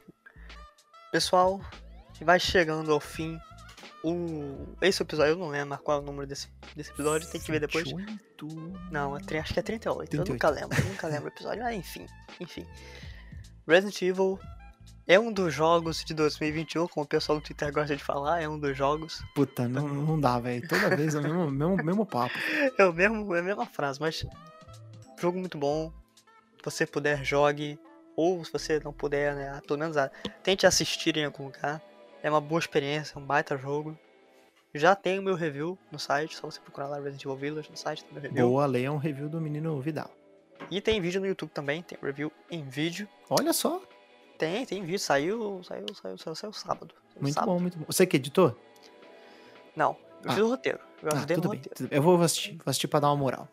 Pessoal, 1.12 1.60
vai 2.20 2.38
chegando 2.38 2.92
ao 2.92 3.00
fim. 3.00 3.38
O... 4.02 4.74
Esse 4.80 5.02
episódio, 5.02 5.32
eu 5.32 5.36
não 5.36 5.48
lembro 5.48 5.78
qual 5.78 5.98
é 5.98 6.02
o 6.02 6.04
número 6.04 6.26
desse, 6.26 6.48
desse 6.74 6.90
episódio, 6.90 7.30
tem 7.30 7.40
que 7.40 7.50
ver 7.50 7.60
depois. 7.60 7.84
28. 7.84 8.46
Não, 8.90 9.16
é, 9.16 9.38
acho 9.38 9.52
que 9.52 9.60
é 9.60 9.62
38. 9.62 10.10
38. 10.10 10.14
Eu 10.14 10.32
nunca 10.32 10.48
lembro, 10.48 10.78
eu 10.78 10.84
nunca 10.86 11.06
lembro 11.06 11.24
o 11.26 11.28
episódio. 11.28 11.62
Mas 11.62 11.76
enfim, 11.78 12.06
enfim. 12.40 12.66
Resident 13.66 14.00
Evil 14.02 14.38
é 15.10 15.18
um 15.18 15.32
dos 15.32 15.52
jogos 15.52 16.04
de 16.04 16.14
2021, 16.14 16.86
como 16.86 17.02
o 17.04 17.08
pessoal 17.08 17.40
do 17.40 17.44
Twitter 17.44 17.72
gosta 17.72 17.96
de 17.96 18.04
falar, 18.04 18.40
é 18.40 18.48
um 18.48 18.56
dos 18.56 18.76
jogos. 18.76 19.24
Puta, 19.34 19.68
não, 19.68 19.88
não 19.88 20.20
dá, 20.20 20.38
velho. 20.38 20.68
Toda 20.68 20.96
vez 20.96 21.16
é 21.16 21.18
o 21.18 21.22
mesmo, 21.22 21.50
mesmo, 21.50 21.76
mesmo 21.84 22.06
papo. 22.06 22.32
É, 22.78 22.84
o 22.84 22.92
mesmo, 22.92 23.34
é 23.34 23.40
a 23.40 23.42
mesma 23.42 23.66
frase, 23.66 24.00
mas 24.00 24.24
jogo 25.20 25.36
muito 25.36 25.58
bom. 25.58 25.92
Se 26.58 26.64
você 26.64 26.86
puder, 26.86 27.24
jogue. 27.24 27.76
Ou 28.14 28.44
se 28.44 28.52
você 28.52 28.78
não 28.84 28.92
puder, 28.92 29.34
né, 29.34 29.60
pelo 29.66 29.80
menos 29.80 29.96
ah, 29.96 30.12
tente 30.44 30.64
assistir 30.64 31.16
em 31.16 31.24
algum 31.24 31.46
lugar. 31.46 31.82
É 32.22 32.30
uma 32.30 32.40
boa 32.40 32.60
experiência, 32.60 33.18
é 33.18 33.18
um 33.18 33.24
baita 33.24 33.58
jogo. 33.58 33.98
Já 34.72 34.94
tem 34.94 35.18
o 35.18 35.22
meu 35.22 35.34
review 35.34 35.76
no 35.90 35.98
site, 35.98 36.36
só 36.36 36.48
você 36.48 36.60
procurar 36.60 36.86
lá 36.86 36.98
Resident 36.98 37.24
Evil 37.24 37.36
Village 37.36 37.68
no 37.68 37.76
site, 37.76 38.04
tem 38.04 38.12
meu 38.12 38.22
review. 38.22 38.48
Boa, 38.48 38.64
leia 38.64 38.92
um 38.92 38.96
review 38.98 39.28
do 39.28 39.40
menino 39.40 39.80
Vidal. 39.80 40.14
E 40.70 40.80
tem 40.80 41.00
vídeo 41.00 41.20
no 41.20 41.26
YouTube 41.26 41.50
também, 41.50 41.82
tem 41.82 41.98
review 42.00 42.30
em 42.48 42.62
vídeo. 42.62 43.08
Olha 43.28 43.52
só, 43.52 43.82
Tem, 44.40 44.64
tem 44.64 44.82
vídeo, 44.82 44.98
saiu, 44.98 45.62
saiu, 45.62 45.84
saiu, 45.94 46.16
saiu, 46.18 46.34
saiu 46.34 46.52
sábado. 46.52 46.94
Saiu 47.12 47.22
muito 47.22 47.34
sábado. 47.34 47.52
bom, 47.52 47.60
muito 47.60 47.78
bom. 47.78 47.84
Você 47.86 48.06
que 48.06 48.16
editou? 48.16 48.56
Não, 49.76 49.96
eu 50.24 50.30
Ah. 50.30 50.34
fiz 50.34 50.42
o 50.42 50.48
roteiro. 50.48 50.78
Eu 51.02 51.08
Ah, 51.12 51.16
ajudei 51.16 51.36
no 51.36 51.42
tudo 51.42 51.50
bem, 51.52 51.60
roteiro. 51.60 51.94
Eu 51.94 52.02
vou 52.02 52.20
assistir, 52.22 52.52
vou 52.56 52.62
assistir 52.66 52.88
pra 52.88 53.00
dar 53.00 53.08
uma 53.08 53.16
moral. 53.16 53.46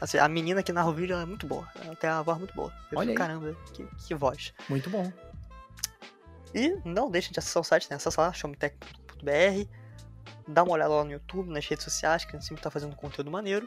Assim, 0.00 0.18
a 0.18 0.28
menina 0.28 0.62
que 0.62 0.72
narra 0.72 0.88
o 0.90 0.92
vídeo 0.92 1.16
é 1.16 1.24
muito 1.24 1.46
boa. 1.46 1.66
Ela 1.82 1.96
tem 1.96 2.10
uma 2.10 2.22
voz 2.22 2.38
muito 2.38 2.54
boa. 2.54 2.72
Eu 2.90 2.98
Olha 2.98 3.08
fico, 3.08 3.18
caramba, 3.18 3.56
que, 3.74 3.86
que 4.06 4.14
voz. 4.14 4.52
Muito 4.68 4.88
bom. 4.90 5.10
E 6.54 6.78
não 6.84 7.10
deixem 7.10 7.32
de 7.32 7.38
acessar 7.38 7.60
o 7.62 7.64
site, 7.64 7.88
né? 7.90 7.96
Acessa 7.96 8.20
lá, 8.20 8.32
showmetech.br. 8.34 9.66
dá 10.46 10.62
uma 10.62 10.72
olhada 10.72 10.92
lá 10.94 11.04
no 11.04 11.12
YouTube, 11.12 11.50
nas 11.50 11.66
redes 11.66 11.84
sociais, 11.84 12.24
que 12.24 12.36
a 12.36 12.38
gente 12.38 12.46
sempre 12.48 12.62
tá 12.62 12.70
fazendo 12.70 12.94
conteúdo 12.94 13.30
maneiro. 13.30 13.66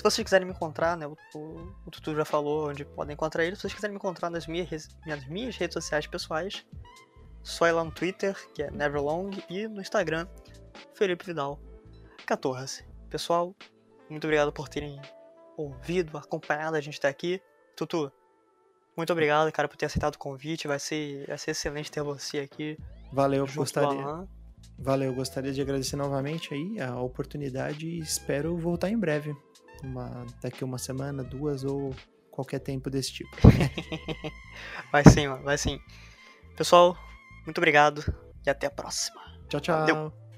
Se 0.00 0.02
vocês 0.02 0.24
quiserem 0.24 0.46
me 0.46 0.54
encontrar, 0.54 0.96
né, 0.96 1.06
o, 1.06 1.14
o, 1.34 1.74
o 1.84 1.90
Tutu 1.90 2.16
já 2.16 2.24
falou 2.24 2.70
onde 2.70 2.86
podem 2.86 3.12
encontrar 3.12 3.44
ele. 3.44 3.54
Se 3.54 3.60
vocês 3.60 3.74
quiserem 3.74 3.92
me 3.92 3.98
encontrar 3.98 4.30
nas 4.30 4.46
minhas, 4.46 4.88
nas 5.04 5.26
minhas 5.26 5.54
redes 5.58 5.74
sociais 5.74 6.06
pessoais, 6.06 6.64
só 7.42 7.66
ir 7.66 7.72
lá 7.72 7.84
no 7.84 7.90
Twitter, 7.90 8.34
que 8.54 8.62
é 8.62 8.70
Neverlong, 8.70 9.30
e 9.50 9.68
no 9.68 9.78
Instagram, 9.78 10.26
Felipe 10.94 11.26
Vidal 11.26 11.60
14. 12.24 12.82
Pessoal, 13.10 13.54
muito 14.08 14.24
obrigado 14.24 14.50
por 14.50 14.70
terem 14.70 14.98
ouvido, 15.54 16.16
acompanhado 16.16 16.76
a 16.78 16.80
gente 16.80 16.96
até 16.96 17.08
aqui. 17.08 17.38
Tutu, 17.76 18.10
muito 18.96 19.12
obrigado, 19.12 19.52
cara, 19.52 19.68
por 19.68 19.76
ter 19.76 19.84
aceitado 19.84 20.14
o 20.14 20.18
convite. 20.18 20.66
Vai 20.66 20.78
ser, 20.78 21.26
vai 21.26 21.36
ser 21.36 21.50
excelente 21.50 21.90
ter 21.90 22.02
você 22.02 22.38
aqui. 22.38 22.78
Valeu, 23.12 23.46
gostaria. 23.54 24.26
Valeu, 24.78 25.14
gostaria 25.14 25.52
de 25.52 25.60
agradecer 25.60 25.96
novamente 25.96 26.54
aí 26.54 26.80
a 26.80 26.98
oportunidade 26.98 27.86
e 27.86 27.98
espero 27.98 28.56
voltar 28.56 28.88
em 28.88 28.98
breve 28.98 29.36
uma, 29.86 30.26
daqui 30.42 30.64
uma 30.64 30.78
semana, 30.78 31.22
duas 31.22 31.64
ou 31.64 31.94
qualquer 32.30 32.60
tempo 32.60 32.90
desse 32.90 33.12
tipo. 33.12 33.36
vai 34.92 35.04
sim, 35.04 35.28
mano, 35.28 35.44
vai 35.44 35.58
sim. 35.58 35.80
Pessoal, 36.56 36.96
muito 37.44 37.58
obrigado 37.58 38.04
e 38.46 38.50
até 38.50 38.66
a 38.66 38.70
próxima. 38.70 39.20
Tchau, 39.48 39.60
tchau. 39.60 39.80
Valeu. 39.80 40.29